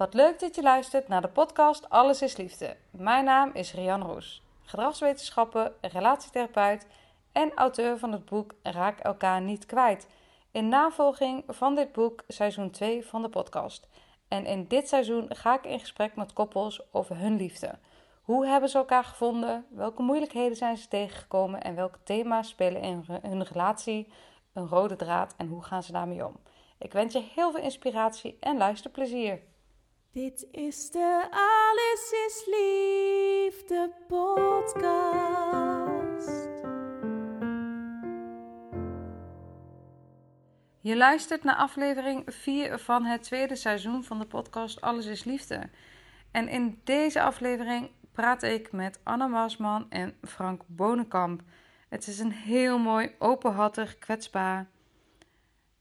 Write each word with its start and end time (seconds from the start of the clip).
Wat 0.00 0.14
leuk 0.14 0.40
dat 0.40 0.54
je 0.54 0.62
luistert 0.62 1.08
naar 1.08 1.20
de 1.20 1.28
podcast 1.28 1.90
Alles 1.90 2.22
is 2.22 2.36
Liefde. 2.36 2.76
Mijn 2.90 3.24
naam 3.24 3.50
is 3.52 3.74
Rian 3.74 4.02
Roes, 4.02 4.42
gedragswetenschappen, 4.62 5.72
relatietherapeut 5.80 6.86
en 7.32 7.54
auteur 7.54 7.98
van 7.98 8.12
het 8.12 8.24
boek 8.24 8.54
Raak 8.62 8.98
elkaar 8.98 9.40
niet 9.40 9.66
kwijt. 9.66 10.06
In 10.50 10.68
navolging 10.68 11.44
van 11.46 11.74
dit 11.74 11.92
boek 11.92 12.24
seizoen 12.28 12.70
2 12.70 13.06
van 13.06 13.22
de 13.22 13.28
podcast. 13.28 13.88
En 14.28 14.46
in 14.46 14.64
dit 14.68 14.88
seizoen 14.88 15.26
ga 15.28 15.54
ik 15.54 15.64
in 15.64 15.80
gesprek 15.80 16.16
met 16.16 16.32
koppels 16.32 16.92
over 16.92 17.16
hun 17.16 17.36
liefde. 17.36 17.78
Hoe 18.22 18.46
hebben 18.46 18.68
ze 18.68 18.78
elkaar 18.78 19.04
gevonden? 19.04 19.66
Welke 19.70 20.02
moeilijkheden 20.02 20.56
zijn 20.56 20.76
ze 20.76 20.88
tegengekomen? 20.88 21.62
En 21.62 21.74
welke 21.74 21.98
thema's 22.02 22.48
spelen 22.48 22.82
in 22.82 23.04
hun 23.22 23.42
relatie 23.42 24.12
een 24.52 24.68
rode 24.68 24.96
draad? 24.96 25.34
En 25.36 25.48
hoe 25.48 25.62
gaan 25.62 25.82
ze 25.82 25.92
daarmee 25.92 26.26
om? 26.26 26.36
Ik 26.78 26.92
wens 26.92 27.12
je 27.12 27.22
heel 27.34 27.52
veel 27.52 27.62
inspiratie 27.62 28.36
en 28.40 28.56
luisterplezier. 28.56 29.48
Dit 30.12 30.46
is 30.50 30.90
de 30.90 31.28
Alles 31.30 32.12
is 32.26 32.44
Liefde 32.46 33.92
podcast. 34.08 35.08
Je 40.80 40.96
luistert 40.96 41.44
naar 41.44 41.54
aflevering 41.54 42.22
4 42.26 42.78
van 42.78 43.04
het 43.04 43.22
tweede 43.22 43.56
seizoen 43.56 44.04
van 44.04 44.18
de 44.18 44.26
podcast 44.26 44.80
Alles 44.80 45.06
is 45.06 45.24
Liefde. 45.24 45.70
En 46.30 46.48
in 46.48 46.80
deze 46.84 47.22
aflevering 47.22 47.90
praat 48.12 48.42
ik 48.42 48.72
met 48.72 49.00
Anna 49.02 49.30
Wasman 49.30 49.90
en 49.90 50.14
Frank 50.22 50.62
Bonenkamp. 50.66 51.42
Het 51.88 52.06
is 52.06 52.18
een 52.18 52.32
heel 52.32 52.78
mooi, 52.78 53.14
openhartig, 53.18 53.98
kwetsbaar, 53.98 54.68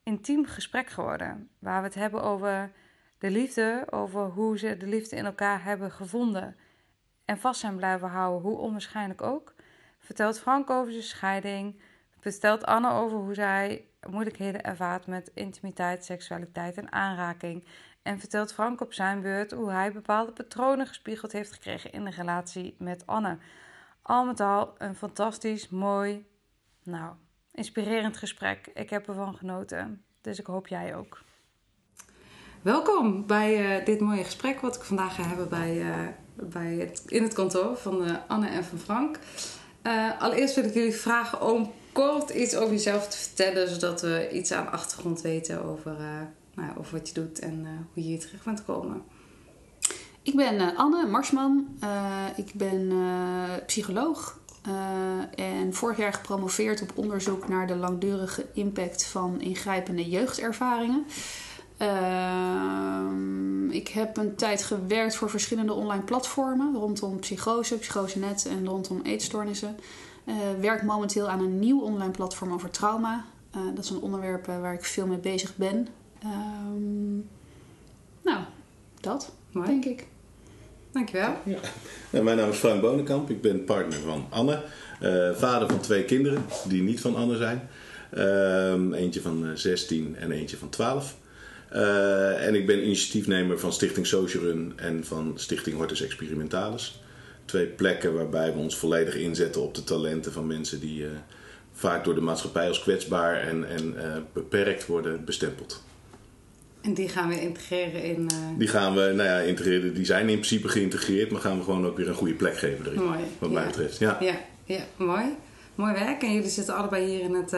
intiem 0.04 0.46
gesprek 0.46 0.90
geworden. 0.90 1.50
Waar 1.60 1.80
we 1.82 1.88
het 1.88 1.96
hebben 1.96 2.24
over 2.24 2.72
de 3.20 3.32
liefde, 3.32 3.86
over 3.90 4.26
hoe 4.26 4.58
ze 4.58 4.78
de 4.78 4.88
liefde 4.88 5.16
in 5.16 5.26
elkaar 5.26 5.64
hebben 5.64 5.92
gevonden. 5.92 6.56
En 7.26 7.38
vast 7.38 7.60
zijn 7.60 7.76
blijven 7.76 8.10
houden, 8.10 8.50
hoe 8.50 8.58
onwaarschijnlijk 8.58 9.22
ook. 9.22 9.54
Vertelt 10.00 10.40
Frank 10.40 10.70
over 10.70 10.92
zijn 10.92 11.04
scheiding. 11.04 11.82
Vertelt 12.20 12.66
Anne 12.66 12.92
over 12.92 13.18
hoe 13.18 13.34
zij 13.34 13.86
moeilijkheden 14.10 14.64
ervaart 14.64 15.08
met 15.08 15.32
intimiteit, 15.34 16.06
seksualiteit 16.06 16.78
en 16.78 16.92
aanraking. 16.92 17.66
En 18.02 18.20
vertelt 18.20 18.54
Frank 18.54 18.82
op 18.82 18.94
zijn 18.94 19.22
beurt 19.22 19.52
hoe 19.52 19.72
hij 19.72 19.92
bepaalde 19.92 20.32
patronen 20.32 20.88
gespiegeld 20.88 21.32
heeft 21.32 21.52
gekregen 21.52 21.92
in 21.92 22.06
de 22.06 22.12
relatie 22.12 22.76
met 22.78 23.08
Anne. 23.08 23.38
Al 24.02 24.26
met 24.26 24.40
al 24.40 24.76
een 24.78 24.96
fantastisch, 24.96 25.70
mooi, 25.70 26.26
nou, 26.84 27.14
inspirerend 27.52 28.18
gesprek. 28.18 28.68
Ik 28.74 28.90
heb 28.90 29.08
ervan 29.08 29.36
genoten, 29.36 30.04
dus 30.22 30.40
ik 30.40 30.46
hoop 30.46 30.68
jij 30.68 30.96
ook. 30.96 31.22
Welkom 32.62 33.26
bij 33.28 33.80
uh, 33.80 33.86
dit 33.86 34.00
mooie 34.00 34.24
gesprek 34.24 34.60
wat 34.60 34.76
ik 34.76 34.82
vandaag 34.82 35.16
ga 35.16 35.24
hebben 35.24 35.50
bij, 35.50 35.76
uh, 35.76 35.96
bij 36.36 36.74
het, 36.74 37.04
in 37.08 37.24
het 37.24 37.34
kantoor 37.34 37.78
van 37.78 38.04
uh, 38.08 38.16
Anne 38.28 38.48
en 38.48 38.64
van 38.64 38.78
Frank. 38.78 39.20
allereerst 40.20 40.56
wil 40.56 40.64
ik 40.64 40.74
jullie 40.74 40.96
vragen 40.96 41.42
om 41.42 41.72
kort 41.92 42.30
iets 42.30 42.56
over 42.56 42.72
jezelf 42.72 43.08
te 43.08 43.18
vertellen, 43.18 43.70
zodat 43.70 44.02
we 44.02 44.30
iets 44.32 44.52
aan 44.52 44.72
achtergrond 44.72 45.22
weten 45.22 45.64
over, 45.66 45.98
nou, 46.56 46.70
over 46.78 46.98
wat 46.98 47.08
je 47.08 47.14
doet 47.14 47.40
en 47.40 47.66
hoe 47.94 48.04
je 48.04 48.10
hier 48.10 48.20
terecht 48.20 48.46
bent 48.46 48.60
gekomen. 48.60 49.02
Ik 50.22 50.36
ben 50.36 50.76
Anne 50.76 51.06
Marsman. 51.06 51.68
ik 52.36 52.54
ben 52.54 52.92
psycholoog. 53.66 54.40
en 55.36 55.74
vorig 55.74 55.98
jaar 55.98 56.14
gepromoveerd 56.14 56.82
op 56.82 56.92
onderzoek 56.96 57.48
naar 57.48 57.68
de 57.68 57.76
langdurige 57.76 58.46
impact 58.54 59.06
van 59.06 59.42
ingrijpende 59.42 60.10
jeugdervaringen. 60.10 61.06
Uh, 61.82 63.76
ik 63.76 63.88
heb 63.88 64.18
een 64.18 64.36
tijd 64.36 64.64
gewerkt 64.64 65.16
voor 65.16 65.30
verschillende 65.30 65.74
online 65.74 66.04
platformen 66.04 66.76
rondom 66.76 67.20
psychose, 67.20 67.78
psychosenet 67.78 68.48
en 68.50 68.66
rondom 68.66 69.02
eetstoornissen. 69.04 69.78
Uh, 70.26 70.36
werk 70.60 70.84
momenteel 70.84 71.30
aan 71.30 71.40
een 71.40 71.60
nieuw 71.60 71.82
online 71.82 72.12
platform 72.12 72.54
over 72.54 72.70
trauma. 72.70 73.26
Uh, 73.56 73.62
dat 73.76 73.84
is 73.84 73.90
een 73.90 74.02
onderwerp 74.02 74.46
waar 74.46 74.74
ik 74.74 74.84
veel 74.84 75.08
mee 75.08 75.18
bezig 75.18 75.56
ben. 75.56 75.88
Ehm, 76.24 77.16
nou, 78.22 78.44
dat 79.00 79.32
Mooi. 79.52 79.68
denk 79.68 79.86
ik. 79.86 80.08
Dankjewel. 80.92 81.34
Ja. 81.46 81.60
Nou, 82.10 82.24
mijn 82.24 82.38
naam 82.38 82.50
is 82.50 82.58
Frank 82.58 82.82
Bonenkamp. 82.82 83.30
Ik 83.30 83.42
ben 83.42 83.64
partner 83.64 84.00
van 84.00 84.26
Anne. 84.30 84.64
Uh, 85.02 85.36
vader 85.36 85.70
van 85.70 85.80
twee 85.80 86.06
kinderen 86.06 86.46
die 86.68 86.82
niet 86.82 87.02
van 87.02 87.16
Anne 87.16 87.38
zijn. 87.38 87.70
Ehm, 88.12 88.94
eentje 88.94 89.22
van 89.22 89.52
16 89.54 90.16
en 90.16 90.32
eentje 90.32 90.58
van 90.58 90.70
12. 90.70 91.16
Uh, 91.74 92.46
en 92.46 92.56
ik 92.56 92.66
ben 92.66 92.84
initiatiefnemer 92.84 93.60
van 93.60 93.74
Stichting 93.74 94.08
Social 94.08 94.44
Run 94.44 94.74
en 94.76 95.06
van 95.06 95.34
Stichting 95.36 95.78
Hortus 95.78 96.02
Experimentalis. 96.02 97.02
Twee 97.46 97.66
plekken 97.66 98.14
waarbij 98.14 98.54
we 98.54 98.60
ons 98.60 98.78
volledig 98.78 99.16
inzetten 99.16 99.62
op 99.62 99.76
de 99.76 99.84
talenten 99.84 100.32
van 100.32 100.48
mensen 100.48 100.80
die 100.80 101.02
uh, 101.02 101.10
vaak 101.74 102.04
door 102.04 102.16
de 102.16 102.22
maatschappij 102.22 102.68
als 102.68 102.82
kwetsbaar 102.82 103.42
en, 103.42 103.70
en 103.70 103.94
uh, 103.96 104.16
beperkt 104.34 104.86
worden 104.86 105.26
bestempeld. 105.26 105.84
En 106.82 106.94
die 106.94 107.10
gaan 107.10 107.30
we 107.30 107.42
integreren 107.42 108.04
in. 108.04 108.30
Die 108.58 108.68
gaan 108.68 108.96
we, 108.96 109.02
nou 109.02 109.30
ja, 109.30 109.40
integreren. 109.40 109.94
Die 109.94 110.06
zijn 110.06 110.30
in 110.30 110.36
principe 110.36 110.68
geïntegreerd, 110.68 111.32
maar 111.32 111.42
gaan 111.42 111.58
we 111.58 111.64
gewoon 111.64 111.86
ook 111.86 111.98
weer 111.98 112.08
een 112.08 112.14
goede 112.14 112.34
plek 112.34 112.58
geven 112.58 112.86
erin. 112.86 113.04
Mooi. 113.04 113.20
Wat 113.40 113.50
ja. 113.50 113.56
mij 113.56 113.66
betreft. 113.66 114.00
Ja. 114.00 114.18
Ja, 114.20 114.42
ja, 114.66 114.82
mooi. 114.96 115.26
Mooi 115.76 115.94
werk. 115.94 116.22
En 116.22 116.34
jullie 116.34 116.50
zitten 116.50 116.76
allebei 116.76 117.06
hier 117.06 117.20
in 117.20 117.34
het 117.34 117.54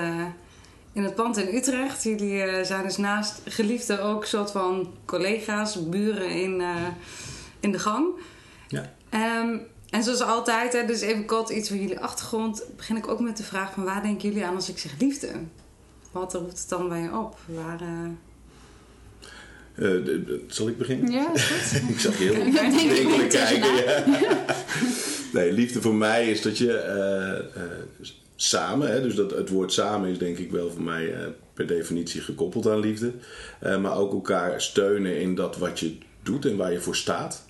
in 0.94 1.04
het 1.04 1.16
pand 1.16 1.38
in 1.38 1.56
Utrecht. 1.56 2.04
Jullie 2.04 2.46
uh, 2.46 2.64
zijn 2.64 2.84
dus 2.84 2.98
naast 2.98 3.42
geliefden 3.46 4.04
ook 4.04 4.26
soort 4.26 4.52
van 4.52 4.94
collega's, 5.06 5.90
buren 5.90 6.30
in, 6.30 6.60
uh, 6.60 6.88
in 7.60 7.72
de 7.72 7.80
gang. 7.80 8.08
Ja. 8.68 8.94
Um, 9.42 9.62
en 9.90 10.04
zoals 10.04 10.22
altijd, 10.22 10.74
hè, 10.74 10.86
dus 10.86 11.02
even 11.02 11.26
kort 11.26 11.50
iets 11.50 11.70
van 11.70 11.80
jullie 11.80 12.00
achtergrond, 12.00 12.64
begin 12.76 12.98
ik 12.98 13.08
ook 13.08 13.20
met 13.20 13.38
de 13.38 13.44
vraag 13.44 13.74
van 13.74 13.84
waar 13.84 14.02
denken 14.02 14.30
jullie 14.30 14.46
aan 14.46 14.56
als 14.56 14.70
ik 14.70 14.78
zeg 14.78 14.92
liefde? 15.00 15.28
Wat 16.12 16.34
roept 16.34 16.60
het 16.60 16.70
dan 16.70 16.90
bij 16.90 17.02
je 17.02 17.18
op? 17.18 17.38
Waar, 17.46 17.82
uh... 17.82 18.10
Uh, 19.76 20.22
zal 20.48 20.68
ik 20.68 20.78
beginnen? 20.78 21.12
Ja, 21.12 21.30
goed. 21.30 21.90
ik 21.90 22.00
zag 22.00 22.18
je 22.18 22.24
heel 22.24 22.52
denkelijk 22.62 23.30
kijken. 23.30 23.76
Ja. 23.76 24.04
nee, 25.34 25.52
liefde 25.52 25.82
voor 25.82 25.96
mij 25.96 26.30
is 26.30 26.42
dat 26.42 26.58
je 26.58 26.66
uh, 27.56 27.64
uh, 27.64 28.10
samen, 28.42 28.92
hè, 28.92 29.02
dus 29.02 29.16
dat, 29.16 29.32
het 29.32 29.50
woord 29.50 29.74
samen 29.74 30.10
is 30.10 30.18
denk 30.18 30.38
ik 30.38 30.52
wel 30.52 30.72
voor 30.72 30.82
mij 30.84 31.14
per 31.54 31.68
definitie 31.68 32.22
gekoppeld 32.22 32.68
aan 32.68 32.80
liefde. 32.80 33.12
maar 33.60 33.98
ook 33.98 34.12
elkaar 34.14 34.62
steunen 34.62 35.20
in 35.22 35.36
dat 35.36 35.58
wat 35.58 35.80
je 35.80 35.98
doet 36.24 36.46
en 36.46 36.58
waar 36.58 36.72
je 36.72 36.80
voor 36.82 36.96
staat. 36.96 37.46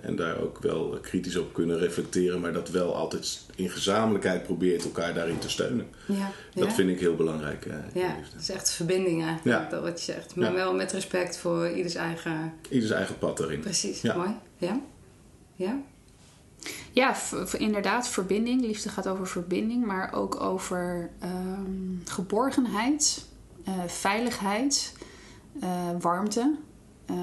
en 0.00 0.16
daar 0.16 0.40
ook 0.40 0.58
wel 0.58 0.98
kritisch 1.02 1.36
op 1.36 1.52
kunnen 1.52 1.78
reflecteren, 1.78 2.40
maar 2.40 2.52
dat 2.52 2.70
wel 2.70 2.94
altijd 2.94 3.40
in 3.54 3.70
gezamenlijkheid 3.70 4.42
probeert 4.42 4.84
elkaar 4.84 5.14
daarin 5.14 5.38
te 5.38 5.50
steunen. 5.50 5.86
Ja, 6.06 6.30
dat 6.54 6.68
ja. 6.68 6.74
vind 6.74 6.90
ik 6.90 7.00
heel 7.00 7.14
belangrijk. 7.16 7.66
ja, 7.94 8.16
het 8.32 8.40
is 8.42 8.50
echt 8.50 8.70
verbinding 8.70 9.22
eigenlijk, 9.24 9.58
Ja. 9.62 9.70
dat 9.70 9.82
wat 9.82 10.04
je 10.04 10.12
zegt. 10.12 10.36
Maar 10.36 10.52
wel 10.54 10.74
met 10.74 10.92
respect 10.92 11.38
voor 11.38 11.68
ieders 11.70 11.94
eigen... 11.94 12.52
Ieders 12.68 12.92
eigen 12.92 13.18
pad 13.18 13.36
daarin. 13.36 13.60
Precies, 13.60 14.00
Ja. 14.00 14.16
mooi. 14.16 14.30
Ja? 14.58 14.80
Ja? 15.54 15.80
Ja, 16.92 17.14
inderdaad, 17.58 18.08
verbinding. 18.08 18.60
Liefde 18.60 18.88
gaat 18.88 19.08
over 19.08 19.26
verbinding, 19.26 19.86
maar 19.86 20.12
ook 20.12 20.40
over 20.40 21.10
ehm, 21.18 21.96
geborgenheid, 22.04 23.26
eh, 23.64 23.84
veiligheid, 23.86 24.92
eh, 25.60 25.90
warmte. 26.00 26.54
Eh, 27.06 27.16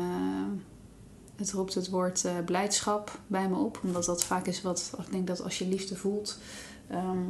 het 1.36 1.52
roept 1.52 1.74
het 1.74 1.90
woord 1.90 2.26
eh, 2.26 2.34
blijdschap 2.46 3.20
bij 3.28 3.50
me 3.50 3.56
op, 3.56 3.80
omdat 3.84 4.06
dat 4.06 4.24
vaak 4.24 4.46
is 4.48 4.62
wat 4.62 4.94
ik 5.06 5.12
denk 5.12 5.28
dat 5.28 5.44
als 5.44 5.58
je 5.58 5.68
liefde 5.68 5.96
voelt, 5.96 6.40
ehm, 6.88 7.24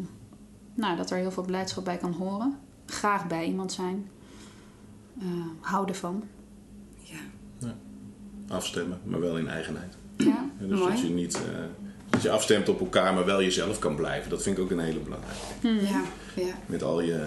nou, 0.73 0.97
dat 0.97 1.09
er 1.11 1.17
heel 1.17 1.31
veel 1.31 1.43
blijdschap 1.45 1.85
bij 1.85 1.97
kan 1.97 2.11
horen. 2.13 2.57
Graag 2.85 3.27
bij 3.27 3.45
iemand 3.45 3.71
zijn, 3.71 4.07
Eh, 5.19 5.25
houden 5.59 5.95
van. 5.95 6.23
Ja. 6.99 7.75
Afstemmen, 8.47 8.99
maar 9.03 9.19
wel 9.19 9.37
in 9.37 9.47
eigenheid. 9.47 9.97
Ja. 10.17 10.49
Dus 10.59 10.79
Mooi. 10.79 10.91
dat 10.91 11.01
je 11.01 11.09
niet 11.09 11.35
eh, 11.35 11.41
dat 12.13 12.21
je 12.21 12.29
afstemt 12.29 12.69
op 12.69 12.79
elkaar, 12.79 13.13
maar 13.13 13.25
wel 13.25 13.41
jezelf 13.41 13.79
kan 13.79 13.95
blijven. 13.95 14.29
Dat 14.29 14.43
vind 14.43 14.57
ik 14.57 14.63
ook 14.63 14.71
een 14.71 14.79
hele 14.79 14.99
belangrijke. 14.99 15.37
Hmm. 15.61 15.79
Ja, 15.79 16.01
ja. 16.45 16.53
Met 16.65 16.83
al 16.83 17.01
je 17.01 17.19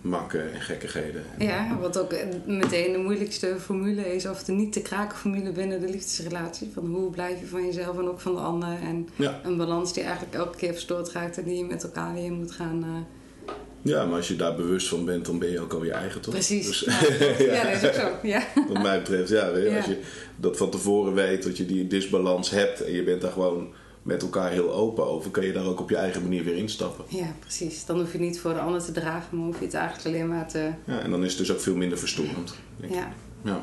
makken 0.00 0.52
en 0.52 0.60
gekkigheden. 0.60 1.22
Ja, 1.38 1.78
wat 1.80 1.98
ook 1.98 2.12
meteen 2.46 2.92
de 2.92 2.98
moeilijkste 2.98 3.56
formule 3.60 4.14
is, 4.14 4.26
of 4.26 4.44
de 4.44 4.52
niet 4.52 4.72
te 4.72 4.82
kraken 4.82 5.18
formule 5.18 5.52
binnen 5.52 5.80
de 5.80 5.88
liefdesrelatie. 5.88 6.70
Van 6.74 6.86
hoe 6.86 7.10
blijf 7.10 7.40
je 7.40 7.46
van 7.46 7.66
jezelf 7.66 7.98
en 7.98 8.08
ook 8.08 8.20
van 8.20 8.34
de 8.34 8.40
ander. 8.40 8.68
En 8.82 9.08
Ja. 9.16 9.40
een 9.44 9.56
balans 9.56 9.92
die 9.92 10.02
eigenlijk 10.02 10.34
elke 10.34 10.56
keer 10.56 10.72
verstoord 10.72 11.12
raakt 11.12 11.38
en 11.38 11.44
die 11.44 11.56
je 11.58 11.64
met 11.64 11.82
elkaar 11.82 12.14
weer 12.14 12.32
moet 12.32 12.52
gaan. 12.52 12.82
eh, 12.84 13.52
ja, 13.82 14.04
maar 14.04 14.16
als 14.16 14.28
je 14.28 14.36
daar 14.36 14.54
bewust 14.54 14.88
van 14.88 15.04
bent, 15.04 15.24
dan 15.26 15.38
ben 15.38 15.50
je 15.50 15.60
ook 15.60 15.72
al 15.72 15.84
je 15.84 15.92
eigen 15.92 16.20
toch? 16.20 16.34
Precies. 16.34 16.66
Dus, 16.66 16.80
ja. 16.80 17.54
ja, 17.54 17.64
dat 17.72 17.82
is 17.82 17.88
ook 17.88 17.94
zo. 17.94 18.08
Ja. 18.22 18.42
Wat 18.68 18.82
mij 18.82 18.98
betreft, 18.98 19.28
ja, 19.28 19.52
weet 19.52 19.62
je, 19.64 19.70
Ja. 19.70 19.76
als 19.76 19.86
je 19.86 20.00
dat 20.36 20.56
van 20.56 20.70
tevoren 20.70 21.14
weet, 21.14 21.42
dat 21.42 21.56
je 21.56 21.66
die 21.66 21.86
disbalans 21.86 22.50
hebt 22.50 22.80
en 22.84 22.92
je 22.92 23.02
bent 23.02 23.20
daar 23.20 23.32
gewoon 23.32 23.68
met 24.10 24.22
elkaar 24.22 24.50
heel 24.50 24.72
open 24.72 25.06
over, 25.06 25.30
kan 25.30 25.44
je 25.46 25.52
daar 25.52 25.64
ook 25.64 25.80
op 25.80 25.90
je 25.90 25.96
eigen 25.96 26.22
manier 26.22 26.44
weer 26.44 26.56
instappen. 26.56 27.04
ja, 27.08 27.26
precies. 27.38 27.84
Dan 27.84 27.98
hoef 27.98 28.12
je 28.12 28.18
niet 28.18 28.40
voor 28.40 28.52
de 28.54 28.60
ander 28.60 28.82
te 28.84 28.92
dragen, 28.92 29.36
maar 29.36 29.46
hoef 29.46 29.58
je 29.58 29.64
het 29.64 29.74
eigenlijk 29.74 30.06
alleen 30.06 30.28
maar 30.28 30.48
te. 30.48 30.70
Ja, 30.84 30.98
en 31.00 31.10
dan 31.10 31.24
is 31.24 31.28
het 31.28 31.38
dus 31.38 31.52
ook 31.52 31.60
veel 31.60 31.76
minder 31.76 31.98
verstorend. 31.98 32.54
denk 32.76 32.92
ik. 32.92 32.98
Ja, 32.98 33.12
Ja. 33.42 33.60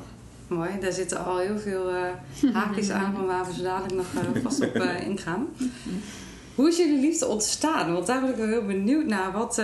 mooi. 0.48 0.70
Daar 0.82 0.92
zitten 0.92 1.26
al 1.26 1.38
heel 1.38 1.58
veel 1.60 1.90
eh, 1.90 2.54
haakjes 2.54 2.90
aan 2.90 3.14
van 3.16 3.26
waar 3.26 3.46
we 3.46 3.54
zo 3.54 3.64
dadelijk 3.64 3.94
nog 3.96 4.24
eh, 4.36 4.42
vast 4.44 4.62
op 4.66 4.76
eh, 4.76 5.08
ingaan. 5.08 5.48
Hoe 6.56 6.68
is 6.68 6.78
jullie 6.78 7.00
liefde 7.00 7.28
ontstaan? 7.28 7.94
Want 7.94 8.08
daar 8.08 8.22
ben 8.22 8.30
ik 8.30 8.36
wel 8.36 8.48
heel 8.48 8.66
benieuwd 8.66 9.06
naar. 9.06 9.32
Wat, 9.32 9.56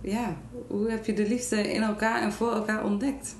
ja, 0.00 0.36
hoe 0.66 0.90
heb 0.90 1.04
je 1.06 1.12
de 1.14 1.28
liefde 1.28 1.72
in 1.72 1.82
elkaar 1.82 2.22
en 2.22 2.32
voor 2.32 2.52
elkaar 2.52 2.84
ontdekt? 2.84 3.34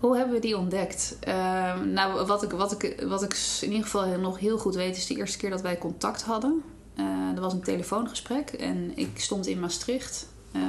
Hoe 0.00 0.16
hebben 0.16 0.34
we 0.34 0.40
die 0.40 0.56
ontdekt? 0.58 1.16
Ehm, 1.20 1.92
nou, 1.92 2.26
wat 2.26 2.42
ik, 2.42 2.50
wat, 2.50 2.82
ik, 2.82 3.02
wat 3.06 3.22
ik 3.22 3.36
in 3.60 3.68
ieder 3.70 3.84
geval 3.84 4.18
nog 4.18 4.38
heel 4.38 4.58
goed 4.58 4.74
weet, 4.74 4.96
is 4.96 5.06
de 5.06 5.14
eerste 5.14 5.38
keer 5.38 5.50
dat 5.50 5.60
wij 5.60 5.78
contact 5.78 6.22
hadden. 6.22 6.62
Eh 6.94 7.04
er 7.34 7.40
was 7.40 7.52
een 7.52 7.62
telefoongesprek 7.62 8.48
en 8.50 8.92
ik 8.94 9.10
stond 9.14 9.46
in 9.46 9.60
Maastricht. 9.60 10.26
eh, 10.52 10.60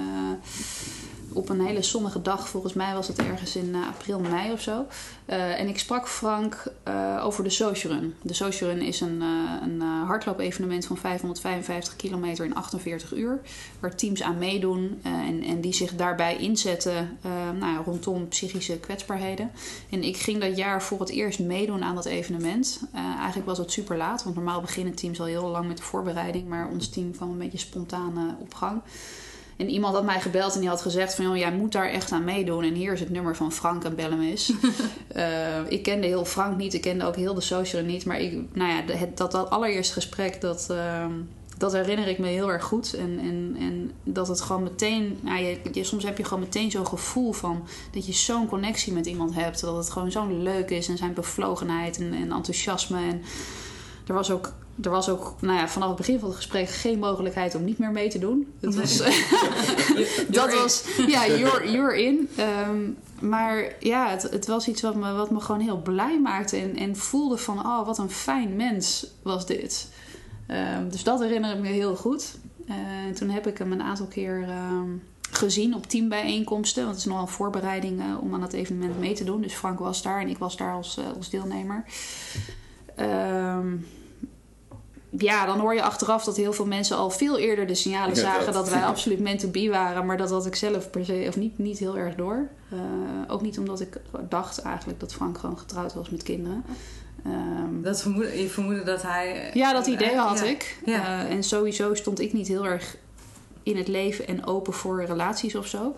op 1.34 1.50
een 1.50 1.62
hele 1.62 1.84
zonnige 1.84 2.22
dag, 2.22 2.50
volgens 2.50 2.74
mij 2.74 2.94
was 2.94 3.08
het 3.08 3.20
ergens 3.20 3.56
in 3.56 3.76
eh, 3.76 3.88
april, 3.88 4.20
mei 4.20 4.52
of 4.52 4.62
zo. 4.62 4.86
Eh, 5.26 5.60
en 5.60 5.68
ik 5.68 5.80
sprak 5.80 6.08
Frank 6.10 6.72
eh, 6.84 7.22
over 7.24 7.44
de 7.44 7.50
Social 7.50 7.94
Run. 7.94 8.16
De 8.22 8.34
Social 8.34 8.70
Run 8.70 8.82
is 8.82 9.02
een, 9.02 9.22
een 9.64 9.82
hardloop-evenement 9.82 10.86
van 10.86 10.98
555 10.98 11.96
kilometer 11.96 12.46
in 12.46 12.56
48 12.56 13.14
uur. 13.14 13.42
Waar 13.80 13.96
teams 13.96 14.22
aan 14.22 14.38
meedoen 14.38 15.00
en, 15.04 15.44
en 15.44 15.62
die 15.62 15.74
zich 15.74 15.96
daarbij 15.96 16.38
inzetten 16.38 17.18
nou, 17.60 17.84
rondom 17.86 18.28
psychische 18.28 18.80
kwetsbaarheden. 18.80 19.52
En 19.90 20.04
ik 20.04 20.18
ging 20.18 20.42
dat 20.42 20.58
jaar 20.58 20.84
voor 20.84 21.00
het 21.00 21.10
eerst 21.10 21.40
meedoen 21.40 21.84
aan 21.84 21.96
dat 21.96 22.06
evenement. 22.06 22.82
Eigenlijk 22.94 23.46
was 23.48 23.58
het 23.58 23.72
super 23.72 23.98
laat, 23.98 24.24
want 24.24 24.36
normaal 24.36 24.62
beginnen 24.62 24.96
teams 24.96 25.20
al 25.20 25.26
heel 25.26 25.48
lang 25.48 25.68
met 25.68 25.78
de 25.78 25.84
voorbereiding. 25.84 26.48
Maar 26.48 26.70
ons 26.70 26.90
team 26.90 27.12
kwam 27.12 27.30
een 27.32 27.38
beetje 27.38 27.58
spontaan 27.58 28.38
op 28.40 28.54
gang. 28.54 28.82
En 29.60 29.70
iemand 29.70 29.94
had 29.96 30.04
mij 30.06 30.22
gebeld 30.22 30.54
en 30.54 30.60
die 30.60 30.70
had 30.70 30.82
gezegd 30.82 31.16
van... 31.16 31.26
Joh, 31.26 31.38
jij 31.38 31.52
moet 31.52 31.72
daar 31.72 31.90
echt 31.90 32.12
aan 32.12 32.24
meedoen. 32.24 32.64
En 32.64 32.74
hier 32.74 32.94
is 32.94 33.00
het 33.00 33.10
nummer 33.10 33.36
van 33.36 33.52
Frank 33.52 33.84
en 33.84 33.96
bel 33.96 34.10
hem 34.10 34.22
eens. 34.22 34.52
Eh, 35.10 35.60
ik 35.70 35.84
kende 35.84 36.08
heel 36.08 36.26
Frank 36.26 36.58
niet. 36.58 36.74
Ik 36.74 36.82
kende 36.82 37.06
ook 37.06 37.16
heel 37.16 37.34
de 37.34 37.42
social 37.42 37.84
niet. 37.84 38.06
Maar 38.06 38.20
ik, 38.20 38.34
nou 38.54 38.72
ja, 38.72 38.94
het, 38.94 39.18
dat, 39.18 39.32
dat 39.32 39.50
allereerste 39.50 39.94
gesprek... 39.94 40.42
Dat, 40.42 40.68
ehm, 40.70 41.12
dat 41.58 41.74
herinner 41.74 42.08
ik 42.08 42.18
me 42.18 42.28
heel 42.28 42.52
erg 42.52 42.64
goed. 42.64 42.94
En, 42.94 43.20
en, 43.20 43.56
en 43.60 43.92
dat 44.04 44.28
het 44.28 44.42
gewoon 44.42 44.64
meteen... 44.64 45.18
Nou, 45.22 45.40
je, 45.44 45.58
je- 45.72 45.84
soms 45.84 46.04
heb 46.04 46.18
je 46.18 46.24
gewoon 46.24 46.44
meteen 46.44 46.72
zo'n 46.72 46.88
gevoel 46.88 47.32
van... 47.32 47.68
dat 47.92 48.06
je 48.06 48.14
zo'n 48.14 48.48
connectie 48.48 48.94
met 48.94 49.06
iemand 49.06 49.34
hebt. 49.36 49.62
Dat 49.62 49.76
het 49.76 49.90
gewoon 49.90 50.12
zo 50.12 50.28
leuk 50.28 50.70
is. 50.70 50.88
En 50.88 50.98
zijn 50.98 51.14
bevlogenheid 51.14 51.98
en, 51.98 52.14
en 52.14 52.32
enthousiasme. 52.32 52.98
En 52.98 53.22
er 54.10 54.16
was 54.16 54.32
ook... 54.32 54.54
Er 54.82 54.90
was 54.90 55.10
ook 55.10 55.36
nou 55.40 55.58
ja, 55.58 55.68
vanaf 55.68 55.88
het 55.88 55.98
begin 55.98 56.20
van 56.20 56.28
het 56.28 56.38
gesprek 56.38 56.70
geen 56.70 57.00
mogelijkheid 57.00 57.56
om 57.56 57.64
niet 57.64 57.78
meer 57.78 57.92
mee 57.92 58.10
te 58.10 58.20
doen. 58.20 58.54
Het 58.60 58.76
was, 58.76 58.98
dat 60.40 60.54
was, 60.54 60.84
ja, 61.08 61.28
you're, 61.28 61.72
you're 61.72 62.04
in. 62.04 62.30
Ehm, 62.36 62.78
maar 63.20 63.76
ja, 63.80 64.10
het, 64.10 64.22
het 64.22 64.48
was 64.48 64.68
iets 64.68 64.82
wat 64.82 64.96
me, 64.96 65.14
wat 65.14 65.32
me 65.32 65.40
gewoon 65.40 65.62
heel 65.62 65.82
blij 65.82 66.20
maakte. 66.20 66.58
En, 66.58 66.76
en 66.76 66.96
voelde 66.96 67.38
van, 67.38 67.60
oh, 67.60 67.86
wat 67.86 67.98
een 67.98 68.10
fijn 68.10 68.56
mens 68.56 69.08
was 69.22 69.46
dit. 69.46 69.88
Ehm, 70.48 70.90
dus 70.90 71.04
dat 71.04 71.20
herinner 71.20 71.56
ik 71.56 71.62
me 71.62 71.68
heel 71.68 71.96
goed. 71.96 72.38
Eh, 72.68 72.76
en 73.06 73.14
toen 73.14 73.30
heb 73.30 73.48
ik 73.48 73.58
hem 73.58 73.72
een 73.72 73.82
aantal 73.82 74.06
keer 74.06 74.44
ehm, 74.44 74.90
gezien 75.32 75.76
op 75.76 75.86
teambijeenkomsten. 75.86 76.84
Want 76.84 76.96
het 76.96 77.06
is 77.06 77.10
nogal 77.12 77.28
een 77.28 77.34
voorbereiding 77.34 78.00
eh, 78.00 78.22
om 78.22 78.34
aan 78.34 78.42
het 78.42 78.54
evenement 78.54 79.00
mee 79.00 79.14
te 79.14 79.24
doen. 79.24 79.42
Dus 79.42 79.54
Frank 79.54 79.80
was 79.80 80.02
daar 80.02 80.22
en 80.22 80.28
ik 80.28 80.38
was 80.38 80.58
daar 80.58 80.74
als, 80.74 80.98
eh, 80.98 81.06
als 81.18 81.30
deelnemer. 81.30 81.84
Ehm, 82.96 83.68
ja, 85.18 85.46
dan 85.46 85.60
hoor 85.60 85.74
je 85.74 85.82
achteraf 85.82 86.24
dat 86.24 86.38
heel 86.38 86.54
veel 86.54 86.66
mensen 86.66 86.98
al 86.98 87.10
veel 87.10 87.38
eerder 87.38 87.68
de 87.68 87.76
signalen 87.76 88.16
Ja, 88.16 88.22
zagen 88.22 88.46
dat. 88.46 88.54
dat 88.54 88.70
wij 88.70 88.84
absoluut 88.94 89.20
meant 89.20 89.40
to 89.40 89.48
be 89.48 89.70
waren. 89.70 90.06
Maar 90.06 90.18
dat 90.18 90.30
had 90.30 90.46
ik 90.46 90.56
zelf 90.56 90.90
per 90.90 91.06
se, 91.06 91.26
of 91.28 91.38
niet, 91.38 91.58
niet 91.58 91.80
heel 91.80 91.98
erg 91.98 92.16
door. 92.16 92.48
Eh, 92.72 92.78
ook 93.28 93.42
niet 93.42 93.58
omdat 93.58 93.80
ik 93.82 93.98
dacht 94.30 94.62
eigenlijk 94.62 95.00
dat 95.00 95.14
Frank 95.14 95.38
gewoon 95.38 95.58
getrouwd 95.58 95.94
was 95.94 96.10
met 96.10 96.24
kinderen. 96.24 96.64
Ehm, 97.26 97.82
Dat 97.82 98.02
vermoeden, 98.02 98.42
je 98.42 98.48
vermoedde 98.50 98.84
dat 98.84 99.02
hij... 99.02 99.52
ja, 99.54 99.74
dat 99.74 99.88
idee 99.88 100.12
eh, 100.12 100.28
had 100.28 100.40
ja. 100.40 100.46
ik. 100.46 100.78
Ja. 100.86 101.24
Eh, 101.26 101.32
en 101.32 101.44
sowieso 101.44 101.94
stond 101.94 102.20
ik 102.20 102.34
niet 102.34 102.48
heel 102.48 102.66
erg 102.66 102.96
in 103.70 103.78
het 103.78 103.88
leven 103.88 104.28
en 104.28 104.46
open 104.46 104.74
voor 104.74 105.06
relaties 105.06 105.56
of 105.56 105.68
zo. 105.68 105.96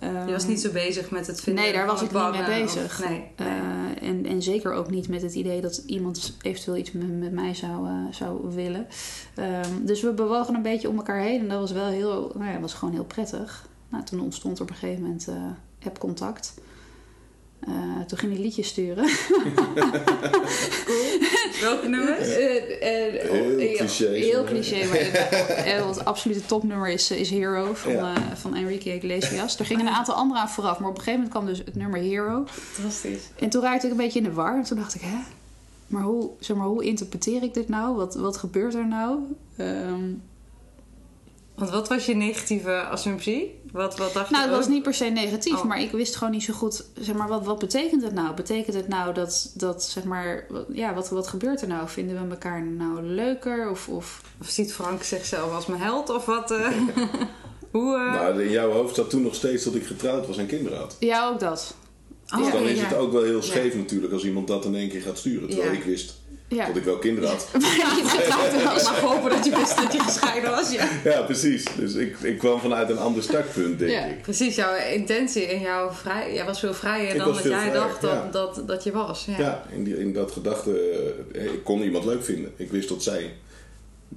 Je 0.00 0.32
was 0.32 0.46
niet 0.46 0.60
zo 0.60 0.70
bezig 0.70 1.10
met 1.10 1.26
het 1.26 1.40
vinden 1.40 1.64
Nee, 1.64 1.72
daar 1.72 1.86
was 1.86 2.02
ik 2.02 2.12
niet 2.12 2.30
mee 2.30 2.62
bezig. 2.62 2.84
of- 3.00 3.08
nee, 3.08 3.30
nee. 3.36 3.48
Eh, 3.48 4.08
en, 4.08 4.26
en 4.26 4.42
zeker 4.42 4.72
ook 4.72 4.90
niet 4.90 5.08
met 5.08 5.22
het 5.22 5.34
idee 5.34 5.60
dat 5.60 5.82
iemand 5.86 6.36
eventueel 6.42 6.76
iets 6.76 6.92
met, 6.92 7.18
met 7.18 7.32
mij 7.32 7.54
zou, 7.54 7.86
eh, 7.88 7.94
zou 8.10 8.54
willen. 8.54 8.86
Ehm, 9.34 9.68
dus 9.84 10.02
we 10.02 10.12
bewogen 10.12 10.54
een 10.54 10.62
beetje 10.62 10.88
om 10.88 10.96
elkaar 10.96 11.20
heen. 11.20 11.40
En 11.40 11.48
dat 11.48 11.58
was 11.60 11.72
wel 11.72 11.86
heel, 11.86 12.32
nou 12.34 12.50
ja, 12.52 12.60
was 12.60 12.74
gewoon 12.74 12.94
heel 12.94 13.04
prettig. 13.04 13.68
Nou, 13.88 14.04
toen 14.04 14.20
ontstond 14.20 14.56
er 14.56 14.62
op 14.62 14.70
een 14.70 14.76
gegeven 14.76 15.02
moment 15.02 15.28
eh 15.28 15.34
appcontact. 15.86 16.54
Eh, 17.66 17.72
toen 18.06 18.18
ging 18.18 18.32
hij 18.32 18.40
liedjes 18.42 18.68
sturen. 18.68 19.04
Welke 21.60 21.88
nummers? 21.88 22.28
Eh, 22.28 22.56
eh, 23.16 23.30
Heel 23.30 23.58
heel- 23.58 23.76
cliché, 23.76 24.06
Heel 24.08 24.44
cliché. 24.44 24.86
Maar 24.86 24.98
het 25.88 26.04
absolute 26.04 26.46
topnummer 26.46 26.88
is, 26.88 27.10
is 27.10 27.30
Hero 27.30 27.74
van, 27.74 27.92
Ja. 27.92 28.14
eh, 28.14 28.22
van 28.34 28.54
Enrique 28.54 28.94
Iglesias. 28.94 29.58
Er 29.58 29.64
gingen 29.66 29.86
een 29.86 29.92
aantal 29.92 30.14
andere 30.14 30.40
aan 30.40 30.48
vooraf. 30.48 30.78
Maar 30.78 30.88
op 30.88 30.96
een 30.96 31.02
gegeven 31.02 31.20
moment 31.24 31.30
kwam 31.30 31.46
dus 31.46 31.58
het 31.64 31.74
nummer 31.76 32.00
Hero. 32.00 32.44
Fantastisch. 32.46 33.22
En 33.38 33.48
toen 33.48 33.62
raakte 33.62 33.86
ik 33.86 33.92
een 33.92 33.98
beetje 33.98 34.18
in 34.18 34.24
de 34.24 34.32
war. 34.32 34.56
En 34.56 34.62
toen 34.62 34.76
dacht 34.78 34.94
ik, 34.94 35.00
hè? 35.00 35.16
Maar 35.86 36.02
hoe, 36.02 36.30
zeg 36.40 36.56
maar, 36.56 36.66
hoe 36.66 36.84
interpreteer 36.84 37.42
ik 37.42 37.54
dit 37.54 37.68
nou? 37.68 37.96
Wat, 37.96 38.14
wat 38.14 38.36
gebeurt 38.36 38.74
er 38.74 38.86
nou? 38.86 39.18
Ehm, 39.56 40.02
Want 41.54 41.70
wat 41.70 41.88
was 41.88 42.06
je 42.06 42.14
negatieve 42.14 42.80
assumptie? 42.82 43.60
Wat, 43.72 43.98
wat 43.98 44.12
dacht 44.12 44.30
nou, 44.30 44.42
je? 44.42 44.48
het 44.48 44.58
was 44.58 44.68
niet 44.68 44.82
per 44.82 44.94
se 44.94 45.04
negatief. 45.04 45.58
Oh. 45.58 45.64
Maar 45.64 45.80
ik 45.80 45.90
wist 45.90 46.16
gewoon 46.16 46.32
niet 46.32 46.42
zo 46.42 46.52
goed, 46.52 46.84
zeg 47.00 47.14
maar, 47.14 47.28
wat, 47.28 47.44
wat 47.44 47.58
betekent 47.58 48.02
het 48.02 48.14
nou? 48.14 48.34
Betekent 48.34 48.76
het 48.76 48.88
nou 48.88 49.14
dat, 49.14 49.50
dat 49.54 49.84
zeg 49.84 50.04
maar, 50.04 50.46
wat- 50.48 50.66
ja, 50.72 50.94
wat, 50.94 51.08
wat 51.08 51.26
gebeurt 51.28 51.62
er 51.62 51.68
nou? 51.68 51.88
Vinden 51.88 52.24
we 52.24 52.30
elkaar 52.30 52.62
nou 52.62 53.02
leuker? 53.02 53.70
Of, 53.70 53.88
of 53.88 54.20
Of 54.40 54.48
ziet 54.48 54.72
Frank 54.72 55.02
zichzelf 55.02 55.52
als 55.54 55.66
mijn 55.66 55.80
held? 55.80 56.10
Of 56.10 56.24
wat? 56.24 56.50
eh, 56.50 56.68
hoe... 57.72 57.94
eh, 57.96 58.12
Nou, 58.12 58.42
in 58.42 58.50
jouw 58.50 58.70
hoofd 58.70 58.94
zat 58.94 59.10
toen 59.10 59.22
nog 59.22 59.34
steeds 59.34 59.64
dat 59.64 59.74
ik 59.74 59.86
getrouwd 59.86 60.26
was 60.26 60.36
en 60.38 60.46
kinderen 60.46 60.78
had. 60.78 60.96
ja, 61.00 61.28
ook 61.28 61.40
dat. 61.40 61.74
oh, 62.34 62.38
Dus 62.38 62.52
dan 62.52 62.62
is 62.62 62.78
ja. 62.80 62.86
het 62.86 62.96
ook 62.96 63.12
wel 63.12 63.22
heel 63.22 63.42
scheef 63.42 63.74
natuurlijk 63.74 64.12
als 64.12 64.24
iemand 64.24 64.48
dat 64.48 64.64
in 64.64 64.74
één 64.74 64.88
keer 64.88 65.02
gaat 65.02 65.18
sturen. 65.18 65.48
Terwijl 65.48 65.72
Ja. 65.72 65.78
ik 65.78 65.84
wist 65.84 66.14
Ja. 66.54 66.66
dat 66.66 66.76
ik 66.76 66.84
wel 66.84 66.98
kinderen 66.98 67.28
had. 67.30 67.48
Maar 67.52 67.60
je 67.62 68.02
getrouwd 68.06 68.52
Ik 68.52 68.62
was. 68.68 68.82
mag 68.82 69.00
hopen 69.00 69.30
dat 69.30 69.44
je 69.44 69.56
wist 69.56 69.76
dat 69.76 69.92
je 69.92 69.98
gescheiden 70.00 70.50
was, 70.50 70.72
ja. 70.72 70.88
Ja, 71.04 71.22
precies. 71.22 71.64
Dus 71.76 71.94
ik, 71.94 72.18
ik 72.20 72.38
kwam 72.38 72.60
vanuit 72.60 72.90
een 72.90 72.98
ander 72.98 73.22
startpunt, 73.22 73.78
denk 73.78 73.90
Ja. 73.90 74.04
ik. 74.04 74.22
Precies, 74.22 74.54
jouw 74.56 74.74
intentie 74.92 75.46
en 75.46 75.60
jouw 75.60 75.90
vrij... 75.90 76.34
Jij 76.34 76.44
was 76.44 76.60
veel 76.60 76.74
vrijer 76.74 77.18
dan 77.18 77.32
dat 77.32 77.42
jij 77.42 77.52
vrijer, 77.52 77.72
dacht 77.72 78.00
dat, 78.00 78.10
ja. 78.12 78.28
dat, 78.30 78.62
dat 78.66 78.84
je 78.84 78.92
was. 78.92 79.24
Ja. 79.24 79.34
Ja, 79.38 79.62
in, 79.72 79.84
die, 79.84 79.98
in 79.98 80.12
dat 80.12 80.30
gedachte, 80.32 80.80
eh, 81.34 81.44
ik 81.44 81.64
kon 81.64 81.82
iemand 81.82 82.04
leuk 82.04 82.24
vinden. 82.24 82.52
Ik 82.56 82.70
wist 82.70 82.88
dat 82.88 83.02
zij 83.02 83.32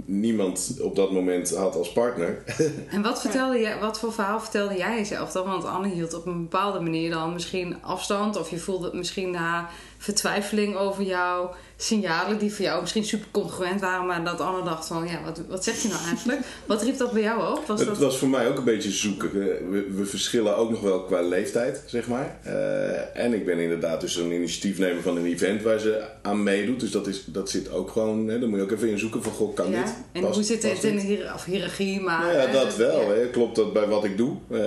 niemand 0.05 0.77
op 0.81 0.95
dat 0.95 1.11
moment 1.11 1.55
had 1.55 1.75
als 1.75 1.91
partner. 1.91 2.43
En 2.89 3.01
wat, 3.01 3.21
vertelde 3.21 3.59
jij, 3.59 3.79
wat 3.79 3.99
voor 3.99 4.13
verhaal 4.13 4.39
vertelde 4.39 4.77
jij 4.77 4.95
jezelf 4.97 5.31
dan? 5.31 5.45
Want 5.45 5.65
Anne 5.65 5.87
hield 5.87 6.13
op 6.13 6.25
een 6.25 6.41
bepaalde 6.41 6.79
manier 6.79 7.09
dan 7.11 7.33
misschien 7.33 7.83
afstand. 7.83 8.37
Of 8.39 8.49
je 8.49 8.57
voelde 8.57 8.89
misschien 8.93 9.35
haar 9.35 9.69
vertwijfeling 9.97 10.75
over 10.75 11.03
jouw 11.03 11.53
signalen. 11.79 12.37
Die 12.37 12.53
voor 12.53 12.65
jou 12.65 12.81
misschien 12.81 13.05
super 13.05 13.27
congruent 13.31 13.81
waren. 13.81 14.05
Maar 14.05 14.23
dat 14.23 14.39
Anne 14.41 14.63
dacht 14.63 14.87
van, 14.87 15.07
ja, 15.07 15.19
wat, 15.25 15.41
wat 15.49 15.63
zeg 15.63 15.81
je 15.81 15.87
nou 15.87 15.99
eigenlijk? 16.07 16.39
Wat 16.65 16.81
riep 16.83 16.97
dat 16.97 17.11
bij 17.11 17.21
jou 17.21 17.57
op? 17.57 17.65
Was 17.67 17.79
Het 17.79 17.87
dat... 17.89 17.97
was 17.97 18.17
voor 18.17 18.27
mij 18.29 18.47
ook 18.47 18.57
een 18.57 18.63
beetje 18.63 18.91
zoeken. 18.91 19.31
We, 19.33 19.87
we- 19.91 20.05
verschillen 20.05 20.57
ook 20.57 20.69
nog 20.69 20.81
wel 20.81 21.03
qua 21.03 21.21
leeftijd, 21.21 21.83
zeg 21.85 22.07
maar. 22.07 22.37
Eh, 22.43 23.23
en 23.23 23.33
ik 23.33 23.45
ben 23.45 23.59
inderdaad 23.59 24.01
dus 24.01 24.15
een 24.15 24.31
initiatiefnemer 24.31 25.01
van 25.01 25.17
een 25.17 25.25
event 25.25 25.61
waar 25.61 25.79
ze 25.79 26.03
aan 26.21 26.43
meedoet. 26.43 26.79
Dus 26.79 26.91
dat, 26.91 27.07
is, 27.07 27.23
dat 27.25 27.49
zit 27.49 27.71
ook 27.71 27.91
gewoon, 27.91 28.27
hè, 28.27 28.39
dan 28.39 28.49
moet 28.49 28.57
je 28.59 28.63
ook 28.63 28.71
even 28.71 28.89
in 28.89 28.99
zoeken 28.99 29.23
van, 29.23 29.31
goh, 29.33 29.55
kan 29.55 29.71
ja? 29.71 29.83
dit? 29.83 29.93
En 30.11 30.21
Past- 30.21 30.33
hoe 30.35 30.43
zit 30.43 30.63
het 30.63 30.83
in 30.83 30.95
de 30.95 31.01
hiërarchie? 31.45 32.01
Maar, 32.01 32.19
Nou 32.21 32.33
ja, 32.37 32.47
dat 32.51 32.75
wel. 32.75 33.01
Ja, 33.01 33.07
Hè. 33.19 33.29
Klopt 33.29 33.55
dat 33.55 33.73
bij 33.73 33.87
wat 33.87 34.03
ik 34.03 34.17
doe? 34.17 34.35
Eh, 34.51 34.57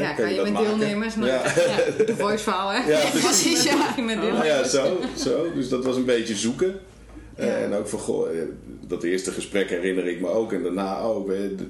Ja, 0.00 0.06
kan 0.12 0.24
kan 0.24 0.34
je 0.34 0.42
met 0.42 0.52
maken? 0.52 0.78
deelnemers? 0.78 1.14
Nou, 1.16 1.28
Ja. 1.30 1.42
ja. 1.44 2.04
De 2.04 2.14
voice 2.18 2.42
verhaal, 2.42 2.68
hè? 2.70 2.90
Ja, 2.90 3.00
Precies, 3.24 3.62
ja. 3.62 3.94
Met 3.96 4.04
Nou 4.16 4.20
deelnemers. 4.20 4.63
Ja, 4.64 4.70
zo, 4.70 4.98
zo. 5.30 5.52
Dus 5.54 5.68
dat 5.68 5.84
was 5.84 5.96
een 5.96 6.04
beetje 6.04 6.34
zoeken. 6.34 6.74
Eh. 7.34 7.62
En 7.62 7.72
ook 7.74 7.88
van, 7.88 7.98
goh, 7.98 8.30
eh, 8.30 8.42
dat 8.86 9.02
eerste 9.02 9.30
gesprek 9.30 9.68
herinner 9.68 10.06
ik 10.06 10.20
me 10.20 10.28
ook. 10.28 10.52
En 10.52 10.62
daarna 10.62 11.00
ook. 11.00 11.28
hè, 11.28 11.54
de- 11.54 11.64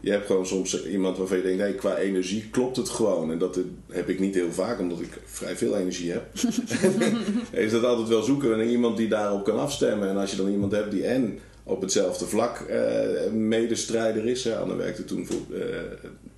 je 0.00 0.10
hebt 0.10 0.26
gewoon 0.26 0.46
soms 0.46 0.86
iemand 0.86 1.18
waarvan 1.18 1.36
je 1.36 1.42
denkt, 1.42 1.60
hey, 1.60 1.72
qua 1.74 1.96
energie 1.96 2.48
klopt 2.50 2.76
het 2.76 2.88
gewoon. 2.88 3.30
En 3.30 3.38
dat 3.38 3.58
heb 3.92 4.08
ik 4.08 4.20
niet 4.20 4.34
heel 4.34 4.52
vaak, 4.52 4.78
omdat 4.78 5.00
ik 5.00 5.20
vrij 5.24 5.56
veel 5.56 5.76
energie 5.76 6.12
heb. 6.12 6.24
is 7.64 7.70
dat 7.70 7.84
altijd 7.84 8.08
wel 8.08 8.22
zoeken 8.22 8.50
naar 8.50 8.66
iemand 8.66 8.96
die 8.96 9.08
daarop 9.08 9.44
kan 9.44 9.58
afstemmen. 9.58 10.08
En 10.08 10.16
als 10.16 10.30
je 10.30 10.36
dan 10.36 10.50
iemand 10.50 10.72
hebt 10.72 10.90
die 10.90 11.04
en 11.06 11.38
op 11.62 11.80
hetzelfde 11.80 12.26
vlak 12.26 12.66
uh, 12.70 13.32
medestrijder 13.32 14.26
is. 14.26 14.44
Hè. 14.44 14.56
Anne 14.56 14.76
werkte 14.76 15.04
toen 15.04 15.26
voor... 15.26 15.40
Uh, 15.50 15.64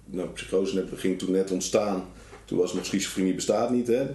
nou, 0.05 0.29
psychose 0.29 0.85
ging 0.95 1.19
toen 1.19 1.31
net 1.33 1.51
ontstaan. 1.51 2.05
Toen 2.45 2.59
was 2.59 2.75
nog 2.75 2.87
schizofrenie 2.87 3.35
bestaat 3.35 3.71
niet, 3.71 3.87
hè. 3.87 4.07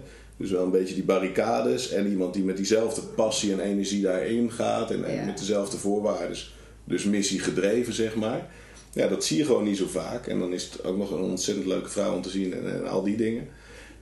Dus 0.41 0.51
wel 0.51 0.63
een 0.63 0.71
beetje 0.71 0.93
die 0.93 1.03
barricades. 1.03 1.91
En 1.91 2.07
iemand 2.07 2.33
die 2.33 2.43
met 2.43 2.57
diezelfde 2.57 3.01
passie 3.01 3.51
en 3.51 3.59
energie 3.59 4.01
daarin 4.01 4.51
gaat. 4.51 4.91
En, 4.91 5.05
en 5.05 5.25
met 5.25 5.37
dezelfde 5.37 5.77
voorwaarden. 5.77 6.37
Dus 6.83 7.03
missie 7.03 7.39
gedreven, 7.39 7.93
zeg 7.93 8.15
maar. 8.15 8.49
Ja, 8.93 9.07
dat 9.07 9.25
zie 9.25 9.37
je 9.37 9.45
gewoon 9.45 9.63
niet 9.63 9.77
zo 9.77 9.87
vaak. 9.87 10.27
En 10.27 10.39
dan 10.39 10.53
is 10.53 10.63
het 10.63 10.83
ook 10.83 10.97
nog 10.97 11.11
een 11.11 11.21
ontzettend 11.21 11.67
leuke 11.67 11.89
vrouw 11.89 12.15
om 12.15 12.21
te 12.21 12.29
zien 12.29 12.53
en, 12.53 12.73
en 12.73 12.87
al 12.87 13.03
die 13.03 13.17
dingen. 13.17 13.47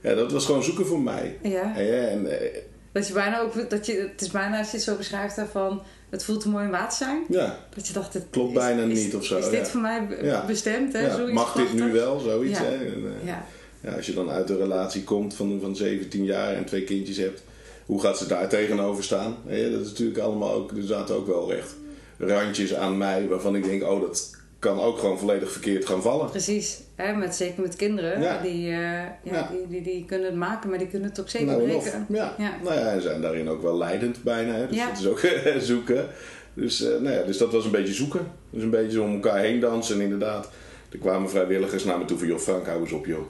Ja, 0.00 0.14
dat 0.14 0.32
was 0.32 0.46
gewoon 0.46 0.62
zoeken 0.62 0.86
voor 0.86 1.00
mij. 1.00 1.38
Ja. 1.42 1.76
En, 1.76 2.40
eh, 2.40 2.58
dat 2.92 3.06
je 3.06 3.12
bijna 3.12 3.40
ook, 3.40 3.70
dat 3.70 3.86
je, 3.86 3.92
het 4.12 4.20
is 4.20 4.30
bijna 4.30 4.58
als 4.58 4.70
je 4.70 4.76
het 4.76 4.84
zo 4.84 4.96
beschrijft 4.96 5.40
van, 5.50 5.82
het 6.10 6.24
voelt 6.24 6.44
mooi 6.44 6.64
om 6.64 6.70
water 6.70 6.96
zijn. 6.96 7.24
Ja. 7.28 7.58
Dat 7.74 7.86
je 7.86 7.92
dacht, 7.92 8.14
het 8.14 8.26
klopt 8.30 8.54
bijna 8.54 8.84
niet 8.84 9.14
of 9.14 9.24
zo. 9.24 9.38
Is 9.38 9.50
dit 9.50 9.68
voor 9.68 9.80
mij 9.80 10.06
bestemd? 10.46 10.92
Hè? 10.92 11.06
Ja. 11.06 11.32
Mag 11.32 11.52
dit 11.52 11.72
nu 11.72 11.92
wel, 11.92 12.18
zoiets. 12.18 12.58
Hè? 12.58 12.74
En, 12.74 13.02
uh, 13.02 13.26
ja. 13.26 13.46
Ja. 13.80 13.92
Als 13.92 14.06
je 14.06 14.14
dan 14.14 14.30
uit 14.30 14.50
een 14.50 14.56
relatie 14.56 15.04
komt 15.04 15.34
van, 15.34 15.58
van 15.60 15.76
17 15.76 16.24
jaar 16.24 16.54
en 16.54 16.64
twee 16.64 16.84
kindjes 16.84 17.16
hebt, 17.16 17.42
hoe 17.86 18.00
gaat 18.00 18.18
ze 18.18 18.26
daar 18.26 18.48
tegenover 18.48 19.04
staan? 19.04 19.36
Ja, 19.46 19.70
dat 19.70 19.80
is 19.80 19.88
natuurlijk 19.88 20.18
allemaal 20.18 20.52
ook, 20.52 20.70
er 20.70 20.82
zaten 20.82 21.14
ook 21.14 21.26
wel 21.26 21.52
echt 21.52 21.74
randjes 22.18 22.74
aan 22.74 22.98
mij 22.98 23.28
waarvan 23.28 23.56
ik 23.56 23.64
denk, 23.64 23.82
oh, 23.82 24.00
dat 24.00 24.38
kan 24.60 24.80
ook 24.80 24.98
gewoon 24.98 25.18
volledig 25.18 25.52
verkeerd 25.52 25.86
gaan 25.86 26.02
vallen. 26.02 26.30
Precies, 26.30 26.80
hè, 26.94 27.16
met, 27.16 27.34
zeker 27.34 27.62
met 27.62 27.76
kinderen. 27.76 28.42
Die, 28.42 28.70
uh, 28.70 29.02
ja, 29.22 29.50
Die, 29.50 29.66
die, 29.68 29.82
die, 29.82 30.04
kunnen 30.04 30.26
het 30.26 30.36
maken, 30.36 30.70
maar 30.70 30.78
die 30.78 30.88
kunnen 30.88 31.08
het 31.08 31.20
ook 31.20 31.28
zeker 31.28 31.46
nou, 31.46 31.62
breken. 31.62 32.06
Ja. 32.08 32.34
ja. 32.38 32.52
Nou 32.64 32.74
ja, 32.74 32.92
en 32.92 33.02
zijn 33.02 33.20
daarin 33.20 33.48
ook 33.48 33.62
wel 33.62 33.76
leidend 33.76 34.22
bijna. 34.22 34.54
Hè. 34.54 34.66
Dus 34.66 34.78
dat 34.78 34.98
is 34.98 35.06
ook 35.06 35.20
zoeken. 35.72 36.06
Dus, 36.54 36.82
uh, 36.82 36.88
nou 36.88 37.14
ja, 37.14 37.22
dus 37.22 37.38
dat 37.38 37.52
was 37.52 37.64
een 37.64 37.70
beetje 37.70 37.94
zoeken. 37.94 38.26
Dus 38.50 38.62
een 38.62 38.70
beetje 38.70 39.02
om 39.02 39.14
elkaar 39.14 39.38
heen 39.38 39.60
dansen. 39.60 39.94
En 39.94 40.00
inderdaad, 40.00 40.48
er 40.90 40.98
kwamen 40.98 41.30
vrijwilligers 41.30 41.84
naar 41.84 41.98
me 41.98 42.04
toe 42.04 42.18
van... 42.18 42.26
joh 42.26 42.38
Frank, 42.38 42.66
hou 42.66 42.80
eens 42.80 42.92
op 42.92 43.06
joh. 43.06 43.26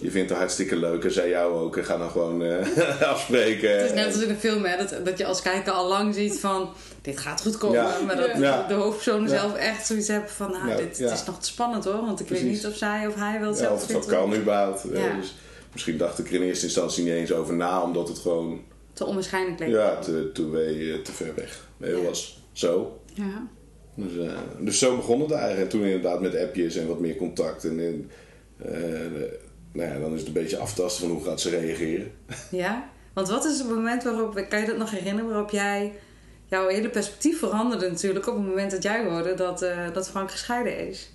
Je 0.00 0.10
vindt 0.10 0.30
het 0.30 0.38
hartstikke 0.38 0.76
leuk 0.76 1.04
en 1.04 1.12
zij 1.12 1.28
jou 1.28 1.54
ook. 1.54 1.76
En 1.76 1.84
ga 1.84 1.96
dan 1.96 2.10
gewoon 2.10 2.42
uh, 2.42 2.56
afspreken. 3.12 3.78
Het 3.78 3.86
is 3.86 3.94
net 3.94 4.06
als 4.06 4.22
in 4.22 4.30
een 4.30 4.36
film 4.36 4.64
hè, 4.64 4.76
dat, 4.76 5.04
dat 5.04 5.18
je 5.18 5.26
als 5.26 5.42
kijker 5.42 5.72
al 5.72 5.88
lang 5.88 6.14
ziet 6.14 6.40
van... 6.40 6.70
dit 7.02 7.18
gaat 7.18 7.42
goed 7.42 7.58
komen. 7.58 8.06
Maar 8.06 8.16
dat 8.16 8.68
de 8.68 8.74
hoofdpersoon 8.74 9.28
zelf 9.28 9.54
echt 9.54 9.86
zoiets 9.86 10.08
hebben 10.08 10.30
van... 10.30 10.50
nou, 10.50 10.76
dit, 10.76 11.00
is 11.00 11.24
nog 11.24 11.40
te 11.40 11.46
spannend 11.46 11.84
hoor. 11.84 12.04
Want 12.04 12.20
ik 12.20 12.28
weet 12.28 12.42
niet 12.42 12.66
of 12.66 12.76
zij 12.76 13.06
of 13.06 13.14
hij 13.14 13.40
wel 13.40 13.54
zelf 13.54 13.84
Of 13.84 13.92
het 13.92 14.06
kan 14.06 14.34
überhaupt. 14.34 14.84
Ja. 14.92 15.16
Dus 15.16 15.36
misschien 15.72 15.96
dacht 15.96 16.18
ik 16.18 16.28
er 16.28 16.34
in 16.34 16.42
eerste 16.42 16.64
instantie 16.64 17.04
niet 17.04 17.12
eens 17.12 17.32
over 17.32 17.54
na. 17.54 17.82
Omdat 17.82 18.08
het 18.08 18.18
gewoon... 18.18 18.60
Te 18.92 19.04
onwaarschijnlijk 19.04 19.58
leek. 19.58 19.68
Ja, 19.68 19.98
te, 19.98 20.30
te, 20.32 20.50
te, 20.50 21.00
te 21.04 21.12
ver 21.12 21.34
weg. 21.34 21.68
Het 21.78 22.04
was 22.04 22.42
zo. 22.52 23.00
Ja. 23.14 23.48
Dus, 23.98 24.12
uh, 24.12 24.32
dus 24.60 24.78
zo 24.78 24.96
begon 24.96 25.20
het 25.20 25.30
eigenlijk. 25.30 25.62
En 25.62 25.68
toen 25.68 25.82
inderdaad 25.82 26.20
met 26.20 26.36
appjes 26.36 26.76
en 26.76 26.88
wat 26.88 27.00
meer 27.00 27.16
contact. 27.16 27.64
En, 27.64 27.78
en 27.78 28.10
uh, 28.66 29.22
nou 29.72 29.88
ja, 29.90 29.98
dan 29.98 30.12
is 30.12 30.18
het 30.18 30.26
een 30.26 30.32
beetje 30.32 30.58
aftasten 30.58 31.06
van 31.06 31.16
hoe 31.16 31.24
gaat 31.24 31.40
ze 31.40 31.50
reageren. 31.50 32.12
Ja, 32.50 32.88
want 33.12 33.28
wat 33.28 33.44
is 33.44 33.58
het 33.58 33.68
moment 33.68 34.02
waarop, 34.02 34.44
kan 34.48 34.60
je 34.60 34.66
dat 34.66 34.76
nog 34.76 34.90
herinneren, 34.90 35.30
waarop 35.30 35.50
jij, 35.50 35.92
jouw 36.46 36.68
hele 36.68 36.88
perspectief 36.88 37.38
veranderde 37.38 37.88
natuurlijk 37.88 38.26
op 38.28 38.34
het 38.34 38.46
moment 38.46 38.70
dat 38.70 38.82
jij 38.82 39.04
hoorde 39.04 39.34
dat, 39.34 39.62
uh, 39.62 39.92
dat 39.92 40.08
Frank 40.08 40.30
gescheiden 40.30 40.88
is? 40.88 41.10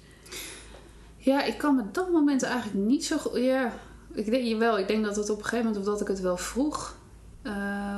Ja, 1.18 1.44
ik 1.44 1.58
kan 1.58 1.76
me 1.76 1.82
dat 1.92 2.12
moment 2.12 2.44
eigenlijk 2.44 2.86
niet 2.86 3.06
zo 3.06 3.18
goed. 3.18 3.36
Ja, 3.36 3.74
ik 4.14 4.26
denk 4.26 4.60
wel. 4.60 4.80
Ik 4.80 4.88
denk 4.88 5.06
dat 5.06 5.16
het 5.16 5.30
op 5.30 5.38
een 5.38 5.44
gegeven 5.44 5.66
moment, 5.66 5.88
of 5.88 5.92
dat 5.92 6.02
ik 6.02 6.08
het 6.08 6.20
wel 6.20 6.38
vroeg, 6.38 6.98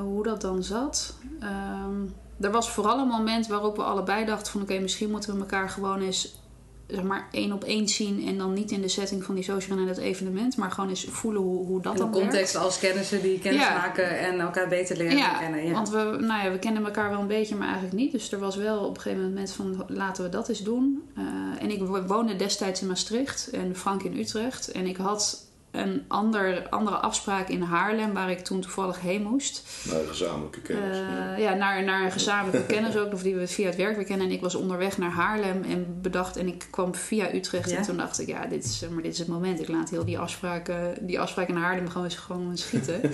hoe 0.01 0.23
dat 0.23 0.41
dan 0.41 0.63
zat. 0.63 1.15
Um, 1.43 2.13
er 2.39 2.51
was 2.51 2.71
vooral 2.71 2.99
een 2.99 3.07
moment 3.07 3.47
waarop 3.47 3.75
we 3.75 3.83
allebei 3.83 4.25
dachten 4.25 4.51
van 4.51 4.61
oké, 4.61 4.79
misschien 4.79 5.11
moeten 5.11 5.33
we 5.33 5.39
elkaar 5.39 5.69
gewoon 5.69 6.01
eens 6.01 6.43
zeg 6.87 7.03
maar 7.03 7.27
één 7.31 7.51
op 7.51 7.63
één 7.63 7.87
zien 7.87 8.27
en 8.27 8.37
dan 8.37 8.53
niet 8.53 8.71
in 8.71 8.81
de 8.81 8.87
setting 8.87 9.23
van 9.23 9.35
die 9.35 9.43
social 9.43 9.77
en 9.77 9.87
het 9.87 9.97
evenement, 9.97 10.57
maar 10.57 10.71
gewoon 10.71 10.89
eens 10.89 11.05
voelen 11.09 11.41
hoe, 11.41 11.65
hoe 11.65 11.81
dat 11.81 11.93
in 11.93 11.99
dan 11.99 12.11
de 12.11 12.19
context 12.19 12.55
als 12.55 12.79
kennissen 12.79 13.21
die 13.21 13.39
kennis 13.39 13.69
maken 13.69 14.19
en 14.19 14.39
elkaar 14.39 14.67
beter 14.67 14.97
leren 14.97 15.17
ja, 15.17 15.39
kennen. 15.39 15.65
Ja, 15.65 15.71
want 15.71 15.89
we, 15.89 16.17
nou 16.19 16.43
ja, 16.43 16.51
we 16.51 16.59
kenden 16.59 16.85
elkaar 16.85 17.09
wel 17.09 17.19
een 17.19 17.27
beetje, 17.27 17.55
maar 17.55 17.67
eigenlijk 17.67 17.95
niet. 17.95 18.11
Dus 18.11 18.31
er 18.31 18.39
was 18.39 18.55
wel 18.55 18.79
op 18.79 18.95
een 18.95 19.01
gegeven 19.01 19.23
moment 19.23 19.51
van 19.51 19.85
laten 19.87 20.23
we 20.23 20.29
dat 20.29 20.49
eens 20.49 20.63
doen. 20.63 21.03
Uh, 21.17 21.23
en 21.59 21.71
ik 21.71 21.81
woonde 22.07 22.35
destijds 22.35 22.81
in 22.81 22.87
Maastricht 22.87 23.49
en 23.49 23.75
Frank 23.75 24.03
in 24.03 24.17
Utrecht. 24.17 24.71
En 24.71 24.85
ik 24.85 24.97
had 24.97 25.44
een 25.77 26.03
ander, 26.07 26.67
andere 26.69 26.95
afspraak 26.95 27.49
in 27.49 27.61
Haarlem, 27.61 28.13
waar 28.13 28.31
ik 28.31 28.39
toen 28.39 28.61
toevallig 28.61 29.01
heen 29.01 29.23
moest. 29.23 29.63
Naar 29.89 29.99
een 29.99 30.07
gezamenlijke 30.07 30.61
kennis. 30.61 30.97
Uh, 30.97 31.39
ja, 31.39 31.53
naar, 31.53 31.83
naar 31.83 32.05
een 32.05 32.11
gezamenlijke 32.11 32.73
kennis 32.73 32.97
ook, 32.97 33.13
of 33.13 33.21
die 33.21 33.35
we 33.35 33.47
via 33.47 33.65
het 33.65 33.75
werk 33.75 33.95
weer 33.95 34.05
kennen. 34.05 34.27
En 34.27 34.33
ik 34.33 34.41
was 34.41 34.55
onderweg 34.55 34.97
naar 34.97 35.11
Haarlem 35.11 35.63
en 35.63 35.97
bedacht, 36.01 36.37
en 36.37 36.47
ik 36.47 36.67
kwam 36.69 36.95
via 36.95 37.33
Utrecht. 37.33 37.71
En 37.71 37.83
toen 37.83 37.97
dacht 37.97 38.19
ik, 38.19 38.27
ja, 38.27 38.45
dit 38.45 38.63
is, 38.63 38.83
maar 38.91 39.03
dit 39.03 39.13
is 39.13 39.19
het 39.19 39.27
moment. 39.27 39.59
Ik 39.59 39.67
laat 39.67 39.89
heel 39.89 40.05
die 40.05 40.19
afspraken, 40.19 40.93
die 41.01 41.19
afspraak 41.19 41.47
in 41.47 41.55
Haarlem 41.55 41.89
gewoon, 41.89 42.11
gewoon 42.11 42.57
schieten. 42.57 43.01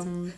um, 0.00 0.32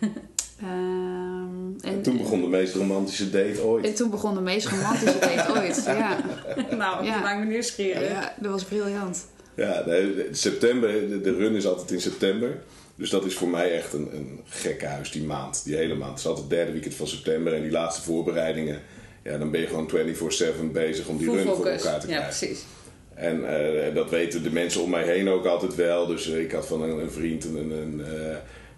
Um, 0.62 1.76
en, 1.80 1.90
en, 1.90 2.02
toen 2.02 2.16
begon 2.16 2.40
de 2.40 2.46
meest 2.46 2.74
romantische 2.74 3.30
date 3.30 3.62
ooit. 3.62 3.84
En 3.84 3.94
toen 3.94 4.10
begon 4.10 4.34
de 4.34 4.40
meest 4.40 4.68
romantische 4.68 5.18
date 5.18 5.60
ooit, 5.60 5.82
ja. 5.84 6.16
nou, 6.76 7.04
ja. 7.04 7.20
maakt 7.20 7.38
me 7.38 7.44
nieuwsgierig. 7.44 8.08
Ja, 8.08 8.34
dat 8.40 8.50
was 8.50 8.64
briljant. 8.64 9.26
Ja, 9.56 9.82
nee, 9.86 10.28
september, 10.30 11.08
de, 11.08 11.20
de, 11.20 11.34
run 11.34 11.54
is 11.54 11.66
altijd 11.66 11.90
in 11.90 12.00
september. 12.00 12.58
Dus 12.94 13.10
dat 13.10 13.24
is 13.24 13.34
voor 13.34 13.48
mij 13.48 13.72
echt 13.72 13.92
een, 13.92 14.08
een 14.12 14.40
gekke 14.44 14.86
huis, 14.86 15.10
die 15.10 15.22
maand, 15.22 15.64
die 15.64 15.76
hele 15.76 15.94
maand. 15.94 16.10
Het 16.10 16.18
is 16.18 16.26
altijd 16.26 16.46
het 16.46 16.56
derde 16.56 16.72
weekend 16.72 16.94
van 16.94 17.06
september 17.06 17.52
en 17.52 17.62
die 17.62 17.70
laatste 17.70 18.02
voorbereidingen. 18.02 18.82
Ja, 19.22 19.38
dan 19.38 19.50
ben 19.50 19.60
je 19.60 19.66
gewoon 19.66 19.90
24-7 19.90 20.72
bezig 20.72 21.06
om 21.06 21.18
die 21.18 21.30
run 21.30 21.46
voor 21.46 21.66
elkaar 21.66 22.00
te 22.00 22.06
krijgen. 22.06 22.08
Ja, 22.08 22.20
precies. 22.20 22.64
En 23.14 23.40
uh, 23.40 23.94
dat 23.94 24.10
weten 24.10 24.42
de 24.42 24.50
mensen 24.50 24.82
om 24.82 24.90
mij 24.90 25.04
heen 25.04 25.28
ook 25.28 25.46
altijd 25.46 25.74
wel. 25.74 26.06
Dus 26.06 26.28
uh, 26.28 26.38
ik 26.38 26.52
had 26.52 26.66
van 26.66 26.82
een, 26.82 26.98
een 26.98 27.10
vriend 27.10 27.44
een, 27.44 27.70
een, 27.70 28.02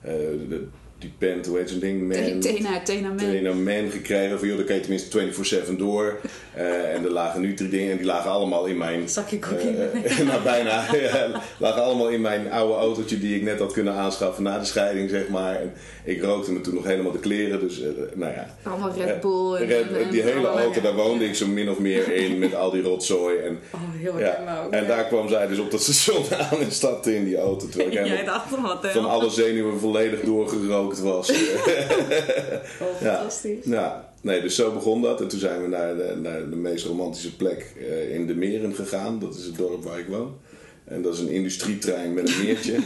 uh, 0.07 0.59
die 0.99 1.13
band, 1.19 1.47
hoe 1.47 1.59
heet 1.59 1.71
zo'n 1.71 1.79
ding? 1.79 2.01
Man, 2.01 2.41
Tena, 2.41 2.83
Tena 2.83 3.09
Man. 3.09 3.19
Tena 3.19 3.53
Man 3.53 3.91
gekregen. 3.91 4.39
Van 4.39 4.49
joh, 4.49 4.57
dan 4.57 4.67
kan 4.67 4.75
je 4.75 4.81
tenminste 4.81 5.65
24-7 5.73 5.77
door. 5.77 6.21
Uh, 6.57 6.95
en 6.95 7.05
er 7.05 7.11
lagen 7.11 7.41
nu 7.41 7.55
drie 7.55 7.69
dingen 7.69 7.91
en 7.91 7.97
die 7.97 8.07
lagen 8.07 8.31
allemaal 8.31 8.67
in 8.67 8.77
mijn... 8.77 9.09
Zakje 9.09 9.39
cocaïne. 9.39 9.89
Uh, 9.95 10.19
nou, 10.29 10.43
bijna. 10.43 10.85
lagen 11.59 11.83
allemaal 11.83 12.09
in 12.09 12.21
mijn 12.21 12.53
oude 12.53 12.75
autootje 12.75 13.19
die 13.19 13.37
ik 13.37 13.43
net 13.43 13.59
had 13.59 13.73
kunnen 13.73 13.95
aanschaffen 13.95 14.43
na 14.43 14.59
de 14.59 14.65
scheiding, 14.65 15.11
zeg 15.11 15.29
maar. 15.29 15.61
En 15.61 15.73
ik 16.05 16.23
rookte 16.23 16.53
me 16.53 16.61
toen 16.61 16.75
nog 16.75 16.85
helemaal 16.85 17.13
de 17.13 17.19
kleren, 17.19 17.61
dus 17.61 17.81
uh, 17.81 17.89
nou 18.15 18.33
ja. 18.33 18.47
Allemaal 18.63 18.93
Red 18.97 19.21
Bull. 19.21 19.55
En, 19.55 19.67
Red, 19.67 19.93
en, 19.93 20.11
die 20.11 20.23
hele 20.23 20.47
auto, 20.47 20.81
daar 20.81 20.95
woonde 20.95 21.25
ik 21.25 21.35
zo 21.35 21.47
min 21.47 21.71
of 21.71 21.79
meer 21.79 22.13
in 22.13 22.39
met 22.39 22.55
al 22.55 22.71
die 22.71 22.83
rotzooi. 22.83 23.39
En, 23.39 23.59
oh, 23.75 23.81
heel 23.93 24.19
ja, 24.19 24.63
ook, 24.65 24.73
En 24.73 24.83
ja. 24.83 24.89
daar 24.89 25.05
kwam 25.05 25.29
zij 25.29 25.47
dus 25.47 25.59
op 25.59 25.71
dat 25.71 25.83
station 25.83 26.25
aan 26.39 26.61
en 26.61 26.73
stapte 26.73 27.17
in 27.17 27.25
die 27.25 27.37
auto. 27.37 27.69
Terwijl 27.69 27.91
ik 27.91 28.07
Jij 28.07 28.25
dacht 28.25 28.61
wat, 28.61 28.83
hè? 28.83 28.91
Van 28.91 29.09
alle 29.09 29.31
zenuwen 29.31 29.79
volledig 29.79 30.21
doorgerookt 30.21 31.01
was. 31.01 31.31
oh, 31.31 32.97
fantastisch. 33.01 33.65
Ja, 33.65 34.06
nee, 34.27 34.41
dus 34.41 34.55
zo 34.55 34.73
begon 34.73 35.03
dat. 35.03 35.21
En 35.21 35.29
toen 35.29 35.39
zijn 35.39 35.63
we 35.63 35.69
naar 35.69 35.97
de, 35.97 36.17
naar 36.23 36.51
de 36.51 36.57
meest 36.57 36.87
romantische 36.87 37.37
plek 37.37 37.75
uh, 37.79 38.15
in 38.15 38.27
de 38.27 38.35
Meren 38.35 38.75
gegaan. 38.75 39.19
Dat 39.19 39.35
is 39.35 39.45
het 39.45 39.57
dorp 39.57 39.85
waar 39.85 39.99
ik 39.99 40.07
woon. 40.07 40.37
En 40.85 41.03
dat 41.03 41.15
is 41.15 41.21
een 41.21 41.29
industrietrein 41.29 42.15
met 42.15 42.29
een 42.29 42.45
meertje. 42.45 42.79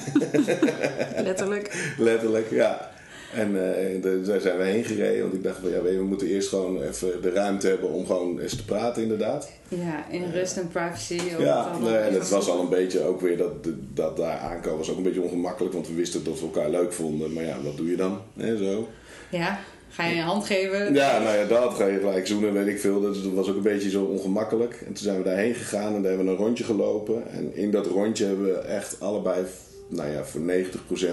Letterlijk. 1.28 1.94
Letterlijk, 1.98 2.50
ja. 2.50 2.90
En 3.34 3.50
uh, 3.50 4.02
de, 4.02 4.20
daar 4.24 4.40
zijn 4.40 4.58
we 4.58 4.64
heen 4.64 4.84
gereden. 4.84 5.22
Want 5.22 5.34
ik 5.34 5.42
dacht 5.42 5.58
van 5.60 5.70
ja, 5.70 5.82
we 5.82 6.02
moeten 6.02 6.26
eerst 6.26 6.48
gewoon 6.48 6.82
even 6.82 7.22
de 7.22 7.30
ruimte 7.30 7.66
hebben 7.66 7.90
om 7.90 8.06
gewoon 8.06 8.38
eens 8.38 8.56
te 8.56 8.64
praten, 8.64 9.02
inderdaad. 9.02 9.50
Ja, 9.68 10.10
in 10.10 10.30
rust 10.32 10.56
en 10.56 10.68
privacy. 10.68 11.20
Ja, 11.38 11.78
nee, 11.78 11.96
en 11.96 12.14
het 12.14 12.28
was 12.28 12.48
al 12.48 12.60
een 12.60 12.68
beetje 12.68 13.02
ook 13.02 13.20
weer 13.20 13.36
dat, 13.36 13.52
dat 13.94 14.16
daar 14.16 14.38
aankomen 14.38 14.78
was 14.78 14.90
ook 14.90 14.96
een 14.96 15.02
beetje 15.02 15.22
ongemakkelijk. 15.22 15.74
Want 15.74 15.88
we 15.88 15.94
wisten 15.94 16.24
dat 16.24 16.40
we 16.40 16.46
elkaar 16.46 16.70
leuk 16.70 16.92
vonden. 16.92 17.32
Maar 17.32 17.44
ja, 17.44 17.56
wat 17.62 17.76
doe 17.76 17.90
je 17.90 17.96
dan? 17.96 18.20
He, 18.36 18.56
zo. 18.56 18.88
Ja, 19.30 19.60
ga 19.90 20.04
je 20.04 20.16
een 20.16 20.22
hand 20.22 20.46
geven? 20.46 20.94
Ja, 20.94 21.18
nou 21.18 21.36
ja, 21.36 21.44
dat 21.44 21.74
ga 21.74 21.86
je 21.86 21.98
gelijk 21.98 22.26
zoenen, 22.26 22.52
weet 22.52 22.66
ik 22.66 22.80
veel. 22.80 23.00
Dus 23.00 23.22
dat 23.22 23.32
was 23.32 23.48
ook 23.48 23.56
een 23.56 23.62
beetje 23.62 23.90
zo 23.90 24.04
ongemakkelijk. 24.04 24.74
En 24.74 24.92
toen 24.92 25.04
zijn 25.04 25.16
we 25.16 25.24
daarheen 25.24 25.54
gegaan 25.54 25.94
en 25.94 26.02
daar 26.02 26.10
hebben 26.10 26.26
we 26.26 26.32
een 26.32 26.46
rondje 26.46 26.64
gelopen. 26.64 27.30
En 27.30 27.56
in 27.56 27.70
dat 27.70 27.86
rondje 27.86 28.26
hebben 28.26 28.46
we 28.46 28.58
echt 28.58 29.00
allebei 29.00 29.44
nou 29.88 30.10
ja, 30.10 30.24
voor 30.24 30.40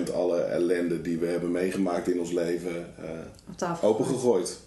90% 0.09 0.13
alle 0.13 0.39
ellende 0.39 1.01
die 1.01 1.17
we 1.17 1.25
hebben 1.25 1.51
meegemaakt 1.51 2.07
in 2.07 2.19
ons 2.19 2.31
leven 2.31 2.93
uh, 3.61 3.73
opengegooid. 3.81 4.59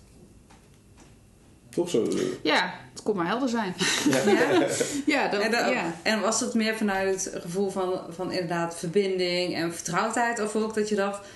Toch 1.71 1.90
zo? 1.90 2.09
Ja, 2.43 2.75
het 2.93 3.02
kon 3.02 3.17
maar 3.17 3.26
helder 3.26 3.49
zijn. 3.49 3.75
Ja, 4.11 4.31
ja? 4.33 4.67
ja, 5.07 5.29
dat, 5.29 5.40
en, 5.40 5.50
ja. 5.50 5.95
en 6.02 6.21
was 6.21 6.40
het 6.40 6.55
meer 6.55 6.76
vanuit 6.76 7.25
het 7.25 7.43
gevoel 7.43 7.71
van, 7.71 8.00
van 8.09 8.33
inderdaad 8.33 8.79
verbinding 8.79 9.55
en 9.55 9.75
vertrouwdheid? 9.75 10.40
Of 10.40 10.57
ook 10.57 10.75
dat 10.75 10.88
je 10.88 10.95
dacht, 10.95 11.26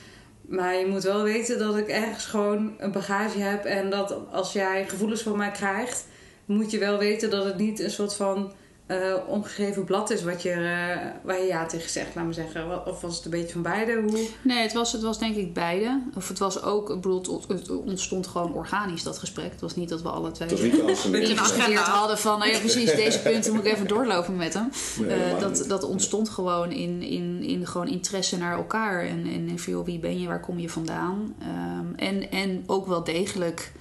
maar 0.55 0.75
je 0.75 0.87
moet 0.87 1.03
wel 1.03 1.23
weten 1.23 1.59
dat 1.59 1.77
ik 1.77 1.89
ergens 1.89 2.25
gewoon 2.25 2.75
een 2.79 2.93
bagage 2.93 3.39
heb. 3.39 3.65
En 3.65 3.91
dat 3.91 4.17
als 4.31 4.53
jij 4.53 4.89
gevoelens 4.89 5.23
van 5.23 5.37
mij 5.37 5.51
krijgt, 5.51 6.07
moet 6.45 6.71
je 6.71 6.79
wel 6.79 6.99
weten 6.99 7.31
dat 7.31 7.45
het 7.45 7.59
niet 7.59 7.81
een 7.81 7.91
soort 7.91 8.15
van 8.15 8.53
eh, 8.87 9.15
omgegeven 9.27 9.85
blad 9.85 10.11
is 10.11 10.23
wat 10.23 10.43
je, 10.43 10.51
eh, 10.51 10.97
waar 11.23 11.39
je 11.41 11.47
ja 11.47 11.67
tegen 11.67 11.91
zegt, 11.91 12.15
laat 12.15 12.25
maar 12.25 12.35
zeggen. 12.35 12.87
Of 12.87 13.01
was 13.01 13.17
het 13.17 13.25
een 13.25 13.31
beetje 13.31 13.53
van 13.53 13.63
beide? 13.63 14.01
Hoe... 14.01 14.27
Nee, 14.43 14.59
het 14.63 14.73
was, 14.73 14.93
het 14.93 15.03
was 15.03 15.19
denk 15.19 15.37
ik 15.37 15.55
beide. 15.55 16.03
Of 16.17 16.29
het 16.29 16.39
was 16.39 16.63
ook, 16.63 16.91
ik 16.91 17.01
bedoel, 17.01 17.43
het- 17.49 17.71
ontstond 17.71 18.27
gewoon 18.27 18.53
organisch 18.53 19.03
dat 19.03 19.19
gesprek. 19.19 19.51
Het 19.51 19.61
was 19.61 19.77
niet 19.77 19.89
dat 19.89 20.03
we 20.03 20.09
alle 20.09 20.31
twee 20.31 20.49
een 20.51 21.39
agenda. 21.39 21.81
hadden 21.81 22.19
van, 22.19 22.39
nou 22.39 22.51
ja 22.51 22.59
precies, 22.59 22.95
deze 23.05 23.21
punten 23.21 23.55
moet 23.55 23.65
ik 23.65 23.73
even 23.73 23.87
doorlopen 23.87 24.37
met 24.37 24.55
hem. 24.55 24.69
Nee, 25.01 25.09
Eh, 25.33 25.41
dat, 25.41 25.65
dat 25.69 25.83
ontstond 25.85 26.29
gewoon 26.29 26.71
in, 26.73 27.03
in, 27.03 27.43
in 27.43 27.67
gewoon 27.67 27.89
interesse 27.89 28.39
naar 28.39 28.57
elkaar. 28.57 29.05
En, 29.05 29.27
en, 29.27 29.55
joh, 29.55 29.85
wie 29.85 29.99
ben 29.99 30.21
je, 30.21 30.27
waar 30.27 30.41
kom 30.41 30.59
je 30.59 30.69
vandaan? 30.71 31.35
Ehm, 31.41 31.95
en, 31.97 32.31
en 32.31 32.63
ook 32.67 32.87
wel 32.87 33.05
degelijk 33.05 33.73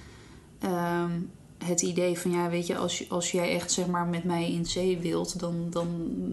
ehm, 0.60 1.10
het 1.66 1.82
idee 1.82 2.18
van, 2.18 2.30
ja, 2.30 2.48
weet 2.50 2.66
je, 2.66 2.76
als, 2.76 3.04
als 3.10 3.30
jij 3.30 3.54
echt 3.54 3.72
zeg 3.72 3.86
maar 3.86 4.06
met 4.06 4.24
mij 4.24 4.52
in 4.52 4.66
zee 4.66 4.98
wilt, 4.98 5.38
dan, 5.40 5.66
dan 5.70 5.88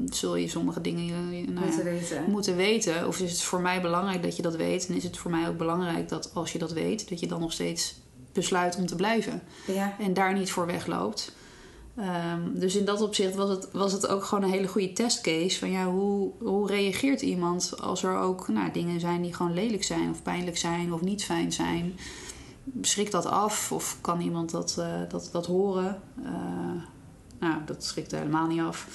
zul 0.10 0.36
je 0.36 0.48
sommige 0.48 0.82
dingen 0.82 1.16
eh, 1.16 1.48
nou 1.48 1.54
ja, 1.54 1.62
Moeten 1.66 1.84
weten. 1.84 2.24
moeten 2.32 2.56
weten. 2.56 3.08
Of 3.08 3.20
is 3.20 3.32
het 3.32 3.42
voor 3.42 3.62
mij 3.62 3.82
belangrijk 3.82 4.24
dat 4.24 4.36
je 4.36 4.42
dat 4.42 4.56
weet? 4.56 4.88
En 4.88 4.96
is 4.96 5.04
het 5.04 5.18
voor 5.18 5.32
mij 5.32 5.48
ook 5.48 5.58
belangrijk 5.58 6.10
dat 6.10 6.32
als 6.34 6.52
je 6.52 6.60
dat 6.60 6.72
weet, 6.72 7.10
dat 7.10 7.20
je 7.20 7.28
dan 7.28 7.40
nog 7.40 7.52
steeds 7.52 7.96
besluit 8.34 8.76
om 8.78 8.86
te 8.86 8.96
blijven 8.96 9.42
Ja. 9.68 9.96
en 10.00 10.14
daar 10.14 10.34
niet 10.34 10.52
voor 10.52 10.66
wegloopt. 10.66 11.32
Ehm, 11.98 12.40
dus 12.54 12.76
in 12.76 12.86
dat 12.86 13.02
opzicht 13.02 13.36
was 13.36 13.50
het, 13.50 13.68
was 13.72 13.92
het 13.92 14.08
ook 14.08 14.24
gewoon 14.24 14.44
een 14.44 14.50
hele 14.50 14.68
goede 14.68 14.94
testcase. 14.94 15.60
Van 15.60 15.72
ja, 15.72 15.86
hoe, 15.86 16.32
hoe 16.40 16.68
reageert 16.68 17.22
iemand 17.22 17.74
als 17.82 18.04
er 18.04 18.18
ook 18.18 18.48
nou, 18.48 18.72
dingen 18.72 19.00
zijn 19.00 19.22
die 19.22 19.34
gewoon 19.34 19.54
lelijk 19.54 19.84
zijn, 19.84 20.10
of 20.10 20.22
pijnlijk 20.24 20.58
zijn, 20.58 20.94
of 20.94 21.02
niet 21.02 21.24
fijn 21.24 21.52
zijn? 21.52 21.96
Schrikt 22.82 23.12
dat 23.12 23.26
af 23.26 23.72
of 23.72 23.98
kan 24.02 24.22
iemand 24.22 24.52
dat, 24.52 24.76
eh, 24.80 25.02
dat, 25.10 25.30
dat 25.32 25.46
horen? 25.46 26.02
Eh, 26.24 26.32
nou, 27.40 27.56
dat 27.66 27.84
schrikt 27.84 28.12
helemaal 28.12 28.48
niet 28.48 28.62
af. 28.62 28.88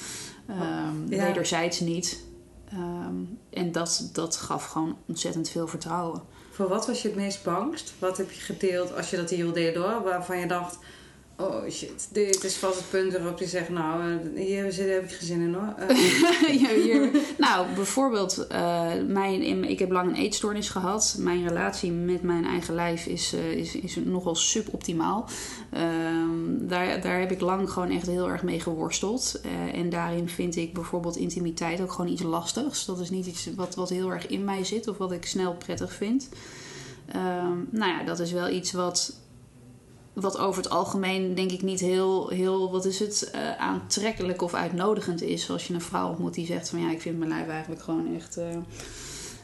Ja. 0.49 0.92
Wederzijds 1.06 1.80
niet. 1.80 2.25
Ehm, 2.68 3.14
en 3.50 3.73
dat, 3.73 4.11
dat 4.12 4.37
gaf 4.37 4.64
gewoon 4.64 4.97
ontzettend 5.06 5.49
veel 5.49 5.68
vertrouwen. 5.68 6.23
Voor 6.50 6.68
wat 6.68 6.87
was 6.87 7.02
je 7.02 7.09
het 7.09 7.16
meest 7.16 7.45
bangst? 7.45 7.95
Wat 7.99 8.16
heb 8.16 8.30
je 8.30 8.40
gedeeld 8.40 8.95
als 8.95 9.11
je 9.11 9.16
dat 9.16 9.30
hier 9.30 9.52
deed 9.52 9.75
door? 9.75 10.02
Waarvan 10.04 10.38
je 10.38 10.47
dacht, 10.47 10.78
oh 11.36 11.68
shit, 11.70 12.08
dit 12.12 12.44
is 12.44 12.56
vast 12.56 12.76
het 12.76 12.90
punt 12.90 13.12
waarop 13.12 13.38
je 13.38 13.46
zegt, 13.46 13.68
nou, 13.68 14.02
eh, 14.02 14.44
hier 14.44 14.64
heb 14.64 15.04
ik 15.04 15.10
geen 15.10 15.26
zin 15.26 15.40
in 15.40 15.54
hoor. 15.54 15.74
Eh, 15.76 16.60
Ja, 16.62 16.68
hier- 16.68 17.10
nou, 17.38 17.66
bijvoorbeeld, 17.74 18.46
eh, 18.46 18.92
mijn, 19.06 19.64
ik 19.64 19.78
heb 19.78 19.90
lang 19.90 20.08
een 20.08 20.16
eetstoornis 20.22 20.68
gehad. 20.68 21.16
Mijn 21.18 21.48
relatie 21.48 21.92
met 21.92 22.22
mijn 22.22 22.44
eigen 22.44 22.74
lijf 22.74 23.06
is, 23.06 23.32
is, 23.32 23.74
is 23.74 23.96
nogal 24.04 24.34
suboptimaal. 24.34 25.28
Ehm, 25.70 26.68
daar, 26.68 27.00
daar 27.00 27.20
heb 27.20 27.30
ik 27.30 27.40
lang 27.40 27.70
gewoon 27.70 27.90
echt 27.90 28.06
heel 28.06 28.28
erg 28.30 28.42
mee 28.42 28.60
geworsteld. 28.60 29.40
En 29.72 29.90
daarin 29.90 30.28
vind 30.28 30.56
ik 30.56 30.74
bijvoorbeeld 30.74 31.16
intimiteit 31.16 31.80
ook 31.80 31.92
gewoon 31.92 32.10
iets 32.10 32.22
lastigs. 32.22 32.84
Dat 32.84 33.00
is 33.00 33.10
niet 33.10 33.26
iets 33.26 33.48
wat, 33.56 33.74
wat 33.74 33.88
heel 33.88 34.10
erg 34.12 34.26
in 34.26 34.44
mij 34.44 34.64
zit 34.64 34.88
of 34.88 34.96
wat 34.98 35.12
ik 35.12 35.26
snel 35.26 35.54
prettig 35.54 35.92
vind. 35.94 36.28
Ehm, 37.06 37.58
nou 37.70 37.92
ja, 37.92 38.02
dat 38.04 38.18
is 38.18 38.32
wel 38.32 38.48
iets 38.48 38.72
wat 38.72 39.12
wat 40.20 40.38
over 40.38 40.62
het 40.62 40.70
algemeen 40.73 41.35
denk 41.35 41.50
ik 41.50 41.62
niet 41.62 41.80
heel, 41.80 42.28
heel 42.28 42.70
wat 42.70 42.85
is 42.85 42.99
het, 42.99 43.30
eh, 43.32 43.56
aantrekkelijk 43.56 44.42
of 44.42 44.54
uitnodigend 44.54 45.23
is. 45.23 45.50
Als 45.50 45.66
je 45.66 45.75
een 45.75 45.80
vrouw 45.80 46.08
ontmoet 46.08 46.35
die 46.35 46.46
zegt 46.46 46.68
van 46.68 46.80
ja, 46.80 46.90
ik 46.90 47.00
vind 47.00 47.18
mijn 47.18 47.30
lijf 47.30 47.49
eigenlijk 47.49 47.82
gewoon 47.82 48.14
echt, 48.16 48.37
eh, 48.37 48.44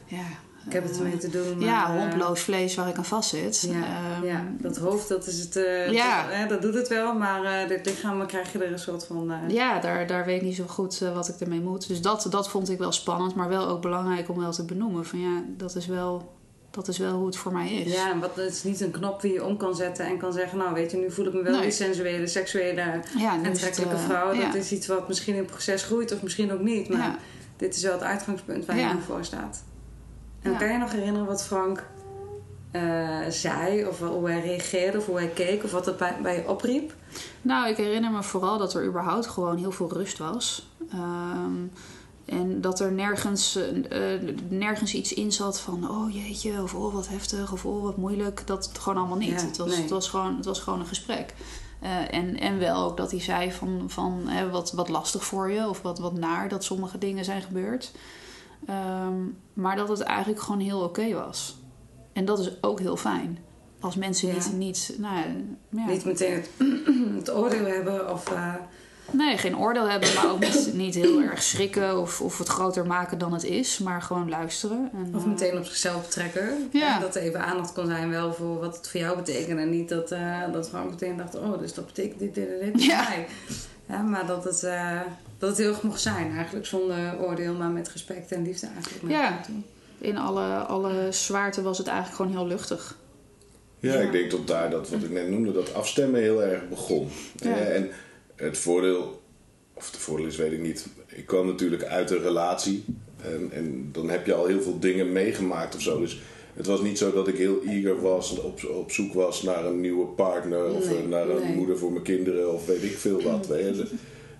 ja... 0.05 0.23
ik 0.67 0.73
heb 0.73 0.83
het 0.83 0.97
ermee 0.97 1.17
te 1.17 1.29
doen. 1.29 1.57
Maar, 1.57 1.65
ja, 1.67 1.95
eh, 1.95 2.01
hondloos 2.01 2.39
vlees 2.41 2.75
waar 2.75 2.87
ik 2.87 2.97
aan 2.97 3.05
vast 3.05 3.29
zit. 3.29 3.67
Ja, 3.71 3.83
Ehm, 4.15 4.25
ja, 4.25 4.45
dat 4.59 4.77
hoofd, 4.77 5.07
dat 5.07 5.27
is 5.27 5.39
het. 5.39 5.55
eh, 5.55 5.91
Ja. 5.91 6.45
dat, 6.47 6.61
doet 6.61 6.73
het 6.73 6.87
wel, 6.87 7.13
maar 7.13 7.43
eh 7.43 7.67
dit 7.67 7.85
lichaam 7.85 8.25
krijg 8.27 8.51
je 8.51 8.59
er 8.63 8.71
een 8.71 8.79
soort 8.79 9.05
van. 9.05 9.31
eh, 9.31 9.37
ja, 9.49 9.79
daar, 9.79 10.07
daar 10.07 10.25
weet 10.25 10.35
ik 10.41 10.47
niet 10.47 10.55
zo 10.55 10.65
goed 10.67 11.01
eh, 11.01 11.13
wat 11.13 11.27
ik 11.29 11.39
ermee 11.39 11.61
moet. 11.61 11.87
Dus 11.87 12.01
dat, 12.01 12.27
dat 12.29 12.49
vond 12.49 12.69
ik 12.69 12.77
wel 12.77 12.91
spannend, 12.91 13.35
maar 13.35 13.49
wel 13.49 13.67
ook 13.67 13.81
belangrijk 13.81 14.29
om 14.29 14.39
wel 14.39 14.51
te 14.51 14.65
benoemen. 14.65 15.05
Van 15.05 15.19
ja, 15.19 15.43
dat 15.57 15.75
is 15.75 15.85
wel, 15.85 16.32
dat 16.73 16.87
is 16.87 16.97
wel 16.97 17.13
hoe 17.17 17.25
het 17.25 17.35
voor 17.37 17.51
mij 17.51 17.73
is. 17.73 17.93
Ja, 17.93 18.11
en 18.11 18.19
wat, 18.19 18.35
het 18.35 18.51
is 18.53 18.63
niet 18.63 18.81
een 18.81 18.91
knop 18.91 19.21
die 19.21 19.33
je 19.33 19.45
om 19.45 19.57
kan 19.57 19.75
zetten 19.75 20.05
en 20.05 20.17
kan 20.17 20.33
zeggen, 20.33 20.57
nou 20.57 20.73
weet 20.73 20.91
je, 20.91 20.97
nu 20.97 21.11
voel 21.11 21.25
ik 21.25 21.33
me 21.33 21.41
wel 21.41 21.51
Nee. 21.53 21.61
die 21.61 21.71
sensuele, 21.71 22.27
seksuele, 22.27 23.01
ja 23.17 23.31
aantrekkelijke 23.45 23.95
eh, 23.95 24.03
vrouw. 24.03 24.33
ja. 24.33 24.45
Dat 24.45 24.55
is 24.55 24.71
iets 24.71 24.87
wat 24.87 25.07
misschien 25.07 25.33
in 25.33 25.39
het 25.41 25.51
proces 25.51 25.83
groeit 25.83 26.11
of 26.13 26.21
misschien 26.21 26.51
ook 26.51 26.59
niet. 26.61 26.89
Maar 26.89 26.97
Ja. 26.99 27.17
dit 27.57 27.75
is 27.75 27.81
wel 27.83 27.91
het 27.91 28.01
uitgangspunt 28.03 28.65
waar 28.65 28.77
je 28.77 28.85
nu 28.85 29.01
voor 29.05 29.25
staat. 29.25 29.63
En 30.41 30.57
kan 30.57 30.71
je 30.71 30.77
nog 30.77 30.91
herinneren 30.91 31.27
wat 31.27 31.43
Frank 31.45 31.85
eh, 32.71 33.19
zei, 33.29 33.85
of 33.87 33.99
hoe 33.99 34.29
hij 34.29 34.41
reageerde, 34.41 34.97
of 34.97 35.05
hoe 35.05 35.15
hij 35.17 35.27
keek, 35.27 35.63
of 35.63 35.71
wat 35.71 35.85
het 35.85 35.97
bij, 35.97 36.15
bij 36.21 36.35
je 36.35 36.49
opriep? 36.49 36.93
Nou, 37.41 37.69
ik 37.69 37.77
herinner 37.77 38.11
me 38.11 38.23
vooral 38.23 38.57
dat 38.57 38.73
er 38.73 38.85
überhaupt 38.85 39.27
gewoon 39.27 39.57
heel 39.57 39.71
veel 39.71 39.93
rust 39.93 40.17
was. 40.17 40.69
Ehm, 40.91 41.51
en 42.25 42.61
dat 42.61 42.79
er 42.79 42.91
nergens, 42.91 43.55
eh, 43.55 44.13
eh, 44.13 44.21
nergens 44.49 44.93
iets 44.93 45.13
in 45.13 45.31
zat 45.31 45.59
van... 45.59 45.89
oh 45.89 46.13
jeetje, 46.13 46.61
of 46.61 46.75
oh 46.75 46.93
wat 46.93 47.07
heftig, 47.07 47.51
of 47.51 47.65
oh 47.65 47.83
wat 47.83 47.97
moeilijk. 47.97 48.47
Dat 48.47 48.69
gewoon 48.79 48.97
allemaal 48.97 49.17
niet. 49.17 49.41
Ja, 49.41 49.45
het, 49.47 49.57
was, 49.57 49.69
nee. 49.69 49.81
het, 49.81 49.89
was 49.89 50.09
gewoon, 50.09 50.35
het 50.35 50.45
was 50.45 50.59
gewoon 50.59 50.79
een 50.79 50.85
gesprek. 50.85 51.33
Eh, 51.79 52.13
en, 52.13 52.39
en 52.39 52.59
wel 52.59 52.83
ook 52.83 52.97
dat 52.97 53.11
hij 53.11 53.19
zei 53.19 53.51
van, 53.51 53.83
van 53.87 54.27
hè, 54.27 54.49
wat, 54.49 54.71
wat 54.71 54.89
lastig 54.89 55.25
voor 55.25 55.51
je... 55.51 55.69
of 55.69 55.81
wat, 55.81 55.99
wat 55.99 56.13
naar 56.17 56.49
dat 56.49 56.63
sommige 56.63 56.97
dingen 56.97 57.25
zijn 57.25 57.41
gebeurd. 57.41 57.91
Ehm, 58.65 59.21
maar 59.53 59.75
dat 59.75 59.89
het 59.89 59.99
eigenlijk 59.99 60.41
gewoon 60.41 60.61
heel 60.61 60.81
oké 60.81 61.13
was. 61.13 61.57
En 62.13 62.25
dat 62.25 62.39
is 62.39 62.61
ook 62.61 62.79
heel 62.79 62.97
fijn. 62.97 63.37
Als 63.79 63.95
mensen 63.95 64.27
Ja. 64.27 64.33
niet, 64.33 64.53
niet, 64.53 64.95
nou, 64.97 65.15
ja, 65.69 65.85
Niet 65.85 66.05
meteen 66.05 66.33
het, 66.33 66.49
het 67.19 67.33
oordeel 67.35 67.65
hebben 67.65 68.11
of... 68.11 68.33
Nee, 69.13 69.37
geen 69.37 69.57
oordeel 69.57 69.89
hebben, 69.89 70.13
maar 70.15 70.31
ook 70.31 70.39
niet, 70.39 70.69
niet 70.73 70.95
heel 70.95 71.21
erg 71.21 71.43
schrikken 71.43 71.99
of, 71.99 72.21
of 72.21 72.37
het 72.37 72.47
groter 72.47 72.85
maken 72.87 73.17
dan 73.17 73.33
het 73.33 73.43
is, 73.43 73.77
maar 73.77 74.01
gewoon 74.01 74.29
luisteren. 74.29 74.89
En, 74.93 75.13
Of 75.15 75.21
eh, 75.21 75.27
meteen 75.27 75.57
op 75.57 75.65
zichzelf 75.65 76.01
betrekken. 76.01 76.69
Ja. 76.71 76.95
En 76.95 77.01
dat 77.01 77.15
er 77.15 77.21
even 77.21 77.39
aandacht 77.43 77.73
kon 77.73 77.85
zijn 77.85 78.09
wel 78.09 78.33
voor 78.33 78.59
wat 78.59 78.75
het 78.77 78.89
voor 78.89 78.99
jou 78.99 79.15
betekent. 79.15 79.59
En 79.59 79.69
niet 79.69 79.89
dat, 79.89 80.11
eh 80.11 80.37
dat 80.51 80.69
Frank 80.69 80.89
meteen 80.89 81.17
dacht, 81.17 81.35
oh, 81.35 81.59
dus 81.59 81.73
dat 81.73 81.85
betekent 81.85 82.19
dit, 82.19 82.35
dit 82.35 82.47
en 82.61 82.71
dit 82.71 82.83
voor 82.83 82.93
Ja. 83.87 84.01
maar 84.01 84.25
dat 84.25 84.43
het, 84.43 84.63
eh, 84.63 84.99
dat 85.37 85.49
het 85.49 85.57
heel 85.57 85.69
erg 85.69 85.81
mocht 85.81 86.01
zijn 86.01 86.35
eigenlijk. 86.35 86.65
Zonder 86.65 87.19
oordeel, 87.19 87.53
maar 87.53 87.69
met 87.69 87.89
respect 87.89 88.31
en 88.31 88.43
liefde 88.43 88.67
eigenlijk. 88.75 89.13
Ja. 89.13 89.39
in 89.97 90.17
alle, 90.17 90.45
alle 90.55 91.07
zwaarte 91.11 91.61
was 91.61 91.77
het 91.77 91.87
eigenlijk 91.87 92.17
gewoon 92.17 92.31
heel 92.31 92.47
luchtig. 92.47 92.97
Ja, 93.79 93.93
Ja. 93.93 93.99
ik 93.99 94.11
denk 94.11 94.29
tot 94.29 94.47
daar 94.47 94.69
dat 94.69 94.89
wat 94.89 95.03
ik 95.03 95.09
net 95.11 95.29
noemde, 95.29 95.51
dat 95.51 95.73
afstemmen 95.73 96.21
heel 96.21 96.43
erg 96.43 96.69
begon. 96.69 97.09
Ja. 97.35 97.49
Eh, 97.55 97.75
En 97.75 97.89
het 98.35 98.57
voordeel, 98.57 99.21
of 99.73 99.91
het 99.91 99.99
voordeel 99.99 100.25
is, 100.27 100.35
weet 100.35 100.51
ik 100.51 100.59
niet. 100.61 100.85
Ik 101.07 101.25
kwam 101.25 101.45
natuurlijk 101.47 101.83
uit 101.83 102.11
een 102.11 102.21
relatie. 102.21 102.83
En, 103.21 103.49
en 103.51 103.89
dan 103.91 104.09
heb 104.09 104.25
je 104.25 104.33
al 104.33 104.45
heel 104.45 104.61
veel 104.61 104.79
dingen 104.79 105.11
meegemaakt 105.11 105.75
of 105.75 105.81
zo. 105.81 105.99
Dus 105.99 106.21
het 106.53 106.65
was 106.65 106.81
niet 106.81 106.97
zo 106.97 107.11
dat 107.13 107.27
ik 107.27 107.37
heel 107.37 107.61
eager 107.67 108.01
was, 108.01 108.39
op, 108.39 108.63
op 108.73 108.91
zoek 108.91 109.13
was 109.13 109.41
naar 109.41 109.65
een 109.65 109.81
nieuwe 109.81 110.05
partner. 110.05 110.65
Of 110.73 110.85
Nee, 110.89 111.07
naar 111.07 111.29
een 111.29 111.41
nee. 111.43 111.55
moeder 111.55 111.77
voor 111.77 111.91
mijn 111.91 112.03
kinderen 112.03 112.53
of 112.53 112.65
weet 112.65 112.83
ik 112.83 112.97
veel 112.97 113.21
wat. 113.21 113.47
weet 113.47 113.75
je. 113.77 113.85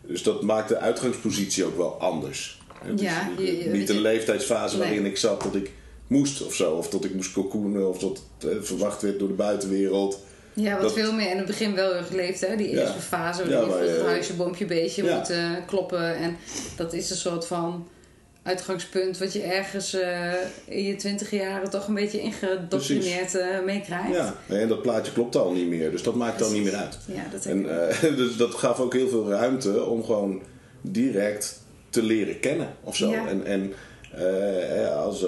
Dus 0.08 0.24
dat 0.24 0.42
maakt 0.42 0.70
de 0.70 0.78
uitgangspositie 0.78 1.64
ook 1.66 1.78
wel 1.78 2.00
anders. 2.00 2.62
Het 2.84 3.00
is 3.00 3.06
Ja, 3.06 3.30
je- 3.38 3.64
je- 3.64 3.70
niet 3.70 3.90
een 3.90 4.02
leeftijdsfase 4.02 4.78
Nee. 4.78 4.86
waarin 4.88 5.06
ik 5.06 5.18
zat 5.18 5.42
dat 5.42 5.56
ik 5.56 5.72
moest 6.08 6.42
of 6.46 6.54
zo. 6.56 6.72
Of 6.72 6.90
dat 6.90 7.06
ik 7.06 7.14
moest 7.14 7.34
cocoonen 7.34 7.90
of 7.90 7.98
dat 8.00 8.24
eh, 8.40 8.50
verwacht 8.62 9.02
werd 9.02 9.20
door 9.20 9.28
de 9.28 9.34
buitenwereld. 9.34 10.20
Ja, 10.54 10.74
wat 10.74 10.82
Dat- 10.82 10.94
veel 10.94 11.14
meer 11.14 11.30
in 11.30 11.38
het 11.38 11.46
begin 11.46 11.76
wel 11.76 11.94
heel 11.94 12.04
geleefd, 12.04 12.48
hè? 12.48 12.56
Die 12.56 12.72
Ja. 12.72 12.82
eerste 12.82 13.00
fase, 13.00 13.44
Ja, 13.44 13.50
waarin 13.50 13.66
je 13.66 13.72
maar, 13.72 13.80
voor 13.80 13.88
het 13.90 14.00
eh, 14.00 14.06
huisje, 14.06 14.34
boompje, 14.36 14.66
beestje 14.66 15.04
ja. 15.04 15.16
moet 15.18 15.32
kloppen. 15.66 16.16
En 16.16 16.38
dat 16.76 16.94
is 16.94 17.10
een 17.10 17.16
soort 17.16 17.46
van 17.48 17.88
uitgangspunt 18.44 19.18
wat 19.18 19.34
je 19.34 19.42
ergens 19.42 19.94
eh, 19.94 20.32
in 20.66 20.84
je 20.84 20.96
twintig 20.96 21.32
jaren 21.32 21.70
toch 21.70 21.88
een 21.88 21.94
beetje 21.94 22.22
ingedoctrineerd 22.22 23.36
eh, 23.36 23.48
meekrijgt. 23.66 24.14
Ja, 24.14 24.36
en 24.48 24.68
dat 24.68 24.82
plaatje 24.82 25.14
klopt 25.14 25.36
al 25.36 25.52
niet 25.52 25.68
meer. 25.68 25.92
Dus 25.92 26.04
dat 26.04 26.16
maakt 26.16 26.42
al 26.42 26.52
niet 26.52 26.64
meer 26.64 26.76
uit. 26.76 26.98
Ja, 27.06 27.24
dat 27.32 27.46
En, 27.46 27.64
dus 28.16 28.38
dat 28.38 28.54
gaf 28.54 28.80
ook 28.80 28.94
heel 28.94 29.10
veel 29.10 29.30
ruimte 29.30 29.84
om 29.84 30.04
gewoon 30.04 30.42
direct 30.82 31.62
te 31.90 32.04
leren 32.04 32.40
kennen 32.40 32.68
of 32.84 32.96
zo. 32.96 33.10
Ja. 33.10 33.28
En, 33.28 33.46
en 33.46 33.74
als, 34.96 35.26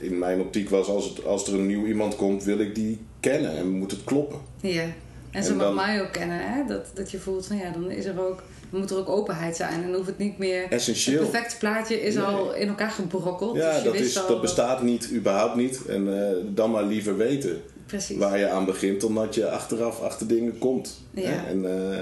in 0.00 0.18
mijn 0.18 0.40
optiek 0.40 0.68
was, 0.70 0.88
als, 0.88 1.04
het, 1.08 1.24
als 1.24 1.46
er 1.48 1.54
een 1.54 1.66
nieuw 1.66 1.86
iemand 1.86 2.16
komt, 2.16 2.44
wil 2.44 2.58
ik 2.58 2.74
die 2.74 3.00
kennen 3.20 3.56
en 3.56 3.70
moet 3.70 3.90
het 3.90 4.04
kloppen. 4.04 4.38
Ja. 4.60 4.84
En 5.30 5.44
ze 5.44 5.50
En 5.50 5.56
mag 5.56 5.74
mij 5.74 6.02
ook 6.02 6.12
kennen, 6.12 6.38
hè? 6.40 6.64
Dat, 6.66 6.86
dat 6.94 7.10
je 7.10 7.18
voelt 7.18 7.46
van 7.46 7.56
ja, 7.56 7.70
dan 7.70 7.90
is 7.90 8.04
er 8.04 8.20
ook, 8.26 8.42
dan 8.70 8.80
moet 8.80 8.90
er 8.90 8.96
ook 8.96 9.08
openheid 9.08 9.56
zijn. 9.56 9.72
En 9.72 9.82
dan 9.82 9.94
hoeft 9.94 10.06
het 10.06 10.18
niet 10.18 10.38
meer. 10.38 10.66
Essentieel. 10.70 11.20
Het 11.20 11.30
perfecte 11.30 11.56
plaatje 11.58 12.02
is 12.02 12.14
Nee. 12.14 12.24
al 12.24 12.54
in 12.54 12.68
elkaar 12.68 12.90
gebrokkeld. 12.90 13.56
Ja, 13.56 13.72
dus 13.74 13.82
dat, 13.82 13.94
is, 13.94 14.18
al 14.18 14.28
dat 14.28 14.40
bestaat 14.40 14.82
niet, 14.82 15.10
überhaupt 15.12 15.56
niet. 15.56 15.84
En 15.86 16.28
eh, 16.28 16.36
dan 16.54 16.70
maar 16.70 16.84
liever 16.84 17.16
weten 17.16 17.62
Precies. 17.86 18.16
waar 18.16 18.38
je 18.38 18.48
aan 18.48 18.64
begint, 18.64 19.00
dan 19.00 19.14
dat 19.14 19.34
je 19.34 19.50
achteraf 19.50 20.00
achter 20.00 20.26
dingen 20.26 20.58
komt. 20.58 21.00
Ja. 21.10 21.28
Hè? 21.28 21.46
En 21.48 21.64
eh, 21.92 21.98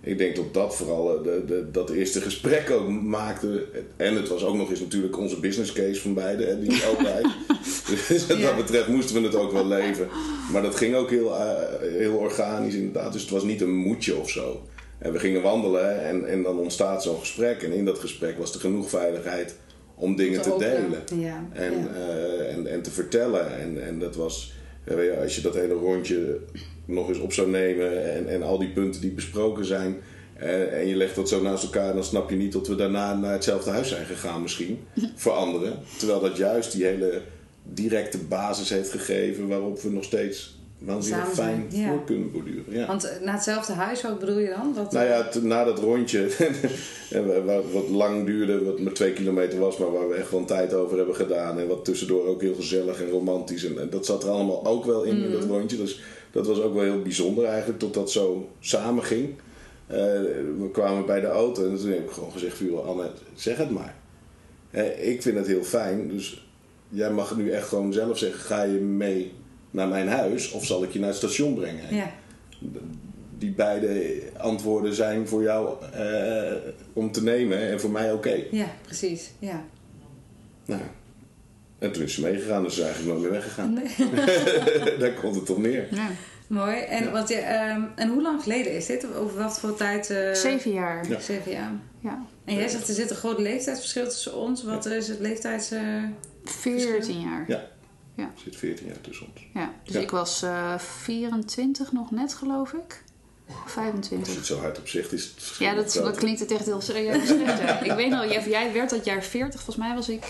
ik 0.00 0.18
denk 0.18 0.36
dat 0.36 0.54
dat 0.54 0.76
vooral 0.76 1.16
eh, 1.16 1.22
de, 1.22 1.44
de, 1.46 1.70
dat 1.70 1.90
eerste 1.90 2.20
gesprek 2.20 2.70
ook 2.70 2.88
maakte. 2.90 3.66
En 3.96 4.14
het 4.14 4.28
was 4.28 4.44
ook 4.44 4.56
nog 4.56 4.70
eens 4.70 4.80
natuurlijk 4.80 5.18
onze 5.18 5.40
business 5.40 5.72
case 5.72 6.00
van 6.00 6.14
beide, 6.14 6.44
hè, 6.44 6.60
die 6.60 6.86
openheid. 6.90 7.26
dus 8.08 8.26
wat 8.26 8.40
dat 8.40 8.56
betreft 8.56 8.88
moesten 8.88 9.20
we 9.20 9.26
het 9.26 9.36
ook 9.36 9.52
wel 9.52 9.66
leven. 9.66 10.08
Maar 10.52 10.62
dat 10.62 10.74
ging 10.76 10.94
ook 10.94 11.10
heel, 11.10 11.34
eh, 11.34 11.56
heel 11.80 12.16
organisch 12.16 12.74
inderdaad. 12.74 13.12
Dus 13.12 13.22
het 13.22 13.30
was 13.30 13.42
niet 13.42 13.60
een 13.60 13.76
moedje 13.76 14.16
of 14.16 14.30
zo. 14.30 14.66
En 14.98 15.12
we 15.12 15.18
gingen 15.18 15.42
wandelen 15.42 16.04
en, 16.04 16.28
en 16.28 16.42
dan 16.42 16.58
ontstaat 16.58 17.02
zo'n 17.02 17.18
gesprek. 17.18 17.62
En 17.62 17.72
in 17.72 17.84
dat 17.84 17.98
gesprek 17.98 18.38
was 18.38 18.54
er 18.54 18.60
genoeg 18.60 18.88
veiligheid 18.88 19.56
om 19.94 20.16
dingen 20.16 20.42
te, 20.42 20.54
delen. 20.58 21.02
Ja, 21.20 21.48
En, 21.52 21.72
ja. 21.72 21.88
eh, 21.94 22.54
en, 22.54 22.66
en 22.66 22.82
te 22.82 22.90
vertellen. 22.90 23.58
En, 23.58 23.86
en 23.86 23.98
dat 23.98 24.16
was, 24.16 24.52
als 25.22 25.36
je 25.36 25.42
dat 25.42 25.54
hele 25.54 25.74
rondje 25.74 26.38
nog 26.88 27.08
eens 27.08 27.18
op 27.18 27.32
zou 27.32 27.50
nemen 27.50 28.14
en, 28.14 28.28
en 28.28 28.42
al 28.42 28.58
die 28.58 28.68
punten 28.68 29.00
die 29.00 29.10
besproken 29.10 29.64
zijn. 29.64 29.96
eh, 30.38 30.80
en 30.80 30.86
je 30.86 30.96
legt 30.96 31.14
dat 31.14 31.28
zo 31.28 31.42
naast 31.42 31.64
elkaar, 31.64 31.94
dan 31.94 32.04
snap 32.04 32.30
je 32.30 32.36
niet 32.36 32.52
dat 32.52 32.68
we 32.68 32.74
daarna 32.74 33.14
naar 33.14 33.32
hetzelfde 33.32 33.70
huis 33.70 33.88
zijn 33.88 34.06
gegaan, 34.06 34.42
misschien. 34.42 34.78
voor 35.14 35.32
anderen. 35.32 35.78
Terwijl 35.98 36.20
dat 36.20 36.36
juist 36.36 36.72
die 36.72 36.84
hele 36.84 37.22
directe 37.62 38.18
basis 38.18 38.70
heeft 38.70 38.90
gegeven 38.90 39.48
waarop 39.48 39.80
we 39.80 39.90
nog 39.90 40.04
steeds 40.04 40.58
waanzinnig 40.78 41.28
fijn 41.28 41.66
ja. 41.70 41.88
voor 41.88 42.04
kunnen 42.04 42.32
borduren. 42.32 42.64
Ja. 42.68 42.86
Want 42.86 43.04
eh, 43.04 43.20
naar 43.24 43.34
hetzelfde 43.34 43.72
huis, 43.72 44.02
wat 44.02 44.18
bedoel 44.18 44.38
je 44.38 44.48
dan? 44.48 44.72
Dat, 44.74 44.92
Nou 44.92 45.06
ja, 45.06 45.28
na 45.42 45.64
dat 45.64 45.78
rondje, 45.78 46.28
wat 47.72 47.88
lang 47.88 48.26
duurde, 48.26 48.64
wat 48.64 48.80
maar 48.80 48.92
twee 48.92 49.12
kilometer 49.12 49.58
was, 49.58 49.76
maar 49.76 49.92
waar 49.92 50.08
we 50.08 50.14
echt 50.14 50.30
wel 50.30 50.44
tijd 50.44 50.74
over 50.74 50.96
hebben 50.96 51.14
gedaan. 51.14 51.58
En 51.58 51.68
wat 51.68 51.84
tussendoor 51.84 52.26
ook 52.26 52.42
heel 52.42 52.54
gezellig 52.54 53.00
en 53.02 53.10
romantisch. 53.10 53.64
En, 53.64 53.80
en 53.80 53.90
dat 53.90 54.06
zat 54.06 54.22
er 54.22 54.30
allemaal 54.30 54.66
ook 54.66 54.84
wel 54.84 55.02
in, 55.02 55.22
in 55.22 55.32
dat 55.32 55.44
rondje. 55.44 55.76
Dus 55.76 56.00
dat 56.30 56.46
was 56.46 56.60
ook 56.60 56.74
wel 56.74 56.82
heel 56.82 57.02
bijzonder 57.02 57.44
eigenlijk, 57.44 57.78
tot 57.78 57.94
dat 57.94 58.10
zo 58.10 58.48
samen 58.60 59.04
ging. 59.04 59.34
Eh, 59.86 59.96
we 60.58 60.68
kwamen 60.72 61.06
bij 61.06 61.20
de 61.20 61.26
auto 61.26 61.70
en 61.70 61.76
toen 61.76 61.90
heb 61.90 62.04
ik 62.04 62.10
gewoon 62.10 62.32
gezegd, 62.32 62.60
Anne, 62.86 63.10
zeg 63.34 63.56
het 63.56 63.70
maar. 63.70 63.94
Ik 65.00 65.22
vind 65.22 65.36
het 65.36 65.46
heel 65.46 65.64
fijn, 65.64 66.08
dus 66.08 66.48
jij 66.88 67.10
mag 67.10 67.36
nu 67.36 67.50
echt 67.50 67.68
gewoon 67.68 67.92
zelf 67.92 68.18
zeggen, 68.18 68.40
ga 68.40 68.62
je 68.62 68.78
mee 68.78 69.32
naar 69.70 69.88
mijn 69.88 70.08
huis 70.08 70.50
of 70.50 70.66
zal 70.66 70.82
ik 70.82 70.92
je 70.92 70.98
naar 70.98 71.08
het 71.08 71.16
station 71.16 71.54
brengen? 71.54 71.94
ja. 71.94 72.10
die 73.38 73.50
beide 73.50 74.20
antwoorden 74.36 74.94
zijn 74.94 75.28
voor 75.28 75.42
jou 75.42 75.84
eh, 75.92 76.52
om 76.92 77.12
te 77.12 77.22
nemen 77.22 77.58
en 77.58 77.80
voor 77.80 77.90
mij 77.90 78.12
oké. 78.12 78.44
ja, 78.50 78.66
precies. 78.82 79.30
Ja. 79.38 79.64
Nou, 80.64 80.80
en 81.78 81.92
toen 81.92 82.02
is 82.02 82.14
ze 82.14 82.20
meegegaan, 82.20 82.62
dus 82.62 82.74
ze 82.74 82.80
is 82.80 82.86
eigenlijk 82.86 83.18
nooit 83.18 83.30
meer 83.30 83.40
weggegaan. 83.40 83.72
Nee. 83.72 84.98
Daar 85.00 85.12
komt 85.12 85.34
het 85.34 85.50
op 85.50 85.58
neer. 85.58 85.86
Ja. 85.94 86.08
Mooi. 86.46 86.76
En, 86.78 87.04
Ja. 87.04 87.10
wat 87.10 87.28
je, 87.28 87.34
ehm, 87.34 87.82
en 87.94 88.08
hoe 88.08 88.22
lang 88.22 88.42
geleden 88.42 88.72
is 88.72 88.86
dit? 88.86 89.14
Over 89.14 89.38
wat 89.42 89.58
voor 89.60 89.74
tijd? 89.74 90.10
eh, 90.10 90.32
Zeven 90.34 90.72
jaar. 90.72 91.08
Ja. 91.08 91.20
Zeven 91.20 91.52
jaar. 91.52 91.72
Ja. 92.00 92.22
En 92.44 92.54
jij 92.54 92.68
zegt 92.68 92.88
er 92.88 92.94
zit 92.94 93.10
een 93.10 93.16
groot 93.16 93.38
leeftijdsverschil 93.38 94.04
tussen 94.08 94.34
ons. 94.36 94.64
Wat 94.64 94.86
is 94.86 95.08
het 95.08 95.20
leeftijds... 95.20 95.70
eh, 95.70 95.82
14 96.44 97.20
jaar. 97.20 97.44
Ja. 97.48 97.66
Ja. 98.14 98.24
Er 98.24 98.40
zit 98.44 98.56
14 98.56 98.86
jaar 98.86 99.00
tussen 99.00 99.26
ons. 99.26 99.46
Ja, 99.54 99.72
dus 99.84 99.94
Ja. 99.94 100.00
ik 100.00 100.10
was 100.10 100.42
eh 100.42 100.78
24 100.78 101.92
nog 101.92 102.10
net, 102.10 102.34
geloof 102.34 102.72
ik. 102.72 103.02
Of 103.48 103.54
Als 103.62 103.72
25. 103.72 104.28
je 104.32 104.36
het 104.38 104.46
zo 104.46 104.58
hard 104.60 104.78
op 104.78 104.88
zegt, 104.88 105.12
is 105.12 105.24
het 105.24 105.56
Ja, 105.58 105.74
dat, 105.74 106.16
klinkt 106.16 106.40
het 106.40 106.50
echt 106.50 106.64
heel 106.64 106.80
serieus. 106.80 107.30
ik 107.90 107.92
weet 107.92 108.10
nog, 108.10 108.24
jij, 108.32 108.48
jij 108.48 108.72
werd 108.72 108.90
dat 108.90 109.04
jaar 109.04 109.22
40, 109.22 109.54
volgens 109.62 109.86
mij 109.86 109.94
was 109.94 110.08
ik 110.08 110.24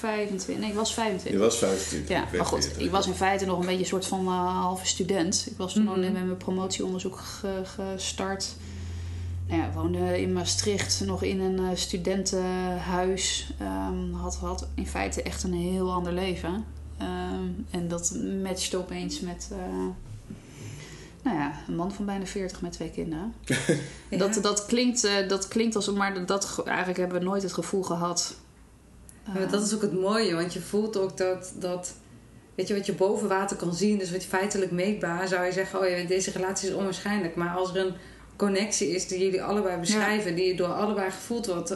25. 0.00 0.58
Nee, 0.62 0.70
ik 0.70 0.76
was 0.76 0.88
Je 0.88 0.94
25. 0.94 1.40
was 1.40 1.58
25. 1.58 2.08
Ja, 2.08 2.26
ik 2.26 2.36
maar 2.36 2.46
goed, 2.46 2.64
40. 2.64 2.82
ik 2.82 2.90
was 2.90 3.06
in 3.06 3.14
feite 3.14 3.44
nog 3.46 3.58
een 3.60 3.66
beetje 3.66 3.80
een 3.80 3.86
soort 3.86 4.06
van 4.06 4.26
eh, 4.26 4.60
halve 4.62 4.86
student. 4.86 5.46
Ik 5.50 5.56
was 5.56 5.72
toen 5.72 5.82
Mhm. 5.84 6.00
met 6.00 6.12
mijn 6.12 6.36
promotieonderzoek 6.36 7.18
ge- 7.18 7.62
gestart. 7.64 8.46
Nou 9.46 9.60
ja, 9.62 9.66
ik 9.68 9.72
woonde 9.74 10.20
in 10.22 10.32
Maastricht 10.32 11.02
nog 11.06 11.22
in 11.22 11.40
een 11.40 11.58
eh, 11.58 11.64
studentenhuis. 11.74 13.52
Ehm, 13.58 14.12
had, 14.12 14.36
had 14.36 14.66
in 14.74 14.86
feite 14.86 15.22
echt 15.22 15.42
een 15.42 15.52
heel 15.52 15.92
ander 15.92 16.12
leven. 16.12 16.64
Ehm, 16.98 17.44
en 17.70 17.88
dat 17.88 18.16
matchte 18.42 18.76
opeens 18.76 19.20
met... 19.20 19.48
eh, 19.52 19.58
nou 21.22 21.36
ja, 21.36 21.52
een 21.68 21.76
man 21.76 21.92
van 21.92 22.04
bijna 22.04 22.26
40 22.26 22.60
met 22.60 22.72
twee 22.72 22.90
kinderen. 22.90 23.34
ja. 24.10 24.18
Dat, 24.18 24.38
dat, 24.42 24.66
klinkt, 24.66 25.04
eh, 25.04 25.28
dat 25.28 25.48
klinkt 25.48 25.76
als... 25.76 25.90
Maar 25.92 26.26
dat, 26.26 26.44
ge- 26.44 26.62
eigenlijk 26.64 26.98
hebben 26.98 27.18
we 27.18 27.24
nooit 27.24 27.42
het 27.42 27.52
gevoel 27.52 27.82
gehad... 27.82 28.34
Ja, 29.34 29.38
maar 29.40 29.50
dat 29.50 29.66
is 29.66 29.74
ook 29.74 29.82
het 29.82 30.00
mooie, 30.00 30.34
want 30.34 30.52
je 30.52 30.60
voelt 30.60 30.96
ook 30.96 31.16
dat, 31.16 31.52
dat 31.58 31.94
weet 32.54 32.68
je, 32.68 32.74
wat 32.74 32.86
je 32.86 32.92
boven 32.92 33.28
water 33.28 33.56
kan 33.56 33.74
zien, 33.74 33.98
dus 33.98 34.10
wat 34.10 34.22
je 34.22 34.28
feitelijk 34.28 34.70
meetbaar, 34.70 35.28
zou 35.28 35.44
je 35.44 35.52
zeggen, 35.52 35.80
oh 35.80 35.88
ja, 35.88 36.04
deze 36.06 36.30
relatie 36.30 36.68
is 36.68 36.74
onwaarschijnlijk. 36.74 37.34
Maar 37.34 37.56
als 37.56 37.74
er 37.74 37.86
een 37.86 37.94
connectie 38.36 38.88
is 38.88 39.08
die 39.08 39.18
jullie 39.24 39.42
allebei 39.42 39.80
beschrijven, 39.80 40.34
die 40.34 40.56
door 40.56 40.66
allebei 40.66 41.10
gevoeld 41.10 41.46
wordt, 41.46 41.68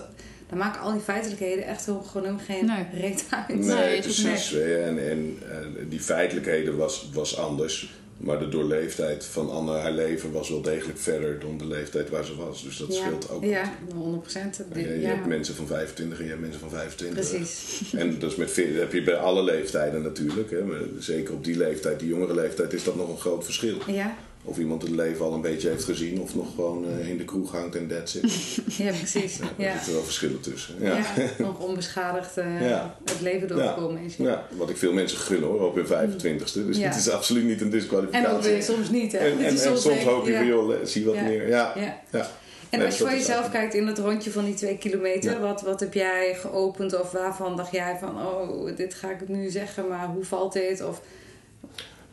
dan 0.49 0.59
maken 0.59 0.81
al 0.81 0.93
die 0.93 1.01
feitelijkheden 1.01 1.67
echt 1.67 1.85
gewoon 1.85 2.05
gewoon 2.05 2.41
geen 2.41 2.67
Nee. 2.67 2.87
reet 2.93 3.27
uit. 3.31 3.49
Nee, 3.49 3.75
Nee, 3.75 4.01
precies. 4.01 4.55
En, 4.55 5.11
en, 5.11 5.39
en 5.51 5.89
die 5.89 6.01
feitelijkheden 6.01 6.77
was, 6.77 7.11
was 7.13 7.39
anders. 7.39 7.95
Maar 8.17 8.39
de 8.39 8.49
doorleefdheid 8.49 9.25
van 9.25 9.51
Anne, 9.51 9.73
haar 9.73 9.93
leven, 9.93 10.33
was 10.33 10.49
wel 10.49 10.63
degelijk 10.63 10.99
verder 10.99 11.41
dan 11.41 11.59
de 11.59 11.67
leeftijd 11.67 12.11
waar 12.11 12.25
ze 12.25 12.37
was. 12.37 12.63
Dus 12.63 12.77
dat 12.77 12.95
ja. 12.95 13.01
scheelt 13.01 13.31
ook. 13.31 13.45
Ja, 13.45 13.75
100 13.95 14.23
procent. 14.23 14.61
Je, 14.75 15.01
je 15.01 15.07
hebt 15.07 15.27
mensen 15.27 15.55
van 15.55 15.67
25 15.67 16.19
en 16.19 16.25
je 16.25 16.31
hebt 16.31 16.43
mensen 16.43 16.61
van 16.61 16.71
25. 16.71 17.31
Precies. 17.31 17.93
En 17.95 18.19
dat, 18.19 18.31
is 18.31 18.37
met, 18.37 18.51
veel- 18.51 18.73
dat 18.73 18.81
heb 18.81 18.93
je 18.93 19.03
bij 19.03 19.17
alle 19.17 19.43
leeftijden 19.43 20.03
natuurlijk. 20.03 20.51
Hè. 20.51 20.65
Maar 20.65 20.81
zeker 20.99 21.35
op 21.35 21.45
die 21.45 21.57
leeftijd, 21.57 21.99
die 21.99 22.09
jongere 22.09 22.35
leeftijd, 22.35 22.73
is 22.73 22.85
dat 22.85 22.97
nog 22.97 23.09
een 23.09 23.21
groot 23.21 23.45
verschil. 23.45 23.77
Ja, 23.87 24.17
Of 24.47 24.59
iemand 24.59 24.83
het 24.83 24.91
leven 24.91 25.25
al 25.25 25.33
een 25.33 25.41
beetje 25.41 25.69
heeft 25.69 25.85
gezien 25.85 26.21
of 26.21 26.35
nog 26.35 26.55
gewoon 26.55 26.85
eh, 26.99 27.09
in 27.09 27.17
de 27.19 27.25
kroeg 27.25 27.51
hangt 27.53 27.77
en 27.77 27.89
that's 27.89 28.15
it. 28.15 28.23
ja 28.85 28.93
precies. 28.93 29.39
Daar 29.39 29.49
Ja. 29.57 29.73
zitten 29.75 29.93
wel 29.93 30.03
verschillen 30.03 30.41
tussen. 30.41 30.75
Ja. 30.81 30.97
Ja. 30.97 31.05
nog 31.45 31.59
onbeschadigd 31.59 32.37
eh, 32.37 32.69
Ja. 32.69 32.97
het 33.05 33.21
leven 33.21 33.49
doorgekomen 33.49 34.03
is. 34.03 34.17
Ja, 34.17 34.47
wat 34.57 34.71
ik 34.71 34.77
veel 34.77 34.93
mensen 34.93 35.19
gun 35.19 35.43
hoor, 35.43 35.61
op 35.67 35.75
hun 35.75 35.87
25ste. 35.87 36.67
Dus 36.67 36.77
Ja. 36.77 36.87
het 36.89 36.97
is 36.97 37.11
absoluut 37.11 37.45
niet 37.45 37.61
een 37.61 37.67
En 37.67 37.71
disqualificatie. 37.73 38.37
ook 38.37 38.43
weer 38.43 38.63
soms 38.63 38.91
niet, 38.91 39.13
hè? 39.13 39.19
En, 39.19 39.25
Het 39.31 39.47
en, 39.47 39.55
is 39.55 39.63
en 39.65 39.79
soms 39.79 40.05
hoop 40.05 40.25
je 40.27 40.31
ja. 40.33 40.39
van, 40.39 40.47
joh, 40.47 40.75
zie 40.85 41.05
wat 41.05 41.15
Ja. 41.15 41.23
meer. 41.23 41.49
Ja, 41.49 41.73
Ja. 41.77 42.01
ja. 42.13 42.29
En 42.71 42.79
Nee, 42.81 42.89
als 42.89 42.99
je 42.99 43.05
voor 43.05 43.13
jezelf 43.13 43.51
kijkt 43.51 43.75
in 43.75 43.87
het 43.87 43.99
rondje 43.99 44.31
van 44.31 44.45
die 44.45 44.55
twee 44.55 44.79
kilometer, 44.79 45.33
Ja. 45.33 45.39
wat, 45.41 45.63
wat 45.63 45.81
heb 45.81 45.95
jij 45.95 46.35
geopend 46.41 47.01
of 47.01 47.11
waarvan 47.13 47.57
dacht 47.57 47.73
jij 47.73 47.97
van, 48.01 48.27
oh, 48.27 48.77
dit 48.77 48.95
ga 48.95 49.11
ik 49.11 49.29
nu 49.29 49.51
zeggen, 49.51 49.89
maar 49.89 50.07
hoe 50.07 50.25
valt 50.25 50.53
dit? 50.53 50.83
Of, 50.85 51.01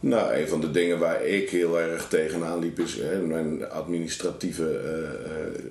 Nou, 0.01 0.33
een 0.33 0.47
van 0.47 0.61
de 0.61 0.71
dingen 0.71 0.99
waar 0.99 1.25
ik 1.25 1.49
heel 1.49 1.79
erg 1.79 2.07
tegenaan 2.07 2.59
liep 2.59 2.79
is... 2.79 2.97
Hè, 2.99 3.19
mijn 3.19 3.69
administratieve 3.69 4.79
eh, 4.79 5.03
eh, 5.03 5.63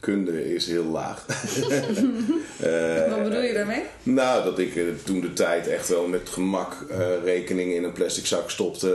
kunde 0.00 0.54
is 0.54 0.66
heel 0.66 0.84
laag. 0.84 1.26
Eh, 2.60 3.10
wat 3.10 3.22
bedoel 3.22 3.42
je 3.42 3.52
daarmee? 3.52 3.82
Nou, 4.02 4.44
dat 4.44 4.58
ik 4.58 4.72
toen 5.04 5.20
de 5.20 5.32
tijd 5.32 5.68
echt 5.68 5.88
wel 5.88 6.06
met 6.06 6.28
gemak 6.28 6.76
rekeningen 7.24 7.76
in 7.76 7.84
een 7.84 7.92
plastic 7.92 8.26
zak 8.26 8.50
stopte. 8.50 8.94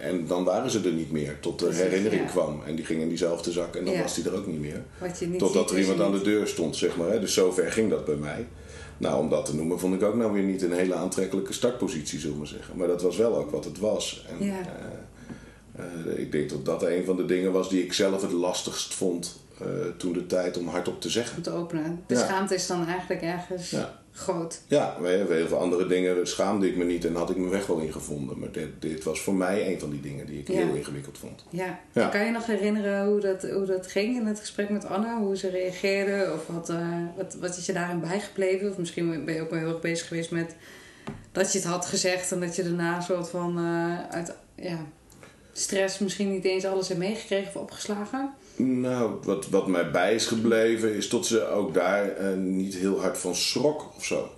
en 0.00 0.26
dan 0.26 0.44
waren 0.44 0.70
ze 0.70 0.80
er 0.84 0.92
niet 0.92 1.12
meer. 1.12 1.36
Tot 1.40 1.58
de 1.58 1.64
Precies, 1.64 1.82
herinnering 1.82 2.22
ja. 2.22 2.28
kwam. 2.28 2.62
En 2.66 2.74
die 2.74 2.84
ging 2.84 3.00
in 3.00 3.08
diezelfde 3.08 3.52
zak 3.52 3.76
en 3.76 3.84
dan 3.84 3.94
Ja. 3.94 4.02
was 4.02 4.14
die 4.14 4.24
er 4.24 4.34
ook 4.34 4.46
niet 4.46 4.60
meer. 4.60 4.82
Wat 4.98 5.18
je 5.18 5.26
niet 5.26 5.38
Totdat 5.38 5.68
ziet, 5.68 5.78
er 5.78 5.84
iemand 5.84 6.00
aan 6.00 6.12
de 6.12 6.22
deur 6.22 6.46
stond, 6.46 6.76
zeg 6.76 6.96
maar. 6.96 7.10
Hè. 7.10 7.20
Dus 7.20 7.34
zover 7.34 7.72
ging 7.72 7.90
dat 7.90 8.04
bij 8.04 8.14
mij. 8.16 8.46
Nou, 8.98 9.18
om 9.22 9.28
dat 9.28 9.44
te 9.44 9.54
noemen, 9.54 9.78
vond 9.78 9.94
ik 9.94 10.02
ook 10.02 10.14
nou 10.14 10.32
weer 10.32 10.42
niet 10.42 10.62
een 10.62 10.72
hele 10.72 10.94
aantrekkelijke 10.94 11.52
startpositie, 11.52 12.18
zullen 12.18 12.34
we 12.34 12.40
maar 12.40 12.48
zeggen. 12.50 12.76
Maar 12.76 12.86
dat 12.88 13.02
was 13.02 13.16
wel 13.16 13.36
ook 13.36 13.50
wat 13.50 13.64
het 13.64 13.78
was. 13.78 14.26
En, 14.38 14.46
Ja. 14.46 14.52
eh, 15.72 15.84
eh, 15.84 16.18
ik 16.18 16.32
denk 16.32 16.50
dat 16.50 16.64
dat 16.64 16.82
een 16.82 17.04
van 17.04 17.16
de 17.16 17.24
dingen 17.24 17.52
was 17.52 17.68
die 17.68 17.82
ik 17.84 17.92
zelf 17.92 18.22
het 18.22 18.32
lastigst 18.32 18.94
vond 18.94 19.40
eh, 19.60 19.66
toen 19.96 20.12
de 20.12 20.26
tijd 20.26 20.56
om 20.58 20.68
hardop 20.68 21.00
te 21.00 21.10
zeggen. 21.10 21.36
Om 21.36 21.42
te 21.42 21.50
openen. 21.50 22.02
De 22.06 22.14
Ja. 22.14 22.20
schaamte 22.24 22.54
is 22.54 22.66
dan 22.66 22.86
eigenlijk 22.86 23.22
ergens 23.22 23.70
Ja. 23.70 23.97
Groot. 24.18 24.60
Ja, 24.66 24.96
maar 25.00 25.10
heel 25.10 25.48
veel 25.48 25.58
andere 25.58 25.86
dingen 25.86 26.26
schaamde 26.26 26.68
ik 26.68 26.76
me 26.76 26.84
niet 26.84 27.04
en 27.04 27.14
had 27.14 27.30
ik 27.30 27.36
mijn 27.36 27.50
weg 27.50 27.66
wel 27.66 27.78
ingevonden. 27.78 28.38
Maar 28.38 28.52
dit, 28.52 28.68
dit 28.78 29.04
was 29.04 29.20
voor 29.20 29.34
mij 29.34 29.72
een 29.72 29.80
van 29.80 29.90
die 29.90 30.00
dingen 30.00 30.26
die 30.26 30.38
ik 30.40 30.48
Ja. 30.48 30.54
heel 30.54 30.74
ingewikkeld 30.74 31.18
vond. 31.18 31.44
Ja. 31.50 31.78
Ja. 31.92 32.08
Kan 32.08 32.24
je 32.24 32.30
nog 32.30 32.46
herinneren 32.46 33.06
hoe 33.06 33.20
dat, 33.20 33.42
hoe 33.42 33.64
dat 33.66 33.86
ging 33.86 34.16
in 34.16 34.26
het 34.26 34.40
gesprek 34.40 34.68
met 34.68 34.84
Anna? 34.86 35.18
Hoe 35.18 35.36
ze 35.36 35.48
reageerde? 35.50 36.32
Of 36.34 36.46
wat, 36.54 36.68
eh, 36.68 36.88
wat, 37.16 37.34
wat 37.40 37.56
is 37.56 37.66
je 37.66 37.72
daarin 37.72 38.00
bijgebleven? 38.00 38.70
Of 38.70 38.76
misschien 38.78 39.24
ben 39.24 39.34
je 39.34 39.40
ook 39.42 39.50
wel 39.50 39.58
heel 39.58 39.68
erg 39.68 39.80
bezig 39.80 40.08
geweest 40.08 40.30
met 40.30 40.54
dat 41.32 41.52
je 41.52 41.58
het 41.58 41.66
had 41.66 41.86
gezegd 41.86 42.32
en 42.32 42.40
dat 42.40 42.56
je 42.56 42.62
daarna 42.62 42.96
een 42.96 43.02
soort 43.02 43.28
van 43.28 43.58
eh, 43.58 44.08
uit 44.16 44.32
ja, 44.54 44.78
stress 45.52 45.98
misschien 45.98 46.30
niet 46.30 46.44
eens 46.44 46.64
alles 46.64 46.88
hebt 46.88 47.00
meegekregen 47.00 47.48
of 47.54 47.62
opgeslagen? 47.62 48.30
Nou, 48.58 49.10
wat, 49.22 49.48
wat 49.48 49.66
mij 49.66 49.90
bij 49.90 50.14
is 50.14 50.26
gebleven 50.26 50.94
is 50.94 51.08
tot 51.08 51.26
ze 51.26 51.46
ook 51.46 51.74
daar 51.74 52.08
eh, 52.08 52.34
niet 52.36 52.74
heel 52.74 53.00
hard 53.00 53.18
van 53.18 53.34
schrok 53.34 53.92
of 53.96 54.04
zo. 54.04 54.30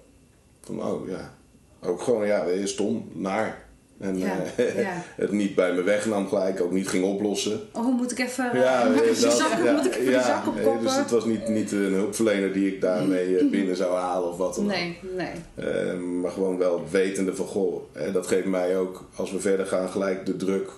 Van, 0.60 0.82
oh 0.82 1.08
ja, 1.08 1.34
ook 1.82 2.02
gewoon, 2.02 2.26
ja, 2.26 2.44
stom, 2.64 3.08
naar. 3.12 3.68
En 3.98 4.18
Ja, 4.18 4.42
eh, 4.56 4.82
ja. 4.82 5.02
het 5.16 5.32
niet 5.32 5.54
bij 5.54 5.72
me 5.72 5.82
wegnam 5.82 6.28
gelijk, 6.28 6.60
ook 6.60 6.70
niet 6.72 6.88
ging 6.88 7.04
oplossen. 7.04 7.60
Oh, 7.72 7.96
moet 7.96 8.10
ik 8.12 8.18
even, 8.18 8.50
Ja, 8.54 8.88
de 8.88 9.18
dat- 9.20 9.32
zak, 9.32 9.64
ja, 9.64 9.72
moet 9.72 9.86
ik 9.86 9.94
even 9.94 10.12
ja, 10.12 10.18
de 10.18 10.24
zak 10.24 10.44
nee, 10.44 10.54
opkoppen? 10.54 10.82
Dus 10.82 10.96
het 10.96 11.10
was 11.10 11.24
niet, 11.24 11.48
niet 11.48 11.72
een 11.72 11.92
hulpverlener 11.92 12.52
die 12.52 12.74
ik 12.74 12.80
daarmee 12.80 13.44
binnen 13.50 13.76
zou 13.76 13.96
halen 13.96 14.28
of 14.30 14.36
wat 14.36 14.54
dan 14.54 14.64
ook. 14.64 14.70
Nee, 14.70 14.98
nee. 15.16 15.92
Maar 15.96 16.30
gewoon 16.30 16.58
wel 16.58 16.82
wetende 16.90 17.34
van, 17.36 17.46
goh, 17.46 17.82
dat 18.12 18.26
geeft 18.26 18.46
mij 18.46 18.78
ook, 18.78 19.04
als 19.14 19.32
we 19.32 19.40
verder 19.40 19.66
gaan, 19.66 19.88
gelijk 19.88 20.26
de 20.26 20.36
druk 20.36 20.70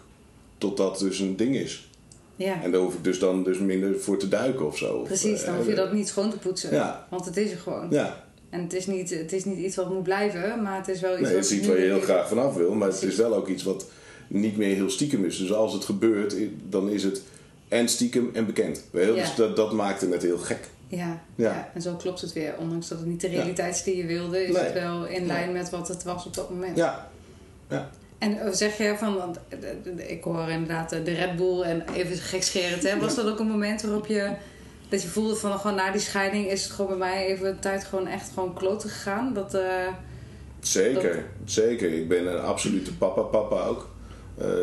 tot 0.59 0.77
dat 0.77 0.99
dus 0.99 1.19
een 1.19 1.37
ding 1.37 1.57
is. 1.57 1.91
Ja, 2.43 2.63
En 2.63 2.71
daar 2.71 2.81
hoef 2.81 2.95
ik 2.95 3.05
dus 3.05 3.19
dan 3.19 3.43
dus 3.45 3.59
minder 3.59 4.01
voor 4.01 4.17
te 4.19 4.29
duiken 4.29 4.67
of 4.67 4.79
zo. 4.79 5.01
Precies. 5.03 5.41
Dan 5.45 5.49
eh, 5.55 5.57
hoef 5.57 5.67
je 5.69 5.75
dat 5.75 5.93
niet 5.93 6.09
schoon 6.09 6.31
te 6.31 6.39
poetsen. 6.39 6.75
Ja. 6.75 7.07
Want 7.11 7.25
het 7.25 7.37
is 7.37 7.51
er 7.51 7.59
gewoon. 7.59 7.87
Ja, 7.91 8.25
En 8.51 8.63
het 8.63 8.73
is, 8.73 8.87
niet, 8.87 9.11
het 9.11 9.33
is 9.33 9.45
niet 9.45 9.59
iets 9.59 9.77
wat 9.77 9.91
moet 9.91 10.03
blijven, 10.03 10.63
maar 10.63 10.77
het 10.77 10.89
is 10.89 11.01
wel 11.01 11.13
iets 11.13 11.21
nee, 11.23 11.33
wat... 11.35 11.43
het 11.43 11.51
is 11.53 11.59
iets 11.59 11.67
waar 11.67 11.77
je 11.79 11.83
heel 11.85 12.01
graag 12.01 12.29
vanaf 12.29 12.55
wil, 12.55 12.75
maar 12.75 12.89
het 12.89 13.03
is 13.03 13.17
wel 13.17 13.35
ook 13.35 13.49
iets 13.49 13.63
wat 13.63 13.87
niet 14.29 14.57
meer 14.57 14.75
heel 14.75 14.91
stiekem 14.91 15.25
is. 15.25 15.39
Dus 15.39 15.53
als 15.53 15.73
het 15.73 15.85
gebeurt, 15.85 16.35
dan 16.69 16.89
is 16.91 17.05
het 17.05 17.23
en 17.69 17.89
stiekem 17.89 18.31
en 18.33 18.47
bekend. 18.47 18.85
Ja. 18.93 19.13
Dus 19.13 19.35
dat, 19.35 19.57
dat 19.57 19.73
maakte 19.73 20.09
het 20.09 20.23
heel 20.23 20.39
gek. 20.39 20.69
Ja, 20.89 20.99
Ja. 20.99 21.21
ja. 21.45 21.71
en 21.75 21.83
zo 21.83 21.95
klopt 21.95 22.21
het 22.21 22.33
weer. 22.33 22.55
Ondanks 22.59 22.89
dat 22.89 22.99
het 22.99 23.07
niet 23.07 23.21
de 23.21 23.29
realiteit 23.29 23.75
is 23.75 23.83
die 23.83 23.97
je 23.97 24.07
wilde, 24.07 24.43
is 24.47 24.53
Nee. 24.55 24.63
het 24.63 24.73
wel 24.73 25.07
in 25.07 25.27
lijn 25.27 25.53
met 25.53 25.71
wat 25.71 25.89
het 25.89 26.03
was 26.03 26.27
op 26.27 26.35
dat 26.35 26.51
moment. 26.51 26.77
Ja, 26.77 27.11
ja. 27.71 27.91
En 28.23 28.39
eh, 28.39 28.53
zeg 28.53 28.77
je 28.77 28.95
van, 28.99 29.17
want 29.17 29.39
eh, 29.49 30.11
ik 30.11 30.25
hoor 30.25 30.49
inderdaad 30.49 30.93
eh, 30.93 31.05
de 31.05 31.13
Red 31.13 31.37
Bull 31.37 31.61
en 31.61 31.85
even 31.95 32.17
gekscherend, 32.17 32.83
hè. 32.83 32.99
Was 32.99 33.15
dat 33.15 33.27
ook 33.27 33.39
een 33.39 33.47
moment 33.47 33.83
waarop 33.83 34.07
je, 34.07 34.31
dat 34.89 35.03
je 35.03 35.09
voelde 35.09 35.37
van, 35.37 35.59
gewoon 35.59 35.77
na 35.77 35.91
die 35.91 36.01
scheiding 36.01 36.51
is 36.51 36.63
het 36.63 36.73
gewoon 36.73 36.99
bij 36.99 37.09
mij 37.09 37.27
even 37.27 37.49
een 37.49 37.59
tijd 37.59 37.85
gewoon 37.85 38.07
echt 38.07 38.31
gewoon 38.35 38.55
kloten 38.55 38.91
gegaan? 38.91 39.35
Dat, 39.35 39.55
eh, 39.55 39.89
Zeker, 40.61 41.25
zeker. 41.45 41.93
Ik 41.93 42.09
ben 42.09 42.27
een 42.27 42.41
absolute 42.41 42.95
papa-papa 42.95 43.65
ook. 43.65 43.91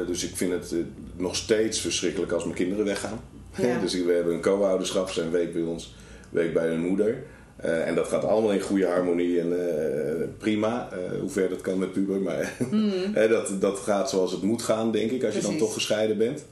Dus 0.08 0.24
ik 0.24 0.36
vind 0.36 0.52
het 0.52 0.76
nog 1.16 1.36
steeds 1.36 1.80
verschrikkelijk 1.80 2.32
als 2.32 2.44
mijn 2.44 2.56
kinderen 2.56 2.86
weggaan. 2.86 3.20
Ja. 3.56 3.80
dus 3.80 3.94
we 3.94 4.12
hebben 4.12 4.34
een 4.34 4.42
co-ouderschap, 4.42 5.10
zijn 5.10 5.32
week 5.32 5.54
bij 5.54 5.62
ons, 5.62 5.96
week 6.30 6.54
bij 6.54 6.68
hun 6.68 6.80
moeder. 6.80 7.24
Eh, 7.62 7.88
en 7.88 7.96
dat 7.96 8.08
gaat 8.08 8.24
allemaal 8.24 8.52
in 8.52 8.62
goede 8.62 8.86
harmonie 8.86 9.40
en 9.40 9.52
eh, 9.52 10.28
prima, 10.38 10.90
eh, 10.92 11.20
hoe 11.20 11.30
ver 11.30 11.50
dat 11.50 11.62
kan 11.62 11.80
met 11.80 11.92
puber. 11.92 12.20
Maar 12.20 12.58
eh, 13.14 13.30
dat, 13.30 13.62
dat 13.62 13.80
gaat 13.80 14.10
zoals 14.10 14.32
het 14.32 14.42
moet 14.42 14.62
gaan, 14.62 14.92
denk 14.92 15.12
ik, 15.12 15.24
als 15.24 15.36
je 15.36 15.42
dan 15.42 15.58
toch 15.58 15.74
gescheiden 15.74 16.18
bent. 16.18 16.46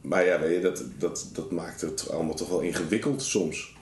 Maar 0.00 0.24
ja, 0.24 0.40
weet 0.40 0.54
je, 0.54 0.60
dat, 0.60 0.84
dat, 0.98 1.30
dat 1.32 1.50
maakt 1.50 1.80
het 1.80 2.10
allemaal 2.10 2.34
toch 2.34 2.48
wel 2.48 2.60
ingewikkeld 2.60 3.22
soms. 3.22 3.74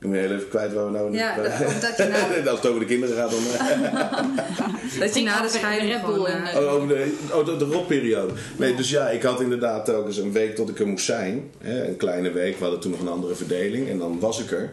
Ik 0.00 0.10
ben 0.10 0.20
heel 0.20 0.30
even 0.30 0.48
kwijt 0.48 0.72
waar 0.72 0.84
we 0.84 0.90
nou... 0.90 1.12
Ja, 1.12 1.36
dat- 1.80 1.96
je 1.96 2.08
nou- 2.10 2.48
Als 2.48 2.58
het 2.60 2.66
over 2.68 2.80
de 2.80 2.86
kinderen 2.86 3.16
gaat, 3.16 3.30
dan... 3.30 3.40
dat 5.00 5.14
je 5.14 5.22
na 5.22 5.42
de 5.42 5.48
scheiding 5.48 6.00
gewoon, 6.00 6.26
eh, 6.26 6.56
Oh, 6.60 6.72
over 6.72 6.88
de, 6.88 7.16
oh, 7.32 7.44
de, 7.44 7.56
de 7.56 7.64
ropperiode. 7.64 8.32
Nee, 8.58 8.74
dus 8.74 8.90
ja, 8.90 9.08
ik 9.10 9.22
had 9.22 9.40
inderdaad 9.40 9.84
telkens 9.84 10.16
een 10.16 10.32
week 10.32 10.54
tot 10.54 10.68
ik 10.68 10.78
er 10.78 10.86
moest 10.86 11.04
zijn. 11.04 11.50
Hè, 11.58 11.88
een 11.88 11.96
kleine 11.96 12.30
week, 12.30 12.56
we 12.56 12.62
hadden 12.62 12.80
toen 12.80 12.90
nog 12.90 13.00
een 13.00 13.08
andere 13.08 13.34
verdeling. 13.34 13.88
En 13.88 13.98
dan 13.98 14.20
was 14.20 14.40
ik 14.42 14.50
er. 14.50 14.72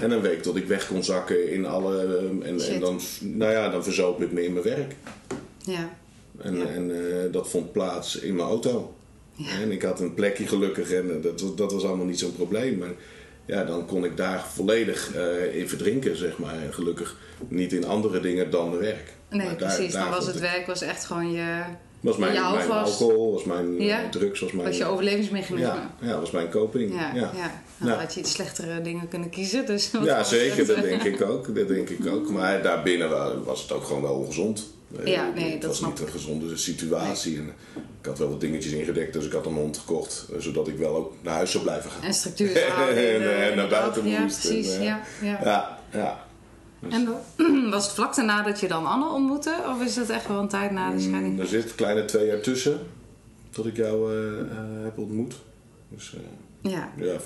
En 0.00 0.10
een 0.10 0.20
week 0.20 0.42
tot 0.42 0.56
ik 0.56 0.66
weg 0.66 0.86
kon 0.86 1.04
zakken 1.04 1.50
in 1.50 1.66
alle... 1.66 1.96
eh, 2.42 2.48
En, 2.48 2.60
en 2.60 2.80
dan, 2.80 3.00
nou 3.20 3.52
ja, 3.52 3.68
dan 3.68 3.84
verzoop 3.84 4.22
ik 4.22 4.32
me 4.32 4.44
in 4.44 4.52
mijn 4.52 4.64
werk. 4.64 4.94
ja. 5.64 5.88
En, 6.42 6.56
Ja. 6.56 6.66
en 6.66 6.90
eh, 7.10 7.32
dat 7.32 7.48
vond 7.48 7.72
plaats 7.72 8.16
in 8.18 8.34
mijn 8.36 8.48
auto. 8.48 8.94
En 9.62 9.70
ik 9.72 9.82
had 9.82 10.00
een 10.00 10.14
plekje 10.14 10.46
gelukkig 10.46 10.90
en 10.92 11.20
dat, 11.22 11.40
was- 11.40 11.54
dat 11.56 11.72
was 11.72 11.84
allemaal 11.84 12.06
niet 12.06 12.18
zo'n 12.18 12.34
probleem. 12.36 12.78
Maar 12.78 12.88
ja, 13.44 13.64
dan 13.64 13.86
kon 13.86 14.04
ik 14.04 14.16
daar 14.16 14.44
volledig 14.52 15.14
eh, 15.14 15.56
in 15.56 15.68
verdrinken, 15.68 16.16
zeg 16.16 16.38
maar. 16.38 16.54
En 16.62 16.74
gelukkig 16.74 17.16
niet 17.48 17.72
in 17.72 17.86
andere 17.86 18.20
dingen 18.20 18.50
dan 18.50 18.78
werk. 18.78 19.12
Nee, 19.30 19.46
Maar 19.46 19.56
precies. 19.56 19.92
daar 19.92 20.02
Dan 20.04 20.12
was 20.12 20.26
het 20.26 20.34
ik- 20.34 20.40
werk 20.40 20.66
was 20.66 20.82
echt 20.82 21.04
gewoon 21.04 21.32
je, 21.32 21.60
was 22.00 22.16
mijn, 22.16 22.32
je 22.32 22.40
mijn 22.40 22.52
houvast. 22.54 23.00
alcohol, 23.00 23.32
was 23.32 23.44
mijn 23.44 23.78
eh, 23.78 23.86
Ja? 23.86 24.08
drugs, 24.10 24.40
was 24.40 24.52
mijn... 24.52 24.66
was 24.68 24.76
je 24.76 24.84
overlevingsmechanisme. 24.84 25.66
ja, 25.74 25.90
ja, 26.00 26.20
was 26.20 26.30
mijn 26.30 26.50
coping. 26.50 26.94
Ja, 26.94 27.10
Ja, 27.14 27.30
ja. 27.36 27.62
Ja. 27.82 27.88
Dan 27.88 27.96
Ja. 27.98 28.04
had 28.04 28.14
je 28.14 28.20
iets 28.20 28.32
slechtere 28.32 28.82
dingen 28.82 29.08
kunnen 29.08 29.30
kiezen. 29.30 29.66
Dus 29.66 29.90
zeker, 30.22 30.66
dat 30.66 30.82
denk 30.82 31.02
ik 31.02 31.22
ook. 31.22 31.54
Dat 31.54 31.68
denk 31.68 31.88
ik 31.88 32.06
ook. 32.06 32.30
Maar 32.30 32.62
daarbinnen 32.62 33.10
wa- 33.10 33.38
was 33.38 33.62
het 33.62 33.72
ook 33.72 33.84
gewoon 33.84 34.02
wel 34.02 34.14
ongezond. 34.14 34.70
Eh, 34.98 35.06
Ja, 35.06 35.30
nee, 35.34 35.50
het 35.52 35.60
dat 35.60 35.70
was 35.78 35.88
niet 35.88 36.00
een 36.00 36.08
gezonde 36.08 36.56
situatie. 36.56 37.36
En 37.36 37.46
ik 38.00 38.06
had 38.06 38.18
wel 38.18 38.28
wat 38.30 38.40
dingetjes 38.40 38.72
ingedekt, 38.72 39.12
dus 39.12 39.24
ik 39.26 39.32
had 39.32 39.46
een 39.46 39.54
hond 39.54 39.78
gekocht. 39.78 40.26
eh, 40.32 40.38
Zodat 40.40 40.68
ik 40.68 40.76
wel 40.76 40.96
ook 40.96 41.12
naar 41.22 41.34
huis 41.34 41.50
zou 41.50 41.62
blijven 41.64 41.90
gaan. 41.90 42.02
En 42.02 42.14
structuur 42.14 42.56
En, 42.56 42.94
de- 42.94 43.00
eh, 43.00 43.50
in 43.50 43.56
naar 43.56 43.68
buiten. 43.68 44.08
Ja, 44.08 44.20
moest 44.20 44.44
en, 44.44 44.50
precies. 44.50 44.74
eh, 44.76 44.84
ja, 44.84 45.00
ja. 45.22 45.38
Ja, 45.44 45.78
ja. 45.92 46.24
En 46.90 47.08
was 47.70 47.84
het 47.84 47.94
vlak 47.94 48.14
daarna 48.16 48.42
dat 48.42 48.60
je 48.60 48.68
dan 48.68 48.86
Anne 48.86 49.08
ontmoette? 49.08 49.54
Of 49.68 49.82
is 49.84 49.96
het 49.96 50.10
echt 50.10 50.28
wel 50.28 50.38
een 50.40 50.48
tijd 50.48 50.70
na 50.70 50.90
de 50.90 51.00
scheiding? 51.00 51.40
Er 51.40 51.46
zit 51.46 51.64
een 51.64 51.74
kleine 51.74 52.04
twee 52.04 52.26
jaar 52.26 52.40
tussen 52.40 52.78
dat 53.50 53.66
ik 53.66 53.76
jou 53.76 54.12
heb 54.84 54.98
ontmoet. 54.98 55.34
Dus 55.88 56.14
Ja. 56.62 56.92
ja, 56.96 57.16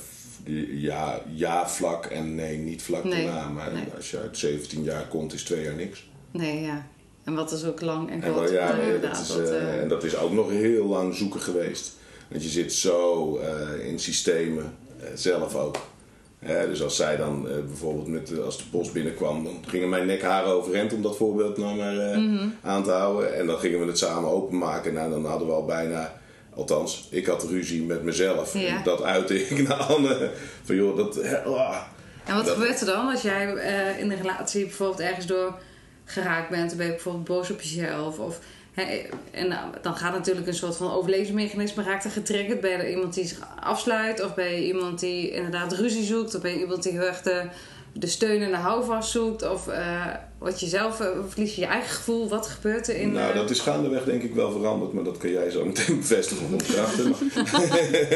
ja, 0.71 1.21
ja, 1.35 1.69
vlak 1.69 2.07
en 2.07 2.35
nee, 2.35 2.59
niet 2.59 2.83
vlak 2.83 3.05
Nee, 3.05 3.25
daarna. 3.25 3.49
Maar 3.49 3.73
nee. 3.73 3.85
als 3.97 4.11
je 4.11 4.19
uit 4.19 4.39
17 4.39 4.83
jaar 4.83 5.07
komt, 5.09 5.33
is 5.33 5.43
twee 5.43 5.63
jaar 5.65 5.75
niks. 5.75 6.09
Nee, 6.31 6.61
ja. 6.63 6.87
En 7.25 7.35
wat 7.35 7.53
is 7.53 7.65
ook 7.65 7.81
lang 7.81 8.11
en 8.11 8.23
En, 8.23 8.33
kort. 8.33 8.51
wel, 8.51 8.59
ja, 8.61 8.77
Ja, 8.77 8.99
dat 8.99 9.21
is, 9.21 9.27
dat, 9.29 9.39
eh, 9.51 9.57
eh, 9.57 9.81
en 9.83 9.89
dat 9.89 10.05
is 10.05 10.17
ook 10.17 10.33
nog 10.33 10.51
heel 10.51 10.87
lang 10.87 11.15
zoeken 11.15 11.41
geweest. 11.41 11.93
Want 12.29 12.43
je 12.43 12.49
zit 12.49 12.73
zo 12.73 13.37
eh, 13.37 13.87
in 13.89 13.99
systemen, 13.99 14.75
zelf 15.15 15.55
ook. 15.55 15.77
Dus 16.69 16.83
als 16.83 16.97
zij 16.97 17.17
dan 17.17 17.43
bijvoorbeeld 17.67 18.07
met, 18.07 18.41
als 18.41 18.57
de 18.59 18.65
post 18.71 18.93
binnenkwam, 18.93 19.45
dan 19.45 19.65
gingen 19.67 19.89
mijn 19.89 20.07
nekharen 20.07 20.51
overeind 20.51 20.93
om 20.93 21.03
dat 21.03 21.17
voorbeeld 21.17 21.57
nou 21.57 21.77
maar 21.77 22.19
Mhm. 22.19 22.49
aan 22.63 22.83
te 22.85 22.91
houden. 22.91 23.35
En 23.37 23.47
dan 23.47 23.59
gingen 23.59 23.81
we 23.81 23.87
het 23.87 23.99
samen 23.99 24.31
openmaken. 24.31 24.95
Nou, 24.95 25.11
dan 25.11 25.25
hadden 25.25 25.47
we 25.49 25.55
al 25.55 25.65
bijna, 25.65 26.21
althans, 26.57 27.07
ik 27.11 27.27
had 27.27 27.43
ruzie 27.49 27.83
met 27.83 28.03
mezelf. 28.03 28.55
Ja. 28.55 28.67
En 28.77 28.83
dat 28.85 29.03
uitte 29.03 29.49
ik 29.49 29.63
naar 29.69 29.77
Anne. 29.83 30.31
Van 30.63 30.77
joh, 30.77 30.97
dat. 30.97 31.23
ah. 31.45 31.83
En 32.25 32.35
wat 32.35 32.45
dat- 32.45 32.55
gebeurt 32.55 32.81
er 32.81 32.87
dan 32.87 33.09
als 33.11 33.23
jij 33.23 33.55
eh, 33.55 33.99
in 33.99 34.11
een 34.11 34.17
relatie 34.17 34.65
bijvoorbeeld 34.65 35.01
ergens 35.01 35.27
door 35.27 35.59
geraakt 36.05 36.51
bent? 36.51 36.69
Dan 36.69 36.77
ben 36.79 36.87
je 36.87 36.93
bijvoorbeeld 36.93 37.25
boos 37.25 37.51
op 37.51 37.61
jezelf. 37.61 38.19
Of, 38.19 38.39
hè, 38.75 39.03
en 39.31 39.49
nou, 39.49 39.71
dan 39.83 39.97
gaat 39.97 40.13
natuurlijk 40.13 40.47
een 40.47 40.55
soort 40.55 40.77
van 40.77 40.93
overlevingsmechanisme 40.93 41.83
raakt 41.83 42.05
er 42.05 42.11
getriggerd. 42.11 42.61
Ben 42.61 42.71
je 42.71 42.77
er 42.77 42.91
iemand 42.91 43.15
die 43.15 43.27
zich 43.27 43.39
afsluit? 43.61 44.25
Of 44.25 44.35
ben 44.35 44.51
je 44.51 44.67
iemand 44.67 45.01
die 45.01 45.31
inderdaad 45.31 45.73
ruzie 45.73 46.05
zoekt? 46.05 46.35
Of 46.35 46.43
ben 46.43 46.51
je 46.51 46.59
iemand 46.59 46.83
die 46.83 46.93
heel 46.93 47.03
erg 47.03 47.23
de, 47.23 47.43
de 47.99 48.07
steun 48.07 48.43
en 48.43 48.51
de 48.51 48.57
houvast 48.57 49.11
zoekt? 49.11 49.51
Of 49.51 49.69
eh, 49.69 50.07
wat 50.39 50.61
je 50.61 50.67
zelf, 50.67 51.01
eh, 51.01 51.09
verlies 51.29 51.55
je 51.55 51.61
je 51.61 51.67
eigen 51.67 51.91
gevoel? 51.91 52.29
Wat 52.29 52.47
gebeurt 52.47 52.89
er 52.89 52.97
in... 52.97 53.13
Nou, 53.13 53.31
eh, 53.31 53.37
dat 53.37 53.51
is 53.51 53.61
gaandeweg 53.61 54.05
denk 54.05 54.23
ik 54.23 54.35
wel 54.35 54.53
veranderd, 54.53 54.93
maar 54.93 55.05
dat 55.05 55.19
kan 55.19 55.31
jij 55.31 55.51
zo 55.51 55.65
meteen 55.65 56.01
bevestigen 56.07 56.45
of 56.45 56.53
ontkrachten. 56.53 57.15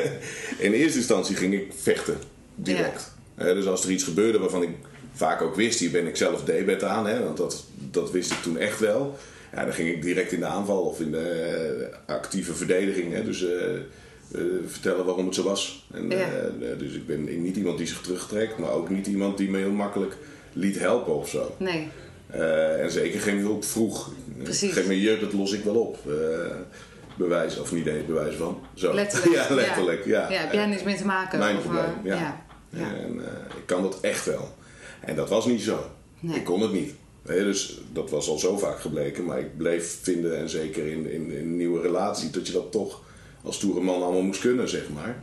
in 0.67 0.73
eerste 0.73 0.99
instantie 0.99 1.37
ging 1.37 1.55
ik 1.55 1.73
vechten, 1.77 2.19
direct. 2.55 3.13
Eh, 3.35 3.47
dus 3.47 3.67
als 3.67 3.85
er 3.85 3.91
iets 3.91 4.05
gebeurde 4.05 4.39
waarvan 4.39 4.63
ik 4.63 4.71
vaak 5.13 5.43
ook 5.43 5.55
wist, 5.55 5.79
hier 5.79 5.91
ben 5.91 6.07
ik 6.07 6.17
zelf 6.17 6.45
debet 6.45 6.85
aan, 6.85 7.07
hè, 7.07 7.25
want 7.25 7.37
dat, 7.37 7.65
dat 7.75 8.11
wist 8.11 8.33
ik 8.33 8.43
toen 8.43 8.59
echt 8.59 8.79
wel. 8.79 9.19
Ja, 9.53 9.65
dan 9.65 9.75
ging 9.75 9.89
ik 9.89 10.03
direct 10.03 10.33
in 10.33 10.41
de 10.41 10.47
aanval 10.47 10.83
of 10.83 11.01
in 11.01 11.11
de 11.11 11.91
eh, 12.07 12.15
actieve 12.15 12.55
verdediging. 12.55 13.13
Hè, 13.13 13.25
dus 13.25 13.45
eh, 13.45 13.75
eh, 13.75 13.81
vertellen 14.67 15.05
waarom 15.05 15.27
het 15.27 15.35
zo 15.35 15.43
was. 15.43 15.87
En, 15.93 16.11
Ja. 16.11 16.17
eh, 16.17 16.79
dus 16.79 16.93
ik 16.95 17.07
ben 17.07 17.43
niet 17.43 17.57
iemand 17.57 17.79
die 17.79 17.87
zich 17.87 18.01
terugtrekt, 18.01 18.59
maar 18.59 18.71
ook 18.71 18.89
niet 18.91 19.07
iemand 19.07 19.39
die 19.39 19.51
me 19.51 19.59
heel 19.59 19.71
makkelijk 19.71 20.17
liet 20.53 20.79
helpen 20.79 21.15
of 21.15 21.29
zo. 21.29 21.55
Nee, 21.59 21.89
Eh, 22.31 22.83
en 22.83 22.91
zeker 22.91 23.21
geen 23.21 23.39
hulp 23.39 23.65
vroeg. 23.65 24.13
Precies. 24.43 24.73
Geef 24.73 24.87
me 24.87 25.01
jeuk, 25.01 25.21
dat 25.21 25.33
los 25.33 25.53
ik 25.53 25.65
wel 25.65 25.75
op. 25.75 25.99
Eh, 26.07 26.57
bewijs, 27.17 27.59
of 27.59 27.73
niet 27.73 27.87
eens 27.87 28.07
bewijs 28.07 28.35
van. 28.35 28.61
Zo. 28.75 28.95
letterlijk. 28.95 29.35
ja, 29.49 29.55
letterlijk. 29.55 30.05
Ja. 30.05 30.31
Ja, 30.31 30.41
heb 30.41 30.53
jij 30.53 30.67
niks 30.67 30.83
mee 30.83 30.97
te 30.97 31.05
maken? 31.05 31.39
Mijn 31.39 31.57
of, 31.57 31.65
eh, 31.65 31.71
probleem, 31.71 31.95
ja. 32.05 32.17
ja. 32.71 32.95
En 32.95 33.21
eh, 33.25 33.57
ik 33.57 33.67
kan 33.67 33.83
dat 33.83 33.99
echt 34.01 34.27
wel. 34.27 34.49
En 35.01 35.17
dat 35.17 35.29
was 35.29 35.47
niet 35.47 35.63
zo. 35.63 35.85
Nee. 36.21 36.37
Ik 36.37 36.45
kon 36.45 36.61
het 36.61 36.73
niet. 36.73 36.93
Dus 37.23 37.81
dat 37.93 38.11
was 38.11 38.29
al 38.29 38.39
zo 38.39 38.59
vaak 38.59 38.81
gebleken. 38.81 39.25
Maar 39.25 39.39
ik 39.39 39.57
bleef 39.57 39.99
vinden, 40.03 40.37
en 40.39 40.49
zeker 40.49 40.87
in, 40.87 41.11
in, 41.11 41.31
in 41.31 41.37
een 41.39 41.57
nieuwe 41.57 41.81
relatie, 41.81 42.31
dat 42.31 42.47
je 42.47 42.53
dat 42.53 42.73
toch 42.73 43.01
als 43.43 43.57
stoere 43.57 43.81
man 43.81 44.03
allemaal 44.03 44.23
moest 44.23 44.41
kunnen, 44.41 44.69
zeg 44.69 44.89
maar. 44.89 45.23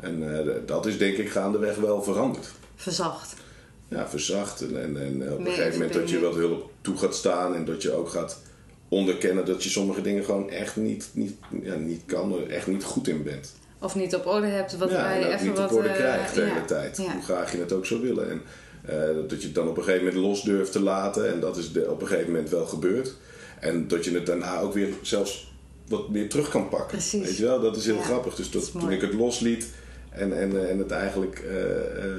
En 0.00 0.38
eh, 0.38 0.52
dat 0.66 0.86
is 0.86 0.98
denk 0.98 1.16
ik 1.16 1.30
gaandeweg 1.30 1.76
wel 1.76 2.02
veranderd. 2.02 2.50
Verzacht. 2.74 3.34
ja, 3.88 4.08
verzacht. 4.08 4.60
En, 4.60 4.76
en, 4.76 4.96
en 4.96 5.32
op 5.32 5.38
een 5.38 5.46
gegeven 5.46 5.72
moment 5.72 5.92
dat 5.92 6.10
je 6.10 6.20
wat 6.20 6.34
hulp 6.34 6.70
toe 6.80 6.96
gaat 6.96 7.14
staan 7.14 7.54
en 7.54 7.64
dat 7.64 7.82
je 7.82 7.92
ook 7.92 8.08
gaat 8.08 8.40
onderkennen 8.88 9.46
dat 9.46 9.62
je 9.62 9.70
sommige 9.70 10.00
dingen 10.00 10.24
gewoon 10.24 10.50
echt 10.50 10.76
niet, 10.76 11.08
niet, 11.12 11.34
ja, 11.62 11.74
niet 11.74 12.02
kan, 12.06 12.48
echt 12.48 12.66
niet 12.66 12.84
goed 12.84 13.08
in 13.08 13.22
bent. 13.22 13.52
Of 13.78 13.94
niet 13.94 14.14
op 14.14 14.26
orde 14.26 14.46
hebt. 14.46 14.76
Wat 14.76 14.90
ja, 14.90 15.16
ook 15.16 15.24
even 15.24 15.46
niet 15.46 15.56
wat, 15.56 15.70
op 15.70 15.76
orde 15.76 15.88
eh, 15.88 15.94
krijgt 15.94 16.34
de 16.34 16.40
ja, 16.40 16.46
hele 16.46 16.64
tijd. 16.64 16.96
ja. 16.96 17.12
Hoe 17.12 17.22
graag 17.22 17.52
je 17.52 17.58
het 17.58 17.72
ook 17.72 17.86
zou 17.86 18.00
willen. 18.00 18.30
En 18.30 18.42
eh, 18.84 19.28
dat 19.28 19.40
je 19.40 19.46
het 19.46 19.54
dan 19.54 19.68
op 19.68 19.76
een 19.76 19.82
gegeven 19.82 20.06
moment 20.06 20.24
los 20.24 20.42
durft 20.42 20.72
te 20.72 20.82
laten. 20.82 21.32
En 21.32 21.40
dat 21.40 21.56
is 21.56 21.72
de, 21.72 21.90
op 21.90 22.00
een 22.00 22.06
gegeven 22.06 22.32
moment 22.32 22.50
wel 22.50 22.66
gebeurd. 22.66 23.14
En 23.60 23.88
dat 23.88 24.04
je 24.04 24.10
het 24.10 24.26
daarna 24.26 24.60
ook 24.60 24.72
weer 24.72 24.88
zelfs 25.02 25.51
wat 25.92 26.08
meer 26.08 26.28
terug 26.28 26.48
kan 26.48 26.68
pakken. 26.68 26.88
Precies. 26.88 27.26
Weet 27.26 27.36
je 27.36 27.44
wel, 27.44 27.60
dat 27.60 27.76
is 27.76 27.86
heel 27.86 27.94
Ja, 27.94 28.02
grappig. 28.02 28.34
Dus 28.34 28.50
dat 28.50 28.70
toen 28.70 28.90
ik 28.90 29.00
het 29.00 29.12
losliet 29.12 29.68
en, 30.10 30.38
en, 30.38 30.68
en 30.68 30.78
het 30.78 30.90
eigenlijk 30.90 31.38
eh, 31.38 32.04
eh, 32.04 32.12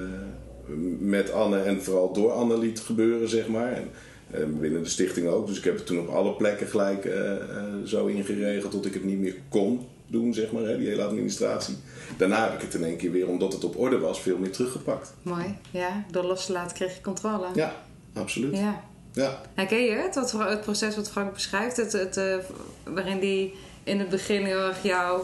met 0.99 1.31
Anne 1.31 1.57
en 1.57 1.83
vooral 1.83 2.13
door 2.13 2.31
Anne 2.31 2.57
liet 2.57 2.79
gebeuren, 2.79 3.29
zeg 3.29 3.47
maar. 3.47 3.71
En, 3.73 3.89
eh, 4.33 4.45
binnen 4.59 4.83
de 4.83 4.89
stichting 4.89 5.27
ook. 5.27 5.47
Dus 5.47 5.57
ik 5.57 5.63
heb 5.63 5.75
het 5.75 5.85
toen 5.85 5.99
op 5.99 6.07
alle 6.07 6.33
plekken 6.33 6.67
gelijk 6.67 7.05
eh, 7.05 7.35
eh, 7.35 7.63
zo 7.85 8.05
ingeregeld 8.05 8.71
dat 8.71 8.85
ik 8.85 8.93
het 8.93 9.03
niet 9.03 9.19
meer 9.19 9.35
kon 9.49 9.87
doen, 10.07 10.33
zeg 10.33 10.51
maar, 10.51 10.63
hè, 10.63 10.77
die 10.77 10.87
hele 10.87 11.03
administratie. 11.03 11.75
Daarna 12.17 12.43
heb 12.43 12.53
ik 12.53 12.61
het 12.61 12.73
in 12.73 12.83
één 12.83 12.97
keer 12.97 13.11
weer, 13.11 13.27
omdat 13.27 13.53
het 13.53 13.63
op 13.63 13.77
orde 13.77 13.99
was, 13.99 14.21
veel 14.21 14.37
meer 14.37 14.51
teruggepakt. 14.51 15.13
Mooi, 15.21 15.57
ja. 15.71 16.05
Door 16.11 16.23
los 16.23 16.45
te 16.45 16.51
laten 16.51 16.75
kreeg 16.75 16.95
je 16.95 17.01
controle. 17.01 17.47
Ja, 17.55 17.75
absoluut. 18.13 18.57
Ja. 18.57 18.83
Ja. 19.13 19.41
Herken 19.53 19.83
je 19.83 19.91
het? 19.91 20.15
Wat, 20.15 20.31
het 20.31 20.61
proces 20.61 20.95
wat 20.95 21.09
Frank 21.09 21.33
beschrijft? 21.33 21.77
Het, 21.77 21.91
het, 21.91 22.17
eh, 22.17 22.35
waarin 22.83 23.19
die 23.19 23.55
in 23.83 23.99
het 23.99 24.09
begin 24.09 24.45
heel 24.45 24.67
erg 24.67 24.83
jou 24.83 25.23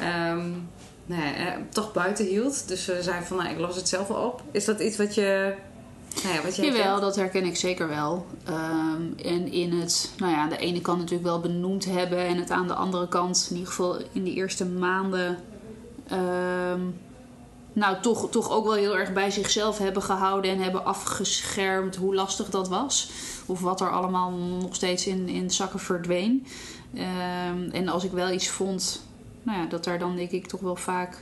ehm, 0.00 0.48
nou 1.06 1.22
ja, 1.22 1.34
eh, 1.34 1.52
toch 1.68 1.92
buiten 1.92 2.26
hield. 2.26 2.68
Dus 2.68 2.84
ze 2.84 3.02
zei 3.02 3.24
van, 3.24 3.36
nou, 3.36 3.50
ik 3.50 3.58
los 3.58 3.76
het 3.76 3.88
zelf 3.88 4.08
wel 4.08 4.26
op. 4.26 4.42
Is 4.50 4.64
dat 4.64 4.80
iets 4.80 4.96
wat 4.96 5.14
je 5.14 5.54
Nou 6.22 6.34
ja, 6.34 6.42
wat 6.42 6.56
jij 6.56 6.66
Jawel, 6.66 7.00
dat 7.00 7.16
herken 7.16 7.44
ik 7.44 7.56
zeker 7.56 7.88
wel. 7.88 8.26
Ehm, 8.44 9.02
en 9.24 9.52
in 9.52 9.72
het, 9.72 10.10
nou 10.18 10.32
ja, 10.32 10.38
aan 10.38 10.48
de 10.48 10.56
ene 10.56 10.80
kant 10.80 10.98
natuurlijk 10.98 11.28
wel 11.28 11.40
benoemd 11.40 11.84
hebben 11.84 12.18
en 12.18 12.36
het 12.36 12.50
aan 12.50 12.66
de 12.66 12.74
andere 12.74 13.08
kant, 13.08 13.46
in 13.50 13.56
ieder 13.56 13.70
geval 13.70 13.96
in 14.12 14.22
die 14.22 14.34
eerste 14.34 14.66
maanden, 14.66 15.38
ehm, 16.08 16.80
nou 17.74 18.00
toch, 18.00 18.30
toch 18.30 18.50
ook 18.50 18.64
wel 18.64 18.74
heel 18.74 18.96
erg 18.96 19.12
bij 19.12 19.30
zichzelf 19.30 19.78
hebben 19.78 20.02
gehouden 20.02 20.50
en 20.50 20.62
hebben 20.62 20.84
afgeschermd 20.84 21.96
hoe 21.96 22.14
lastig 22.14 22.50
dat 22.50 22.68
was. 22.68 23.10
Of 23.46 23.60
wat 23.60 23.80
er 23.80 23.90
allemaal 23.90 24.30
nog 24.30 24.74
steeds 24.74 25.06
in, 25.06 25.28
in 25.28 25.50
zakken 25.50 25.80
verdween. 25.80 26.46
Ehm, 26.94 27.70
en 27.72 27.88
als 27.88 28.04
ik 28.04 28.10
wel 28.10 28.30
iets 28.30 28.48
vond, 28.48 29.02
nou 29.42 29.58
ja, 29.58 29.66
dat 29.66 29.84
daar 29.84 29.98
dan 29.98 30.16
denk 30.16 30.30
ik 30.30 30.46
toch 30.46 30.60
wel 30.60 30.76
vaak 30.76 31.20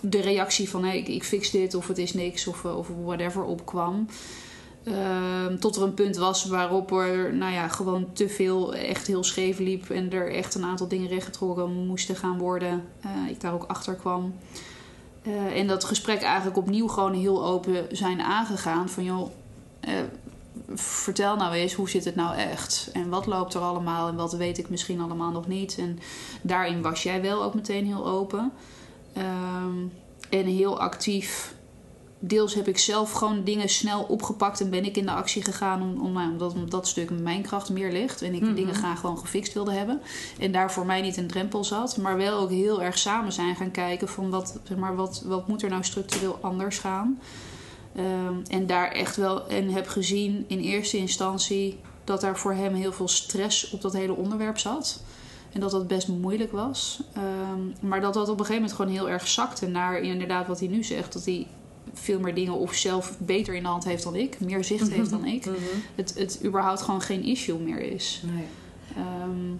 de 0.00 0.20
reactie 0.20 0.70
van 0.70 0.84
ik, 0.84 1.24
fix 1.24 1.50
dit 1.50 1.74
of 1.74 1.88
het 1.88 1.98
is 1.98 2.14
niks 2.14 2.46
of, 2.46 2.64
of 2.64 2.88
whatever 3.04 3.44
opkwam. 3.44 4.06
Ehm, 4.84 5.58
tot 5.58 5.76
er 5.76 5.82
een 5.82 5.94
punt 5.94 6.16
was 6.16 6.44
waarop 6.44 6.92
er 6.92 7.34
nou 7.34 7.52
ja, 7.52 7.68
gewoon 7.68 8.12
te 8.12 8.28
veel 8.28 8.74
echt 8.74 9.06
heel 9.06 9.24
scheef 9.24 9.58
liep 9.58 9.90
en 9.90 10.12
er 10.12 10.32
echt 10.32 10.54
een 10.54 10.64
aantal 10.64 10.88
dingen 10.88 11.08
rechtgetrokken 11.08 11.86
moesten 11.86 12.16
gaan 12.16 12.38
worden. 12.38 12.84
Eh, 13.00 13.10
ik 13.30 13.40
daar 13.40 13.54
ook 13.54 13.64
achter 13.64 13.94
kwam. 13.94 14.34
Eh, 15.24 15.58
en 15.58 15.66
dat 15.66 15.84
gesprek 15.84 16.22
eigenlijk 16.22 16.56
opnieuw 16.56 16.88
gewoon 16.88 17.14
heel 17.14 17.44
open 17.44 17.86
zijn 17.96 18.20
aangegaan. 18.22 18.88
Van 18.88 19.04
joh, 19.04 19.30
eh, 19.80 19.92
vertel 20.74 21.36
nou 21.36 21.54
eens, 21.54 21.72
hoe 21.72 21.88
zit 21.88 22.04
het 22.04 22.14
nou 22.14 22.36
echt? 22.36 22.90
En 22.92 23.08
wat 23.08 23.26
loopt 23.26 23.54
er 23.54 23.60
allemaal 23.60 24.08
en 24.08 24.16
wat 24.16 24.32
weet 24.32 24.58
ik 24.58 24.68
misschien 24.68 25.00
allemaal 25.00 25.30
nog 25.30 25.46
niet? 25.46 25.78
En 25.78 25.98
daarin 26.42 26.82
was 26.82 27.02
jij 27.02 27.22
wel 27.22 27.42
ook 27.42 27.54
meteen 27.54 27.86
heel 27.86 28.06
open. 28.06 28.52
Ehm, 29.12 29.78
en 30.30 30.46
heel 30.46 30.80
actief. 30.80 31.54
Deels 32.26 32.54
heb 32.54 32.68
ik 32.68 32.78
zelf 32.78 33.12
gewoon 33.12 33.44
dingen 33.44 33.68
snel 33.68 34.02
opgepakt 34.02 34.60
en 34.60 34.70
ben 34.70 34.84
ik 34.84 34.96
in 34.96 35.06
de 35.06 35.12
actie 35.12 35.42
gegaan 35.42 35.82
om, 35.82 36.00
om, 36.00 36.12
nou, 36.12 36.30
omdat, 36.30 36.52
omdat 36.52 36.70
dat 36.70 36.88
stuk 36.88 37.10
mijn 37.20 37.42
kracht 37.42 37.70
meer 37.70 37.92
ligt. 37.92 38.22
En 38.22 38.34
ik 38.34 38.40
Mhm. 38.42 38.54
dingen 38.54 38.74
graag 38.74 39.00
gewoon 39.00 39.18
gefixt 39.18 39.52
wilde 39.52 39.72
hebben. 39.72 40.00
En 40.38 40.52
daar 40.52 40.72
voor 40.72 40.86
mij 40.86 41.00
niet 41.00 41.16
een 41.16 41.26
drempel 41.26 41.64
zat. 41.64 41.96
Maar 41.96 42.16
wel 42.16 42.38
ook 42.38 42.50
heel 42.50 42.82
erg 42.82 42.98
samen 42.98 43.32
zijn 43.32 43.56
gaan 43.56 43.70
kijken 43.70 44.08
van 44.08 44.30
wat, 44.30 44.58
zeg 44.62 44.76
maar, 44.78 44.96
wat, 44.96 45.22
wat 45.24 45.48
moet 45.48 45.62
er 45.62 45.70
nou 45.70 45.84
structureel 45.84 46.38
anders 46.40 46.78
gaan. 46.78 47.20
Ehm, 47.96 48.34
en 48.48 48.66
daar 48.66 48.90
echt 48.90 49.16
wel 49.16 49.48
en 49.48 49.68
heb 49.70 49.88
gezien 49.88 50.44
in 50.48 50.58
eerste 50.58 50.96
instantie 50.96 51.78
dat 52.04 52.20
daar 52.20 52.38
voor 52.38 52.52
hem 52.52 52.74
heel 52.74 52.92
veel 52.92 53.08
stress 53.08 53.70
op 53.70 53.80
dat 53.80 53.92
hele 53.92 54.14
onderwerp 54.14 54.58
zat. 54.58 55.02
En 55.52 55.60
dat 55.60 55.70
dat 55.70 55.86
best 55.88 56.08
moeilijk 56.08 56.52
was. 56.52 57.00
Ehm, 57.12 57.88
maar 57.88 58.00
dat 58.00 58.14
dat 58.14 58.28
op 58.28 58.38
een 58.38 58.44
gegeven 58.44 58.54
moment 58.62 58.72
gewoon 58.72 58.92
heel 58.92 59.08
erg 59.08 59.28
zakte 59.28 59.66
naar 59.66 59.98
inderdaad 60.00 60.46
wat 60.46 60.58
hij 60.58 60.68
nu 60.68 60.84
zegt. 60.84 61.12
Dat 61.12 61.24
hij 61.24 61.46
veel 61.92 62.20
meer 62.20 62.34
dingen 62.34 62.52
of 62.52 62.74
zelf 62.74 63.12
beter 63.18 63.54
in 63.54 63.62
de 63.62 63.68
hand 63.68 63.84
heeft 63.84 64.02
dan 64.02 64.14
ik. 64.16 64.40
Meer 64.40 64.64
zicht 64.64 64.90
heeft 64.90 65.10
dan 65.10 65.24
ik. 65.24 65.46
Mhm. 65.46 65.56
Het, 65.94 66.14
het 66.18 66.40
überhaupt 66.44 66.82
gewoon 66.82 67.02
geen 67.02 67.24
issue 67.24 67.58
meer 67.58 67.80
is. 67.80 68.22
Nee. 68.24 68.44
Ehm, 68.96 69.50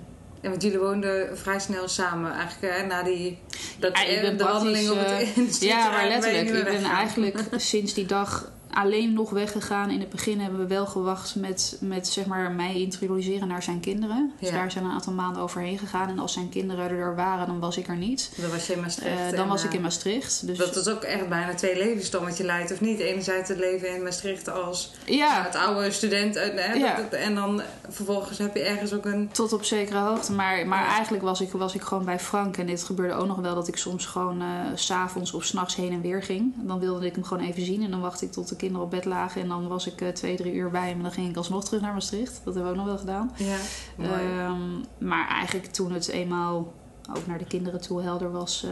Ja, 0.40 0.50
want 0.50 0.62
jullie 0.62 0.78
woonden 0.78 1.38
vrij 1.38 1.58
snel 1.58 1.88
samen 1.88 2.32
eigenlijk, 2.32 2.74
hè? 2.74 2.86
Na 2.86 3.02
die... 3.02 3.38
Dat, 3.78 3.98
Ja, 3.98 4.04
ik 4.04 4.20
ben 4.20 4.36
de 4.36 4.44
wandeling 4.44 4.90
op 4.90 4.98
het 4.98 5.28
in 5.36 5.44
de 5.44 5.52
street 5.52 5.70
Ja, 5.70 5.90
maar 5.90 6.08
letterlijk. 6.08 6.48
Ik 6.48 6.64
ben 6.64 6.84
eigenlijk 6.84 7.46
sinds 7.56 7.94
die 7.94 8.06
dag 8.06 8.52
alleen 8.74 9.12
nog 9.12 9.30
weggegaan. 9.30 9.90
In 9.90 10.00
het 10.00 10.08
begin 10.10 10.40
hebben 10.40 10.58
we 10.60 10.66
wel 10.66 10.86
gewacht 10.86 11.34
met, 11.34 11.76
met 11.80 12.08
zeg 12.08 12.26
maar, 12.26 12.50
mij 12.52 12.80
introduceren 12.80 13.48
naar 13.48 13.62
zijn 13.62 13.80
kinderen. 13.80 14.32
Dus 14.40 14.48
Ja. 14.48 14.54
daar 14.54 14.70
zijn 14.70 14.84
een 14.84 14.90
aantal 14.90 15.12
maanden 15.12 15.42
overheen 15.42 15.78
gegaan. 15.78 16.08
En 16.08 16.18
als 16.18 16.32
zijn 16.32 16.48
kinderen 16.48 16.90
er 16.90 17.14
waren, 17.16 17.46
dan 17.46 17.60
was 17.60 17.76
ik 17.76 17.88
er 17.88 17.96
niet. 17.96 18.32
Dan 18.40 18.50
was 18.50 18.66
je 18.66 18.72
in 18.72 18.80
Maastricht. 18.80 19.30
Eh, 19.32 19.36
dan 19.38 19.48
was 19.48 19.60
eh, 19.60 19.66
ik 19.68 19.74
in 19.74 19.80
Maastricht. 19.82 20.46
Dus 20.46 20.58
Dat 20.58 20.76
is 20.76 20.88
ook 20.88 21.02
echt 21.02 21.28
bijna 21.28 21.54
twee 21.54 21.76
levens 21.76 22.10
dan 22.10 22.24
wat 22.24 22.36
je 22.36 22.44
leidt, 22.44 22.72
of 22.72 22.80
niet? 22.80 22.98
Enerzijds 22.98 23.48
het 23.48 23.58
leven 23.58 23.94
in 23.96 24.02
Maastricht 24.02 24.48
als 24.50 24.92
ja, 25.06 25.42
het 25.42 25.54
oude 25.56 25.90
student. 25.90 26.36
eh, 26.36 26.48
hè, 26.66 26.72
Ja. 26.72 26.96
dat- 26.96 27.12
en 27.12 27.34
dan 27.34 27.62
vervolgens 27.88 28.38
heb 28.38 28.54
je 28.56 28.62
ergens 28.62 28.92
ook 28.92 29.04
een... 29.04 29.28
tot 29.32 29.52
op 29.52 29.64
zekere 29.64 29.98
hoogte. 29.98 30.32
Maar, 30.32 30.66
maar 30.66 30.86
eigenlijk 30.86 31.22
was 31.22 31.40
ik, 31.40 31.50
was 31.52 31.74
ik 31.74 31.82
gewoon 31.82 32.04
bij 32.04 32.18
Frank. 32.20 32.56
En 32.56 32.66
dit 32.66 32.84
gebeurde 32.84 33.14
ook 33.14 33.26
nog 33.26 33.38
wel 33.40 33.54
dat 33.54 33.68
ik 33.68 33.76
soms 33.76 34.06
gewoon 34.06 34.40
eh, 34.40 34.46
s 34.74 34.86
s'avonds 34.86 35.32
of 35.32 35.44
s'nachts 35.44 35.76
heen 35.76 35.92
en 35.92 36.00
weer 36.00 36.22
ging. 36.22 36.52
Dan 36.56 36.78
wilde 36.80 37.06
ik 37.06 37.14
hem 37.14 37.24
gewoon 37.24 37.42
even 37.44 37.64
zien. 37.64 37.82
En 37.82 37.90
dan 37.90 38.00
wachtte 38.00 38.24
ik 38.24 38.32
tot 38.32 38.48
de 38.48 38.56
kinderen 38.64 38.82
op 38.86 38.90
bed 38.90 39.04
lagen. 39.04 39.40
En 39.42 39.48
dan 39.48 39.68
was 39.68 39.86
ik 39.86 40.00
eh, 40.00 40.08
twee, 40.08 40.36
drie 40.36 40.52
uur 40.52 40.70
bij 40.70 40.88
hem. 40.88 40.96
En 40.96 41.02
dan 41.02 41.12
ging 41.12 41.28
ik 41.28 41.36
alsnog 41.36 41.64
terug 41.64 41.80
naar 41.80 41.92
Maastricht. 41.92 42.40
Dat 42.44 42.54
hebben 42.54 42.62
we 42.62 42.68
ook 42.70 42.76
nog 42.76 42.86
wel 42.86 42.98
gedaan. 42.98 43.32
Ja. 43.36 43.56
Ehm, 43.98 44.62
maar 44.98 45.28
eigenlijk 45.28 45.66
toen 45.66 45.92
het 45.92 46.08
eenmaal 46.08 46.72
ook 47.16 47.26
naar 47.26 47.38
de 47.38 47.44
kinderen 47.46 47.80
toe 47.80 48.02
helder 48.02 48.30
was. 48.32 48.62
eh, 48.64 48.70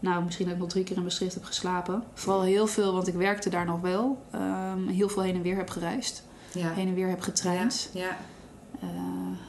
nou, 0.00 0.24
misschien 0.24 0.44
dat 0.46 0.54
ik 0.54 0.60
nog 0.60 0.70
drie 0.70 0.84
keer 0.84 0.96
in 0.96 1.02
Maastricht 1.02 1.34
heb 1.34 1.44
geslapen. 1.44 2.02
Vooral 2.14 2.42
heel 2.42 2.66
veel, 2.66 2.92
want 2.92 3.06
ik 3.08 3.14
werkte 3.14 3.50
daar 3.50 3.64
nog 3.66 3.80
wel. 3.80 4.22
Ehm, 4.30 4.86
heel 4.86 5.08
veel 5.08 5.22
heen 5.22 5.34
en 5.34 5.42
weer 5.42 5.56
heb 5.56 5.70
gereisd. 5.70 6.24
ja. 6.52 6.72
Heen 6.72 6.88
en 6.88 6.94
weer 6.94 7.08
heb 7.08 7.20
getraind. 7.20 7.90
Ja, 7.92 8.16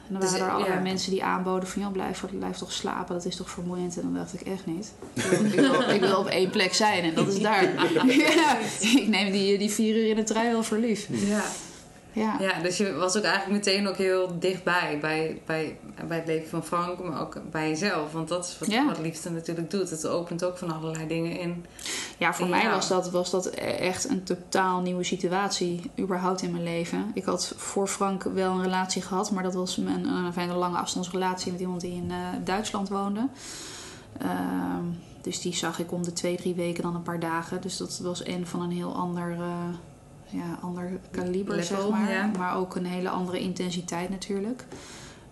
en 0.08 0.12
dan 0.12 0.20
Dus, 0.20 0.30
waren 0.30 0.44
er 0.44 0.50
eh, 0.50 0.54
allerlei 0.54 0.78
ja. 0.78 0.82
mensen 0.82 1.10
die 1.10 1.24
aanboden 1.24 1.68
van... 1.68 1.82
joh, 1.82 1.92
blijf, 1.92 2.24
blijf 2.38 2.56
toch 2.56 2.72
slapen, 2.72 3.14
dat 3.14 3.24
is 3.24 3.36
toch 3.36 3.50
vermoeiend? 3.50 3.96
En 3.96 4.02
dan 4.02 4.14
dacht 4.14 4.34
ik 4.34 4.40
echt 4.40 4.66
niet. 4.66 4.92
ik, 5.52 5.60
wil, 5.60 5.80
ik 5.80 6.00
wil 6.00 6.18
op 6.18 6.26
één 6.26 6.50
plek 6.50 6.74
zijn 6.74 7.04
en 7.04 7.14
dat 7.14 7.28
is 7.28 7.40
daar. 7.40 7.62
ja, 8.36 8.58
ik 8.80 9.06
neem 9.08 9.32
die, 9.32 9.58
die 9.58 9.70
vier 9.70 9.96
uur 9.96 10.08
in 10.08 10.16
de 10.16 10.22
trein 10.22 10.52
wel 10.52 10.62
voor 10.62 10.78
lief. 10.78 11.08
ja. 11.10 11.44
Ja. 12.16 12.36
ja, 12.40 12.60
dus 12.62 12.76
je 12.76 12.92
was 12.92 13.16
ook 13.16 13.22
eigenlijk 13.22 13.64
meteen 13.64 13.88
ook 13.88 13.96
heel 13.96 14.38
dichtbij 14.38 14.98
bij, 15.00 15.42
bij, 15.46 15.78
bij 16.08 16.16
het 16.16 16.26
leven 16.26 16.48
van 16.48 16.64
Frank, 16.64 17.02
maar 17.02 17.20
ook 17.20 17.38
bij 17.50 17.68
jezelf. 17.68 18.12
Want 18.12 18.28
dat 18.28 18.44
is 18.46 18.58
wat, 18.58 18.70
Ja. 18.70 18.86
wat 18.86 18.98
liefde 18.98 19.30
natuurlijk 19.30 19.70
doet. 19.70 19.90
Het 19.90 20.06
opent 20.06 20.44
ook 20.44 20.58
van 20.58 20.70
allerlei 20.70 21.06
dingen 21.06 21.38
in. 21.38 21.64
Ja, 22.18 22.34
voor 22.34 22.48
mij 22.48 22.70
was 22.70 22.88
dat, 22.88 23.10
was 23.10 23.30
dat 23.30 23.46
echt 23.50 24.08
een 24.08 24.22
totaal 24.22 24.80
nieuwe 24.80 25.04
situatie, 25.04 25.90
überhaupt 25.98 26.42
in 26.42 26.50
mijn 26.50 26.62
leven. 26.62 27.10
Ik 27.14 27.24
had 27.24 27.52
voor 27.56 27.88
Frank 27.88 28.22
wel 28.22 28.52
een 28.52 28.62
relatie 28.62 29.02
gehad, 29.02 29.30
maar 29.30 29.42
dat 29.42 29.54
was 29.54 29.76
een, 29.76 29.86
een, 29.86 30.04
een, 30.04 30.38
een 30.38 30.56
lange 30.56 30.78
afstandsrelatie 30.78 31.52
met 31.52 31.60
iemand 31.60 31.80
die 31.80 31.94
in 31.94 32.10
eh, 32.10 32.16
Duitsland 32.44 32.88
woonde. 32.88 33.28
Ehm, 34.18 34.84
dus 35.22 35.40
die 35.40 35.54
zag 35.54 35.78
ik 35.78 35.92
om 35.92 36.02
de 36.02 36.12
twee, 36.12 36.36
drie 36.36 36.54
weken 36.54 36.82
dan 36.82 36.94
een 36.94 37.02
paar 37.02 37.20
dagen. 37.20 37.60
Dus 37.60 37.76
dat 37.76 37.98
was 38.02 38.22
en 38.22 38.46
van 38.46 38.60
een 38.62 38.70
heel 38.70 38.94
ander, 38.94 39.32
eh, 39.32 39.68
ja, 40.28 40.58
ander 40.60 41.00
kaliber, 41.10 41.62
zeg 41.62 41.88
maar. 41.88 42.10
ja. 42.10 42.30
Maar 42.38 42.56
ook 42.56 42.76
een 42.76 42.86
hele 42.86 43.08
andere 43.08 43.40
intensiteit 43.40 44.10
natuurlijk. 44.10 44.64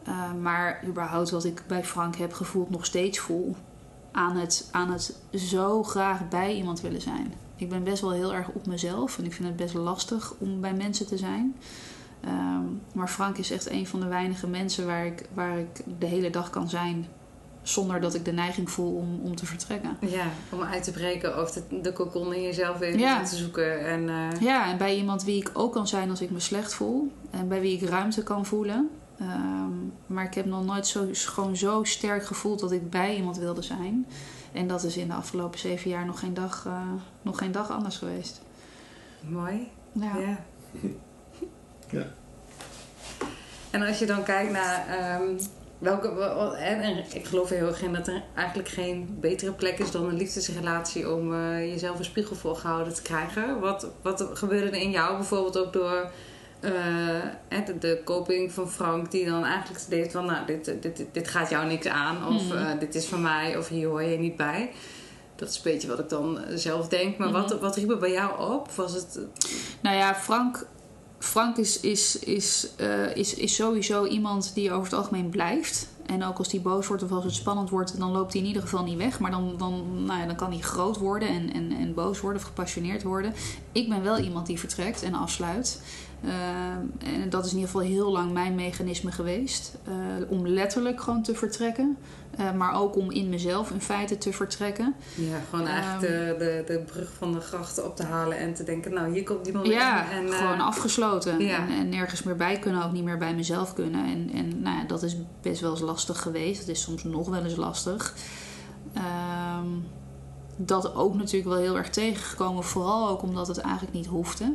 Eh, 0.05 0.33
maar 0.43 0.85
überhaupt 0.87 1.31
wat 1.31 1.45
ik 1.45 1.63
bij 1.67 1.85
Frank 1.85 2.17
heb 2.17 2.33
gevoeld, 2.33 2.71
nog 2.71 2.85
steeds 2.85 3.19
voel 3.19 3.57
aan 4.13 4.37
het, 4.37 4.69
aan 4.71 4.91
het 4.91 5.17
zo 5.33 5.83
graag 5.83 6.29
bij 6.29 6.55
iemand 6.55 6.81
willen 6.81 7.01
zijn. 7.01 7.33
Ik 7.57 7.69
ben 7.69 7.85
best 7.85 8.03
wel 8.03 8.13
heel 8.13 8.35
erg 8.35 8.49
op 8.49 8.67
mezelf 8.67 9.19
en 9.19 9.25
ik 9.25 9.33
vind 9.33 9.49
het 9.49 9.57
best 9.57 9.75
lastig 9.75 10.35
om 10.39 10.61
bij 10.61 10.75
mensen 10.75 11.07
te 11.07 11.17
zijn. 11.17 11.57
Ehm, 12.21 12.65
maar 12.93 13.09
Frank 13.09 13.39
is 13.39 13.51
echt 13.51 13.71
een 13.71 13.87
van 13.87 14.01
de 14.01 14.07
weinige 14.07 14.47
mensen 14.47 14.87
waar 14.87 15.07
ik, 15.07 15.29
waar 15.35 15.59
ik 15.59 15.83
de 15.99 16.07
hele 16.07 16.31
dag 16.31 16.51
kan 16.51 16.69
zijn 16.69 17.07
zonder 17.65 18.01
dat 18.01 18.15
ik 18.15 18.25
de 18.25 18.33
neiging 18.33 18.71
voel 18.71 18.95
om, 18.97 19.21
om 19.23 19.37
te 19.37 19.47
vertrekken. 19.47 19.97
Ja, 20.01 20.27
om 20.51 20.63
uit 20.63 20.83
te 20.85 20.91
breken 20.93 21.41
of 21.41 21.51
de, 21.51 21.81
de 21.83 21.93
cocon 21.93 22.35
in 22.35 22.43
jezelf 22.43 22.81
in 22.81 22.99
Ja. 22.99 23.23
te 23.25 23.37
zoeken. 23.37 23.87
En, 23.87 24.09
eh, 24.09 24.41
Ja, 24.41 24.71
en 24.71 24.79
bij 24.79 24.97
iemand 24.97 25.25
wie 25.25 25.41
ik 25.41 25.51
ook 25.53 25.73
kan 25.73 25.89
zijn 25.89 26.11
als 26.11 26.21
ik 26.21 26.31
me 26.31 26.41
slecht 26.41 26.75
voel 26.75 27.13
en 27.31 27.49
bij 27.49 27.61
wie 27.61 27.81
ik 27.81 27.89
ruimte 27.89 28.23
kan 28.23 28.47
voelen. 28.47 28.91
Ehm, 29.19 29.71
maar 30.07 30.25
ik 30.25 30.35
heb 30.35 30.47
nog 30.47 30.65
nooit 30.65 30.87
zo, 30.87 31.07
gewoon 31.13 31.57
zo 31.57 31.85
sterk 31.85 32.27
gevoeld 32.27 32.61
dat 32.61 32.73
ik 32.73 32.91
bij 32.91 33.17
iemand 33.17 33.37
wilde 33.37 33.63
zijn. 33.63 34.07
En 34.53 34.67
dat 34.67 34.85
is 34.85 34.97
in 34.97 35.09
de 35.09 35.15
afgelopen 35.15 35.59
zeven 35.59 35.91
jaar 35.91 36.07
nog 36.07 36.19
geen 36.19 36.35
dag, 36.35 36.63
eh, 36.67 36.81
nog 37.23 37.39
geen 37.39 37.53
dag 37.53 37.71
anders 37.71 37.97
geweest. 37.97 38.41
Mooi. 39.21 39.69
Ja. 39.93 40.17
Ja. 40.19 40.39
Ja. 41.91 42.07
En 43.71 43.83
als 43.83 43.99
je 43.99 44.07
dan 44.07 44.23
kijkt 44.23 44.53
naar 44.53 44.87
ehm, 44.89 45.39
welke. 45.79 46.15
wel- 46.15 46.35
wel- 46.35 46.57
En, 46.57 46.81
en 46.81 47.05
ik 47.13 47.25
geloof 47.27 47.49
heel 47.49 47.67
erg 47.67 47.83
in 47.83 47.93
dat 47.93 48.09
er 48.09 48.23
eigenlijk 48.35 48.69
geen 48.69 49.17
betere 49.21 49.53
plek 49.53 49.79
is 49.79 49.91
dan 49.91 50.05
een 50.09 50.17
liefdesrelatie 50.17 51.11
om 51.13 51.35
eh, 51.35 51.71
jezelf 51.73 51.99
een 51.99 52.05
spiegel 52.05 52.37
voorgehouden 52.37 52.95
te 52.95 53.03
krijgen. 53.03 53.61
Wat, 53.61 53.87
wat 54.03 54.27
gebeurde 54.35 54.67
er 54.67 54.83
in 54.83 54.91
jou 54.91 55.17
bijvoorbeeld 55.17 55.59
ook 55.59 55.73
door. 55.73 56.11
eh, 56.61 56.71
de, 57.67 57.79
de 57.79 58.01
coping 58.05 58.53
van 58.53 58.71
Frank, 58.71 59.11
die 59.11 59.27
dan 59.27 59.45
eigenlijk 59.45 59.85
deed 59.89 60.13
van, 60.13 60.25
nou, 60.27 60.47
dit, 60.47 60.65
dit, 60.65 60.83
dit, 60.83 61.07
dit 61.13 61.29
gaat 61.29 61.51
jou 61.51 61.67
niks 61.67 61.87
aan, 61.87 62.35
of 62.35 62.43
Mhm. 62.49 62.57
eh, 62.57 62.79
dit 62.79 62.95
is 62.95 63.07
van 63.07 63.23
mij, 63.23 63.57
of 63.57 63.69
hier 63.69 63.89
hoor 63.89 64.03
je 64.03 64.19
niet 64.19 64.37
bij. 64.37 64.71
Dat 65.37 65.49
is 65.49 65.57
een 65.57 65.63
beetje 65.65 65.89
wat 65.89 65.99
ik 65.99 66.09
dan 66.09 66.39
zelf 66.55 66.89
denk. 66.89 67.17
Maar 67.19 67.31
wat, 67.33 67.51
Mhm. 67.51 67.59
wat 67.61 67.77
riep 67.77 67.91
er 67.91 67.99
bij 67.99 68.13
jou 68.13 68.53
op? 68.53 68.71
Was 68.71 68.93
het. 68.93 69.19
Nou 69.81 69.97
ja, 69.97 70.15
Frank, 70.15 70.67
Frank 71.25 71.57
is, 71.57 71.81
is, 71.81 72.19
is, 72.19 72.69
eh, 72.77 73.17
is, 73.17 73.35
is 73.35 73.55
sowieso 73.55 74.07
iemand 74.07 74.55
die 74.55 74.73
over 74.73 74.85
het 74.85 74.93
algemeen 74.93 75.29
blijft. 75.29 75.89
En 76.07 76.25
ook 76.25 76.39
als 76.39 76.53
hij 76.53 76.61
boos 76.61 76.87
wordt 76.87 77.03
of 77.03 77.11
als 77.11 77.25
het 77.25 77.35
spannend 77.35 77.71
wordt, 77.71 77.99
dan 77.99 78.11
loopt 78.11 78.33
hij 78.33 78.43
in 78.43 78.47
ieder 78.47 78.63
geval 78.63 78.85
niet 78.85 78.97
weg. 78.97 79.19
Maar 79.19 79.31
dan, 79.31 79.55
dan, 79.59 80.05
nou 80.05 80.21
ja, 80.21 80.27
dan 80.27 80.37
kan 80.37 80.51
hij 80.51 80.61
groot 80.61 80.99
worden 80.99 81.29
en, 81.29 81.53
en, 81.53 81.73
en 81.73 81.95
boos 81.95 82.21
worden 82.21 82.41
of 82.41 82.47
gepassioneerd 82.47 83.03
worden. 83.03 83.35
Ik 83.73 83.89
ben 83.89 84.03
wel 84.03 84.19
iemand 84.19 84.47
die 84.47 84.59
vertrekt 84.59 85.03
en 85.03 85.15
afsluit. 85.15 85.81
Ehm, 86.27 87.13
en 87.23 87.31
dat 87.31 87.45
is 87.45 87.51
in 87.53 87.57
ieder 87.59 87.71
geval 87.73 87.87
heel 87.87 88.13
lang 88.13 88.33
mijn 88.33 88.55
mechanisme 88.55 89.13
geweest. 89.13 89.75
eh, 89.85 89.93
om 90.29 90.47
letterlijk 90.49 91.01
gewoon 91.01 91.23
te 91.23 91.35
vertrekken. 91.35 91.97
Eh, 92.37 92.53
maar 92.53 92.75
ook 92.81 92.97
om 92.97 93.11
in 93.11 93.29
mezelf 93.29 93.71
in 93.71 93.81
feite 93.81 94.19
te 94.19 94.33
vertrekken. 94.33 94.95
Ja, 95.15 95.39
gewoon 95.51 95.67
eigenlijk 95.67 96.13
Ehm, 96.13 96.39
de, 96.39 96.63
de, 96.67 96.73
de 96.73 96.79
brug 96.93 97.13
van 97.19 97.33
de 97.33 97.41
grachten 97.41 97.85
op 97.87 97.97
te 97.97 98.03
halen 98.03 98.39
en 98.39 98.55
te 98.55 98.65
denken, 98.65 98.93
nou 98.95 99.13
hier 99.13 99.23
komt 99.25 99.45
die 99.45 99.53
moment. 99.53 99.73
Ja, 99.73 100.11
en, 100.11 100.27
eh, 100.27 100.39
gewoon 100.39 100.61
afgesloten. 100.61 101.41
ja. 101.41 101.57
En, 101.59 101.69
en 101.69 101.89
nergens 101.89 102.23
meer 102.23 102.37
bij 102.37 102.59
kunnen, 102.59 102.85
ook 102.85 102.93
niet 102.93 103.05
meer 103.05 103.19
bij 103.19 103.35
mezelf 103.35 103.75
kunnen. 103.75 104.05
En, 104.07 104.31
en 104.35 104.63
nou 104.63 104.77
ja, 104.77 104.85
dat 104.85 105.03
is 105.03 105.17
best 105.43 105.61
wel 105.61 105.71
eens 105.71 105.81
lastig 105.81 106.23
geweest. 106.23 106.59
Het 106.61 106.69
is 106.69 106.83
soms 106.83 107.05
nog 107.05 107.29
wel 107.29 107.45
eens 107.45 107.57
lastig. 107.57 108.15
Ehm, 108.93 109.67
dat 110.57 110.95
ook 110.95 111.15
natuurlijk 111.15 111.49
wel 111.55 111.59
heel 111.63 111.77
erg 111.77 111.91
tegengekomen. 111.91 112.65
Vooral 112.65 113.09
ook 113.09 113.23
omdat 113.23 113.47
het 113.47 113.59
eigenlijk 113.59 113.95
niet 113.95 114.07
hoefde. 114.07 114.53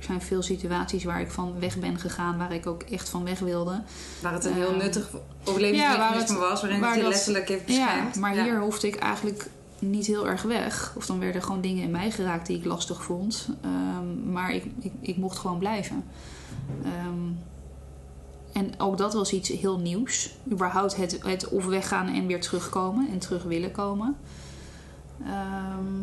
Er 0.00 0.06
zijn 0.06 0.22
veel 0.22 0.42
situaties 0.42 1.04
waar 1.04 1.20
ik 1.20 1.30
van 1.30 1.54
weg 1.60 1.78
ben 1.78 1.98
gegaan, 1.98 2.38
waar 2.38 2.52
ik 2.54 2.66
ook 2.66 2.82
echt 2.82 3.08
van 3.08 3.24
weg 3.24 3.38
wilde. 3.38 3.82
Waar 4.22 4.32
het 4.32 4.44
een 4.44 4.52
heel 4.52 4.68
Ehm, 4.68 4.78
nuttig 4.78 5.10
ja, 5.12 5.18
overlevingsmechanisme 5.44 6.38
waar 6.38 6.40
het- 6.40 6.50
was, 6.50 6.60
waarin 6.60 6.80
waar 6.80 6.94
het 6.94 7.02
je 7.02 7.08
letterlijk 7.08 7.48
heeft 7.48 7.68
Ja, 7.68 7.84
beschermd. 7.84 8.16
maar 8.16 8.34
Ja. 8.34 8.42
hier 8.42 8.60
hoefde 8.60 8.86
ik 8.86 8.94
eigenlijk 8.96 9.46
niet 9.78 10.06
heel 10.06 10.28
erg 10.28 10.42
weg. 10.42 10.92
Of 10.96 11.06
dan 11.06 11.18
werden 11.18 11.42
gewoon 11.42 11.60
dingen 11.60 11.82
in 11.82 11.90
mij 11.90 12.10
geraakt 12.10 12.46
die 12.46 12.58
ik 12.58 12.64
lastig 12.64 13.02
vond. 13.02 13.48
Ehm, 13.60 14.32
maar 14.32 14.54
ik, 14.54 14.64
ik, 14.80 14.92
ik 15.00 15.16
mocht 15.16 15.38
gewoon 15.38 15.58
blijven. 15.58 16.04
Ehm, 16.84 17.32
en 18.52 18.80
ook 18.80 18.98
dat 18.98 19.14
was 19.14 19.32
iets 19.32 19.48
heel 19.48 19.78
nieuws. 19.78 20.34
Überhaupt 20.52 20.96
het, 20.96 21.18
het 21.22 21.48
of 21.48 21.64
weggaan 21.66 22.08
en 22.14 22.26
weer 22.26 22.40
terugkomen 22.40 23.08
en 23.10 23.18
terug 23.18 23.42
willen 23.42 23.70
komen. 23.72 24.16
Ehm, 25.24 25.94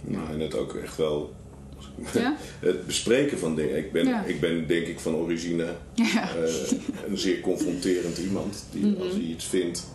Nou, 0.00 0.28
en 0.32 0.40
het 0.40 0.54
ook 0.56 0.74
echt 0.74 0.96
wel 0.96 1.32
ja? 2.12 2.36
het 2.60 2.86
bespreken 2.86 3.38
van 3.38 3.54
dingen. 3.54 3.76
Ik 3.76 3.92
ben, 3.92 4.06
Ja. 4.06 4.24
ik 4.24 4.40
ben 4.40 4.66
denk 4.66 4.86
ik 4.86 5.00
van 5.00 5.14
origine 5.16 5.66
ja. 5.94 6.28
eh, 6.36 6.54
een 7.08 7.18
zeer 7.18 7.40
confronterend 7.40 8.18
iemand. 8.18 8.64
Die 8.70 8.86
Mhm. 8.86 9.00
als 9.02 9.10
hij 9.12 9.20
iets 9.20 9.44
vindt, 9.44 9.86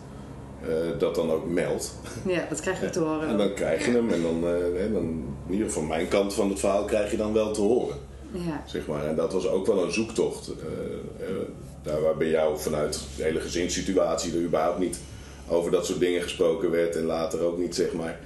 eh, 0.62 0.68
dat 0.98 1.14
dan 1.14 1.30
ook 1.30 1.46
meldt. 1.50 1.94
ja, 2.26 2.46
dat 2.48 2.60
krijg 2.60 2.80
je 2.80 2.90
te 2.90 3.00
horen. 3.00 3.28
En 3.28 3.36
dan 3.36 3.54
krijg 3.54 3.84
je 3.86 3.90
hem. 3.92 4.10
En 4.10 4.22
dan, 4.22 4.44
eh, 4.44 4.80
hè, 4.80 4.92
dan, 4.92 5.24
in 5.46 5.52
ieder 5.52 5.66
geval 5.66 5.82
mijn 5.82 6.08
kant 6.08 6.34
van 6.34 6.48
het 6.48 6.58
verhaal 6.58 6.84
krijg 6.84 7.10
je 7.10 7.16
dan 7.16 7.32
wel 7.32 7.52
te 7.52 7.60
horen. 7.60 7.96
ja. 8.32 8.62
Zeg 8.66 8.86
maar. 8.86 9.06
En 9.06 9.16
dat 9.16 9.32
was 9.32 9.48
ook 9.48 9.66
wel 9.66 9.84
een 9.84 9.92
zoektocht. 9.92 10.50
daar 11.82 12.00
waar 12.00 12.16
bij 12.16 12.28
jou 12.30 12.58
vanuit 12.58 13.00
de 13.16 13.22
hele 13.22 13.40
gezinssituatie 13.40 14.32
er 14.32 14.42
überhaupt 14.42 14.78
niet 14.78 14.98
over 15.48 15.70
dat 15.70 15.86
soort 15.86 16.00
dingen 16.00 16.22
gesproken 16.22 16.70
werd. 16.70 16.96
En 16.96 17.04
later 17.04 17.40
ook 17.40 17.58
niet, 17.58 17.74
zeg 17.74 17.92
maar, 17.92 18.20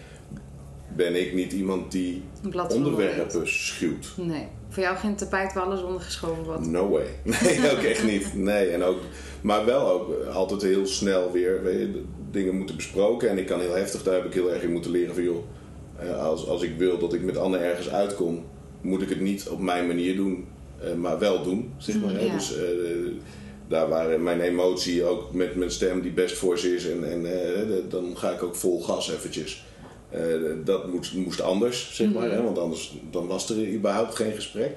ben 0.96 1.20
ik 1.20 1.34
niet 1.34 1.52
iemand 1.52 1.92
die 1.92 2.22
blad 2.50 2.74
onderwerpen 2.74 3.48
schuwt. 3.48 4.12
Nee. 4.16 4.48
Voor 4.68 4.82
jou 4.82 4.96
geen 4.96 5.16
tapijt 5.16 5.52
waar 5.52 5.62
alles 5.62 5.82
onder 5.82 6.00
geschoven 6.00 6.44
wordt. 6.44 6.66
No 6.66 6.88
way. 6.88 7.06
Nee, 7.42 7.70
ook 7.72 7.82
echt 7.82 8.04
niet. 8.04 8.34
Nee, 8.34 8.68
en 8.68 8.82
ook, 8.82 8.98
maar 9.40 9.64
wel 9.64 9.90
ook 9.90 10.26
altijd 10.26 10.62
heel 10.62 10.86
snel 10.86 11.32
weer 11.32 11.62
weet 11.62 11.78
je, 11.78 12.02
dingen 12.30 12.56
moeten 12.56 12.76
besproken. 12.76 13.28
En 13.28 13.38
ik 13.38 13.46
kan 13.46 13.60
heel 13.60 13.74
heftig, 13.74 14.02
daar 14.02 14.14
heb 14.14 14.24
ik 14.24 14.34
heel 14.34 14.52
erg 14.52 14.62
in 14.62 14.72
moeten 14.72 14.90
leren 14.90 15.14
van 15.14 15.24
joh, 15.24 15.44
eh, 15.98 16.24
als, 16.24 16.48
als 16.48 16.62
ik 16.62 16.78
wil 16.78 16.98
dat 16.98 17.12
ik 17.12 17.22
met 17.22 17.36
Anne 17.36 17.56
ergens 17.56 17.90
uitkom, 17.90 18.44
moet 18.80 19.02
ik 19.02 19.08
het 19.08 19.20
niet 19.20 19.48
op 19.48 19.60
mijn 19.60 19.86
manier 19.86 20.16
doen, 20.16 20.44
eh, 20.80 20.94
maar 20.94 21.18
wel 21.18 21.42
doen. 21.42 21.72
Zeg 21.76 22.00
maar. 22.00 22.24
Ja. 22.24 22.32
Dus 22.32 22.56
eh, 22.56 22.62
daar 23.68 23.88
waren 23.88 24.22
mijn 24.22 24.40
emotie 24.40 25.04
ook 25.04 25.32
met 25.32 25.56
mijn 25.56 25.70
stem 25.70 26.00
die 26.00 26.12
best 26.12 26.36
voor 26.36 26.58
ze 26.58 26.74
is. 26.74 26.88
En, 26.90 27.12
en 27.12 27.26
dan 27.88 28.16
ga 28.16 28.30
ik 28.30 28.42
ook 28.42 28.56
vol 28.56 28.82
gas 28.82 29.10
eventjes. 29.12 29.64
Eh, 30.12 30.20
dat 30.64 30.92
moest, 30.92 31.14
moest 31.14 31.40
anders, 31.40 31.94
zeg 31.94 32.12
maar. 32.12 32.30
Hè? 32.30 32.42
Want 32.42 32.58
anders 32.58 32.96
dan 33.10 33.26
was 33.26 33.50
er 33.50 33.68
überhaupt 33.72 34.14
geen 34.14 34.32
gesprek. 34.32 34.76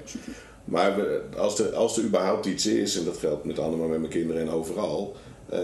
Maar 0.64 0.96
we- 0.96 1.22
als 1.36 1.58
er, 1.58 1.74
als 1.74 1.98
er 1.98 2.04
überhaupt 2.04 2.46
iets 2.46 2.66
is, 2.66 2.98
en 2.98 3.04
dat 3.04 3.16
geldt 3.16 3.44
met 3.44 3.58
Anne, 3.58 3.76
maar 3.76 3.88
met 3.88 3.98
mijn 3.98 4.10
kinderen 4.12 4.42
en 4.42 4.50
overal, 4.50 5.16
eh, 5.48 5.60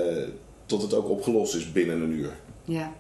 tot 0.67 0.83
het 0.83 0.95
ook 0.95 1.09
opgelost 1.09 1.55
is 1.55 1.73
binnen 1.73 2.01
een 2.03 2.13
uur. 2.13 2.31
Ja. 2.65 2.93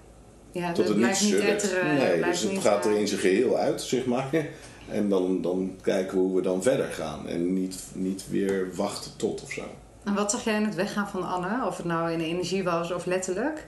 Ja, 0.53 0.67
Tot 0.67 0.77
dat 0.77 0.87
het 0.89 0.97
blijft 0.97 1.23
niet 1.23 1.35
etteren. 1.39 1.95
Nee, 1.95 2.17
blijft 2.19 2.43
dus 2.43 2.51
het 2.51 2.61
gaat 2.61 2.85
er 2.85 2.93
eh, 2.93 3.01
in 3.01 3.09
zijn 3.09 3.21
geheel 3.21 3.57
uit, 3.57 3.83
zeg 3.83 4.07
maar. 4.07 4.29
En 4.89 5.09
dan, 5.09 5.43
dan 5.43 5.77
kijken 5.83 6.17
we 6.19 6.23
hoe 6.25 6.37
we 6.37 6.43
dan 6.43 6.63
verder 6.63 6.85
gaan. 6.87 7.29
En 7.29 7.53
niet, 7.53 7.77
niet 7.93 8.25
weer 8.31 8.69
wachten 8.75 9.11
tot 9.17 9.43
of 9.43 9.53
zo. 9.53 9.63
En 10.05 10.15
wat 10.15 10.31
zag 10.31 10.45
jij 10.45 10.55
in 10.57 10.65
het 10.65 10.75
weggaan 10.75 11.09
van 11.09 11.29
Anne? 11.29 11.67
Of 11.67 11.77
het 11.77 11.87
nou 11.87 12.11
in 12.13 12.19
de 12.19 12.25
energie 12.25 12.65
was 12.65 12.93
of 12.93 13.07
letterlijk? 13.07 13.67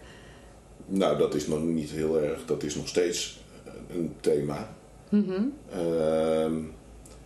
Nou, 0.86 1.18
dat 1.18 1.34
is 1.34 1.46
nog 1.46 1.62
niet 1.62 1.90
heel 1.90 2.20
erg, 2.22 2.38
dat 2.46 2.62
is 2.62 2.74
nog 2.74 2.88
steeds 2.88 3.40
eh, 3.64 3.72
een 3.96 4.12
thema. 4.20 4.68
Mhm. 5.08 5.32
Ehm, 5.72 6.52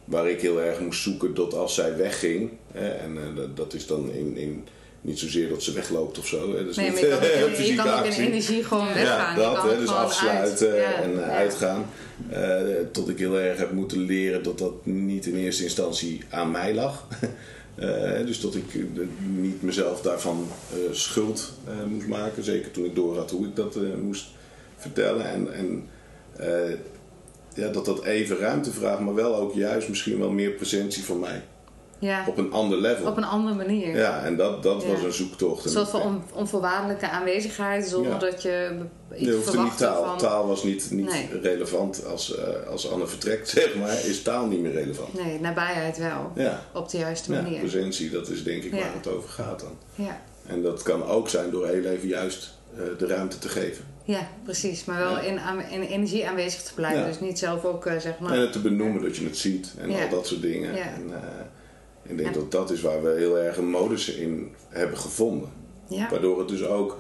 waar 0.04 0.28
ik 0.30 0.40
heel 0.40 0.61
erg 0.62 0.80
moest 0.80 1.02
zoeken 1.02 1.34
dat 1.34 1.54
als 1.54 1.74
zij 1.74 1.96
wegging, 1.96 2.50
hè, 2.72 2.88
en 2.88 3.16
eh, 3.16 3.42
dat, 3.54 3.74
is 3.74 3.86
dan 3.86 4.11
in, 4.12 4.36
in, 4.36 4.64
niet 5.00 5.18
zozeer 5.18 5.48
dat 5.48 5.62
ze 5.62 5.72
wegloopt 5.72 6.18
of 6.18 6.26
zo. 6.26 6.52
Hè, 6.54 6.68
is 6.68 6.76
Nee, 6.76 6.90
niet 6.90 7.00
maar 7.00 7.11
je 7.11 7.18
kan, 7.18 7.18
ook 7.28 7.32
in- 7.46 7.50
je 7.50 7.54
fysieke 7.56 7.82
kan 7.82 7.92
ook 7.92 7.98
in 8.04 8.06
actie. 8.11 8.26
energie 8.26 8.64
gewoon 8.64 8.86
Ja, 8.88 8.94
weggaan. 8.94 9.40
Ja, 9.40 9.48
je 9.50 9.54
dat, 9.54 9.70
hè, 9.72 9.78
dus 9.78 9.88
afsluiten 9.88 10.70
uit. 10.70 10.80
Ja, 10.80 11.02
en 11.02 11.11
eh, 11.12 11.26
ja. 11.26 11.32
uitgaan. 11.32 11.86
Tot 12.92 13.09
ik 13.09 13.18
heel 13.18 13.38
erg 13.38 13.59
heb 13.59 13.72
moeten 13.72 13.98
leren 13.98 14.42
dat 14.42 14.59
dat 14.59 14.86
niet 14.86 15.26
in 15.26 15.36
eerste 15.36 15.62
instantie 15.62 16.22
aan 16.30 16.50
mij 16.50 16.74
lag. 16.74 17.06
Eh, 17.79 18.26
dus 18.26 18.41
dat 18.41 18.55
ik 18.55 18.64
niet 19.37 19.62
mezelf 19.62 20.01
daarvan 20.01 20.47
eh, 20.72 20.79
schuld 20.93 21.53
eh, 21.66 21.85
moest 21.85 22.07
maken. 22.07 22.45
Zeker 22.45 22.70
toen 22.70 22.85
ik 22.85 22.95
door 22.95 23.16
had 23.16 23.31
hoe 23.31 23.47
ik 23.47 23.57
dat 23.57 23.76
moest 24.03 24.26
vertellen. 24.76 25.31
En, 25.31 25.53
en 25.53 25.89
ja, 27.55 27.68
dat 27.68 27.85
dat 27.85 28.05
even 28.05 28.39
ruimte 28.39 28.72
vraagt, 28.72 29.01
maar 29.01 29.14
wel 29.14 29.37
ook 29.37 29.55
juist 29.55 29.89
misschien 29.89 30.18
wel 30.18 30.31
meer 30.31 30.51
presentie 30.51 31.05
van 31.05 31.18
mij. 31.20 31.43
Ja, 32.01 32.24
Op 32.28 32.38
een 32.38 32.53
ander 32.53 32.78
level. 32.80 33.07
op 33.11 33.16
een 33.16 33.24
andere 33.24 33.55
manier. 33.57 33.96
Ja, 33.96 34.22
en 34.24 34.36
dat, 34.36 34.62
dat 34.62 34.82
Ja. 34.82 34.88
was 34.88 35.03
een 35.03 35.12
zoektocht. 35.12 35.59
Een 35.59 35.64
En 35.64 35.70
soort 35.76 35.88
van 35.88 36.01
on- 36.03 36.22
onvoorwaardelijke 36.34 37.09
aanwezigheid 37.11 37.86
zonder 37.88 38.12
Ja. 38.12 38.18
dat 38.18 38.42
je 38.42 38.78
iets 39.16 39.20
niet 39.20 39.34
verwachtte 39.44 39.84
taal. 39.84 40.05
van... 40.05 40.18
Taal 40.18 40.46
was 40.46 40.62
niet, 40.64 40.88
niet 40.90 41.11
Nee. 41.11 41.28
relevant 41.42 42.07
als, 42.07 42.36
eh, 42.36 42.66
als 42.70 42.90
Anne 42.90 43.07
vertrekt, 43.07 43.49
zeg 43.59 43.74
maar, 43.76 44.05
is 44.05 44.22
taal 44.22 44.46
niet 44.46 44.61
meer 44.61 44.72
relevant. 44.72 45.14
Nee, 45.24 45.40
nabijheid 45.40 45.99
wel. 45.99 46.30
Ja, 46.34 46.62
Op 46.74 46.88
de 46.90 46.99
juiste 46.99 47.32
ja 47.32 47.42
manier. 47.42 47.59
presentie, 47.59 48.11
dat 48.11 48.28
is 48.28 48.44
denk 48.44 48.62
ik 48.62 48.72
Ja. 48.74 48.78
waar 48.80 48.94
het 48.94 49.09
over 49.09 49.28
gaat 49.28 49.61
dan. 49.61 49.76
Ja. 50.07 50.20
En 50.46 50.62
dat 50.62 50.82
kan 50.82 51.05
ook 51.07 51.28
zijn 51.28 51.51
door 51.51 51.66
heel 51.66 51.84
even 51.84 52.09
juist 52.09 52.57
eh, 52.76 52.82
de 52.99 53.07
ruimte 53.07 53.38
te 53.38 53.49
geven. 53.49 53.84
ja, 54.05 54.28
precies. 54.44 54.84
Maar 54.84 54.99
wel 54.99 55.11
Ja. 55.11 55.20
in, 55.20 55.38
aan- 55.40 55.61
in 55.70 55.82
energie 55.82 56.28
aanwezig 56.28 56.62
te 56.62 56.74
blijven. 56.74 57.01
Ja. 57.01 57.07
Dus 57.07 57.20
niet 57.20 57.38
zelf 57.38 57.64
ook 57.64 57.86
uh, 57.86 57.92
zeg 57.99 58.18
maar... 58.18 58.32
En 58.32 58.40
het 58.40 58.53
te 58.53 58.59
benoemen 58.61 59.03
dat 59.03 59.16
je 59.16 59.24
het 59.24 59.36
ziet 59.38 59.72
en 59.78 59.90
Ja. 59.90 60.03
al 60.03 60.09
dat 60.09 60.26
soort 60.26 60.42
dingen. 60.42 60.74
Ja. 60.74 60.82
En, 60.82 61.11
eh, 61.12 61.18
ik 62.09 62.16
denk 62.16 62.28
En- 62.28 62.34
dat 62.34 62.50
dat 62.50 62.70
is 62.70 62.80
waar 62.80 63.02
we 63.02 63.14
heel 63.18 63.38
erg 63.38 63.56
een 63.56 63.70
modus 63.70 64.09
in 64.14 64.54
hebben 64.68 64.98
gevonden. 64.98 65.48
Ja. 65.88 66.09
Waardoor 66.11 66.38
het 66.38 66.48
dus 66.48 66.64
ook, 66.64 66.98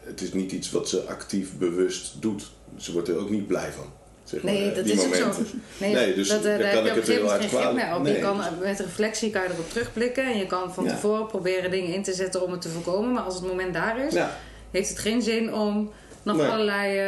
het 0.00 0.20
is 0.20 0.32
niet 0.32 0.52
iets 0.52 0.70
wat 0.70 0.88
ze 0.88 1.02
actief 1.02 1.56
bewust 1.58 2.22
doet. 2.22 2.50
Ze 2.76 2.92
wordt 2.92 3.08
er 3.08 3.18
ook 3.18 3.30
niet 3.30 3.46
blij 3.46 3.72
van. 3.72 3.84
Zeg 4.24 4.42
maar, 4.42 4.52
Nee, 4.52 4.72
dat 4.72 4.84
is 4.84 4.92
ook 5.04 5.14
zo. 5.14 5.26
momenten. 5.26 5.62
Nee, 5.78 5.94
Nee, 5.94 6.14
dus 6.14 6.28
dat, 6.28 6.44
eh, 6.44 6.58
daar 6.58 6.74
kan 6.74 6.86
ik 6.86 6.92
het 6.94 7.08
heel 7.08 7.24
op. 7.24 8.02
Nee, 8.02 8.14
je 8.14 8.20
kan, 8.20 8.40
met 8.60 8.80
reflectie 8.80 9.30
kan 9.30 9.42
je 9.42 9.48
erop 9.48 9.70
terugblikken 9.70 10.24
en 10.24 10.38
je 10.38 10.46
kan 10.46 10.74
van 10.74 10.84
Ja. 10.84 10.90
tevoren 10.90 11.26
proberen 11.26 11.70
dingen 11.70 11.94
in 11.94 12.02
te 12.02 12.12
zetten 12.14 12.42
om 12.42 12.50
het 12.52 12.60
te 12.60 12.68
voorkomen. 12.68 13.12
Maar 13.12 13.22
als 13.22 13.34
het 13.34 13.44
moment 13.46 13.74
daar 13.74 14.06
is, 14.06 14.12
Ja, 14.12 14.36
heeft 14.70 14.88
het 14.88 14.98
geen 14.98 15.22
zin 15.22 15.54
om 15.54 15.90
nog 16.26 16.36
Nee. 16.36 16.46
allerlei 16.46 16.98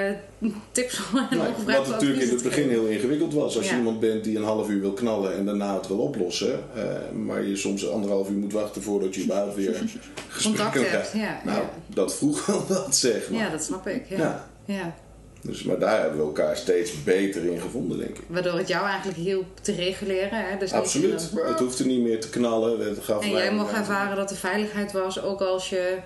eh, 0.40 0.50
tips 0.72 1.00
en 1.30 1.38
Nee, 1.38 1.76
wat 1.76 1.88
natuurlijk 1.88 2.22
in 2.22 2.28
het 2.28 2.42
begin 2.42 2.68
heel 2.68 2.84
ingewikkeld 2.86 3.34
was. 3.34 3.56
Als 3.56 3.64
Ja. 3.66 3.72
je 3.72 3.78
iemand 3.78 4.00
bent 4.00 4.24
die 4.24 4.36
een 4.36 4.44
half 4.44 4.68
uur 4.68 4.80
wil 4.80 4.92
knallen 4.92 5.34
en 5.36 5.44
daarna 5.44 5.74
het 5.74 5.88
wil 5.88 5.98
oplossen. 5.98 6.60
eh, 6.74 6.82
maar 7.14 7.42
je 7.44 7.56
soms 7.56 7.88
anderhalf 7.90 8.28
uur 8.30 8.36
moet 8.36 8.52
wachten 8.52 8.82
voordat 8.82 9.14
je 9.14 9.22
überhaupt 9.22 9.54
weer 9.54 9.82
gesprekken 10.28 10.70
krijgt. 10.84 11.12
hebt, 11.12 11.24
ja, 11.24 11.40
Nou, 11.44 11.58
ja. 11.58 11.70
dat 11.86 12.14
vroeg 12.14 12.46
wel 12.46 12.64
wat 12.84 12.96
zeg 12.96 13.30
maar. 13.30 13.40
Ja, 13.40 13.50
dat 13.50 13.62
snap 13.62 13.86
ik. 13.86 14.04
Ja. 14.08 14.48
Ja. 14.64 14.94
Dus, 15.42 15.62
maar 15.62 15.78
daar 15.78 16.00
hebben 16.00 16.18
we 16.18 16.24
elkaar 16.24 16.56
steeds 16.56 17.02
beter 17.04 17.44
in 17.44 17.60
gevonden, 17.60 17.98
denk 17.98 18.18
ik. 18.18 18.24
Waardoor 18.26 18.52
het 18.58 18.68
jou 18.68 18.86
eigenlijk 18.86 19.18
hielp 19.18 19.46
te 19.62 19.72
reguleren. 19.72 20.28
Hè? 20.48 20.58
Dus 20.58 20.72
Absoluut. 20.72 21.30
een- 21.34 21.46
Het 21.46 21.58
hoefde 21.58 21.84
niet 21.86 22.00
meer 22.02 22.20
te 22.20 22.30
knallen. 22.30 22.80
Het 22.88 22.98
gaf 23.04 23.22
En 23.24 23.30
jij 23.30 23.52
mocht 23.52 23.72
ervaren 23.72 24.16
dat 24.16 24.30
er 24.30 24.36
veiligheid 24.36 24.92
was, 24.92 25.22
ook 25.22 25.40
als 25.40 25.68
je 25.70 25.96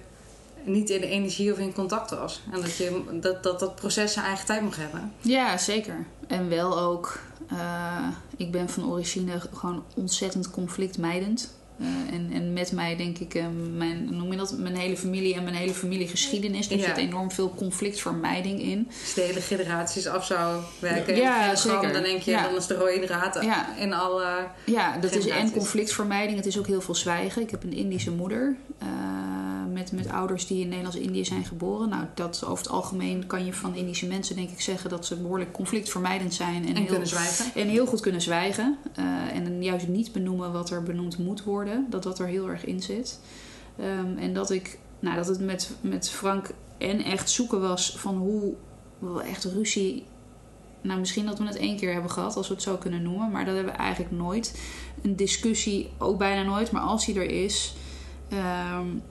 niet 0.64 0.90
in 0.90 1.00
de 1.00 1.06
energie 1.06 1.52
of 1.52 1.58
in 1.58 1.72
contact 1.72 2.10
was. 2.10 2.42
En 2.52 2.60
dat 2.60 2.76
je, 2.76 3.02
dat, 3.20 3.42
dat, 3.42 3.60
dat 3.60 3.74
proces 3.74 4.12
zijn 4.12 4.24
eigen 4.26 4.46
tijd 4.46 4.62
mocht 4.62 4.76
hebben. 4.76 5.12
Ja, 5.20 5.58
zeker. 5.58 6.06
En 6.26 6.48
wel 6.48 6.78
ook, 6.80 7.18
eh, 7.48 8.08
ik 8.36 8.50
ben 8.52 8.68
van 8.68 8.90
origine 8.90 9.32
gewoon 9.54 9.84
ontzettend 9.96 10.50
conflictmijdend. 10.50 11.54
Eh, 11.78 12.14
en, 12.14 12.30
en 12.32 12.52
met 12.52 12.72
mij 12.72 12.96
denk 12.96 13.18
ik, 13.18 13.34
eh, 13.34 13.44
mijn, 13.76 14.16
noem 14.16 14.30
je 14.30 14.36
dat, 14.36 14.58
mijn 14.58 14.76
hele 14.76 14.96
familie 14.96 15.34
en 15.34 15.42
mijn 15.42 15.54
hele 15.54 15.74
familiegeschiedenis. 15.74 16.70
Er 16.70 16.76
Ja. 16.78 16.84
zit 16.86 16.96
enorm 16.96 17.30
veel 17.30 17.54
conflictvermijding 17.54 18.62
in. 18.62 18.88
Als 19.02 19.14
de 19.14 19.20
hele 19.20 19.40
generaties 19.40 20.06
af 20.06 20.26
zou 20.26 20.62
werken. 20.78 21.16
Ja, 21.16 21.54
zeker. 21.56 21.92
Dan 21.92 22.02
denk 22.02 22.20
je, 22.20 22.30
Ja. 22.30 22.42
dan 22.42 22.56
is 22.56 22.66
de 22.66 22.74
rode 22.74 23.06
draad 23.06 23.38
Ja. 23.42 23.76
in 23.76 23.92
alle... 23.92 24.46
Ja, 24.66 24.98
dat 24.98 25.14
is 25.14 25.26
en 25.26 25.52
conflictvermijding. 25.52 26.36
Het 26.36 26.46
is 26.46 26.58
ook 26.58 26.66
heel 26.66 26.80
veel 26.80 26.94
zwijgen. 26.94 27.42
Ik 27.42 27.50
heb 27.50 27.62
een 27.62 27.72
Indische 27.72 28.10
moeder. 28.10 28.56
Met 29.90 30.08
ouders 30.08 30.46
die 30.46 30.60
in 30.60 30.68
Nederlands-Indië 30.68 31.24
zijn 31.24 31.44
geboren. 31.44 31.88
Nou, 31.88 32.04
dat 32.14 32.44
over 32.44 32.64
het 32.64 32.72
algemeen 32.72 33.26
kan 33.26 33.44
je 33.44 33.52
van 33.52 33.74
Indische 33.74 34.06
mensen 34.06 34.36
denk 34.36 34.50
ik 34.50 34.60
zeggen 34.60 34.90
dat 34.90 35.06
ze 35.06 35.16
behoorlijk 35.16 35.52
conflictvermijdend 35.52 36.34
zijn. 36.34 36.66
En, 36.66 36.76
heel, 36.76 36.86
kunnen 36.86 37.08
zwijgen. 37.08 37.44
En 37.54 37.68
heel 37.68 37.86
goed 37.86 38.00
kunnen 38.00 38.20
zwijgen. 38.20 38.78
Uh, 38.98 39.36
en 39.36 39.62
juist 39.62 39.88
niet 39.88 40.12
benoemen 40.12 40.52
wat 40.52 40.70
er 40.70 40.82
benoemd 40.82 41.18
moet 41.18 41.44
worden. 41.44 41.86
Dat 41.90 42.02
dat 42.02 42.18
er 42.18 42.26
heel 42.26 42.48
erg 42.48 42.64
in 42.64 42.82
zit. 42.82 43.20
Um, 43.80 44.18
en 44.18 44.34
dat 44.34 44.50
ik, 44.50 44.78
nou, 45.00 45.16
dat 45.16 45.26
het 45.26 45.40
met, 45.40 45.70
met 45.80 46.10
Frank 46.10 46.50
en 46.78 47.04
echt 47.04 47.30
zoeken 47.30 47.60
was 47.60 47.94
van 47.98 48.16
hoe 48.16 48.54
we 48.98 49.22
echt 49.22 49.44
ruzie 49.44 50.04
nou, 50.82 51.00
misschien 51.00 51.26
dat 51.26 51.38
we 51.38 51.44
het 51.44 51.56
één 51.56 51.76
keer 51.76 51.92
hebben 51.92 52.10
gehad, 52.10 52.36
als 52.36 52.48
we 52.48 52.54
het 52.54 52.62
zo 52.62 52.76
kunnen 52.76 53.02
noemen. 53.02 53.30
Maar 53.30 53.44
dat 53.44 53.54
hebben 53.54 53.72
we 53.72 53.78
eigenlijk 53.78 54.14
nooit. 54.14 54.62
Een 55.02 55.16
discussie 55.16 55.90
ook 55.98 56.18
bijna 56.18 56.42
nooit. 56.42 56.70
Maar 56.70 56.82
als 56.82 57.06
die 57.06 57.14
er 57.14 57.30
is, 57.30 57.74
um, 58.32 59.02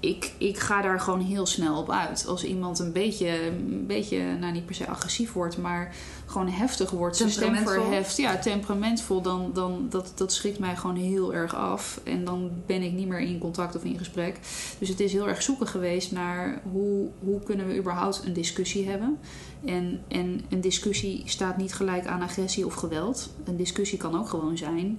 ik, 0.00 0.32
ik 0.38 0.58
ga 0.58 0.82
daar 0.82 1.00
gewoon 1.00 1.20
heel 1.20 1.46
snel 1.46 1.78
op 1.78 1.90
uit. 1.90 2.26
Als 2.26 2.44
iemand 2.44 2.78
een 2.78 2.92
beetje, 2.92 3.46
een 3.46 3.84
beetje, 3.86 4.36
nou 4.40 4.52
niet 4.52 4.66
per 4.66 4.74
se 4.74 4.86
agressief 4.86 5.32
wordt, 5.32 5.58
maar 5.58 5.94
gewoon 6.26 6.48
heftig 6.48 6.90
wordt, 6.90 7.16
zijn 7.16 7.30
stem 7.30 7.56
verheft, 7.56 8.16
ja, 8.16 8.38
temperamentvol, 8.38 9.22
dan, 9.22 9.50
dan 9.54 9.86
dat, 9.90 10.12
dat 10.14 10.32
schrikt 10.32 10.58
mij 10.58 10.76
gewoon 10.76 10.96
heel 10.96 11.34
erg 11.34 11.54
af. 11.54 12.00
En 12.04 12.24
dan 12.24 12.50
ben 12.66 12.82
ik 12.82 12.92
niet 12.92 13.08
meer 13.08 13.20
in 13.20 13.38
contact 13.38 13.76
of 13.76 13.84
in 13.84 13.98
gesprek. 13.98 14.38
Dus 14.78 14.88
het 14.88 15.00
is 15.00 15.12
heel 15.12 15.28
erg 15.28 15.42
zoeken 15.42 15.66
geweest 15.66 16.12
naar 16.12 16.60
hoe, 16.72 17.08
hoe 17.18 17.40
kunnen 17.42 17.66
we 17.66 17.76
überhaupt 17.76 18.22
een 18.24 18.32
discussie 18.32 18.88
hebben. 18.88 19.18
En, 19.64 20.02
en 20.08 20.44
een 20.48 20.60
discussie 20.60 21.22
staat 21.24 21.56
niet 21.56 21.74
gelijk 21.74 22.06
aan 22.06 22.22
agressie 22.22 22.66
of 22.66 22.74
geweld. 22.74 23.30
Een 23.44 23.56
discussie 23.56 23.98
kan 23.98 24.18
ook 24.18 24.28
gewoon 24.28 24.56
zijn 24.56 24.98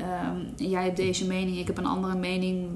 Um, 0.00 0.52
jij 0.56 0.84
hebt 0.84 0.96
deze 0.96 1.26
mening, 1.26 1.58
ik 1.58 1.66
heb 1.66 1.78
een 1.78 1.86
andere 1.86 2.14
mening. 2.14 2.70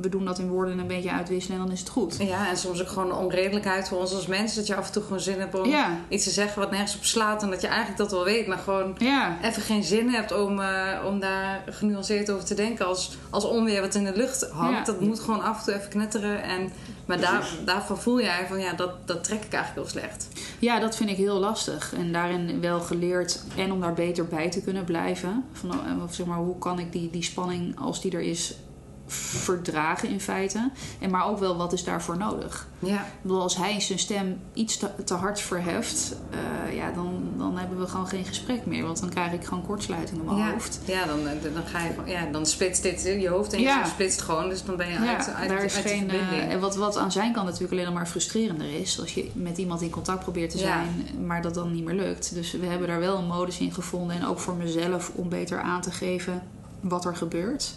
We 0.00 0.08
doen 0.08 0.24
dat 0.24 0.38
in 0.38 0.48
woorden 0.48 0.78
een 0.78 0.86
beetje 0.86 1.10
uitwisselen 1.10 1.58
en 1.58 1.64
dan 1.64 1.72
is 1.72 1.80
het 1.80 1.88
goed. 1.88 2.16
Ja, 2.18 2.48
en 2.48 2.56
soms 2.56 2.80
ook 2.80 2.88
gewoon 2.88 3.08
de 3.08 3.14
onredelijkheid 3.14 3.88
voor 3.88 3.98
ons 3.98 4.14
als 4.14 4.26
mensen. 4.26 4.56
Dat 4.56 4.66
je 4.66 4.74
af 4.74 4.86
en 4.86 4.92
toe 4.92 5.02
gewoon 5.02 5.20
zin 5.20 5.38
hebt 5.38 5.54
om 5.54 5.74
iets 6.08 6.24
te 6.24 6.30
zeggen 6.30 6.60
wat 6.60 6.70
nergens 6.70 6.96
op 6.96 7.04
slaat. 7.04 7.42
En 7.42 7.50
dat 7.50 7.60
je 7.60 7.66
eigenlijk 7.66 7.98
dat 7.98 8.10
wel 8.10 8.24
weet, 8.24 8.46
maar 8.46 8.58
gewoon 8.58 8.96
even 9.42 9.62
geen 9.62 9.84
zin 9.84 10.08
hebt 10.08 10.40
om, 10.40 10.58
uh, 10.58 10.98
om 11.06 11.20
daar 11.20 11.62
genuanceerd 11.66 12.30
over 12.30 12.44
te 12.44 12.54
denken. 12.54 12.86
Als, 12.86 13.16
als 13.30 13.44
onweer 13.44 13.80
wat 13.80 13.94
in 13.94 14.04
de 14.04 14.16
lucht 14.16 14.50
hangt, 14.50 14.86
dat 14.86 15.00
moet 15.00 15.20
gewoon 15.20 15.42
af 15.42 15.58
en 15.58 15.64
toe 15.64 15.74
even 15.74 15.88
knetteren. 15.88 16.42
En, 16.42 16.72
maar 17.06 17.20
daar, 17.20 17.48
daarvan 17.64 17.98
voel 17.98 18.20
jij 18.20 18.46
van 18.48 18.60
ja, 18.60 18.72
dat, 18.72 19.08
dat 19.08 19.24
trek 19.24 19.44
ik 19.44 19.52
eigenlijk 19.52 19.88
heel 19.88 20.00
slecht. 20.00 20.28
Ja, 20.58 20.78
dat 20.78 20.96
vind 20.96 21.10
ik 21.10 21.16
heel 21.16 21.38
lastig. 21.38 21.94
En 21.94 22.12
daarin 22.12 22.60
wel 22.60 22.80
geleerd 22.80 23.42
en 23.56 23.72
om 23.72 23.80
daar 23.80 23.94
beter 23.94 24.26
bij 24.26 24.50
te 24.50 24.62
kunnen 24.62 24.84
blijven. 24.84 25.44
Van, 25.52 25.70
eh, 25.70 26.02
zeg 26.10 26.26
maar, 26.26 26.38
hoe 26.38 26.58
kan 26.58 26.78
ik 26.78 26.92
die, 26.92 27.10
die 27.10 27.22
spanning, 27.22 27.78
als 27.78 28.00
die 28.00 28.12
er 28.12 28.20
is, 28.20 28.54
verdragen 29.06 30.08
in 30.08 30.20
feite. 30.20 30.70
En 31.00 31.10
maar 31.10 31.26
ook 31.26 31.38
wel 31.38 31.56
wat 31.56 31.72
is 31.72 31.84
daarvoor 31.84 32.16
nodig. 32.16 32.66
Ja. 32.78 33.00
Ik 33.00 33.22
bedoel, 33.22 33.40
als 33.40 33.56
hij 33.56 33.80
zijn 33.80 33.98
stem 33.98 34.40
iets 34.52 34.76
te, 34.76 34.88
te 35.04 35.14
hard 35.14 35.40
verheft, 35.40 36.16
uh, 36.66 36.76
ja, 36.76 36.90
dan, 36.90 37.22
dan 37.36 37.58
hebben 37.58 37.78
we 37.78 37.86
gewoon 37.86 38.06
geen 38.06 38.24
gesprek 38.24 38.66
meer. 38.66 38.84
Want 38.84 39.00
dan 39.00 39.08
krijg 39.08 39.32
ik 39.32 39.44
gewoon 39.44 39.66
kortsluiting 39.66 40.20
in 40.20 40.24
mijn 40.24 40.36
ja. 40.36 40.52
hoofd. 40.52 40.80
Ja, 40.84 41.04
dan, 41.04 41.28
eh, 41.28 41.54
dan 41.54 41.66
ga 41.66 41.80
je 41.80 41.92
ja, 42.04 42.26
dan 42.32 42.46
splitst 42.46 42.82
dit 42.82 43.02
je 43.02 43.28
hoofd 43.28 43.52
en 43.52 43.58
je 43.58 43.64
ja. 43.64 43.84
splitst 43.84 44.22
gewoon. 44.22 44.48
Dus 44.48 44.64
dan 44.64 44.76
ben 44.76 44.88
je 44.88 44.92
ja, 44.92 45.16
uit, 45.16 45.34
uit, 45.34 45.48
daar 45.48 45.64
is 45.64 45.74
geen, 45.74 46.10
uh, 46.10 46.52
En 46.52 46.60
wat, 46.60 46.76
wat 46.76 46.96
aan 46.96 47.12
zijn 47.12 47.32
kant 47.32 47.46
natuurlijk 47.46 47.80
alleen 47.80 47.92
maar 47.92 48.06
frustrerender 48.06 48.80
is. 48.80 49.00
Als 49.00 49.14
je 49.14 49.30
met 49.34 49.58
iemand 49.58 49.82
in 49.82 49.90
contact 49.90 50.20
probeert 50.20 50.50
te 50.50 50.58
zijn, 50.58 51.06
maar 51.26 51.42
dat 51.42 51.54
dan 51.54 51.72
niet 51.72 51.84
meer 51.84 51.94
lukt. 51.94 52.34
Dus 52.34 52.52
we 52.52 52.66
hebben 52.66 52.88
daar 52.88 53.00
wel 53.00 53.18
een 53.18 53.26
modus 53.26 53.58
in 53.58 53.72
gevonden. 53.72 54.16
En 54.16 54.26
ook 54.26 54.38
voor 54.38 54.54
mezelf 54.54 55.10
om 55.14 55.28
beter 55.28 55.60
aan 55.60 55.80
te 55.80 55.90
geven 55.90 56.42
wat 56.80 57.04
er 57.04 57.16
gebeurt. 57.16 57.74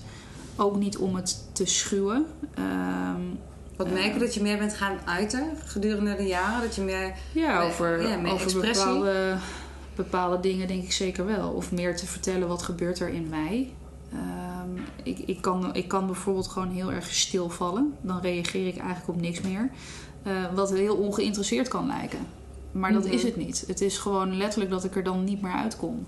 Ook 0.56 0.76
niet 0.76 0.98
om 0.98 1.16
het 1.16 1.44
te 1.52 1.66
schuwen. 1.66 2.26
Um, 2.60 3.40
wat 3.76 3.92
merk 3.92 4.14
je 4.14 4.20
dat 4.20 4.34
je 4.34 4.42
meer 4.42 4.58
bent 4.58 4.74
gaan 4.74 4.98
uiten 5.06 5.50
gedurende 5.66 6.16
de 6.16 6.24
jaren? 6.24 6.62
Dat 6.62 6.76
je 6.76 6.82
meer. 6.82 7.14
Ja, 7.32 7.64
over, 7.64 8.08
ja, 8.08 8.18
meer 8.18 8.32
over 8.32 8.62
bepaalde, 8.62 9.36
bepaalde 9.96 10.40
dingen 10.40 10.68
denk 10.68 10.84
ik 10.84 10.92
zeker 10.92 11.26
wel. 11.26 11.50
Of 11.50 11.72
meer 11.72 11.96
te 11.96 12.06
vertellen 12.06 12.48
wat 12.48 12.62
gebeurt 12.62 13.00
er 13.00 13.10
in 13.10 13.30
mij. 13.30 13.74
Um, 14.14 14.84
ik, 15.04 15.20
ik, 15.20 15.42
kan, 15.42 15.76
ik 15.76 15.88
kan 15.88 16.06
bijvoorbeeld 16.06 16.48
gewoon 16.48 16.70
heel 16.70 16.92
erg 16.92 17.14
stilvallen. 17.14 17.94
Dan 18.02 18.20
reageer 18.22 18.68
ik 18.68 18.78
eigenlijk 18.78 19.10
op 19.10 19.22
niks 19.22 19.42
meer. 19.42 19.70
Uh, 20.28 20.54
wat 20.54 20.72
heel 20.72 20.96
ongeïnteresseerd 20.96 21.68
kan 21.68 21.88
lijken. 21.88 22.20
Maar 22.72 22.94
dat 22.94 23.04
mm 23.04 23.08
-hmm. 23.08 23.18
is 23.18 23.24
het 23.24 23.36
niet. 23.36 23.64
Het 23.68 23.82
is 23.82 23.98
gewoon 23.98 24.38
letterlijk 24.38 24.72
dat 24.72 24.84
ik 24.84 24.96
er 24.96 25.04
dan 25.04 25.24
niet 25.24 25.42
meer 25.42 25.54
uitkom. 25.54 26.06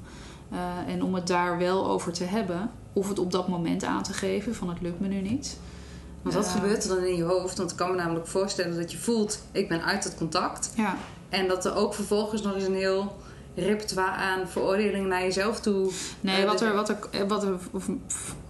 Uh, 0.54 0.94
en 0.94 1.04
om 1.04 1.16
het 1.16 1.28
daar 1.28 1.58
wel 1.58 1.88
over 1.88 2.14
te 2.14 2.24
hebben, 2.24 2.72
of 2.98 3.08
het 3.08 3.20
op 3.20 3.32
dat 3.32 3.48
moment 3.48 3.84
aan 3.84 4.04
te 4.04 4.14
geven 4.14 4.56
van 4.56 4.70
het 4.70 4.82
lukt 4.82 5.00
me 5.00 5.08
nu 5.08 5.22
niet. 5.22 5.58
Want 6.22 6.36
wat 6.36 6.46
uh, 6.46 6.52
gebeurt 6.52 6.84
er 6.84 6.90
dan 6.90 7.04
in 7.04 7.16
je 7.16 7.24
hoofd? 7.24 7.58
Want 7.58 7.72
ik 7.72 7.78
kan 7.78 7.90
me 7.90 7.96
namelijk 7.96 8.28
voorstellen 8.28 8.78
dat 8.78 8.92
je 8.92 8.98
voelt, 8.98 9.40
ik 9.52 9.68
ben 9.70 9.84
uit 9.84 10.04
het 10.04 10.16
contact. 10.16 10.72
Ja. 10.76 10.98
En 11.30 11.48
dat 11.48 11.66
er 11.66 11.76
ook 11.76 11.94
vervolgens 11.94 12.42
nog 12.42 12.56
eens 12.56 12.64
een 12.64 12.76
heel 12.76 13.16
repertoire 13.56 14.12
aan 14.12 14.48
veroordelingen 14.48 15.08
naar 15.08 15.22
jezelf 15.22 15.60
toe. 15.60 15.92
Nee, 16.22 16.46
wat 16.46 16.62
er, 16.62 16.74
wat 16.74 16.90
er, 16.90 17.28
wat 17.28 17.44
er 17.44 17.60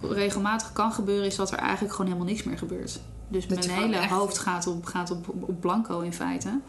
regelmatig 0.00 0.72
kan 0.72 0.92
gebeuren, 0.92 1.26
is 1.26 1.36
dat 1.36 1.50
er 1.50 1.58
eigenlijk 1.58 1.94
gewoon 1.94 2.10
helemaal 2.10 2.32
niks 2.32 2.42
meer 2.44 2.58
gebeurt. 2.58 3.00
Dus 3.28 3.46
dat 3.46 3.66
mijn 3.66 3.78
hele 3.78 3.96
echt... 3.96 4.10
hoofd 4.10 4.38
gaat 4.38 4.66
op, 4.66 4.84
gaat 4.84 5.10
op, 5.10 5.28
op 5.28 5.60
blanco 5.60 6.00
in 6.00 6.12
feite. 6.12 6.60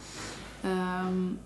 Um, 0.66 1.40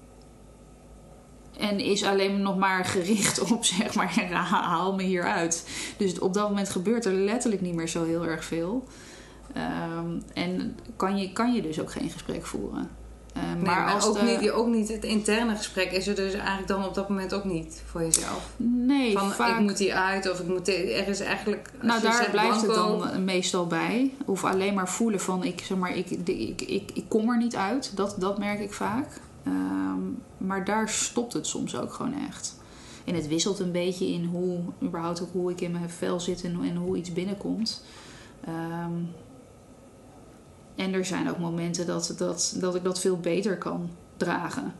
en 1.57 1.79
is 1.79 2.03
alleen 2.03 2.41
nog 2.41 2.57
maar 2.57 2.85
gericht 2.85 3.51
op, 3.51 3.65
zeg 3.75 3.95
maar, 3.95 4.33
haal 4.43 4.93
me 4.93 5.03
hieruit. 5.03 5.65
Dus 5.97 6.19
op 6.19 6.33
dat 6.33 6.49
moment 6.49 6.69
gebeurt 6.69 7.05
er 7.05 7.13
letterlijk 7.13 7.61
niet 7.61 7.75
meer 7.75 7.87
zo 7.87 8.05
heel 8.05 8.25
erg 8.25 8.45
veel. 8.45 8.87
Um, 9.57 10.23
en 10.33 10.79
kan 10.95 11.17
je, 11.17 11.33
kan 11.33 11.53
je 11.53 11.61
dus 11.61 11.79
ook 11.79 11.91
geen 11.91 12.09
gesprek 12.09 12.45
voeren. 12.45 12.89
Uh, 13.37 13.43
nee, 13.43 13.63
maar, 13.63 13.83
maar 13.83 14.05
ook, 14.07 14.19
de... 14.19 14.37
niet, 14.39 14.51
ook 14.51 14.67
niet 14.67 14.87
het 14.87 15.03
interne 15.03 15.55
gesprek 15.55 15.91
is 15.91 16.07
er 16.07 16.15
dus 16.15 16.33
eigenlijk 16.33 16.67
dan 16.67 16.85
op 16.85 16.93
dat 16.93 17.09
moment 17.09 17.33
ook 17.33 17.43
niet 17.43 17.81
voor 17.85 18.01
jezelf. 18.01 18.49
Nee, 18.57 19.17
Van 19.17 19.31
vaak... 19.31 19.59
ik 19.59 19.59
moet 19.59 19.79
hier 19.79 19.93
uit 19.93 20.31
of 20.31 20.39
ik 20.39 20.47
moet 20.47 20.67
er 20.67 21.07
is 21.07 21.19
eigenlijk. 21.19 21.69
Nou, 21.81 22.01
daar 22.01 22.29
blijft 22.31 22.61
blanco... 22.65 22.99
het 22.99 23.11
dan 23.13 23.23
meestal 23.23 23.67
bij. 23.67 24.13
Of 24.25 24.43
alleen 24.43 24.73
maar 24.73 24.89
voelen 24.89 25.19
van 25.19 25.43
ik 25.43 25.61
zeg 25.63 25.77
maar 25.77 25.97
ik, 25.97 26.09
ik, 26.09 26.61
ik, 26.61 26.91
ik, 26.93 27.05
kom 27.07 27.29
er 27.29 27.37
niet 27.37 27.55
uit. 27.55 27.91
Dat, 27.95 28.15
dat 28.19 28.37
merk 28.37 28.59
ik 28.59 28.73
vaak. 28.73 29.07
Um, 29.47 30.21
maar 30.37 30.65
daar 30.65 30.89
stopt 30.89 31.33
het 31.33 31.47
soms 31.47 31.75
ook 31.75 31.93
gewoon 31.93 32.27
echt. 32.27 32.61
En 33.05 33.15
het 33.15 33.27
wisselt 33.27 33.59
een 33.59 33.71
beetje 33.71 34.07
in 34.07 34.25
hoe, 34.25 34.59
überhaupt 34.81 35.21
ook 35.21 35.31
hoe 35.31 35.51
ik 35.51 35.61
in 35.61 35.71
mijn 35.71 35.89
vel 35.89 36.19
zit 36.19 36.43
en, 36.43 36.63
en 36.63 36.75
hoe 36.75 36.97
iets 36.97 37.13
binnenkomt. 37.13 37.83
Um, 38.47 39.09
en 40.75 40.93
er 40.93 41.05
zijn 41.05 41.29
ook 41.29 41.37
momenten 41.37 41.85
dat, 41.85 42.13
dat, 42.17 42.55
dat 42.59 42.75
ik 42.75 42.83
dat 42.83 42.99
veel 42.99 43.19
beter 43.19 43.57
kan 43.57 43.89
dragen. 44.17 44.73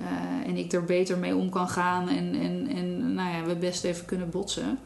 Uh, 0.00 0.48
en 0.48 0.56
ik 0.56 0.72
er 0.72 0.84
beter 0.84 1.18
mee 1.18 1.36
om 1.36 1.50
kan 1.50 1.68
gaan 1.68 2.08
en, 2.08 2.34
en, 2.34 2.68
en 2.68 3.14
nou 3.14 3.30
ja, 3.30 3.44
we 3.44 3.56
best 3.56 3.84
even 3.84 4.04
kunnen 4.04 4.30
botsen. 4.30 4.78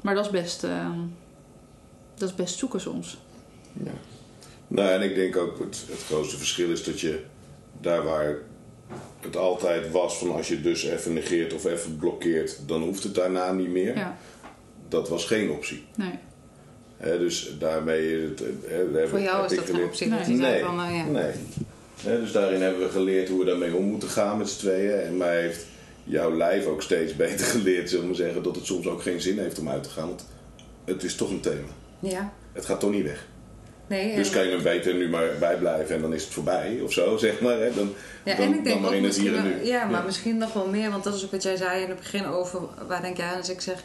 Maar 0.00 0.14
dat 0.14 0.24
is 0.24 0.30
best, 0.30 0.64
uh, 0.64 0.90
dat 2.14 2.28
is 2.28 2.34
best 2.34 2.58
zoeken 2.58 2.80
soms. 2.80 3.18
Ja. 3.72 3.90
Nou, 4.66 4.88
en 4.88 5.02
ik 5.02 5.14
denk 5.14 5.36
ook 5.36 5.58
het 5.58 6.04
grootste 6.06 6.36
verschil 6.36 6.70
is 6.70 6.84
dat 6.84 7.00
je 7.00 7.24
daar 7.80 8.04
waar 8.04 8.36
het 9.20 9.36
altijd 9.36 9.90
was 9.90 10.18
van 10.18 10.32
als 10.32 10.48
je 10.48 10.60
dus 10.60 10.84
even 10.84 11.12
negeert 11.12 11.54
of 11.54 11.64
even 11.64 11.96
blokkeert, 11.96 12.58
dan 12.66 12.82
hoeft 12.82 13.02
het 13.02 13.14
daarna 13.14 13.52
niet 13.52 13.70
meer. 13.70 13.96
Ja. 13.96 14.16
Dat 14.88 15.08
was 15.08 15.24
geen 15.24 15.50
optie. 15.50 15.84
Nee. 15.96 16.18
He, 16.96 17.18
dus 17.18 17.56
daarmee. 17.58 18.20
Het, 18.20 18.42
he, 18.66 19.08
Voor 19.08 19.20
jou 19.20 19.44
is 19.44 19.56
dat 19.56 19.64
geen 19.64 19.84
optie? 19.84 20.08
Nee. 20.08 20.36
Nee. 20.36 20.64
Van, 20.64 20.80
uh, 20.80 20.96
ja. 20.96 21.04
nee. 21.04 21.32
He, 22.02 22.20
dus 22.20 22.32
daarin 22.32 22.62
hebben 22.62 22.82
we 22.82 22.88
geleerd 22.88 23.28
hoe 23.28 23.38
we 23.38 23.44
daarmee 23.44 23.74
om 23.74 23.84
moeten 23.84 24.08
gaan 24.08 24.38
met 24.38 24.48
z'n 24.48 24.58
tweeën. 24.58 25.00
En 25.00 25.16
mij 25.16 25.40
heeft 25.40 25.66
jouw 26.04 26.36
lijf 26.36 26.66
ook 26.66 26.82
steeds 26.82 27.16
beter 27.26 27.46
geleerd, 27.46 27.90
zullen 27.90 28.08
we 28.08 28.14
zeggen, 28.14 28.42
dat 28.42 28.56
het 28.56 28.66
soms 28.66 28.86
ook 28.86 29.02
geen 29.02 29.20
zin 29.20 29.38
heeft 29.38 29.58
om 29.58 29.68
uit 29.68 29.82
te 29.82 29.90
gaan. 29.90 30.06
Want 30.06 30.26
het 30.84 31.02
is 31.02 31.14
toch 31.14 31.30
een 31.30 31.40
thema. 31.40 31.68
Ja. 31.98 32.32
Het 32.52 32.64
gaat 32.64 32.80
toch 32.80 32.90
niet 32.90 33.04
weg. 33.04 33.26
Nee, 33.90 34.16
dus 34.16 34.30
kan 34.30 34.44
je 34.44 34.50
er 34.50 34.62
beter 34.62 34.94
nu 34.94 35.08
maar 35.08 35.28
bij 35.38 35.56
blijven 35.56 35.94
en 35.94 36.00
dan 36.00 36.14
is 36.14 36.24
het 36.24 36.32
voorbij 36.32 36.80
of 36.82 36.92
zo, 36.92 37.16
zeg 37.16 37.40
maar. 37.40 37.58
Hè? 37.58 37.74
Dan, 37.74 37.92
ja, 38.24 38.34
dan, 38.36 38.46
en 38.46 38.54
ik 38.54 38.64
denk 38.64 38.80
dan 38.80 38.80
maar 38.80 38.94
in 38.94 39.04
het 39.04 39.16
hier 39.16 39.36
en 39.36 39.44
nu. 39.44 39.64
Ja, 39.64 39.84
maar 39.84 40.04
misschien 40.04 40.38
nog 40.38 40.52
wel 40.52 40.68
meer, 40.68 40.90
want 40.90 41.04
dat 41.04 41.14
is 41.14 41.24
ook 41.24 41.30
wat 41.30 41.42
jij 41.42 41.56
zei 41.56 41.82
in 41.82 41.88
het 41.88 41.98
begin 41.98 42.26
over, 42.26 42.60
waar 42.86 43.02
denk 43.02 43.16
jij 43.16 43.26
aan 43.26 43.36
als 43.36 43.50
ik 43.50 43.60
zeg 43.60 43.82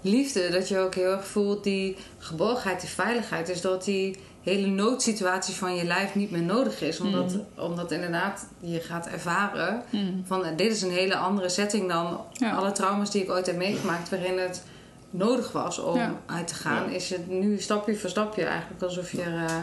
liefde, 0.00 0.50
dat 0.50 0.68
je 0.68 0.78
ook 0.78 0.94
heel 0.94 1.12
erg 1.12 1.26
voelt 1.26 1.64
die 1.64 1.96
geborgenheid, 2.18 2.80
die 2.80 2.90
veiligheid, 2.90 3.48
is 3.48 3.60
dat 3.60 3.84
die 3.84 4.16
hele 4.42 4.66
noodsituaties 4.66 5.54
van 5.54 5.74
je 5.74 5.84
lijf 5.84 6.14
niet 6.14 6.30
meer 6.30 6.42
nodig 6.42 6.82
is. 6.82 7.00
Omdat, 7.00 7.32
mm. 7.32 7.46
omdat 7.54 7.92
inderdaad 7.92 8.46
je 8.60 8.80
gaat 8.80 9.06
ervaren 9.06 9.82
mm. 9.90 10.24
van 10.26 10.44
dit 10.56 10.72
is 10.72 10.82
een 10.82 10.90
hele 10.90 11.16
andere 11.16 11.48
setting 11.48 11.88
dan 11.88 12.20
ja. 12.32 12.54
alle 12.54 12.72
trauma's 12.72 13.10
die 13.10 13.22
ik 13.22 13.30
ooit 13.30 13.46
heb 13.46 13.56
meegemaakt, 13.56 14.08
waarin 14.08 14.38
het 14.38 14.62
nodig 15.10 15.52
was 15.52 15.78
om 15.78 15.96
ja. 15.96 16.20
uit 16.26 16.48
te 16.48 16.54
gaan, 16.54 16.90
ja. 16.90 16.96
is 16.96 17.10
het 17.10 17.28
nu 17.28 17.60
stapje 17.60 17.96
voor 17.96 18.10
stapje 18.10 18.44
eigenlijk 18.44 18.82
alsof 18.82 19.12
je 19.12 19.24
uh, 19.24 19.62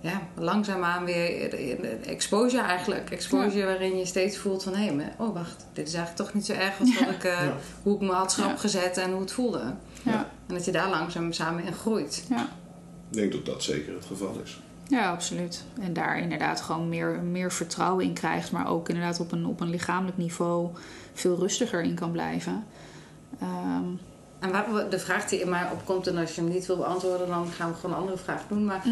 ja, 0.00 0.22
langzaamaan 0.34 1.04
weer 1.04 1.54
exposure 2.06 2.62
eigenlijk. 2.62 3.10
Exposure 3.10 3.58
ja. 3.58 3.64
waarin 3.64 3.98
je 3.98 4.06
steeds 4.06 4.36
voelt 4.36 4.62
van 4.62 4.74
hé, 4.74 4.94
hey, 4.94 5.14
oh 5.18 5.34
wacht, 5.34 5.66
dit 5.72 5.88
is 5.88 5.94
eigenlijk 5.94 6.24
toch 6.24 6.34
niet 6.34 6.46
zo 6.46 6.52
erg 6.52 6.80
als 6.80 6.98
wat 6.98 7.08
ik, 7.08 7.24
uh, 7.24 7.40
hoe 7.82 7.94
ik 7.94 8.00
me 8.00 8.12
had 8.12 8.32
schrap 8.32 8.56
gezet 8.56 8.96
en 8.96 9.10
hoe 9.10 9.20
het 9.20 9.32
voelde. 9.32 9.74
En 10.46 10.54
dat 10.54 10.64
je 10.64 10.72
daar 10.72 10.90
langzaam 10.90 11.32
samen 11.32 11.64
in 11.64 11.72
groeit. 11.72 12.26
Ja. 12.28 12.48
Ik 13.10 13.16
denk 13.16 13.32
dat 13.32 13.46
dat 13.46 13.62
zeker 13.62 13.94
het 13.94 14.04
geval 14.04 14.40
is. 14.44 14.60
Ja, 14.88 15.10
absoluut. 15.10 15.64
En 15.80 15.92
daar 15.92 16.18
inderdaad 16.18 16.60
gewoon 16.60 16.88
meer, 16.88 17.20
meer 17.22 17.52
vertrouwen 17.52 18.04
in 18.04 18.12
krijgt, 18.12 18.52
maar 18.52 18.68
ook 18.68 18.88
inderdaad 18.88 19.20
op 19.20 19.32
een, 19.32 19.46
op 19.46 19.60
een 19.60 19.70
lichamelijk 19.70 20.16
niveau 20.16 20.68
veel 21.14 21.38
rustiger 21.38 21.82
in 21.82 21.94
kan 21.94 22.12
blijven. 22.12 22.64
Ehm, 23.40 23.84
En 24.44 24.50
waar, 24.50 24.88
de 24.88 24.98
vraag 24.98 25.28
die 25.28 25.40
in 25.40 25.48
mij 25.48 25.68
opkomt, 25.72 26.06
en 26.06 26.16
als 26.16 26.34
je 26.34 26.40
hem 26.40 26.50
niet 26.50 26.66
wil 26.66 26.76
beantwoorden, 26.76 27.28
dan 27.28 27.46
gaan 27.46 27.70
we 27.70 27.74
gewoon 27.74 27.90
een 27.90 28.00
andere 28.00 28.18
vraag 28.18 28.42
doen. 28.48 28.64
Maar 28.64 28.82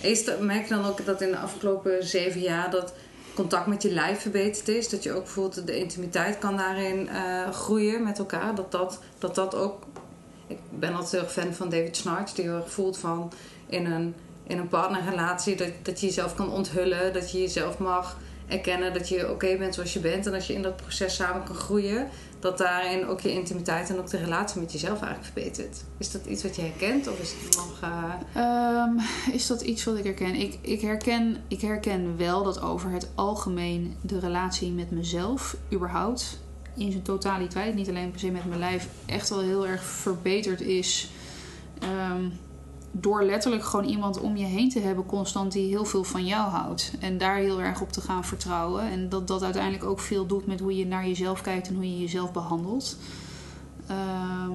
is 0.00 0.24
dat, 0.24 0.40
merk 0.40 0.68
je 0.68 0.74
dan 0.74 0.84
ook 0.84 1.04
dat 1.04 1.20
in 1.20 1.30
de 1.30 1.38
afgelopen 1.38 2.04
zeven 2.04 2.40
jaar 2.40 2.70
dat 2.70 2.94
contact 3.34 3.66
met 3.66 3.82
je 3.82 3.92
lijf 3.92 4.20
verbeterd 4.20 4.68
is? 4.68 4.88
Dat 4.88 5.02
je 5.02 5.12
ook 5.12 5.22
bijvoorbeeld 5.22 5.66
de 5.66 5.78
intimiteit 5.78 6.38
kan 6.38 6.56
daarin 6.56 7.08
eh, 7.08 7.50
groeien 7.50 8.02
met 8.02 8.18
elkaar? 8.18 8.54
Dat 8.54 8.72
dat, 8.72 8.98
dat 9.18 9.34
dat 9.34 9.54
ook. 9.54 9.82
Ik 10.46 10.58
ben 10.70 10.94
altijd 10.94 11.12
heel 11.12 11.20
erg 11.20 11.32
fan 11.32 11.54
van 11.54 11.68
David 11.68 11.96
Snarch, 11.96 12.32
die 12.32 12.44
heel 12.44 12.56
erg 12.56 12.70
voelt 12.70 12.98
van 12.98 13.32
in 13.66 13.86
een, 13.86 14.14
in 14.46 14.58
een 14.58 14.68
partnerrelatie 14.68 15.56
dat, 15.56 15.70
dat 15.82 16.00
je 16.00 16.06
jezelf 16.06 16.34
kan 16.34 16.50
onthullen, 16.50 17.12
dat 17.12 17.32
je 17.32 17.40
jezelf 17.40 17.78
mag 17.78 18.16
erkennen 18.52 18.92
dat 18.92 19.08
je 19.08 19.30
oké 19.30 19.56
bent 19.56 19.74
zoals 19.74 19.92
je 19.92 20.00
bent 20.00 20.26
en 20.26 20.34
als 20.34 20.46
je 20.46 20.52
in 20.52 20.62
dat 20.62 20.76
proces 20.76 21.14
samen 21.14 21.44
kan 21.44 21.54
groeien, 21.54 22.08
dat 22.40 22.58
daarin 22.58 23.06
ook 23.06 23.20
je 23.20 23.32
intimiteit 23.32 23.90
en 23.90 23.98
ook 23.98 24.10
de 24.10 24.16
relatie 24.16 24.60
met 24.60 24.72
jezelf 24.72 25.02
eigenlijk 25.02 25.32
verbetert. 25.32 25.84
Is 25.98 26.10
dat 26.10 26.26
iets 26.26 26.42
wat 26.42 26.56
je 26.56 26.62
herkent 26.62 27.08
of 27.08 27.20
is 27.20 27.32
het 27.32 27.56
nog. 27.56 27.80
Ehm, 28.34 28.90
is 29.32 29.46
dat 29.46 29.60
iets 29.60 29.84
wat 29.84 29.96
ik 29.96 30.04
herken? 30.04 30.34
Ik, 30.34 30.58
ik, 30.60 30.80
herken? 30.80 31.36
ik 31.48 31.60
herken 31.60 32.16
wel 32.16 32.42
dat 32.42 32.60
over 32.60 32.90
het 32.90 33.08
algemeen 33.14 33.96
de 34.00 34.18
relatie 34.18 34.70
met 34.70 34.90
mezelf, 34.90 35.56
überhaupt, 35.72 36.40
in 36.76 36.90
zijn 36.90 37.02
totaliteit, 37.02 37.74
niet 37.74 37.88
alleen 37.88 38.10
per 38.10 38.20
se 38.20 38.30
met 38.30 38.44
mijn 38.44 38.58
lijf, 38.58 38.88
echt 39.06 39.28
wel 39.28 39.40
heel 39.40 39.66
erg 39.66 39.82
verbeterd 39.82 40.60
is. 40.60 41.10
Ehm, 41.78 42.24
door 42.92 43.24
letterlijk 43.24 43.64
gewoon 43.64 43.86
iemand 43.86 44.20
om 44.20 44.36
je 44.36 44.44
heen 44.44 44.68
te 44.68 44.80
hebben, 44.80 45.06
constant 45.06 45.52
die 45.52 45.68
heel 45.68 45.84
veel 45.84 46.04
van 46.04 46.26
jou 46.26 46.50
houdt. 46.50 46.92
En 47.00 47.18
daar 47.18 47.36
heel 47.36 47.60
erg 47.60 47.80
op 47.80 47.92
te 47.92 48.00
gaan 48.00 48.24
vertrouwen. 48.24 48.82
En 48.82 49.08
dat 49.08 49.28
dat 49.28 49.42
uiteindelijk 49.42 49.84
ook 49.84 50.00
veel 50.00 50.26
doet 50.26 50.46
met 50.46 50.60
hoe 50.60 50.76
je 50.76 50.86
naar 50.86 51.06
jezelf 51.06 51.40
kijkt 51.40 51.68
en 51.68 51.74
hoe 51.74 51.90
je 51.90 52.00
jezelf 52.00 52.32
behandelt. 52.32 52.96
Ehm, 53.86 54.52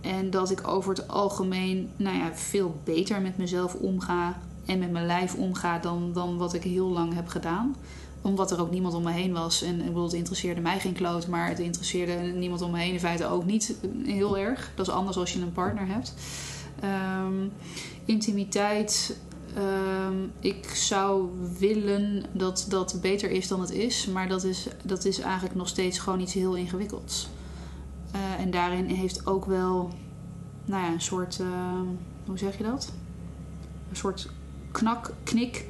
en 0.00 0.30
dat 0.30 0.50
ik 0.50 0.68
over 0.68 0.90
het 0.90 1.08
algemeen 1.08 1.90
nou 1.96 2.16
ja, 2.16 2.34
veel 2.34 2.76
beter 2.84 3.20
met 3.20 3.36
mezelf 3.36 3.74
omga 3.74 4.36
en 4.66 4.78
met 4.78 4.90
mijn 4.90 5.06
lijf 5.06 5.34
omga 5.34 5.78
dan, 5.78 6.10
dan 6.12 6.36
wat 6.36 6.54
ik 6.54 6.62
heel 6.62 6.88
lang 6.88 7.14
heb 7.14 7.28
gedaan. 7.28 7.76
Omdat 8.22 8.50
er 8.50 8.60
ook 8.60 8.70
niemand 8.70 8.94
om 8.94 9.02
me 9.02 9.10
heen 9.10 9.32
was. 9.32 9.62
En 9.62 9.80
ik 9.80 9.96
het 9.96 10.12
interesseerde 10.12 10.60
mij 10.60 10.80
geen 10.80 10.92
kloot, 10.92 11.26
maar 11.26 11.48
het 11.48 11.58
interesseerde 11.58 12.12
niemand 12.12 12.62
om 12.62 12.70
me 12.70 12.78
heen 12.78 12.92
in 12.92 13.00
feite 13.00 13.26
ook 13.26 13.44
niet 13.44 13.74
heel 14.04 14.38
erg. 14.38 14.72
Dat 14.74 14.86
is 14.86 14.92
anders 14.92 15.16
als 15.16 15.32
je 15.32 15.40
een 15.40 15.52
partner 15.52 15.86
hebt. 15.86 16.14
Ehm, 16.84 17.48
intimiteit. 18.04 19.18
ehm, 19.54 20.16
ik 20.40 20.68
zou 20.74 21.28
willen 21.58 22.24
dat 22.32 22.66
dat 22.68 22.98
beter 23.00 23.30
is 23.30 23.48
dan 23.48 23.60
het 23.60 23.70
is, 23.70 24.06
maar 24.06 24.28
dat 24.28 24.44
is, 24.44 24.66
dat 24.82 25.04
is 25.04 25.18
eigenlijk 25.18 25.54
nog 25.54 25.68
steeds 25.68 25.98
gewoon 25.98 26.20
iets 26.20 26.32
heel 26.32 26.54
ingewikkelds. 26.54 27.28
Eh, 28.12 28.40
en 28.40 28.50
daarin 28.50 28.84
heeft 28.84 29.26
ook 29.26 29.44
wel 29.44 29.90
nou 30.64 30.82
ja, 30.82 30.92
een 30.92 31.00
soort, 31.00 31.40
ehm, 31.40 31.86
hoe 32.26 32.38
zeg 32.38 32.58
je 32.58 32.64
dat? 32.64 32.92
Een 33.90 33.96
soort 33.96 34.28
knak, 34.72 35.12
knik 35.22 35.66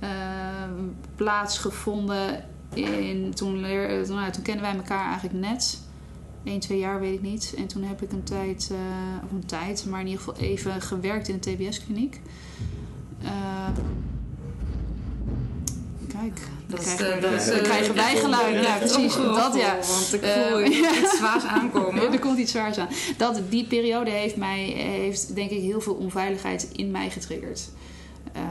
ehm, 0.00 0.82
plaatsgevonden. 1.16 2.44
In, 2.74 3.34
toen, 3.34 3.60
leer, 3.60 4.08
nou, 4.08 4.32
toen 4.32 4.42
kennen 4.42 4.64
wij 4.64 4.76
elkaar 4.76 5.06
eigenlijk 5.10 5.46
net. 5.46 5.83
1, 6.44 6.60
2 6.60 6.78
jaar 6.78 7.00
weet 7.00 7.14
ik 7.14 7.22
niet. 7.22 7.54
En 7.56 7.66
toen 7.66 7.82
heb 7.82 8.02
ik 8.02 8.12
een 8.12 8.22
tijd, 8.22 8.68
eh, 8.72 9.24
of 9.24 9.30
een 9.30 9.46
tijd, 9.46 9.86
maar 9.86 10.00
in 10.00 10.06
ieder 10.06 10.22
geval 10.22 10.42
even 10.42 10.80
gewerkt 10.82 11.28
in 11.28 11.34
een 11.34 11.40
TBS-kliniek. 11.40 12.20
Eh, 13.22 13.68
kijk, 16.08 16.40
dan 16.66 16.76
Dat 16.76 16.94
krijgen, 16.94 17.14
we, 17.14 17.20
dat 17.20 17.40
is, 17.40 17.46
dan 17.46 17.62
krijgen 17.62 17.94
wij 17.94 18.16
geluiden. 18.16 18.62
Ja, 18.62 18.76
precies. 18.76 19.14
Dat 19.14 19.54
ja. 19.54 19.76
Want 19.76 20.12
ik 20.12 20.22
Eh, 20.22 20.46
voel 20.48 20.64
iets 21.02 21.16
zwaars 21.16 21.44
aankomen. 21.44 22.02
er 22.12 22.18
komt 22.18 22.38
iets 22.38 22.50
zwaars 22.50 22.78
aan. 22.78 22.88
Dat, 23.16 23.40
die 23.48 23.64
periode 23.64 24.10
heeft, 24.10 24.36
mij, 24.36 24.62
heeft 24.76 25.34
denk 25.34 25.50
ik 25.50 25.60
heel 25.60 25.80
veel 25.80 25.94
onveiligheid 25.94 26.68
in 26.72 26.90
mij 26.90 27.10
getriggerd. 27.10 27.68
Ehm, 28.34 28.42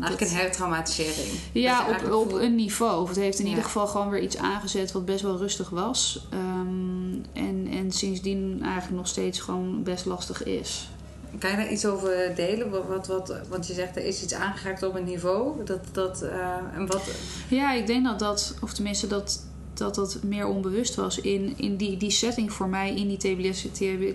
Eigenlijk 0.00 0.18
dat- 0.18 0.20
een 0.30 0.36
hertraumatisering. 0.36 1.28
Ja, 1.52 1.86
op, 2.12 2.32
een 2.32 2.54
niveau. 2.54 3.02
Of 3.02 3.08
het 3.08 3.18
heeft 3.18 3.38
in 3.38 3.44
Ja. 3.44 3.50
ieder 3.50 3.64
geval 3.64 3.86
gewoon 3.86 4.10
weer 4.10 4.22
iets 4.22 4.36
aangezet 4.36 4.92
wat 4.92 5.04
best 5.04 5.22
wel 5.22 5.36
rustig 5.36 5.68
was. 5.70 6.26
Ehm, 6.30 7.14
en, 7.32 7.68
en 7.70 7.92
sindsdien 7.92 8.58
eigenlijk 8.62 8.96
nog 8.96 9.06
steeds 9.08 9.40
gewoon 9.40 9.82
best 9.82 10.04
lastig 10.06 10.44
is. 10.44 10.88
Kan 11.38 11.50
je 11.50 11.56
daar 11.56 11.72
iets 11.72 11.86
over 11.86 12.32
delen? 12.34 12.70
Wat, 12.70 12.86
wat, 12.86 13.06
wat, 13.06 13.34
want 13.48 13.66
je 13.66 13.74
zegt 13.74 13.96
er 13.96 14.04
is 14.04 14.22
iets 14.22 14.34
aangeraakt 14.34 14.82
op 14.82 14.94
een 14.94 15.04
niveau. 15.04 15.64
Dat, 15.64 15.80
dat, 15.92 16.22
eh, 16.22 16.56
en 16.74 16.86
wat, 16.86 17.02
Ja, 17.48 17.72
ik 17.72 17.86
denk 17.86 18.04
dat 18.04 18.18
dat, 18.18 18.54
of 18.62 18.72
tenminste 18.72 19.06
dat 19.06 19.46
dat, 19.78 19.94
dat 19.94 20.18
meer 20.22 20.46
onbewust 20.46 20.94
was 20.94 21.20
in, 21.20 21.54
in 21.56 21.76
die, 21.76 21.96
die 21.96 22.10
setting 22.10 22.52
voor 22.52 22.68
mij, 22.68 22.94
in 22.94 23.08
die 23.08 23.16
TBS, 23.16 23.66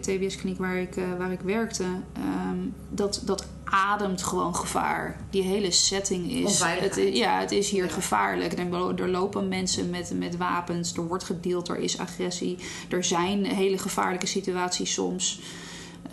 TBS-kliniek 0.02 0.58
waar, 0.60 0.78
ik, 0.78 0.96
eh, 0.96 1.04
waar 1.18 1.32
ik 1.32 1.42
werkte. 1.42 1.84
ehm, 2.14 2.58
dat, 2.90 3.22
dat 3.26 3.46
ademt 3.64 4.24
gewoon 4.24 4.56
gevaar. 4.56 5.20
Die 5.30 5.42
hele 5.44 5.72
setting 5.72 6.32
is. 6.32 6.62
Het, 6.64 7.00
ja, 7.14 7.40
het 7.40 7.52
is 7.52 7.70
hier 7.70 7.84
Ja. 7.86 7.90
gevaarlijk. 7.92 8.54
Er, 8.60 9.02
er 9.02 9.10
lopen 9.10 9.48
mensen 9.48 9.90
met, 9.90 10.12
met 10.18 10.38
wapens, 10.38 10.94
er 10.94 11.08
wordt 11.08 11.24
gedeeld, 11.24 11.68
er 11.68 11.78
is 11.80 11.98
agressie. 11.98 12.58
Er 12.90 13.04
zijn 13.04 13.46
hele 13.46 13.78
gevaarlijke 13.78 14.26
situaties 14.28 14.94
soms. 14.94 15.40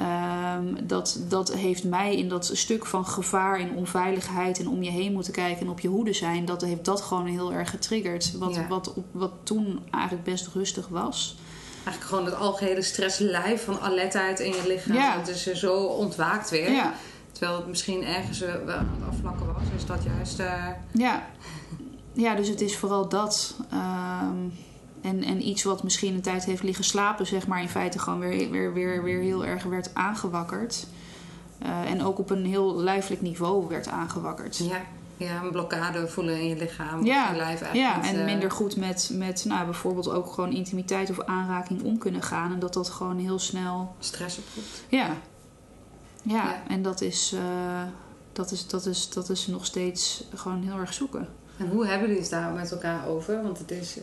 Ehm, 0.00 0.86
dat, 0.86 1.18
dat 1.28 1.52
heeft 1.54 1.84
mij 1.84 2.16
in 2.16 2.28
dat 2.28 2.50
stuk 2.52 2.86
van 2.86 3.06
gevaar 3.06 3.58
en 3.60 3.70
onveiligheid 3.74 4.58
en 4.58 4.68
om 4.68 4.82
je 4.82 4.90
heen 4.90 5.12
moeten 5.12 5.32
kijken 5.32 5.60
en 5.60 5.68
op 5.70 5.80
je 5.80 5.88
hoede 5.88 6.12
zijn, 6.12 6.44
dat 6.44 6.62
heeft 6.62 6.84
dat 6.84 7.00
gewoon 7.00 7.26
heel 7.26 7.52
erg 7.52 7.70
getriggerd. 7.70 8.32
Wat, 8.38 8.54
Ja. 8.54 8.66
wat, 8.68 8.94
op, 8.94 9.04
wat 9.12 9.32
toen 9.42 9.80
eigenlijk 9.90 10.24
best 10.24 10.46
rustig 10.54 10.88
was. 10.88 11.36
eigenlijk 11.84 12.04
gewoon 12.06 12.24
het 12.24 12.34
algehele 12.34 12.82
stresslijf 12.82 13.64
van 13.64 13.80
alertheid 13.80 14.40
in 14.40 14.50
je 14.52 14.64
lichaam. 14.66 14.94
Ja. 14.96 15.18
Het 15.18 15.28
is 15.28 15.52
zo 15.52 15.76
ontwaakt 15.84 16.50
weer. 16.50 16.70
Ja, 16.70 16.94
Terwijl 17.32 17.56
het 17.58 17.66
misschien 17.68 18.04
ergens 18.04 18.42
eh, 18.42 18.54
wel 18.64 18.76
aan 18.76 18.96
het 19.00 19.08
afvlakken 19.14 19.46
was. 19.46 19.62
Is 19.76 19.86
dat 19.86 20.02
juist... 20.04 20.38
eh, 20.38 20.66
ja. 20.92 21.26
ja 22.12 22.34
dus 22.34 22.48
het 22.48 22.60
is 22.60 22.76
vooral 22.76 23.08
dat. 23.08 23.54
Ehm, 23.70 24.36
en, 25.02 25.22
en 25.22 25.48
iets 25.48 25.62
wat 25.62 25.82
misschien 25.82 26.14
een 26.14 26.20
tijd 26.20 26.44
heeft 26.44 26.62
liggen 26.62 26.84
slapen, 26.84 27.26
zeg 27.26 27.46
maar, 27.46 27.62
in 27.62 27.68
feite 27.68 27.98
gewoon 27.98 28.18
weer, 28.18 28.50
weer, 28.50 28.72
weer, 28.72 29.02
weer 29.02 29.20
heel 29.20 29.44
erg 29.44 29.62
werd 29.62 29.94
aangewakkerd. 29.94 30.86
Eh, 31.58 31.90
en 31.90 32.02
ook 32.02 32.18
op 32.18 32.30
een 32.30 32.46
heel 32.46 32.76
lijfelijk 32.76 33.22
niveau 33.22 33.68
werd 33.68 33.88
aangewakkerd. 33.88 34.56
ja, 34.56 34.80
ja, 35.16 35.42
een 35.42 35.50
blokkade 35.50 36.08
voelen 36.08 36.40
in 36.40 36.48
je 36.48 36.56
lichaam. 36.56 37.04
Ja, 37.04 37.24
of 37.24 37.30
je 37.30 37.36
lijf 37.36 37.60
eigenlijk 37.62 37.74
Ja, 37.74 37.96
niet, 37.96 38.06
en 38.12 38.18
eh, 38.18 38.24
minder 38.24 38.50
goed 38.50 38.76
met, 38.76 39.10
met 39.12 39.44
nou, 39.44 39.64
bijvoorbeeld 39.64 40.10
ook 40.10 40.32
gewoon 40.32 40.52
intimiteit 40.52 41.10
of 41.10 41.20
aanraking 41.20 41.82
om 41.82 41.98
kunnen 41.98 42.22
gaan. 42.22 42.52
En 42.52 42.58
dat 42.58 42.74
dat 42.74 42.88
gewoon 42.88 43.18
heel 43.18 43.38
snel. 43.38 43.94
stress 43.98 44.38
oproept. 44.38 44.84
Ja. 44.88 45.06
Ja, 46.22 46.44
Ja. 46.44 46.62
en 46.68 46.82
dat 46.82 47.00
is, 47.00 47.32
eh, 47.32 47.82
dat, 48.32 48.50
is, 48.50 48.66
dat, 48.66 48.86
is, 48.86 49.08
dat 49.08 49.28
is 49.28 49.46
nog 49.46 49.64
steeds 49.66 50.24
gewoon 50.34 50.62
heel 50.62 50.76
erg 50.76 50.92
zoeken. 50.92 51.28
En 51.56 51.68
hoe 51.68 51.86
hebben 51.86 52.06
jullie 52.08 52.22
het 52.22 52.30
daar 52.30 52.52
met 52.52 52.72
elkaar 52.72 53.06
over? 53.06 53.42
Want 53.42 53.58
het 53.58 53.70
is, 53.70 53.96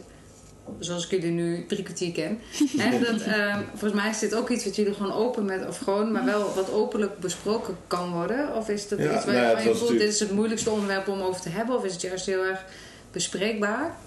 zoals 0.80 1.06
ik 1.06 1.12
jullie 1.12 1.32
nu 1.32 1.66
drie 1.68 1.84
kwartier 1.84 2.12
ken. 2.12 2.40
hè, 2.78 3.00
dat, 3.00 3.22
ehm, 3.22 3.62
volgens 3.70 4.02
mij 4.02 4.10
is 4.10 4.20
dit 4.20 4.36
ook 4.36 4.50
iets 4.50 4.64
wat 4.66 4.76
jullie 4.76 4.94
gewoon 4.94 5.14
open 5.14 5.46
met, 5.46 5.68
of 5.68 5.78
gewoon, 5.78 6.12
maar 6.12 6.26
wel 6.26 6.54
wat 6.56 6.72
openlijk 6.72 7.20
besproken 7.20 7.78
kan 7.88 8.12
worden. 8.12 8.56
Of 8.56 8.70
is 8.70 8.88
dat 8.88 9.00
Ja, 9.00 9.16
iets 9.16 9.26
waar 9.26 9.34
nou 9.34 9.58
ja, 9.58 9.60
je 9.60 9.76
voelt, 9.76 9.92
dit 9.92 10.02
is 10.02 10.20
het 10.20 10.32
moeilijkste 10.32 10.70
onderwerp 10.70 11.08
om 11.08 11.22
over 11.22 11.42
te 11.42 11.50
hebben? 11.50 11.76
Of 11.76 11.86
is 11.86 11.94
het 11.94 12.02
juist 12.02 12.26
heel 12.26 12.44
erg 12.44 12.66
bespreekbaar? 13.12 13.98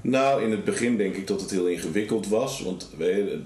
Nou, 0.00 0.42
in 0.42 0.50
het 0.50 0.64
begin 0.64 0.96
denk 0.96 1.16
ik 1.16 1.26
dat 1.26 1.40
het 1.40 1.50
heel 1.50 1.66
ingewikkeld 1.66 2.28
was. 2.28 2.62
Want 2.62 2.90
weet 2.96 3.16
je, 3.16 3.40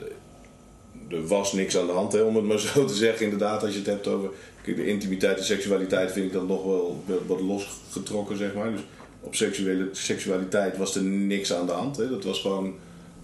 er 1.08 1.26
was 1.26 1.52
niks 1.52 1.76
aan 1.76 1.86
de 1.86 1.92
hand, 1.92 2.12
hè, 2.12 2.20
om 2.20 2.36
het 2.36 2.44
maar 2.44 2.58
zo 2.74 2.84
te 2.84 2.94
zeggen. 2.94 3.24
Inderdaad, 3.24 3.62
als 3.62 3.72
je 3.72 3.78
het 3.78 3.86
hebt 3.86 4.06
over 4.06 4.30
de 4.64 4.86
intimiteit 4.86 5.38
en 5.38 5.44
seksualiteit, 5.44 6.12
vind 6.12 6.26
ik 6.26 6.32
dat 6.32 6.48
nog 6.48 6.64
wel 6.64 7.02
wel 7.06 7.22
wat 7.26 7.40
losgetrokken, 7.40 8.36
zeg 8.36 8.54
maar. 8.54 8.70
Dus 8.70 8.80
op 9.20 9.34
seksuele, 9.34 9.88
seksualiteit 9.92 10.76
was 10.76 10.96
er 10.96 11.02
niks 11.02 11.52
aan 11.52 11.66
de 11.66 11.72
hand. 11.72 11.96
Hè. 11.96 12.08
Dat 12.08 12.24
was 12.24 12.40
gewoon 12.40 12.74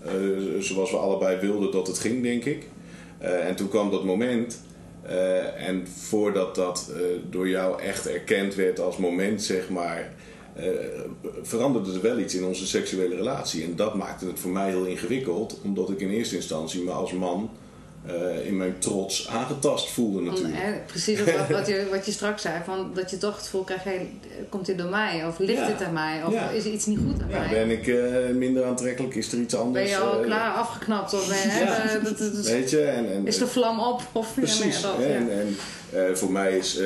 eh, 0.07 0.61
zoals 0.61 0.91
we 0.91 0.97
allebei 0.97 1.41
wilden 1.41 1.71
dat 1.71 1.87
het 1.87 1.99
ging, 1.99 2.23
denk 2.23 2.45
ik. 2.45 2.69
Eh, 3.19 3.49
en 3.49 3.57
toen 3.57 3.69
kwam 3.69 3.91
dat 3.91 4.05
moment. 4.05 4.65
eh, 5.03 5.69
en 5.69 5.87
voordat 5.89 6.55
dat 6.55 6.93
door 7.31 7.49
jou 7.49 7.83
echt 7.83 8.07
erkend 8.07 8.55
werd 8.55 8.81
als 8.81 8.97
moment, 8.97 9.43
zeg 9.43 9.69
maar, 9.69 10.13
veranderde 11.43 11.93
er 11.93 12.03
wel 12.03 12.19
iets 12.19 12.35
in 12.35 12.45
onze 12.45 12.67
seksuele 12.67 13.15
relatie. 13.15 13.65
En 13.65 13.77
dat 13.77 13.95
maakte 13.95 14.27
het 14.27 14.39
voor 14.39 14.51
mij 14.51 14.69
heel 14.69 14.85
ingewikkeld, 14.85 15.61
omdat 15.65 15.91
ik 15.91 16.01
in 16.01 16.11
eerste 16.11 16.37
instantie 16.37 16.83
me 16.83 16.91
als 16.91 17.13
man 17.13 17.51
eh, 18.07 18.47
in 18.47 18.57
mijn 18.57 18.75
trots 18.79 19.29
aangetast 19.29 19.91
voelde 19.91 20.21
natuurlijk. 20.21 20.87
Precies 20.87 21.19
wat, 21.25 21.49
wat, 21.49 21.67
je, 21.67 21.87
wat 21.95 22.07
je 22.07 22.13
straks 22.13 22.43
zei, 22.43 22.55
van, 22.65 22.91
dat 22.95 23.11
je 23.11 23.19
toch 23.19 23.35
het 23.35 23.45
gevoel 23.45 23.63
krijgt, 23.63 23.85
hey, 23.85 24.11
komt 24.49 24.67
dit 24.67 24.79
door 24.79 24.91
mij? 24.91 25.27
Of 25.27 25.39
ligt 25.39 25.59
Ja. 25.61 25.67
dit 25.67 25.83
aan 25.83 25.93
mij? 25.93 26.23
Of 26.27 26.33
Ja. 26.33 26.51
is 26.51 26.65
er 26.65 26.73
iets 26.73 26.87
niet 26.87 26.99
goed 26.99 27.23
aan 27.23 27.29
Ja, 27.31 27.39
mij? 27.39 27.49
ben 27.49 27.71
ik 27.71 27.87
eh, 27.87 28.35
minder 28.35 28.65
aantrekkelijk? 28.65 29.15
Is 29.15 29.33
er 29.33 29.39
iets 29.39 29.55
anders? 29.55 29.85
Ben 29.91 29.99
je 29.99 29.99
al 30.05 30.19
eh, 30.21 30.25
klaar 30.27 30.55
afgeknapt? 30.55 31.15
Of 31.15 31.29
ben 31.29 31.37
je, 31.37 32.01
dat, 32.05 32.19
dat- 32.19 32.35
dat- 32.35 32.47
Weet 32.47 32.71
je? 32.71 32.81
En, 32.83 33.13
en, 33.13 33.27
is 33.27 33.39
de 33.39 33.47
vlam 33.47 33.81
op? 33.81 34.01
Of, 34.13 34.35
Precies. 34.35 34.81
Dat. 34.83 34.99
En, 35.01 35.29
en 35.31 35.57
voor 36.17 36.33
mij 36.33 36.57
is 36.57 36.81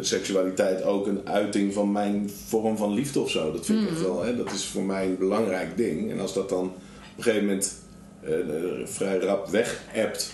seksualiteit 0.00 0.82
ook 0.82 1.06
een 1.06 1.20
uiting 1.24 1.72
van 1.74 1.92
mijn 1.92 2.30
vorm 2.46 2.76
van 2.76 2.92
liefde 2.94 3.20
of 3.20 3.30
zo. 3.30 3.52
Dat 3.52 3.66
vind 3.66 3.82
ik 3.82 3.88
echt 3.88 3.98
Mhm. 3.98 4.06
wel. 4.08 4.22
Hè, 4.22 4.36
dat 4.36 4.52
is 4.52 4.64
voor 4.64 4.82
mij 4.82 5.04
een 5.04 5.18
belangrijk 5.18 5.76
ding. 5.76 6.10
En 6.10 6.20
als 6.20 6.34
dat 6.34 6.48
dan 6.48 6.64
op 6.64 6.72
een 7.16 7.22
gegeven 7.22 7.46
moment 7.46 7.72
vrij 8.84 9.18
rap 9.18 9.48
weg 9.48 9.80
hebt, 9.86 10.30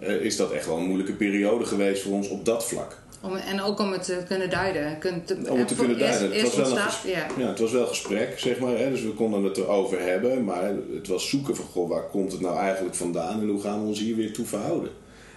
is 0.00 0.36
dat 0.36 0.50
echt 0.52 0.66
wel 0.66 0.76
een 0.76 0.84
moeilijke 0.86 1.12
periode 1.12 1.64
geweest 1.64 2.02
voor 2.02 2.12
ons 2.12 2.28
op 2.28 2.44
dat 2.44 2.64
vlak. 2.66 2.98
Om, 3.22 3.34
en 3.34 3.60
ook 3.60 3.78
om 3.80 3.92
het 3.92 4.02
te 4.04 4.22
kunnen 4.28 4.50
duiden. 4.50 4.98
Kunt, 4.98 5.36
Om 5.50 5.58
het 5.58 5.68
te 5.68 5.74
kunnen 5.74 5.96
eerst- 5.98 6.08
duiden. 6.08 6.28
Het 6.28 6.36
Eerst 6.44 6.56
was 6.56 6.68
wel 6.68 6.76
een 6.78 6.82
ontstaat, 6.84 7.10
ja. 7.10 7.26
Ja, 7.38 7.48
het 7.48 7.58
was 7.58 7.72
wel 7.72 7.86
gesprek, 7.86 8.38
zeg 8.38 8.58
maar. 8.58 8.78
Hè? 8.78 8.90
Dus 8.90 9.02
we 9.02 9.10
konden 9.14 9.42
het 9.44 9.56
erover 9.56 10.00
hebben. 10.00 10.44
Maar 10.44 10.72
het 10.94 11.08
was 11.08 11.28
zoeken 11.28 11.56
van, 11.56 11.64
goh, 11.64 11.88
waar 11.88 12.06
komt 12.08 12.32
het 12.32 12.40
nou 12.40 12.58
eigenlijk 12.58 12.94
vandaan? 12.94 13.40
En 13.40 13.48
hoe 13.48 13.60
gaan 13.60 13.80
we 13.82 13.86
ons 13.86 14.00
hier 14.00 14.16
weer 14.16 14.32
toe 14.32 14.46
verhouden? 14.46 14.90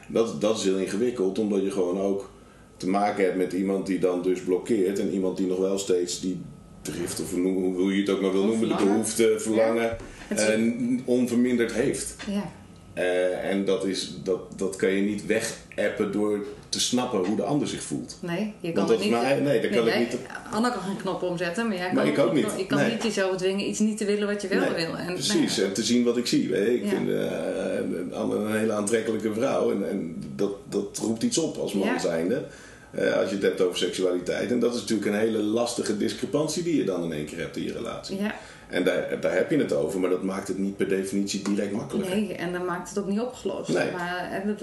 Dat, 0.07 0.41
dat 0.41 0.57
is 0.57 0.64
heel 0.64 0.78
ingewikkeld, 0.78 1.39
omdat 1.39 1.64
je 1.64 1.72
gewoon 1.72 1.99
ook 1.99 2.30
te 2.78 2.88
maken 2.89 3.24
hebt 3.24 3.38
met 3.38 3.53
iemand 3.53 3.86
die 3.88 3.99
dan 3.99 4.22
dus 4.22 4.41
blokkeert. 4.41 4.99
En 4.99 5.11
iemand 5.14 5.38
die 5.38 5.47
nog 5.47 5.57
wel 5.59 5.78
steeds 5.78 6.20
die 6.22 6.41
drift, 6.82 7.22
of 7.22 7.32
hoe, 7.32 7.74
hoe 7.76 7.93
je 7.95 8.01
het 8.01 8.09
ook 8.09 8.22
maar 8.22 8.32
wil 8.32 8.45
noemen, 8.45 8.68
de 8.70 8.76
behoefte, 8.76 9.36
verlangen, 9.38 9.97
Het 10.28 10.39
is- 10.39 10.45
eh, 10.47 10.61
onverminderd 11.05 11.74
heeft. 11.74 12.16
ja. 12.32 12.51
Eh, 12.94 13.50
en 13.50 13.66
dat, 13.66 13.86
is, 13.86 14.12
dat, 14.24 14.39
dat 14.56 14.76
kan 14.76 14.89
je 14.89 15.02
niet 15.02 15.26
wegappen 15.26 16.12
door 16.12 16.46
te 16.70 16.80
snappen 16.80 17.20
hoe 17.26 17.36
de 17.36 17.44
ander 17.44 17.68
zich 17.68 17.82
voelt. 17.84 18.18
Nee, 18.22 18.54
je 18.60 18.72
kan 18.72 18.88
dat 18.88 18.96
niet. 18.98 19.06
is 19.06 19.12
mijn- 19.12 19.44
nee, 19.44 19.62
dat 19.62 19.72
kan 19.72 19.88
ik 19.88 19.98
niet. 20.00 20.18
Anna 20.52 20.70
kan 20.70 20.82
geen 20.82 20.98
knop 20.98 21.22
omzetten, 21.22 21.68
maar 21.68 21.78
jij 21.78 21.86
kan 21.86 21.96
Maar 21.96 22.08
ik 22.08 22.20
ook 22.20 22.34
niet. 22.34 22.48
Je 22.58 22.66
kan 22.66 22.78
Nee. 22.78 22.91
niet 22.91 23.04
jezelf 23.04 23.36
dwingen 23.38 23.68
iets 23.70 23.80
niet 23.80 23.98
te 23.98 24.06
willen 24.06 24.28
wat 24.28 24.41
je 24.41 24.48
wel 24.48 24.60
wil. 24.76 24.98
En, 24.98 25.14
Precies, 25.14 25.56
nou 25.56 25.68
en 25.68 25.74
te 25.74 25.84
zien 25.84 26.04
wat 26.04 26.18
ik 26.18 26.28
zie. 26.28 26.74
Ik 26.74 26.84
Ja. 26.84 26.89
vind 26.89 27.10
eh, 27.10 28.18
Anne 28.20 28.36
een 28.36 28.58
hele 28.60 28.74
aantrekkelijke 28.74 29.34
vrouw 29.34 29.72
en, 29.72 29.89
en 29.89 30.16
dat, 30.36 30.52
dat 30.70 30.98
roept 31.02 31.24
iets 31.24 31.38
op 31.38 31.58
als 31.58 31.74
man 31.74 31.88
Ja. 31.88 32.00
zijnde. 32.00 32.44
Eh, 32.91 33.18
als 33.18 33.30
je 33.30 33.36
het 33.36 33.44
hebt 33.44 33.62
over 33.62 33.78
seksualiteit. 33.78 34.52
En 34.52 34.60
dat 34.60 34.74
is 34.76 34.82
natuurlijk 34.82 35.08
een 35.12 35.20
hele 35.20 35.38
lastige 35.38 35.98
discrepantie 35.98 36.64
die 36.64 36.76
je 36.78 36.84
dan 36.84 37.04
in 37.04 37.12
één 37.14 37.26
keer 37.26 37.39
hebt 37.39 37.58
in 37.58 37.64
je 37.64 37.74
relatie. 37.74 38.18
ja, 38.22 38.36
En 38.74 38.84
daar, 38.84 39.20
daar 39.20 39.34
heb 39.34 39.52
je 39.52 39.58
het 39.58 39.74
over, 39.74 40.00
maar 40.00 40.10
dat 40.10 40.24
maakt 40.24 40.48
het 40.48 40.58
niet 40.58 40.78
per 40.78 40.88
definitie 40.88 41.42
direct 41.42 41.72
makkelijker. 41.72 42.16
nee, 42.16 42.34
en 42.34 42.52
dan 42.52 42.66
maakt 42.66 42.90
het 42.90 43.00
ook 43.00 43.08
niet 43.08 43.20
opgelost. 43.20 43.70
Nee. 43.70 43.92
Maar 43.92 44.30
en 44.32 44.58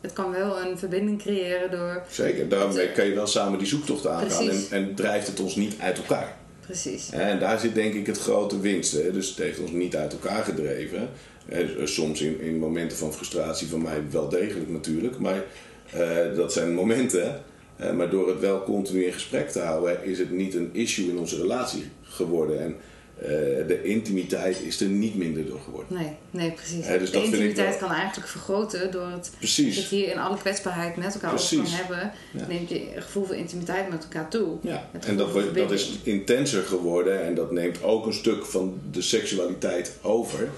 het, 0.00 0.12
kan 0.12 0.30
wel 0.30 0.60
een 0.60 0.78
verbinding 0.78 1.18
creëren 1.18 1.70
door. 1.70 2.02
Zeker, 2.10 2.48
daarmee 2.48 2.92
kan 2.92 3.06
je 3.06 3.14
wel 3.14 3.26
samen 3.26 3.58
die 3.58 3.68
zoektocht 3.68 4.06
aangaan 4.06 4.48
en, 4.48 4.64
en 4.70 4.94
drijft 4.94 5.26
het 5.26 5.40
ons 5.40 5.56
niet 5.56 5.74
uit 5.80 5.96
elkaar. 5.98 6.36
Precies. 6.60 7.10
En 7.10 7.38
daar 7.38 7.58
zit 7.58 7.74
denk 7.74 7.94
ik 7.94 8.06
het 8.06 8.18
grote 8.18 8.60
winst. 8.60 8.92
Hè? 8.92 9.12
Dus 9.12 9.28
het 9.28 9.38
heeft 9.38 9.60
ons 9.60 9.70
niet 9.70 9.96
uit 9.96 10.12
elkaar 10.12 10.44
gedreven. 10.44 11.08
Eh, 11.48 11.60
Soms 11.84 12.20
in, 12.20 12.40
in 12.40 12.58
momenten 12.58 12.98
van 12.98 13.12
frustratie 13.12 13.68
van 13.68 13.82
mij 13.82 14.02
wel 14.10 14.28
degelijk 14.28 14.70
natuurlijk. 14.70 15.18
Maar 15.18 15.42
eh, 15.90 16.36
dat 16.36 16.52
zijn 16.52 16.74
momenten. 16.74 17.42
Eh, 17.76 17.92
maar 17.92 18.10
door 18.10 18.28
het 18.28 18.40
wel 18.40 18.62
continu 18.62 19.04
in 19.04 19.12
gesprek 19.12 19.48
te 19.48 19.60
houden, 19.60 20.04
is 20.04 20.18
het 20.18 20.30
niet 20.30 20.54
een 20.54 20.70
issue 20.72 21.08
in 21.08 21.18
onze 21.18 21.36
relatie 21.36 21.84
geworden. 22.02 22.60
En 22.60 22.76
eh, 23.18 23.28
de 23.66 23.80
intimiteit 23.82 24.60
is 24.60 24.80
er 24.80 24.88
niet 24.88 25.14
minder 25.14 25.46
door 25.46 25.60
geworden. 25.64 25.96
Nee, 25.96 26.12
nee, 26.30 26.50
precies. 26.50 26.86
Dus 26.86 27.10
de 27.10 27.22
intimiteit 27.22 27.78
wel- 27.78 27.88
kan 27.88 27.96
eigenlijk 27.96 28.28
vergroten 28.28 28.90
door 28.90 29.06
het 29.10 29.30
Precies. 29.38 29.76
dat 29.76 29.88
je 29.90 29.96
hier 29.96 30.10
in 30.10 30.18
alle 30.18 30.36
kwetsbaarheid 30.38 30.96
met 30.96 31.14
elkaar 31.14 31.32
over 31.32 31.48
kan 31.48 31.58
Precies. 31.58 31.78
hebben. 31.80 32.12
Ja. 32.32 32.46
Neemt 32.46 32.68
je 32.68 32.86
gevoel 32.96 33.24
van 33.24 33.36
intimiteit 33.36 33.90
met 33.90 34.02
elkaar 34.02 34.28
toe. 34.30 34.56
Ja, 34.60 34.88
en 35.06 35.16
dat, 35.16 35.54
dat 35.54 35.70
is 35.70 35.98
intenser 36.02 36.62
geworden 36.62 37.22
en 37.24 37.34
dat 37.34 37.52
neemt 37.52 37.82
ook 37.82 38.06
een 38.06 38.12
stuk 38.12 38.44
van 38.44 38.78
de 38.90 39.02
seksualiteit 39.02 39.92
over. 40.02 40.48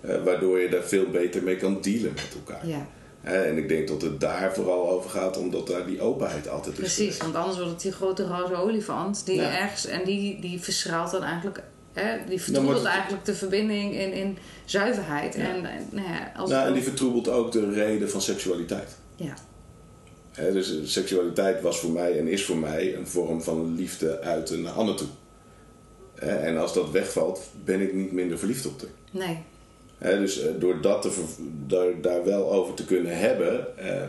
eh, 0.00 0.22
waardoor 0.24 0.58
je 0.58 0.68
daar 0.68 0.82
veel 0.82 1.06
beter 1.10 1.42
mee 1.42 1.56
kan 1.56 1.78
dealen 1.80 2.12
met 2.14 2.28
elkaar. 2.34 2.66
Ja, 2.66 2.86
Hè, 3.20 3.42
en 3.42 3.56
ik 3.58 3.68
denk 3.68 3.88
dat 3.88 4.02
het 4.02 4.20
daar 4.20 4.54
vooral 4.54 4.90
over 4.90 5.10
gaat, 5.10 5.36
omdat 5.36 5.66
daar 5.66 5.86
die 5.86 6.00
openheid 6.00 6.48
altijd 6.48 6.74
is. 6.78 6.80
precies. 6.80 7.16
Want 7.16 7.34
anders 7.34 7.56
wordt 7.56 7.70
het 7.72 7.80
die 7.82 7.92
grote 7.92 8.26
roze 8.26 8.54
olifant 8.54 9.26
die 9.26 9.36
Ja. 9.36 9.58
ergens 9.60 9.86
en 9.86 10.04
die, 10.04 10.40
die 10.40 10.60
verschraalt 10.60 11.10
dan 11.10 11.22
eigenlijk. 11.22 11.62
Hè, 11.98 12.18
die 12.28 12.40
vertroebelt 12.42 12.76
het- 12.76 12.86
eigenlijk 12.86 13.24
de 13.24 13.34
verbinding 13.34 13.94
in, 13.94 14.12
in 14.12 14.38
zuiverheid. 14.64 15.34
Ja. 15.34 15.40
En, 15.40 15.64
en, 15.64 15.86
nou 15.90 16.08
ja, 16.08 16.32
als 16.36 16.50
Nou, 16.50 16.66
en 16.66 16.72
die 16.72 16.82
vertroebelt 16.82 17.28
ook 17.28 17.52
de 17.52 17.70
reden 17.72 18.10
van 18.10 18.22
seksualiteit. 18.22 18.96
ja, 19.16 19.34
Hè, 20.32 20.52
dus 20.52 20.70
eh, 20.78 20.84
seksualiteit 20.84 21.62
was 21.62 21.78
voor 21.80 21.90
mij 21.90 22.18
en 22.18 22.28
is 22.28 22.44
voor 22.44 22.56
mij 22.56 22.94
een 22.96 23.06
vorm 23.06 23.42
van 23.42 23.74
liefde 23.74 24.20
uiten 24.20 24.62
naar 24.62 24.72
Anne 24.72 24.94
toe. 24.94 25.08
Hè, 26.14 26.36
en 26.36 26.58
als 26.58 26.74
dat 26.74 26.90
wegvalt, 26.90 27.40
ben 27.64 27.80
ik 27.80 27.94
niet 27.94 28.12
minder 28.12 28.38
verliefd 28.38 28.66
op 28.66 28.80
haar. 28.80 28.90
nee. 29.26 29.38
Hè, 29.98 30.18
dus 30.18 30.40
eh, 30.42 30.50
door 30.58 30.80
dat 30.80 31.02
te 31.02 31.24
daar, 31.66 32.00
daar 32.00 32.24
wel 32.24 32.52
over 32.52 32.74
te 32.74 32.84
kunnen 32.84 33.18
hebben, 33.18 33.78
eh, 33.78 34.02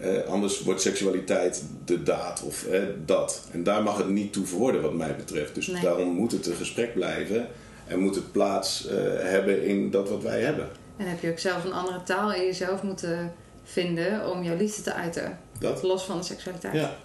eh, 0.00 0.30
anders 0.30 0.62
wordt 0.62 0.80
seksualiteit 0.82 1.62
de 1.84 2.02
daad 2.02 2.42
of 2.42 2.66
dat. 3.04 3.42
En 3.52 3.62
daar 3.62 3.82
mag 3.82 3.96
het 3.98 4.08
niet 4.08 4.32
toe 4.32 4.46
verworden 4.46 4.82
wat 4.82 4.92
mij 4.94 5.16
betreft. 5.16 5.54
Dus 5.54 5.66
Nee. 5.66 5.82
daarom 5.82 6.08
moet 6.08 6.32
het 6.32 6.46
een 6.46 6.54
gesprek 6.56 6.94
blijven 6.94 7.46
en 7.86 7.98
moet 7.98 8.14
het 8.14 8.32
plaats 8.32 8.86
eh, 8.86 8.96
hebben 9.18 9.64
in 9.64 9.90
dat 9.90 10.08
wat 10.08 10.22
wij 10.22 10.40
hebben. 10.40 10.68
En 10.96 11.06
heb 11.08 11.20
je 11.20 11.30
ook 11.30 11.38
zelf 11.38 11.64
een 11.64 11.72
andere 11.72 12.02
taal 12.02 12.32
in 12.32 12.44
jezelf 12.44 12.82
moeten 12.82 13.32
vinden 13.64 14.30
om 14.30 14.42
jouw 14.42 14.56
liefde 14.56 14.82
te 14.82 14.92
uiten. 14.94 15.38
Dat? 15.58 15.82
Los 15.82 16.04
van 16.04 16.18
de 16.18 16.24
seksualiteit. 16.24 16.74
Ja. 16.74 16.96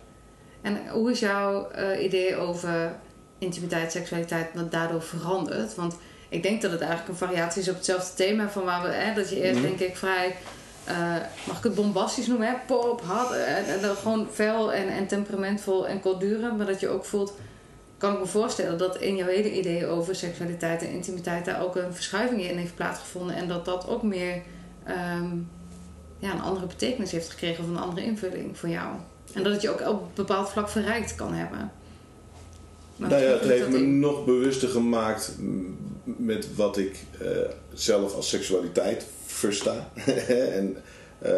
En 0.61 0.77
hoe 0.89 1.11
is 1.11 1.19
jouw 1.19 1.69
eh, 1.69 2.03
idee 2.03 2.35
over 2.35 2.95
intimiteit, 3.37 3.91
seksualiteit 3.91 4.47
dat 4.53 4.71
daardoor 4.71 5.01
veranderd? 5.01 5.75
Want 5.75 5.95
ik 6.29 6.43
denk 6.43 6.61
dat 6.61 6.71
het 6.71 6.81
eigenlijk 6.81 7.09
een 7.11 7.27
variatie 7.27 7.61
is 7.61 7.69
op 7.69 7.75
hetzelfde 7.75 8.13
thema 8.15 8.49
van 8.49 8.63
waar 8.63 8.81
we, 8.83 8.89
hè, 8.89 9.13
dat 9.13 9.29
je 9.29 9.41
eerst 9.41 9.59
Mhm. 9.59 9.67
denk 9.67 9.79
ik 9.79 9.97
vrij, 9.97 10.35
eh, 10.83 11.15
mag 11.47 11.57
ik 11.57 11.63
het 11.63 11.75
bombastisch 11.75 12.27
noemen, 12.27 12.47
hè? 12.47 12.53
pop, 12.67 13.01
hard, 13.01 13.31
eh, 13.31 13.73
en 13.73 13.81
dan 13.81 13.95
gewoon 13.95 14.27
fel 14.31 14.73
en, 14.73 14.87
en 14.87 15.07
temperamentvol 15.07 15.87
en 15.87 15.99
kortdurend, 15.99 16.57
maar 16.57 16.65
dat 16.65 16.79
je 16.79 16.89
ook 16.89 17.05
voelt, 17.05 17.33
kan 17.97 18.13
ik 18.13 18.19
me 18.19 18.25
voorstellen 18.25 18.77
dat 18.77 18.97
in 18.97 19.15
jouw 19.15 19.27
hele 19.27 19.57
idee 19.57 19.85
over 19.85 20.15
seksualiteit 20.15 20.81
en 20.81 20.89
intimiteit 20.89 21.45
daar 21.45 21.61
ook 21.61 21.75
een 21.75 21.93
verschuiving 21.93 22.41
in 22.41 22.57
heeft 22.57 22.75
plaatsgevonden 22.75 23.35
en 23.35 23.47
dat 23.47 23.65
dat 23.65 23.87
ook 23.87 24.03
meer 24.03 24.41
ehm, 24.83 25.35
ja, 26.19 26.33
een 26.33 26.41
andere 26.41 26.65
betekenis 26.65 27.11
heeft 27.11 27.29
gekregen 27.29 27.63
of 27.63 27.69
een 27.69 27.77
andere 27.77 28.05
invulling 28.05 28.57
voor 28.57 28.69
jou. 28.69 28.87
En 29.33 29.43
dat 29.43 29.53
het 29.53 29.61
je 29.61 29.69
ook 29.69 29.87
op 29.89 30.01
een 30.01 30.07
bepaald 30.13 30.49
vlak 30.49 30.69
verrijkt 30.69 31.15
kan 31.15 31.33
hebben. 31.33 31.71
Maar 32.95 33.09
Nou 33.09 33.21
ja, 33.21 33.29
het 33.29 33.43
heeft 33.43 33.69
me 33.69 33.77
in? 33.77 33.99
nog 33.99 34.25
bewuster 34.25 34.69
gemaakt 34.69 35.35
met 36.03 36.55
wat 36.55 36.77
ik 36.77 37.03
eh, 37.19 37.27
zelf 37.73 38.15
als 38.15 38.29
seksualiteit 38.29 39.05
versta. 39.43 39.91
en 40.57 40.77
eh, 41.19 41.31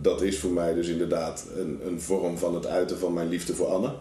dat 0.00 0.22
is 0.22 0.38
voor 0.38 0.50
mij 0.50 0.74
dus 0.74 0.88
inderdaad 0.88 1.46
een, 1.56 1.80
een 1.86 2.00
vorm 2.00 2.38
van 2.38 2.54
het 2.54 2.66
uiten 2.66 2.98
van 2.98 3.12
mijn 3.12 3.28
liefde 3.28 3.54
voor 3.54 3.66
Anne. 3.66 3.92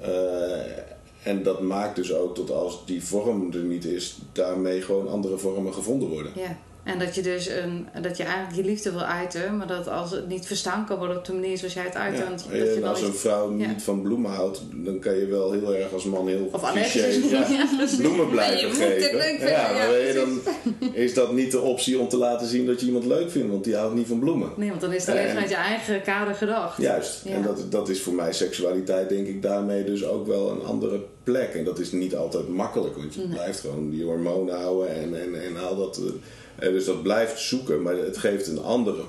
Eh, 0.00 0.86
en 1.22 1.42
dat 1.42 1.60
maakt 1.60 1.96
dus 1.96 2.14
ook 2.14 2.36
dat 2.36 2.50
als 2.50 2.86
die 2.86 3.04
vorm 3.04 3.52
er 3.52 3.62
niet 3.62 3.84
is, 3.84 4.18
daarmee 4.32 4.82
gewoon 4.82 5.08
andere 5.08 5.38
vormen 5.38 5.74
gevonden 5.74 6.08
worden. 6.08 6.32
Ja. 6.34 6.58
En 6.88 6.98
dat 6.98 7.14
je 7.14 7.22
dus 7.22 7.48
een, 7.48 7.88
dat 8.02 8.16
je 8.16 8.22
eigenlijk 8.22 8.56
je 8.56 8.64
liefde 8.64 8.90
wil 8.92 9.02
uiten, 9.02 9.56
maar 9.56 9.66
dat 9.66 9.88
als 9.88 10.10
het 10.10 10.28
niet 10.28 10.46
verstaan 10.46 10.86
kan 10.86 10.98
worden 10.98 11.16
op 11.16 11.24
de 11.24 11.32
manier 11.32 11.58
zoals 11.58 11.74
jij 11.74 11.84
het 11.84 11.94
uit, 11.94 12.16
Ja, 12.18 12.24
dan, 12.24 12.32
dat 12.32 12.46
en 12.50 12.58
je 12.74 12.80
dan 12.80 12.88
als 12.90 13.02
een 13.02 13.14
vrouw 13.14 13.56
ja. 13.56 13.66
niet 13.68 13.82
van 13.82 14.02
bloemen 14.02 14.30
houdt, 14.30 14.60
dan 14.74 14.98
kan 14.98 15.16
je 15.16 15.26
wel 15.26 15.52
heel 15.52 15.74
erg 15.76 15.92
als 15.92 16.04
man 16.04 16.28
heel 16.28 16.48
Of 16.52 16.72
cliché, 16.72 17.06
ja, 17.06 17.46
bloemen 17.98 18.28
blijven 18.28 18.70
geven. 18.70 19.20
vinden, 19.20 19.38
ja, 19.40 19.48
ja, 19.48 19.72
maar 19.72 19.88
weet 19.90 20.12
je, 20.12 20.40
dan 20.80 20.92
is 20.94 21.14
dat 21.14 21.32
niet 21.32 21.50
de 21.50 21.60
optie 21.60 21.98
om 21.98 22.08
te 22.08 22.16
laten 22.16 22.46
zien 22.46 22.66
dat 22.66 22.80
je 22.80 22.86
iemand 22.86 23.04
leuk 23.06 23.30
vindt, 23.30 23.50
want 23.50 23.64
die 23.64 23.76
houdt 23.76 23.94
niet 23.94 24.06
van 24.06 24.18
bloemen. 24.18 24.48
Nee, 24.56 24.68
want 24.68 24.80
dan 24.80 24.92
is 24.92 25.00
het 25.06 25.10
alleen 25.10 25.22
En- 25.26 25.30
vanuit 25.32 25.50
je 25.50 25.56
eigen 25.56 26.02
kader 26.02 26.34
gedacht. 26.34 26.80
Juist, 26.82 27.24
en 27.24 27.42
dat, 27.42 27.70
dat 27.70 27.88
is 27.88 28.00
voor 28.02 28.14
mij 28.14 28.32
seksualiteit 28.32 29.08
denk 29.08 29.26
ik 29.26 29.42
daarmee 29.42 29.84
dus 29.84 30.04
ook 30.04 30.26
wel 30.26 30.50
een 30.50 30.64
andere 30.64 31.00
plek. 31.30 31.54
En 31.54 31.64
dat 31.64 31.78
is 31.78 31.92
niet 31.92 32.16
altijd 32.16 32.48
makkelijk, 32.48 32.96
want 32.96 33.14
je 33.14 33.20
Nee. 33.20 33.28
blijft 33.28 33.60
gewoon 33.60 33.90
die 33.90 34.04
hormonen 34.04 34.60
houden 34.60 34.94
en, 34.94 35.22
en, 35.22 35.42
en 35.44 35.56
al 35.56 35.76
dat. 35.76 35.96
eh, 35.98 36.66
eh, 36.66 36.72
dus 36.72 36.84
dat 36.84 37.02
blijft 37.02 37.40
zoeken, 37.40 37.82
maar 37.82 37.96
het 37.96 38.18
geeft 38.18 38.46
een 38.46 38.62
andere 38.62 39.02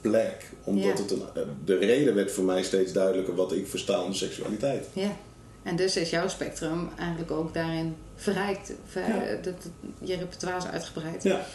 plek. 0.00 0.50
Omdat 0.64 0.84
Ja. 0.84 1.02
het 1.02 1.10
een, 1.10 1.22
eh, 1.34 1.42
de 1.64 1.76
reden 1.76 2.14
werd 2.14 2.32
voor 2.32 2.44
mij 2.44 2.62
steeds 2.62 2.92
duidelijker 2.92 3.34
wat 3.34 3.52
ik 3.52 3.66
versta 3.66 4.00
onder 4.00 4.16
seksualiteit. 4.16 4.86
Ja. 4.92 5.16
En 5.62 5.76
dus 5.76 5.96
is 5.96 6.10
jouw 6.10 6.28
spectrum 6.28 6.88
eigenlijk 6.98 7.30
ook 7.30 7.54
daarin 7.54 7.96
verrijkt. 8.16 8.72
Ver, 8.86 9.08
Ja. 9.08 9.34
dat, 9.34 9.44
dat- 9.44 9.70
je 10.02 10.16
repertoire 10.16 10.58
is 10.58 10.66
uitgebreid. 10.66 11.22
Ja, 11.22 11.46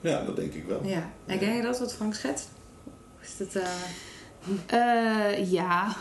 ja 0.00 0.24
dat 0.24 0.36
denk 0.36 0.54
ik 0.54 0.64
wel. 0.66 0.80
Ja. 0.84 1.10
Herken 1.26 1.54
je 1.56 1.62
dat 1.62 1.78
wat 1.78 1.94
Frank 1.94 2.14
schetst? 2.14 2.48
Is 3.22 3.34
het, 3.38 3.56
eh, 3.56 3.62
Eh, 4.66 5.50
ja. 5.52 5.96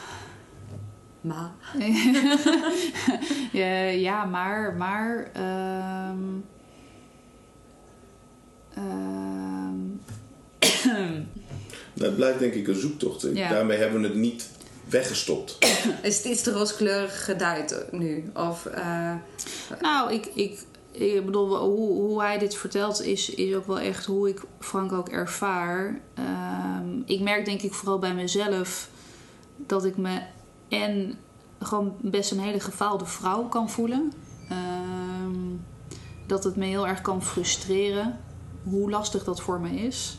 Ma? 1.28 1.55
ja. 3.91 4.25
Maar... 4.25 4.73
maar 4.73 5.30
ehm, 5.34 6.23
ehm, 8.73 9.78
Dat 11.93 12.15
blijft 12.15 12.39
denk 12.39 12.53
ik 12.53 12.67
een 12.67 12.75
zoektocht. 12.75 13.28
Ja. 13.34 13.49
Daarmee 13.49 13.78
hebben 13.78 14.01
we 14.01 14.07
het 14.07 14.17
niet 14.17 14.49
weggestopt. 14.89 15.57
Is 16.01 16.17
het 16.17 16.25
iets 16.25 16.41
te 16.41 16.51
rooskleurig 16.51 17.25
geduid 17.25 17.86
nu? 17.91 18.32
Of, 18.34 18.65
eh, 18.65 19.13
Nou, 19.82 20.13
ik, 20.13 20.25
ik, 20.25 20.59
ik 20.91 21.25
bedoel, 21.25 21.57
hoe, 21.57 22.01
hoe 22.01 22.21
hij 22.21 22.38
dit 22.38 22.55
vertelt 22.55 23.01
is, 23.01 23.30
is 23.30 23.55
ook 23.55 23.67
wel 23.67 23.80
echt 23.80 24.05
hoe 24.05 24.30
ik 24.30 24.41
Frank 24.59 24.91
ook 24.91 25.09
ervaar. 25.09 25.99
Ehm, 26.13 27.01
ik 27.05 27.19
merk 27.19 27.45
denk 27.45 27.61
ik 27.61 27.73
vooral 27.73 27.99
bij 27.99 28.13
mezelf 28.13 28.89
dat 29.55 29.86
ik 29.86 29.97
me 29.97 30.19
en 30.70 31.18
gewoon 31.59 31.95
best 32.01 32.32
een 32.32 32.39
hele 32.39 32.59
gefaalde 32.59 33.05
vrouw 33.05 33.43
kan 33.43 33.70
voelen. 33.70 34.13
Ehm, 34.49 35.55
dat 36.26 36.43
het 36.43 36.55
me 36.55 36.65
heel 36.65 36.88
erg 36.88 37.01
kan 37.01 37.24
frustreren 37.24 38.20
hoe 38.63 38.89
lastig 38.89 39.24
dat 39.24 39.41
voor 39.41 39.59
me 39.59 39.70
is. 39.70 40.18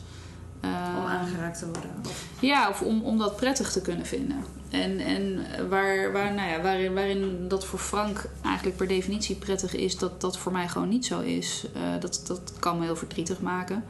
om 0.63 0.69
Ehm, 0.69 1.07
aangeraakt 1.07 1.59
te 1.59 1.65
worden? 1.65 1.91
Ja, 2.39 2.69
of 2.69 2.81
om, 2.81 3.03
om 3.03 3.17
dat 3.17 3.35
prettig 3.35 3.71
te 3.71 3.81
kunnen 3.81 4.05
vinden. 4.05 4.43
En, 4.69 4.99
en 4.99 5.45
waar, 5.69 6.11
waar, 6.11 6.33
nou 6.33 6.49
ja, 6.49 6.61
waarin, 6.61 6.93
waarin 6.93 7.47
dat 7.47 7.65
voor 7.65 7.79
Frank 7.79 8.29
eigenlijk 8.43 8.77
per 8.77 8.87
definitie 8.87 9.35
prettig 9.35 9.75
is, 9.75 9.97
dat 9.97 10.21
dat 10.21 10.37
voor 10.37 10.51
mij 10.51 10.67
gewoon 10.67 10.89
niet 10.89 11.05
zo 11.05 11.19
is. 11.19 11.65
Eh, 11.73 11.81
dat, 11.99 12.23
dat 12.27 12.53
kan 12.59 12.77
me 12.77 12.83
heel 12.83 12.95
verdrietig 12.95 13.39
maken. 13.41 13.83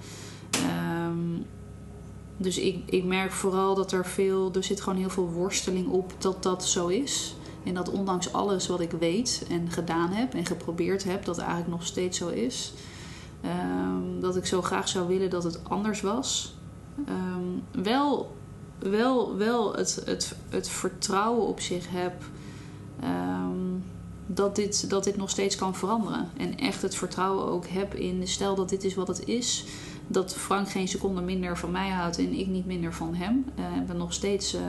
Ehm, 0.52 1.42
dus 2.40 2.58
ik, 2.58 2.84
ik 2.86 3.04
merk 3.04 3.32
vooral 3.32 3.76
dat 3.76 3.92
er 3.92 4.06
veel, 4.06 4.52
er 4.54 4.64
zit 4.64 4.82
gewoon 4.82 5.00
heel 5.00 5.10
veel 5.10 5.30
worsteling 5.30 5.88
op 5.88 6.14
dat 6.18 6.44
dat 6.44 6.66
zo 6.66 6.88
is. 6.88 7.36
En 7.64 7.74
dat 7.74 7.90
ondanks 7.90 8.34
alles 8.34 8.68
wat 8.68 8.80
ik 8.80 8.92
weet 8.92 9.46
en 9.50 9.72
gedaan 9.72 10.12
heb 10.12 10.34
en 10.34 10.46
geprobeerd 10.46 11.04
heb, 11.04 11.26
dat 11.26 11.38
eigenlijk 11.38 11.70
nog 11.70 11.86
steeds 11.86 12.18
zo 12.18 12.28
is. 12.28 12.74
Ehm, 13.42 14.20
dat 14.20 14.36
ik 14.36 14.46
zo 14.46 14.62
graag 14.62 14.88
zou 14.88 15.08
willen 15.08 15.30
dat 15.30 15.44
het 15.44 15.60
anders 15.64 16.02
was. 16.02 16.54
Ehm, 17.06 17.84
wel 17.84 18.38
wel, 18.80 19.38
wel 19.38 19.76
het, 19.76 20.02
het, 20.06 20.36
het 20.50 20.70
vertrouwen 20.70 21.48
op 21.48 21.60
zich 21.60 21.90
heb 21.90 22.14
ehm, 23.00 23.58
dat, 24.26 24.56
dit, 24.56 24.90
dat 24.90 25.04
dit 25.04 25.18
nog 25.18 25.30
steeds 25.30 25.56
kan 25.56 25.76
veranderen. 25.76 26.30
En 26.38 26.58
echt 26.58 26.82
het 26.82 26.96
vertrouwen 26.96 27.46
ook 27.46 27.68
heb 27.68 27.94
in, 27.94 28.28
stel 28.28 28.56
dat 28.56 28.70
dit 28.70 28.84
is 28.84 28.96
wat 28.96 29.08
het 29.08 29.28
is, 29.28 29.66
dat 30.12 30.36
Frank 30.36 30.70
geen 30.70 30.88
seconde 30.88 31.22
minder 31.22 31.58
van 31.58 31.72
mij 31.72 31.90
houdt 31.90 32.18
en 32.18 32.34
ik 32.34 32.48
niet 32.48 32.66
minder 32.66 32.94
van 32.94 33.16
hem. 33.16 33.46
Eh 33.56 33.64
we 33.88 33.94
nog 33.94 34.14
steeds, 34.14 34.54
eh, 34.54 34.62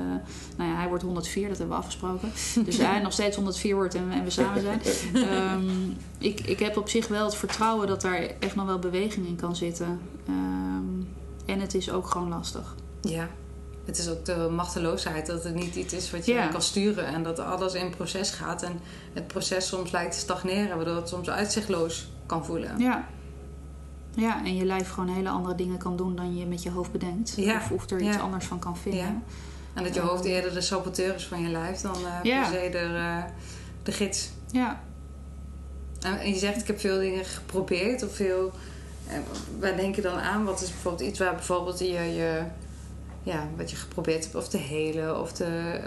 nou 0.56 0.70
ja, 0.70 0.76
hij 0.76 0.88
wordt 0.88 1.02
104, 1.02 1.48
dat 1.48 1.58
hebben 1.58 1.76
we 1.76 1.82
afgesproken. 1.82 2.30
Dus 2.64 2.76
hij 2.78 3.00
nog 3.00 3.12
steeds 3.12 3.36
104 3.36 3.74
wordt 3.74 3.94
en, 3.94 4.10
en 4.10 4.24
we 4.24 4.30
samen 4.30 4.62
zijn. 4.62 4.80
Ehm, 5.14 5.90
ik, 6.18 6.40
ik 6.40 6.58
heb 6.58 6.76
op 6.76 6.88
zich 6.88 7.08
wel 7.08 7.24
het 7.24 7.34
vertrouwen 7.34 7.86
dat 7.86 8.00
daar 8.00 8.22
echt 8.38 8.54
nog 8.54 8.66
wel 8.66 8.78
beweging 8.78 9.26
in 9.26 9.36
kan 9.36 9.56
zitten. 9.56 10.00
Ehm, 10.26 11.02
en 11.46 11.60
het 11.60 11.74
is 11.74 11.90
ook 11.90 12.06
gewoon 12.10 12.28
lastig. 12.28 12.74
Ja. 13.00 13.28
Het 13.84 13.98
is 13.98 14.08
ook 14.08 14.24
de 14.24 14.48
machteloosheid 14.50 15.26
dat 15.26 15.44
het 15.44 15.54
niet 15.54 15.74
iets 15.74 15.92
is 15.94 16.10
wat 16.10 16.26
je 16.26 16.32
Ja. 16.32 16.46
kan 16.46 16.62
sturen 16.62 17.06
en 17.06 17.22
dat 17.22 17.38
alles 17.38 17.74
in 17.74 17.90
proces 17.90 18.30
gaat 18.30 18.62
en 18.62 18.80
het 19.12 19.26
proces 19.26 19.66
soms 19.68 19.90
lijkt 19.90 20.12
te 20.12 20.18
stagneren, 20.18 20.76
waardoor 20.76 20.96
het 20.96 21.08
soms 21.08 21.30
uitzichtloos 21.30 22.08
kan 22.26 22.44
voelen. 22.44 22.78
Ja. 22.78 23.08
Ja, 24.14 24.44
en 24.44 24.56
je 24.56 24.64
lijf 24.64 24.90
gewoon 24.90 25.08
hele 25.14 25.28
andere 25.28 25.54
dingen 25.54 25.78
kan 25.78 25.96
doen 25.96 26.16
dan 26.16 26.36
je 26.36 26.46
met 26.46 26.62
je 26.62 26.70
hoofd 26.70 26.92
bedenkt. 26.92 27.32
Ja. 27.36 27.56
Of, 27.56 27.70
of 27.70 27.90
er 27.90 28.00
iets 28.00 28.16
Ja. 28.16 28.22
anders 28.22 28.44
van 28.46 28.58
kan 28.58 28.76
vinden. 28.76 29.00
Ja. 29.00 29.20
En 29.74 29.82
dat 29.84 29.94
je 29.94 30.00
hoofd 30.00 30.24
eerder 30.24 30.54
de 30.54 30.60
saboteur 30.60 31.14
is 31.14 31.26
van 31.26 31.40
je 31.42 31.48
lijf 31.48 31.80
dan 31.80 31.96
Ja. 32.22 32.40
per 32.50 32.52
se 32.60 32.68
de, 32.70 32.78
eh, 32.78 33.24
de 33.82 33.92
gids. 33.92 34.30
Ja. 34.50 34.80
En 36.00 36.28
je 36.28 36.38
zegt, 36.38 36.60
ik 36.60 36.66
heb 36.66 36.80
veel 36.80 36.98
dingen 36.98 37.24
geprobeerd 37.24 38.02
of 38.02 38.14
veel... 38.14 38.52
eh, 39.06 39.14
Waar 39.60 39.76
denk 39.76 39.94
je 39.94 40.02
dan 40.02 40.18
aan? 40.18 40.44
Wat 40.44 40.60
is 40.60 40.68
bijvoorbeeld 40.70 41.08
iets 41.10 41.18
waar 41.18 41.34
bijvoorbeeld 41.34 41.78
je, 41.78 41.86
je 41.86 42.42
ja, 43.22 43.48
wat 43.56 43.70
je 43.70 43.76
geprobeerd 43.76 44.22
hebt 44.22 44.34
of 44.34 44.48
te 44.48 44.56
helen 44.56 45.20
of 45.20 45.32
te... 45.32 45.80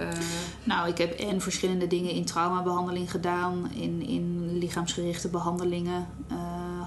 Nou, 0.64 0.88
ik 0.90 0.98
heb 0.98 1.12
en 1.20 1.42
verschillende 1.42 1.88
dingen 1.88 2.12
in 2.12 2.26
traumabehandeling 2.26 3.12
gedaan, 3.12 3.72
in, 3.72 4.02
in 4.08 4.58
lichaamsgerichte 4.58 5.28
behandelingen, 5.30 6.08
eh, 6.30 6.36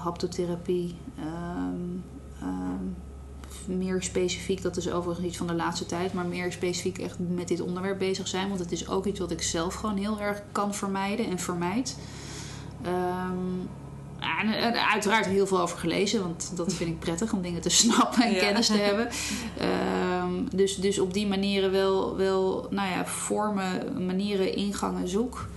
haptotherapie. 0.07 0.95
ehm, 1.19 1.81
ehm, 2.41 2.85
meer 3.77 4.03
specifiek, 4.03 4.61
dat 4.61 4.77
is 4.77 4.91
overigens 4.91 5.27
iets 5.27 5.37
van 5.37 5.47
de 5.47 5.53
laatste 5.53 5.85
tijd, 5.85 6.13
maar 6.13 6.25
meer 6.25 6.51
specifiek 6.51 6.97
echt 6.97 7.17
met 7.19 7.47
dit 7.47 7.61
onderwerp 7.61 7.97
bezig 7.99 8.27
zijn. 8.27 8.47
Want 8.47 8.59
het 8.59 8.71
is 8.71 8.89
ook 8.89 9.05
iets 9.05 9.19
wat 9.19 9.31
ik 9.31 9.41
zelf 9.41 9.73
gewoon 9.73 9.97
heel 9.97 10.19
erg 10.19 10.41
kan 10.51 10.73
vermijden 10.75 11.25
en 11.29 11.39
vermijd. 11.39 11.97
Ehm, 12.81 13.37
en, 14.19 14.73
uiteraard 14.89 15.25
heel 15.25 15.47
veel 15.47 15.61
over 15.61 15.77
gelezen, 15.77 16.21
want 16.21 16.51
dat 16.55 16.73
vind 16.73 16.89
ik 16.89 16.99
prettig 16.99 17.33
om 17.33 17.41
dingen 17.41 17.61
te 17.61 17.69
snappen 17.83 18.23
en 18.23 18.33
Ja. 18.33 18.39
kennis 18.39 18.67
te 18.67 18.77
hebben. 18.77 19.07
Dus, 20.57 20.75
dus 20.75 20.99
op 20.99 21.13
die 21.13 21.27
manieren 21.27 21.71
wel, 21.71 22.15
wel 22.17 22.67
nou 22.69 22.89
ja, 22.89 23.05
vormen, 23.05 24.05
manieren, 24.05 24.55
ingangen 24.55 25.07
zoek. 25.07 25.47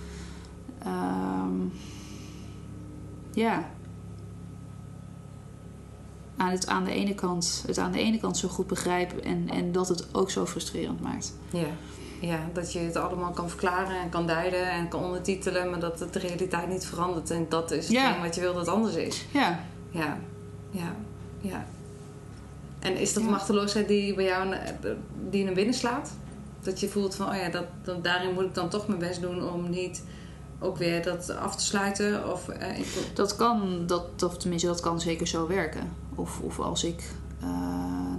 Ja. 3.33 3.69
Aan 6.41 6.49
het 6.51 6.67
aan 6.67 6.83
de 6.83 6.91
ene 6.91 7.15
kant, 7.15 7.63
het 7.67 7.77
aan 7.77 7.91
de 7.91 7.99
ene 7.99 8.17
kant 8.19 8.37
zo 8.37 8.47
goed 8.47 8.67
begrijpen 8.67 9.23
en, 9.23 9.49
en 9.49 9.71
dat 9.71 9.87
het 9.87 10.07
ook 10.15 10.29
zo 10.31 10.45
frustrerend 10.45 11.01
maakt. 11.01 11.33
ja. 11.51 11.67
ja, 12.19 12.39
dat 12.53 12.73
je 12.73 12.79
het 12.79 12.95
allemaal 12.95 13.31
kan 13.31 13.49
verklaren 13.49 14.01
en 14.01 14.09
kan 14.09 14.27
duiden 14.27 14.71
en 14.71 14.87
kan 14.87 15.03
ondertitelen, 15.03 15.69
maar 15.69 15.79
dat 15.79 15.99
het 15.99 16.13
de 16.13 16.19
realiteit 16.19 16.67
niet 16.67 16.85
verandert. 16.85 17.29
En 17.31 17.45
dat 17.49 17.71
is 17.71 17.87
Ja. 17.87 18.19
wat 18.21 18.35
je 18.35 18.41
wil 18.41 18.53
dat 18.53 18.67
anders 18.67 18.95
is. 18.95 19.25
Ja, 19.31 19.59
Ja, 19.91 20.17
ja, 20.71 20.95
ja. 21.41 21.65
En 22.79 22.97
is 22.97 23.13
dat 23.13 23.23
Ja. 23.23 23.29
machteloosheid 23.29 23.87
die 23.87 24.13
bij 24.15 24.25
jou 24.25 24.55
die 25.29 25.43
naar 25.43 25.53
binnen 25.53 25.73
slaat? 25.73 26.11
Dat 26.63 26.79
je 26.79 26.89
voelt 26.89 27.15
van, 27.15 27.29
oh 27.29 27.35
ja, 27.35 27.49
dat, 27.49 27.65
dat, 27.83 28.03
daarin 28.03 28.33
moet 28.33 28.43
ik 28.43 28.53
dan 28.55 28.69
toch 28.69 28.87
mijn 28.87 28.99
best 28.99 29.21
doen 29.21 29.49
om 29.51 29.69
niet 29.69 30.03
ook 30.61 30.77
weer 30.77 31.03
dat 31.03 31.35
af 31.35 31.55
te 31.55 31.63
sluiten? 31.63 32.31
Of, 32.31 32.47
eh, 32.47 32.79
ik, 32.79 32.87
dat 33.13 33.35
kan, 33.35 33.83
dat, 33.87 34.23
of 34.23 34.37
tenminste 34.37 34.67
dat 34.67 34.79
kan 34.79 34.99
zeker 34.99 35.27
zo 35.27 35.47
werken. 35.47 35.89
Of, 36.15 36.39
of 36.39 36.59
als 36.59 36.83
ik 36.83 37.03
eh, 37.39 37.49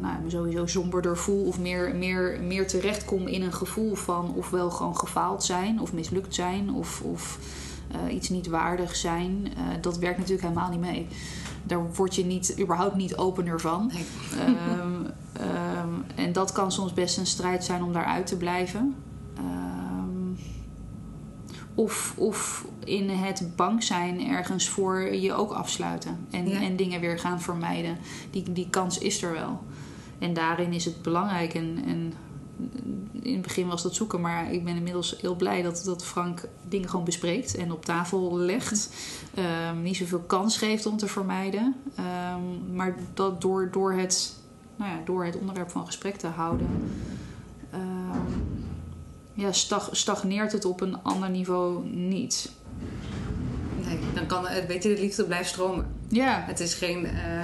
nou, 0.01 0.23
me 0.23 0.31
sowieso 0.31 0.67
somberder 0.67 1.17
voel 1.17 1.47
of 1.47 1.59
meer, 1.59 1.95
meer, 1.95 2.41
meer 2.43 2.67
terechtkom 2.67 3.27
in 3.27 3.43
een 3.43 3.53
gevoel 3.53 3.95
van 3.95 4.35
ofwel 4.35 4.71
gewoon 4.71 4.97
gefaald 4.97 5.45
zijn 5.45 5.81
of 5.81 5.93
mislukt 5.93 6.35
zijn 6.35 6.73
of, 6.73 7.01
of 7.01 7.39
eh, 7.91 8.15
iets 8.15 8.29
niet 8.29 8.47
waardig 8.47 8.97
zijn, 8.97 9.53
dat 9.81 9.99
werkt 9.99 10.19
natuurlijk 10.19 10.49
helemaal 10.49 10.71
niet 10.71 10.81
mee. 10.81 11.07
Daar 11.65 11.95
word 11.95 12.15
je 12.15 12.25
niet, 12.25 12.57
überhaupt 12.61 12.97
niet 12.97 13.17
opener 13.17 13.61
van. 13.61 13.91
nee. 13.93 14.05
Ehm, 14.47 15.05
ehm, 15.33 15.89
en 16.15 16.33
dat 16.33 16.53
kan 16.53 16.73
soms 16.73 16.93
best 16.93 17.19
een 17.19 17.27
strijd 17.27 17.65
zijn 17.65 17.83
om 17.83 17.93
daaruit 17.93 18.27
te 18.27 18.37
blijven. 18.37 18.95
Of, 21.75 22.15
of 22.17 22.65
in 22.85 23.09
het 23.11 23.57
bang 23.57 23.83
zijn 23.83 24.29
ergens 24.29 24.69
voor 24.69 25.15
je 25.15 25.33
ook 25.33 25.53
afsluiten. 25.53 26.27
En, 26.31 26.49
Ja. 26.49 26.61
en 26.61 26.77
dingen 26.77 27.01
weer 27.01 27.19
gaan 27.19 27.41
vermijden. 27.41 27.99
Die, 28.31 28.53
die 28.53 28.71
kans 28.71 28.99
is 28.99 29.23
er 29.23 29.33
wel. 29.33 29.61
En 30.19 30.35
daarin 30.35 30.73
is 30.73 30.85
het 30.85 31.03
belangrijk. 31.03 31.55
En, 31.55 31.83
en 31.87 32.13
in 33.23 33.33
het 33.33 33.43
begin 33.43 33.67
was 33.67 33.83
dat 33.83 33.95
zoeken, 33.95 34.21
maar 34.21 34.53
ik 34.53 34.65
ben 34.65 34.77
inmiddels 34.77 35.17
heel 35.21 35.37
blij 35.37 35.63
dat, 35.63 35.83
dat 35.85 36.05
Frank 36.05 36.49
dingen 36.69 36.89
gewoon 36.89 37.05
bespreekt 37.05 37.55
en 37.55 37.73
op 37.73 37.85
tafel 37.85 38.37
legt. 38.37 38.91
Ehm, 39.35 39.83
niet 39.83 39.97
zoveel 39.97 40.21
kans 40.27 40.59
geeft 40.59 40.87
om 40.87 40.97
te 40.97 41.07
vermijden. 41.07 41.75
Ehm, 41.95 42.75
maar 42.75 42.97
dat 43.15 43.41
door, 43.41 43.69
door, 43.71 43.93
het, 43.93 44.37
nou 44.77 44.91
ja, 44.91 45.01
door 45.05 45.25
het 45.25 45.37
onderwerp 45.39 45.71
van 45.71 45.87
gesprek 45.87 46.17
te 46.17 46.27
houden, 46.27 46.67
ja, 49.35 49.53
stag, 49.53 49.89
stagneert 49.93 50.53
het 50.53 50.65
op 50.65 50.81
een 50.81 50.97
ander 51.03 51.31
niveau 51.31 51.87
niet. 51.89 52.51
nee, 53.87 53.99
dan 54.15 54.27
kan 54.27 54.47
het, 54.47 54.67
weet 54.67 54.83
je, 54.83 54.95
de 54.95 55.01
liefde 55.01 55.25
blijft 55.25 55.49
stromen. 55.49 55.87
Ja, 56.09 56.45
Het 56.47 56.61
is 56.61 56.75
geen, 56.75 57.07
eh, 57.07 57.43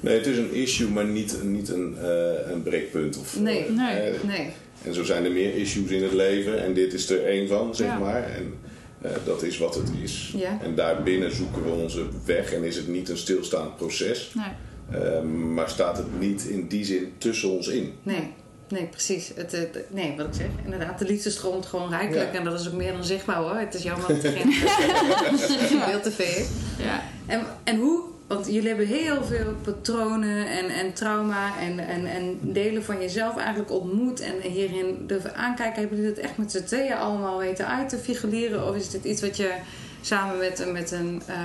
Nee, 0.00 0.16
het 0.16 0.26
is 0.26 0.36
een 0.38 0.52
issue, 0.52 0.88
maar 0.88 1.04
niet, 1.04 1.36
niet 1.42 1.68
een, 1.68 1.96
eh, 1.98 2.50
een 2.52 2.62
breekpunt. 2.62 3.18
Of, 3.18 3.40
Nee. 3.40 3.64
eh, 3.64 3.72
Nee. 3.76 4.12
nee. 4.26 4.50
en 4.82 4.94
zo 4.94 5.04
zijn 5.04 5.24
er 5.24 5.30
meer 5.32 5.54
issues 5.54 5.90
in 5.90 6.02
het 6.02 6.12
leven 6.12 6.62
en 6.64 6.74
dit 6.74 6.92
is 6.92 7.10
er 7.10 7.24
één 7.26 7.48
van, 7.48 7.74
zeg 7.74 7.86
Ja. 7.86 7.98
maar. 7.98 8.22
En 8.30 8.54
eh, 9.02 9.10
dat 9.24 9.42
is 9.42 9.58
wat 9.58 9.74
het 9.74 9.90
is. 10.02 10.34
Ja. 10.36 10.58
En 10.62 10.74
daarbinnen 10.74 11.34
zoeken 11.36 11.64
we 11.64 11.70
onze 11.70 12.06
weg 12.24 12.52
en 12.52 12.64
is 12.64 12.76
het 12.76 12.88
niet 12.88 13.08
een 13.08 13.16
stilstaand 13.16 13.76
proces. 13.76 14.32
nee. 14.34 15.22
Maar 15.22 15.68
staat 15.70 15.96
het 15.96 16.20
niet 16.20 16.42
in 16.44 16.66
die 16.68 16.84
zin 16.84 17.12
tussen 17.18 17.50
ons 17.50 17.68
in. 17.68 17.92
Nee, 18.02 18.32
nee, 18.68 18.84
precies. 18.84 19.32
Het, 19.34 19.52
het- 19.52 19.78
nee, 19.90 20.14
wat 20.16 20.26
ik 20.26 20.34
zeg. 20.34 20.46
Inderdaad, 20.64 20.98
de 20.98 21.04
liefde 21.04 21.30
stroomt 21.30 21.66
gewoon 21.66 21.90
rijkelijk. 21.90 22.32
Ja. 22.32 22.38
En 22.38 22.44
dat 22.44 22.60
is 22.60 22.66
ook 22.68 22.72
meer 22.74 22.92
dan 22.92 23.04
zichtbaar 23.04 23.36
hoor. 23.36 23.56
Het 23.56 23.74
is 23.74 23.82
jammer 23.82 24.08
dat 24.08 24.24
er 24.24 24.32
geen 24.32 25.80
beeld-tv 25.90 26.18
is. 26.18 26.48
Ja. 26.78 27.02
En, 27.26 27.42
en 27.64 27.78
hoe, 27.78 28.02
want 28.26 28.46
jullie 28.46 28.68
hebben 28.68 28.86
heel 28.86 29.24
veel 29.24 29.54
patronen 29.62 30.46
en, 30.46 30.68
en 30.68 30.92
trauma 30.92 31.58
en, 31.60 31.78
en, 31.78 32.06
en 32.06 32.38
delen 32.40 32.84
van 32.84 33.00
jezelf 33.00 33.36
eigenlijk 33.36 33.70
ontmoet. 33.70 34.20
En 34.20 34.40
hierin 34.40 35.04
durven 35.06 35.34
aankijken. 35.36 35.80
Hebben 35.80 35.98
jullie 35.98 36.14
dat 36.14 36.24
echt 36.24 36.36
met 36.36 36.52
z'n 36.52 36.64
tweeën 36.64 36.94
allemaal 36.96 37.38
weten 37.38 37.66
uit 37.68 37.88
te 37.88 37.96
figureren? 37.98 38.68
Of 38.68 38.76
is 38.76 38.90
dit 38.90 39.04
iets 39.04 39.20
wat 39.20 39.36
je 39.36 39.52
samen 40.00 40.38
met, 40.38 40.72
met 40.72 40.90
een 40.90 41.22
eh, 41.26 41.36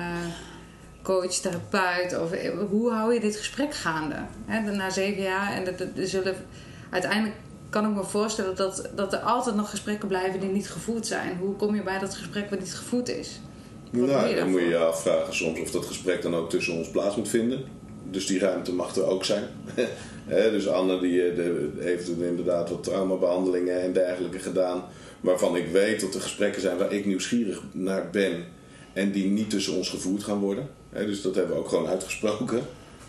coach, 1.02 1.34
therapeut, 1.34 2.20
of, 2.20 2.32
hoe 2.70 2.92
hou 2.92 3.14
je 3.14 3.20
dit 3.20 3.36
gesprek 3.36 3.74
gaande? 3.74 4.16
Na 4.74 4.90
zeven 4.90 5.22
jaar 5.24 5.54
en 5.54 5.68
er 5.68 6.08
zullen 6.08 6.36
uiteindelijk 6.90 7.36
kan 7.70 7.86
ik 7.86 7.96
me 7.96 8.04
voorstellen 8.04 8.56
dat, 8.56 8.90
dat 8.96 9.14
er 9.14 9.20
altijd 9.20 9.56
nog 9.56 9.70
gesprekken 9.70 10.08
blijven 10.08 10.40
die 10.40 10.50
niet 10.50 10.70
gevoerd 10.70 11.08
zijn. 11.08 11.38
Hoe 11.38 11.56
kom 11.56 11.76
je 11.76 11.84
bij 11.84 12.00
dat 12.00 12.16
gesprek 12.16 12.50
wat 12.50 12.60
niet 12.60 12.76
gevoerd 12.76 13.10
is? 13.10 13.40
Wat 13.92 14.10
Nou, 14.10 14.36
dan 14.36 14.50
moet 14.50 14.62
je 14.62 14.68
je 14.68 14.78
afvragen 14.78 15.36
soms 15.36 15.60
of 15.60 15.72
dat 15.72 15.86
gesprek 15.86 16.22
dan 16.22 16.36
ook 16.36 16.50
tussen 16.50 16.74
ons 16.74 16.90
plaats 16.90 17.16
moet 17.16 17.30
vinden. 17.30 17.64
Dus 18.12 18.26
die 18.26 18.40
ruimte 18.40 18.74
mag 18.74 18.96
er 18.96 19.06
ook 19.06 19.26
zijn. 19.26 19.44
Dus 20.30 20.68
Anne 20.68 21.00
die, 21.00 21.22
eh, 21.22 21.36
de, 21.36 21.70
heeft 21.80 22.10
inderdaad 22.10 22.70
wat 22.70 22.84
traumabehandelingen 22.84 23.82
en 23.82 23.94
dergelijke 23.94 24.40
gedaan. 24.40 24.84
Waarvan 25.22 25.56
ik 25.56 25.68
weet 25.68 26.02
dat 26.02 26.14
er 26.14 26.22
gesprekken 26.22 26.62
zijn 26.62 26.78
waar 26.78 26.94
ik 26.94 27.06
nieuwsgierig 27.06 27.62
naar 27.72 28.10
ben. 28.12 28.46
En 28.94 29.12
die 29.12 29.26
niet 29.26 29.50
tussen 29.50 29.74
ons 29.74 29.90
gevoerd 29.90 30.24
gaan 30.24 30.40
worden. 30.40 30.70
Dus 30.92 31.22
dat 31.22 31.36
hebben 31.36 31.56
we 31.56 31.62
ook 31.62 31.70
gewoon 31.70 31.88
uitgesproken. 31.88 32.62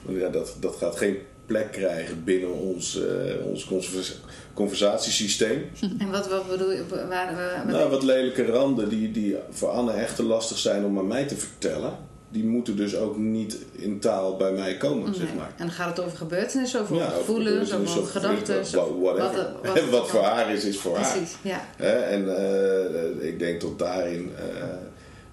Want 0.02 0.18
ja, 0.18 0.28
dat, 0.28 0.56
dat 0.60 0.76
gaat 0.76 0.96
geen 0.96 1.16
plek 1.50 1.72
krijgen 1.72 2.24
binnen 2.24 2.52
ons, 2.52 3.00
eh, 3.02 3.46
ons 3.46 3.64
conversa- 3.64 4.14
conversatiesysteem. 4.54 5.70
En 5.98 6.10
wat, 6.10 6.28
wat 6.28 6.48
bedoel 6.48 6.72
je? 6.72 6.82
Waar, 6.88 7.08
waar- 7.08 7.62
wat- 7.66 7.74
Nou, 7.74 7.90
wat 7.90 8.02
lelijke 8.02 8.46
randen 8.46 8.88
die, 8.88 9.10
die 9.10 9.36
voor 9.50 9.68
Anne 9.68 9.92
echt 9.92 10.16
te 10.16 10.22
lastig 10.22 10.58
zijn 10.58 10.84
om 10.84 10.98
aan 10.98 11.06
mij 11.06 11.26
te 11.26 11.36
vertellen. 11.36 11.92
Die 12.32 12.44
moeten 12.44 12.76
dus 12.76 12.96
ook 12.96 13.16
niet 13.16 13.56
in 13.72 14.00
taal 14.00 14.36
bij 14.36 14.52
mij 14.52 14.76
komen, 14.76 15.14
zeg 15.14 15.34
maar. 15.34 15.46
En 15.56 15.66
dan 15.66 15.70
gaat 15.70 15.96
het 15.96 16.04
over 16.06 16.16
gebeurtenissen, 16.16 16.80
over 16.80 16.96
Ja, 16.96 17.08
gevoelens, 17.08 17.74
over 17.74 18.00
of 18.00 18.10
gedachten. 18.10 18.54
wa- 18.72 18.98
whatever. 19.00 19.50
Wat, 19.62 19.88
Wat, 19.90 20.08
voor 20.10 20.22
haar 20.22 20.52
is, 20.54 20.64
is 20.64 20.78
voor 20.78 20.96
haar. 20.96 21.12
Precies, 21.12 21.36
ja. 21.42 21.60
Hè, 21.76 21.90
En 21.92 22.36
eh, 22.36 23.28
ik 23.28 23.38
denk 23.38 23.60
dat 23.60 23.78
daarin 23.78 24.32
eh, 24.38 24.64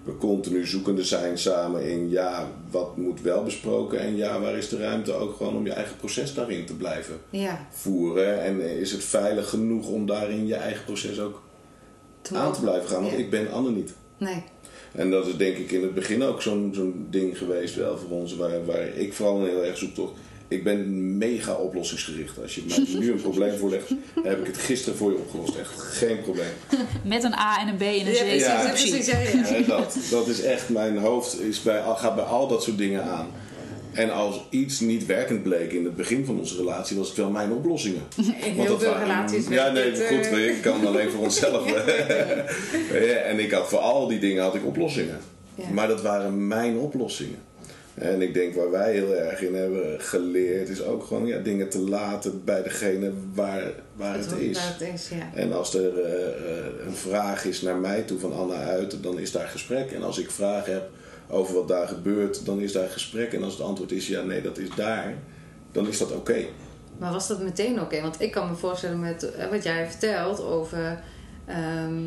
we 0.08 0.16
continu 0.16 0.66
zoekende 0.66 1.04
zijn 1.04 1.38
samen 1.38 1.88
in 1.90 2.10
ja, 2.10 2.50
wat 2.70 2.96
moet 2.96 3.20
wel 3.20 3.42
besproken 3.42 4.00
en 4.00 4.16
ja, 4.16 4.40
waar 4.40 4.56
is 4.56 4.68
de 4.68 4.76
ruimte 4.78 5.12
ook 5.12 5.36
gewoon 5.36 5.56
om 5.56 5.64
je 5.64 5.72
eigen 5.72 5.96
proces 5.96 6.34
daarin 6.34 6.66
te 6.66 6.74
blijven 6.76 7.14
Ja, 7.30 7.66
voeren. 7.70 8.42
En 8.42 8.60
is 8.78 8.92
het 8.92 9.04
veilig 9.04 9.48
genoeg 9.48 9.88
om 9.88 10.06
daarin 10.06 10.46
je 10.46 10.54
eigen 10.54 10.84
proces 10.84 11.20
ook 11.20 11.42
te 12.22 12.36
aan 12.36 12.52
te 12.52 12.60
blijven 12.60 12.88
gaan? 12.88 13.00
Want 13.02 13.12
Ja. 13.12 13.18
ik 13.18 13.30
ben 13.30 13.50
Anne 13.52 13.70
niet. 13.70 13.94
Nee, 14.18 14.42
En 14.92 15.10
dat 15.10 15.26
is 15.26 15.36
denk 15.36 15.56
ik 15.56 15.70
in 15.70 15.82
het 15.82 15.94
begin 15.94 16.22
ook 16.22 16.42
zo'n 16.42 16.70
zo'n 16.74 17.06
ding 17.10 17.38
geweest 17.38 17.74
wel 17.74 17.98
voor 17.98 18.10
ons, 18.10 18.36
waar, 18.36 18.64
waar 18.66 18.86
ik 18.86 19.12
vooral 19.12 19.40
een 19.40 19.48
heel 19.48 19.64
erg 19.64 19.76
zoektocht. 19.78 20.12
Ik 20.48 20.64
ben 20.64 21.18
mega 21.18 21.52
oplossingsgericht. 21.54 22.42
Als 22.42 22.54
je 22.54 22.62
mij 22.68 23.00
nu 23.00 23.10
een 23.12 23.20
probleem 23.20 23.58
voorlegt, 23.58 23.88
heb 24.22 24.40
ik 24.40 24.46
het 24.46 24.56
gisteren 24.58 24.98
voor 24.98 25.10
je 25.10 25.16
opgelost. 25.16 25.54
Echt 25.56 25.80
geen 25.80 26.20
probleem. 26.22 26.46
Met 27.04 27.22
een 27.24 27.34
A 27.34 27.60
en 27.60 27.68
een 27.68 27.76
B 27.76 27.80
en 27.82 27.88
een 28.06 28.12
Ja, 28.12 28.36
C. 28.36 28.38
Ja. 28.40 28.68
precies, 28.68 29.06
ja, 29.06 29.16
dat, 29.66 29.96
dat 30.10 30.26
is 30.28 30.40
echt, 30.42 30.68
mijn 30.68 30.96
hoofd 30.98 31.40
is 31.40 31.62
bij, 31.62 31.82
gaat 31.96 32.14
bij 32.14 32.24
al 32.24 32.48
dat 32.48 32.62
soort 32.62 32.78
dingen 32.78 33.02
aan. 33.04 33.26
En 33.92 34.10
als 34.12 34.40
iets 34.50 34.80
niet 34.80 35.06
werkend 35.06 35.42
bleek 35.42 35.72
in 35.72 35.84
het 35.84 35.96
begin 35.96 36.24
van 36.24 36.38
onze 36.38 36.56
relatie, 36.56 36.96
was 36.96 37.08
het 37.08 37.16
wel 37.16 37.30
mijn 37.30 37.52
oplossingen. 37.52 38.02
In 38.16 38.24
Want 38.26 38.40
heel 38.56 38.66
dat 38.66 38.78
veel 38.82 38.88
waren- 38.90 39.06
relaties 39.06 39.48
Ja, 39.48 39.70
nee, 39.70 39.90
goed. 40.06 40.26
eh, 40.26 40.48
Ik 40.48 40.62
kan 40.62 40.86
alleen 40.86 41.10
voor 41.10 41.22
onszelf. 41.24 41.70
Ja, 42.92 43.14
en 43.14 43.38
ik 43.38 43.50
had 43.50 43.68
voor 43.68 43.78
al 43.78 44.06
die 44.08 44.18
dingen 44.18 44.42
had 44.42 44.54
ik 44.54 44.66
oplossingen. 44.66 45.18
Ja. 45.54 45.64
Maar 45.72 45.88
dat 45.88 46.02
waren 46.02 46.46
mijn 46.46 46.76
oplossingen. 46.76 47.38
En 48.00 48.22
ik 48.22 48.34
denk 48.34 48.54
waar 48.54 48.70
wij 48.70 48.92
heel 48.92 49.14
erg 49.14 49.42
in 49.42 49.54
hebben 49.54 50.00
geleerd, 50.00 50.68
is 50.68 50.82
ook 50.82 51.04
gewoon 51.04 51.26
ja, 51.26 51.38
dingen 51.38 51.68
te 51.68 51.78
laten 51.78 52.44
bij 52.44 52.62
degene 52.62 53.12
waar, 53.34 53.72
waar 53.96 54.18
het, 54.18 54.32
is. 54.32 54.58
waar 54.58 54.76
het 54.78 54.94
is, 54.94 55.08
ja. 55.08 55.30
En 55.34 55.52
als 55.52 55.74
er 55.74 56.00
eh, 56.04 56.28
eh, 56.28 56.86
een 56.86 56.94
vraag 56.94 57.44
is 57.44 57.62
naar 57.62 57.76
mij 57.76 58.02
toe 58.02 58.18
van 58.18 58.32
Anna 58.32 58.54
uit, 58.54 59.02
dan 59.02 59.18
is 59.18 59.32
daar 59.32 59.48
gesprek. 59.48 59.90
En 59.90 60.02
als 60.02 60.18
ik 60.18 60.30
vragen 60.30 60.72
heb 60.72 60.88
over 61.28 61.54
wat 61.54 61.68
daar 61.68 61.88
gebeurt, 61.88 62.44
dan 62.46 62.60
is 62.60 62.72
daar 62.72 62.88
gesprek. 62.88 63.32
En 63.32 63.42
als 63.42 63.52
het 63.52 63.62
antwoord 63.62 63.92
is 63.92 64.08
ja, 64.08 64.22
nee, 64.22 64.42
dat 64.42 64.58
is 64.58 64.68
daar, 64.76 65.14
dan 65.72 65.88
is 65.88 65.98
dat 65.98 66.12
oké. 66.12 66.44
Maar 66.98 67.12
was 67.12 67.28
dat 67.28 67.42
meteen 67.42 67.80
oké? 67.80 68.00
Want 68.00 68.20
ik 68.20 68.30
kan 68.30 68.48
me 68.48 68.56
voorstellen 68.56 69.00
met 69.00 69.32
eh, 69.34 69.50
wat 69.50 69.62
jij 69.62 69.90
vertelt 69.90 70.42
over... 70.42 71.00
ehm, 71.46 72.02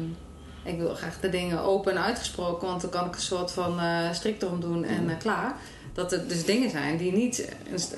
ik 0.63 0.77
wil 0.77 0.95
graag 0.95 1.19
de 1.19 1.29
dingen 1.29 1.59
open 1.59 1.91
en 1.91 2.03
uitgesproken, 2.03 2.67
want 2.67 2.81
dan 2.81 2.89
kan 2.89 3.05
ik 3.05 3.15
een 3.15 3.21
soort 3.21 3.51
van 3.51 3.79
eh 3.79 4.11
strik 4.11 4.41
erom 4.41 4.59
doen 4.59 4.83
en 4.83 5.09
eh, 5.09 5.17
klaar. 5.17 5.55
Dat 5.93 6.11
er 6.11 6.27
dus 6.27 6.45
dingen 6.45 6.69
zijn 6.69 6.97
die, 6.97 7.11
niet, 7.11 7.47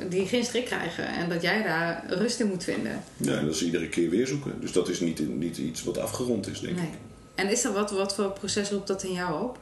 die 0.09 0.27
geen 0.27 0.43
strik 0.43 0.65
krijgen 0.65 1.07
en 1.07 1.29
dat 1.29 1.41
jij 1.41 1.63
daar 1.63 2.03
rust 2.07 2.39
in 2.39 2.47
moet 2.47 2.63
vinden. 2.63 3.03
Ja, 3.17 3.37
en 3.37 3.45
dat 3.45 3.55
is 3.55 3.63
iedere 3.63 3.89
keer 3.89 4.09
weer 4.09 4.27
zoeken. 4.27 4.53
Dus 4.61 4.71
dat 4.71 4.89
is 4.89 4.99
niet, 4.99 5.37
niet 5.37 5.57
iets 5.57 5.83
wat 5.83 5.97
afgerond 5.97 6.47
is, 6.47 6.59
denk 6.59 6.77
ik. 6.77 6.81
Nee. 6.81 6.91
En 7.35 7.49
is 7.49 7.63
er 7.63 7.73
wat, 7.73 7.91
wat 7.91 8.15
voor 8.15 8.31
proces 8.31 8.69
roept 8.69 8.87
dat 8.87 9.03
in 9.03 9.13
jou 9.13 9.43
op? 9.43 9.57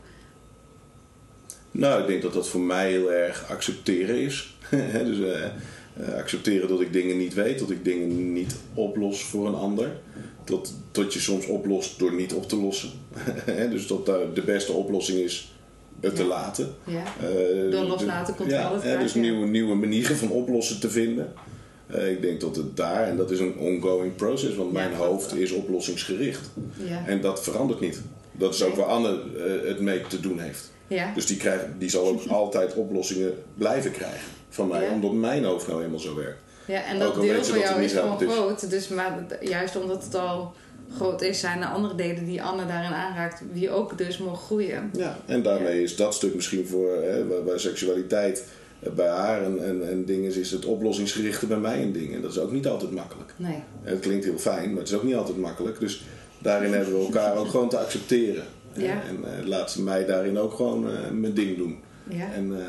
Nou, 1.71 2.01
ik 2.01 2.07
denk 2.07 2.21
dat 2.21 2.33
dat 2.33 2.47
voor 2.47 2.61
mij 2.61 2.89
heel 2.89 3.11
erg 3.11 3.49
accepteren 3.49 4.21
is. 4.21 4.55
dus 5.09 5.19
eh, 5.19 5.45
eh, 5.45 6.13
accepteren 6.17 6.67
dat 6.67 6.81
ik 6.81 6.93
dingen 6.93 7.17
niet 7.17 7.33
weet, 7.33 7.59
dat 7.59 7.71
ik 7.71 7.85
dingen 7.85 8.33
niet 8.33 8.55
oplos 8.73 9.23
voor 9.23 9.47
een 9.47 9.55
ander. 9.55 9.99
Dat, 10.43 10.73
dat 10.91 11.13
je 11.13 11.19
soms 11.19 11.45
oplost 11.45 11.99
door 11.99 12.13
niet 12.13 12.33
op 12.33 12.49
te 12.49 12.55
lossen. 12.55 12.91
dus 13.71 13.87
dat 13.87 14.05
daar 14.05 14.33
de 14.33 14.41
beste 14.41 14.71
oplossing 14.71 15.19
is 15.19 15.51
het 16.01 16.15
te 16.15 16.21
Ja. 16.21 16.27
laten. 16.27 16.75
Ja. 16.83 17.03
Eh, 17.19 17.71
Door 17.71 17.83
loslaten 17.83 18.35
komt 18.35 18.51
er 18.51 18.57
ja, 18.83 18.97
Dus 18.97 19.13
nieuwe, 19.13 19.45
nieuwe 19.47 19.75
manieren 19.75 20.17
van 20.17 20.29
oplossen 20.29 20.79
te 20.79 20.89
vinden. 20.89 21.33
Eh, 21.87 22.11
ik 22.11 22.21
denk 22.21 22.41
dat 22.41 22.55
het 22.55 22.77
daar, 22.77 23.07
en 23.07 23.17
dat 23.17 23.31
is 23.31 23.39
een 23.39 23.57
ongoing 23.57 24.15
process, 24.15 24.55
want 24.55 24.71
mijn 24.71 24.93
hoofd 24.93 25.35
is 25.35 25.51
oplossingsgericht. 25.51 26.49
Ja. 26.83 27.03
En 27.05 27.21
dat 27.21 27.43
verandert 27.43 27.79
niet. 27.79 28.01
Dat 28.31 28.53
is 28.53 28.63
ook 28.63 28.75
waar 28.75 28.85
Anne 28.85 29.09
eh, 29.37 29.67
het 29.67 29.79
mee 29.79 30.01
te 30.07 30.19
doen 30.19 30.39
heeft. 30.39 30.71
ja. 30.87 31.11
Dus 31.15 31.25
die, 31.25 31.37
krijgt, 31.37 31.65
die 31.77 31.89
zal 31.89 32.07
ook 32.07 32.21
altijd 32.41 32.73
oplossingen 32.73 33.33
blijven 33.57 33.91
krijgen 33.91 34.29
van 34.49 34.67
mij, 34.67 34.83
Ja. 34.83 34.91
omdat 34.93 35.13
mijn 35.13 35.43
hoofd 35.43 35.67
nou 35.67 35.79
helemaal 35.79 35.99
zo 35.99 36.15
werkt. 36.15 36.41
Ja, 36.65 36.83
en 36.85 36.99
dat 36.99 37.15
deel 37.21 37.43
van 37.43 37.59
jou 37.59 37.81
is 37.81 37.91
gewoon 37.93 38.07
helpt, 38.17 38.23
groot. 38.33 38.69
Dus, 38.69 38.87
maar 38.87 39.25
juist 39.41 39.75
omdat 39.75 40.03
het 40.03 40.15
al 40.15 40.53
groot 40.95 41.21
is, 41.21 41.39
zijn 41.39 41.61
er 41.61 41.67
andere 41.67 41.95
delen 41.95 42.25
die 42.25 42.43
Anne 42.43 42.65
daarin 42.65 42.91
aanraakt, 42.91 43.41
die 43.53 43.69
ook 43.69 43.97
dus 43.97 44.17
mogen 44.17 44.37
groeien. 44.45 44.89
Ja, 44.97 45.17
en 45.25 45.43
daarmee 45.43 45.83
is 45.83 45.95
dat 45.95 46.13
stuk 46.13 46.35
misschien 46.35 46.67
voor 46.67 46.95
hè, 47.01 47.27
waar, 47.27 47.43
waar 47.45 47.59
seksualiteit 47.59 48.43
bij 48.95 49.07
haar 49.07 49.43
en, 49.43 49.63
en, 49.65 49.89
en 49.89 50.05
dingen 50.05 50.29
is, 50.29 50.37
is 50.37 50.51
het 50.51 50.65
oplossingsgerichte 50.65 51.45
bij 51.45 51.57
mij 51.57 51.81
een 51.81 51.91
ding. 51.91 52.13
En 52.15 52.21
dat 52.21 52.31
is 52.31 52.39
ook 52.39 52.51
niet 52.51 52.67
altijd 52.67 52.91
makkelijk. 52.91 53.33
Nee. 53.35 53.63
En 53.83 53.91
het 53.91 53.99
klinkt 53.99 54.25
heel 54.25 54.37
fijn, 54.37 54.69
maar 54.69 54.79
het 54.79 54.87
is 54.89 54.95
ook 54.95 55.03
niet 55.03 55.15
altijd 55.15 55.37
makkelijk. 55.37 55.79
Dus 55.79 56.03
daarin 56.39 56.73
hebben 56.73 56.93
we 56.99 57.03
elkaar 57.05 57.35
ook 57.37 57.47
gewoon 57.47 57.69
te 57.69 57.77
accepteren. 57.77 58.43
Ja. 58.73 59.01
En 59.07 59.17
eh, 59.39 59.45
laat 59.47 59.71
ze 59.71 59.81
mij 59.81 60.05
daarin 60.05 60.37
ook 60.37 60.53
gewoon 60.53 60.89
eh, 60.89 61.09
mijn 61.11 61.33
ding 61.33 61.57
doen. 61.57 61.79
Ja. 62.09 62.31
En 62.33 62.55
eh, 62.59 62.65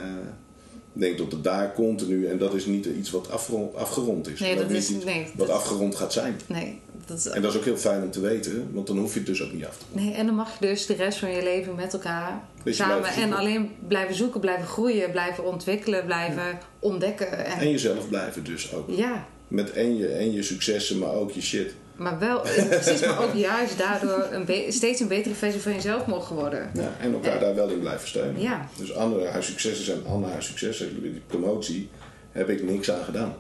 ik 0.95 1.01
denk 1.01 1.19
dat 1.19 1.33
het 1.33 1.45
daar 1.45 1.75
continu, 1.75 2.27
en 2.27 2.39
dat 2.39 2.55
is 2.55 2.67
niet 2.67 2.87
iets 2.87 3.11
wat 3.11 3.31
afgerond, 3.31 3.75
afgerond 3.75 4.29
is. 4.29 4.41
Nee, 4.41 4.57
dat 4.57 4.69
niet 4.69 4.77
is- 4.77 5.05
nee, 5.05 5.27
wat 5.37 5.47
dat- 5.47 5.57
afgerond 5.57 5.95
gaat 5.95 6.13
zijn. 6.13 6.37
Nee. 6.47 6.81
Dat 7.07 7.19
is, 7.19 7.27
En 7.27 7.43
dat 7.43 7.51
is 7.53 7.59
ook 7.59 7.65
heel 7.65 7.77
fijn 7.77 8.03
om 8.03 8.11
te 8.11 8.21
weten, 8.21 8.69
want 8.73 8.87
dan 8.87 8.99
hoef 8.99 9.13
je 9.13 9.19
het 9.19 9.29
dus 9.29 9.43
ook 9.43 9.53
niet 9.53 9.65
af 9.67 9.77
te 9.79 9.85
ronden. 9.93 10.07
nee. 10.07 10.15
En 10.15 10.27
dan 10.27 10.35
mag 10.35 10.59
je 10.59 10.67
dus 10.67 10.87
de 10.87 10.95
rest 10.95 11.19
van 11.19 11.31
je 11.31 11.43
leven 11.43 11.75
met 11.75 11.93
elkaar 11.93 12.41
samen 12.65 13.09
en 13.11 13.33
alleen 13.33 13.71
blijven 13.89 14.15
zoeken, 14.15 14.41
blijven 14.41 14.67
groeien, 14.67 15.11
blijven 15.11 15.45
ontwikkelen, 15.45 16.05
blijven 16.05 16.59
ontdekken. 16.79 17.45
En, 17.47 17.59
En 17.59 17.71
jezelf 17.71 18.09
blijven 18.09 18.45
dus 18.45 18.73
ook. 18.75 18.91
ja. 18.91 19.27
Met 19.49 19.73
en 19.73 19.97
je, 19.97 20.07
en 20.09 20.33
je 20.33 20.43
successen, 20.43 20.99
maar 20.99 21.13
ook 21.13 21.31
je 21.31 21.43
shit. 21.43 21.75
Maar 21.97 22.19
wel, 22.19 22.41
precies, 22.69 23.01
maar 23.07 23.23
ook 23.23 23.35
juist 23.35 23.79
daardoor 23.79 24.29
een 24.31 24.73
steeds 24.73 25.01
een 25.01 25.09
betere 25.09 25.35
versie 25.35 25.61
van 25.61 25.73
jezelf 25.73 26.07
mogen 26.07 26.37
worden. 26.37 26.71
Ja, 26.75 26.93
en 27.01 27.13
elkaar 27.13 27.35
Eh, 27.35 27.41
daar 27.41 27.55
wel 27.55 27.69
in 27.69 27.81
blijven 27.81 28.09
steunen. 28.09 28.41
ja. 28.43 28.69
Dus 28.79 28.95
Anne, 28.95 29.27
haar 29.27 29.43
successen 29.43 29.85
zijn 29.85 30.07
Anne 30.07 30.27
haar 30.27 30.43
successen. 30.43 31.03
Die 31.03 31.23
promotie 31.27 31.89
heb 32.33 32.49
ik 32.49 32.63
niks 32.63 32.91
aan 32.91 33.05
gedaan. 33.05 33.35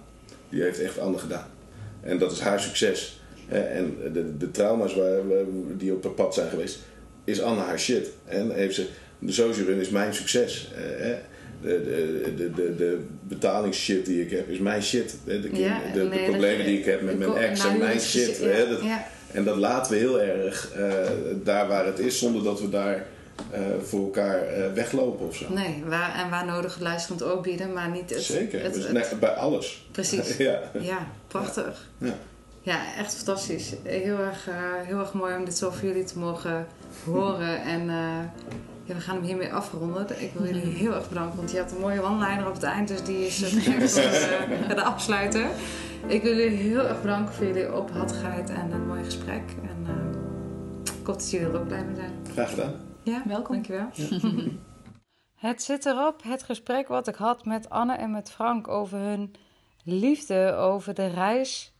Die 0.49 0.63
heeft 0.63 0.81
echt 0.81 0.99
Anne 0.99 1.19
gedaan. 1.19 1.47
En 2.01 2.19
dat 2.19 2.33
is 2.33 2.41
haar 2.41 2.61
succes. 2.61 3.21
Eh, 3.53 3.77
En 3.77 3.97
de, 4.13 4.37
de 4.37 4.51
trauma's 4.51 4.95
waar, 4.95 5.29
waar- 5.29 5.45
die 5.77 5.93
op 5.93 6.03
haar 6.05 6.13
pad 6.13 6.35
zijn 6.35 6.49
geweest, 6.51 6.79
is 7.25 7.41
Anne 7.43 7.61
haar 7.61 7.79
shit. 7.79 8.09
En 8.25 8.51
heeft 8.51 8.75
ze, 8.75 8.87
de 9.19 9.33
social 9.33 9.67
run 9.67 9.81
is 9.81 9.89
mijn 9.89 10.15
succes. 10.15 10.71
Eh, 10.77 11.11
eh, 11.11 11.17
De, 11.63 11.83
de, 12.37 12.51
de, 12.55 12.77
de, 12.77 12.99
betalingsshit 13.23 14.07
die 14.07 14.23
ik 14.23 14.31
heb 14.31 14.49
is 14.49 14.59
mijn 14.59 14.83
shit. 14.83 15.15
De, 15.25 15.41
de, 15.41 15.49
Ja, 15.61 15.81
de, 15.95 16.09
problemen 16.31 16.67
die 16.67 16.79
ik 16.79 16.85
heb 16.85 17.03
met 17.03 17.19
mijn 17.19 17.37
ex 17.37 17.59
nou, 17.63 17.73
en 17.73 17.79
mijn 17.79 18.01
shit. 18.01 18.39
ja, 18.39 18.47
hè, 18.47 18.69
dat- 18.69 18.83
ja. 18.83 19.07
En 19.33 19.45
dat 19.45 19.57
laten 19.57 19.93
we 19.93 19.99
heel 19.99 20.21
erg 20.21 20.73
eh, 20.75 20.95
daar 21.45 21.69
waar 21.69 21.87
het 21.87 21.99
is, 21.99 22.19
zonder 22.19 22.43
dat 22.45 22.61
we 22.61 22.69
daar 22.69 23.07
eh, 23.51 23.61
voor 23.83 24.01
elkaar 24.05 24.43
eh, 24.47 24.73
weglopen 24.73 25.27
of 25.27 25.37
zo. 25.37 25.53
Nee, 25.53 25.83
waar, 25.87 26.15
en 26.25 26.31
waar 26.31 26.47
nodig 26.47 26.79
luisterend 26.81 27.23
oor 27.25 27.41
bieden, 27.41 27.73
maar 27.73 27.91
niet 27.91 28.11
het... 28.11 28.23
Zeker, 28.23 28.63
het- 28.63 28.75
dus, 28.75 28.83
het- 28.85 28.93
nee, 28.93 29.05
bij 29.21 29.31
alles. 29.35 29.87
Precies. 29.93 30.37
ja. 30.49 30.61
Ja, 30.81 31.11
prachtig. 31.29 31.89
Ja. 31.99 32.19
Ja, 32.63 32.95
echt 32.97 33.15
fantastisch. 33.15 33.75
Heel 33.83 34.19
erg, 34.19 34.49
eh, 34.49 34.55
heel 34.83 34.99
erg 34.99 35.13
mooi 35.13 35.37
om 35.37 35.45
dit 35.45 35.57
zo 35.57 35.71
voor 35.71 35.89
jullie 35.89 36.05
te 36.05 36.19
mogen 36.19 36.67
horen. 37.05 37.63
En 37.75 37.81
eh, 37.81 38.25
ja, 38.85 38.95
we 38.95 39.01
gaan 39.01 39.15
hem 39.17 39.25
hiermee 39.25 39.53
afronden. 39.53 40.23
Ik 40.23 40.33
wil 40.33 40.47
jullie 40.47 40.75
heel 40.75 40.95
erg 40.95 41.09
bedanken, 41.09 41.37
want 41.37 41.51
je 41.51 41.59
had 41.59 41.73
een 41.73 41.81
mooie 41.81 42.03
one-liner 42.03 42.47
op 42.47 42.55
het 42.55 42.63
eind. 42.63 42.89
Dus 42.89 43.03
die 43.03 43.27
is 43.27 43.43
uh, 43.43 43.49
voor 43.49 44.69
de, 44.69 44.75
de 44.75 44.83
afsluiter. 44.83 45.47
Ik 46.07 46.23
wil 46.23 46.37
jullie 46.37 46.57
heel 46.57 46.87
erg 46.87 47.01
bedanken 47.01 47.35
voor 47.35 47.47
jullie 47.47 47.69
openhartigheid 47.69 48.51
en 48.51 48.73
een 48.73 48.87
mooi 48.87 49.05
gesprek. 49.05 49.43
En 49.63 49.87
eh, 49.87 51.01
ik 51.01 51.07
hoop 51.07 51.19
dat 51.19 51.31
jullie 51.31 51.47
er 51.47 51.61
ook 51.61 51.67
blij 51.67 51.85
mee 51.85 51.95
zijn. 51.95 52.13
Graag 52.33 52.51
gedaan. 52.51 52.75
Ja, 53.03 53.23
Welkom. 53.27 53.55
Dankjewel. 53.55 53.89
Het 55.35 55.63
zit 55.63 55.87
erop, 55.87 56.23
het 56.23 56.43
gesprek 56.43 56.89
wat 56.89 57.09
ik 57.09 57.15
had 57.15 57.45
met 57.45 57.71
Anne 57.71 57.95
en 57.95 58.11
met 58.11 58.31
Frank 58.31 58.69
over 58.69 58.99
hun 58.99 59.35
liefde, 59.85 60.55
over 60.55 60.95
de 60.95 61.07
reis 61.07 61.72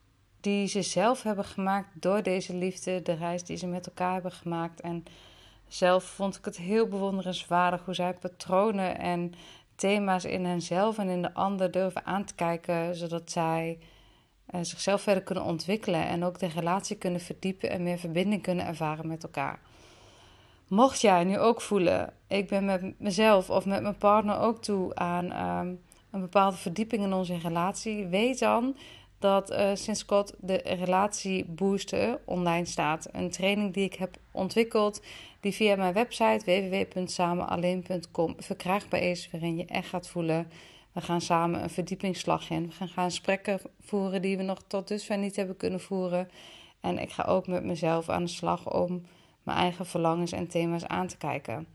die 0.43 0.66
ze 0.66 0.82
zelf 0.82 1.22
hebben 1.22 1.45
gemaakt 1.45 1.88
door 1.93 2.22
deze 2.22 2.55
liefde, 2.55 3.03
de 3.03 3.12
reis 3.12 3.45
die 3.45 3.57
ze 3.57 3.66
met 3.66 3.86
elkaar 3.86 4.12
hebben 4.12 4.32
gemaakt. 4.32 4.80
En 4.80 5.05
zelf 5.68 6.05
vond 6.05 6.36
ik 6.36 6.45
het 6.45 6.57
heel 6.57 6.86
bewonderenswaardig 6.86 7.84
hoe 7.84 7.95
zij 7.95 8.14
patronen 8.14 8.99
en 8.99 9.32
thema's 9.74 10.24
in 10.24 10.45
henzelf 10.45 10.99
en 10.99 11.09
in 11.09 11.22
de 11.22 11.34
ander 11.34 11.70
durven 11.70 12.07
aan 12.07 12.24
te 12.24 12.34
kijken, 12.34 12.97
zodat 12.97 13.30
zij 13.30 13.78
uh, 14.55 14.61
zichzelf 14.62 15.03
verder 15.03 15.22
kunnen 15.22 15.45
ontwikkelen 15.45 16.07
en 16.07 16.24
ook 16.24 16.38
de 16.38 16.47
relatie 16.47 16.97
kunnen 16.97 17.20
verdiepen 17.20 17.70
en 17.70 17.82
meer 17.82 17.99
verbinding 17.99 18.43
kunnen 18.43 18.66
ervaren 18.66 19.07
met 19.07 19.22
elkaar. 19.22 19.61
Mocht 20.68 21.01
jij 21.01 21.24
nu 21.24 21.38
ook 21.38 21.61
voelen, 21.61 22.12
ik 22.26 22.49
ben 22.49 22.64
met 22.64 23.01
mezelf 23.01 23.51
of 23.51 23.66
met 23.66 23.82
mijn 23.82 23.99
partner 23.99 24.38
ook 24.38 24.62
toe 24.62 24.95
aan 24.95 25.59
um, 25.59 25.80
een 26.11 26.20
bepaalde 26.20 26.57
verdieping 26.57 27.03
in 27.03 27.12
onze 27.12 27.38
relatie, 27.38 28.07
weet 28.07 28.38
dan 28.38 28.76
dat 29.23 29.51
uh, 29.51 29.70
sinds 29.75 30.05
kort 30.05 30.33
de 30.41 30.61
relatie 30.64 31.45
boosten 31.45 32.18
online 32.25 32.64
staat. 32.64 33.09
Een 33.12 33.31
training 33.31 33.75
die 33.75 33.85
ik 33.85 33.95
heb 33.95 34.16
ontwikkeld, 34.31 35.03
die 35.41 35.53
via 35.53 35.77
mijn 35.77 35.93
website 35.93 36.45
www.samenalleen.com 36.45 38.35
verkrijgbaar 38.39 39.01
is, 39.01 39.29
waarin 39.31 39.57
je 39.57 39.64
echt 39.64 39.89
gaat 39.89 40.09
voelen. 40.09 40.51
We 40.93 41.01
gaan 41.01 41.20
samen 41.20 41.62
een 41.62 41.70
verdiepingsslag 41.70 42.51
in. 42.51 42.73
We 42.79 42.87
gaan, 42.87 43.11
gesprekken 43.11 43.61
voeren 43.81 44.23
die 44.23 44.37
we 44.37 44.43
nog 44.43 44.62
tot 44.66 44.89
dusver 44.89 45.18
niet 45.18 45.37
hebben 45.37 45.57
kunnen 45.57 45.81
voeren. 45.81 46.31
En 46.81 46.99
ik 46.99 47.11
ga 47.11 47.23
ook 47.23 47.47
met 47.47 47.64
mezelf 47.64 48.09
aan 48.09 48.25
de 48.25 48.31
slag 48.31 48.73
om 48.73 49.07
mijn 49.43 49.59
eigen 49.59 49.87
verlangens 49.87 50.33
en 50.33 50.49
thema's 50.49 50.87
aan 50.87 51.07
te 51.07 51.16
kijken. 51.16 51.66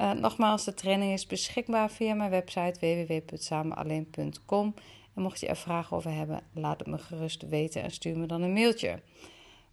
Uh, 0.00 0.10
nogmaals, 0.10 0.64
de 0.64 0.74
training 0.74 1.12
is 1.12 1.26
beschikbaar 1.26 1.90
via 1.90 2.14
mijn 2.14 2.30
website 2.30 3.06
www.samenalleen.com. 3.06 4.74
En 5.16 5.22
mocht 5.22 5.40
je 5.40 5.46
er 5.46 5.56
vragen 5.56 5.96
over 5.96 6.10
hebben, 6.10 6.40
laat 6.52 6.78
het 6.78 6.88
me 6.88 6.98
gerust 6.98 7.48
weten 7.48 7.82
en 7.82 7.90
stuur 7.90 8.18
me 8.18 8.26
dan 8.26 8.42
een 8.42 8.52
mailtje. 8.52 9.02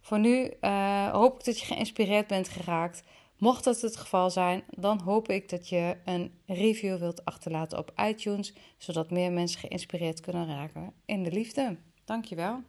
Voor 0.00 0.18
nu 0.18 0.52
uh, 0.60 1.10
hoop 1.10 1.38
ik 1.38 1.44
dat 1.44 1.60
je 1.60 1.66
geïnspireerd 1.66 2.26
bent 2.26 2.48
geraakt. 2.48 3.02
Mocht 3.38 3.64
dat 3.64 3.80
het 3.80 3.96
geval 3.96 4.30
zijn, 4.30 4.62
dan 4.70 5.00
hoop 5.00 5.28
ik 5.28 5.48
dat 5.48 5.68
je 5.68 5.96
een 6.04 6.38
review 6.46 6.98
wilt 6.98 7.24
achterlaten 7.24 7.78
op 7.78 7.92
iTunes, 7.96 8.54
zodat 8.76 9.10
meer 9.10 9.32
mensen 9.32 9.60
geïnspireerd 9.60 10.20
kunnen 10.20 10.46
raken 10.46 10.92
in 11.04 11.22
de 11.22 11.32
liefde. 11.32 11.76
Dankjewel. 12.04 12.62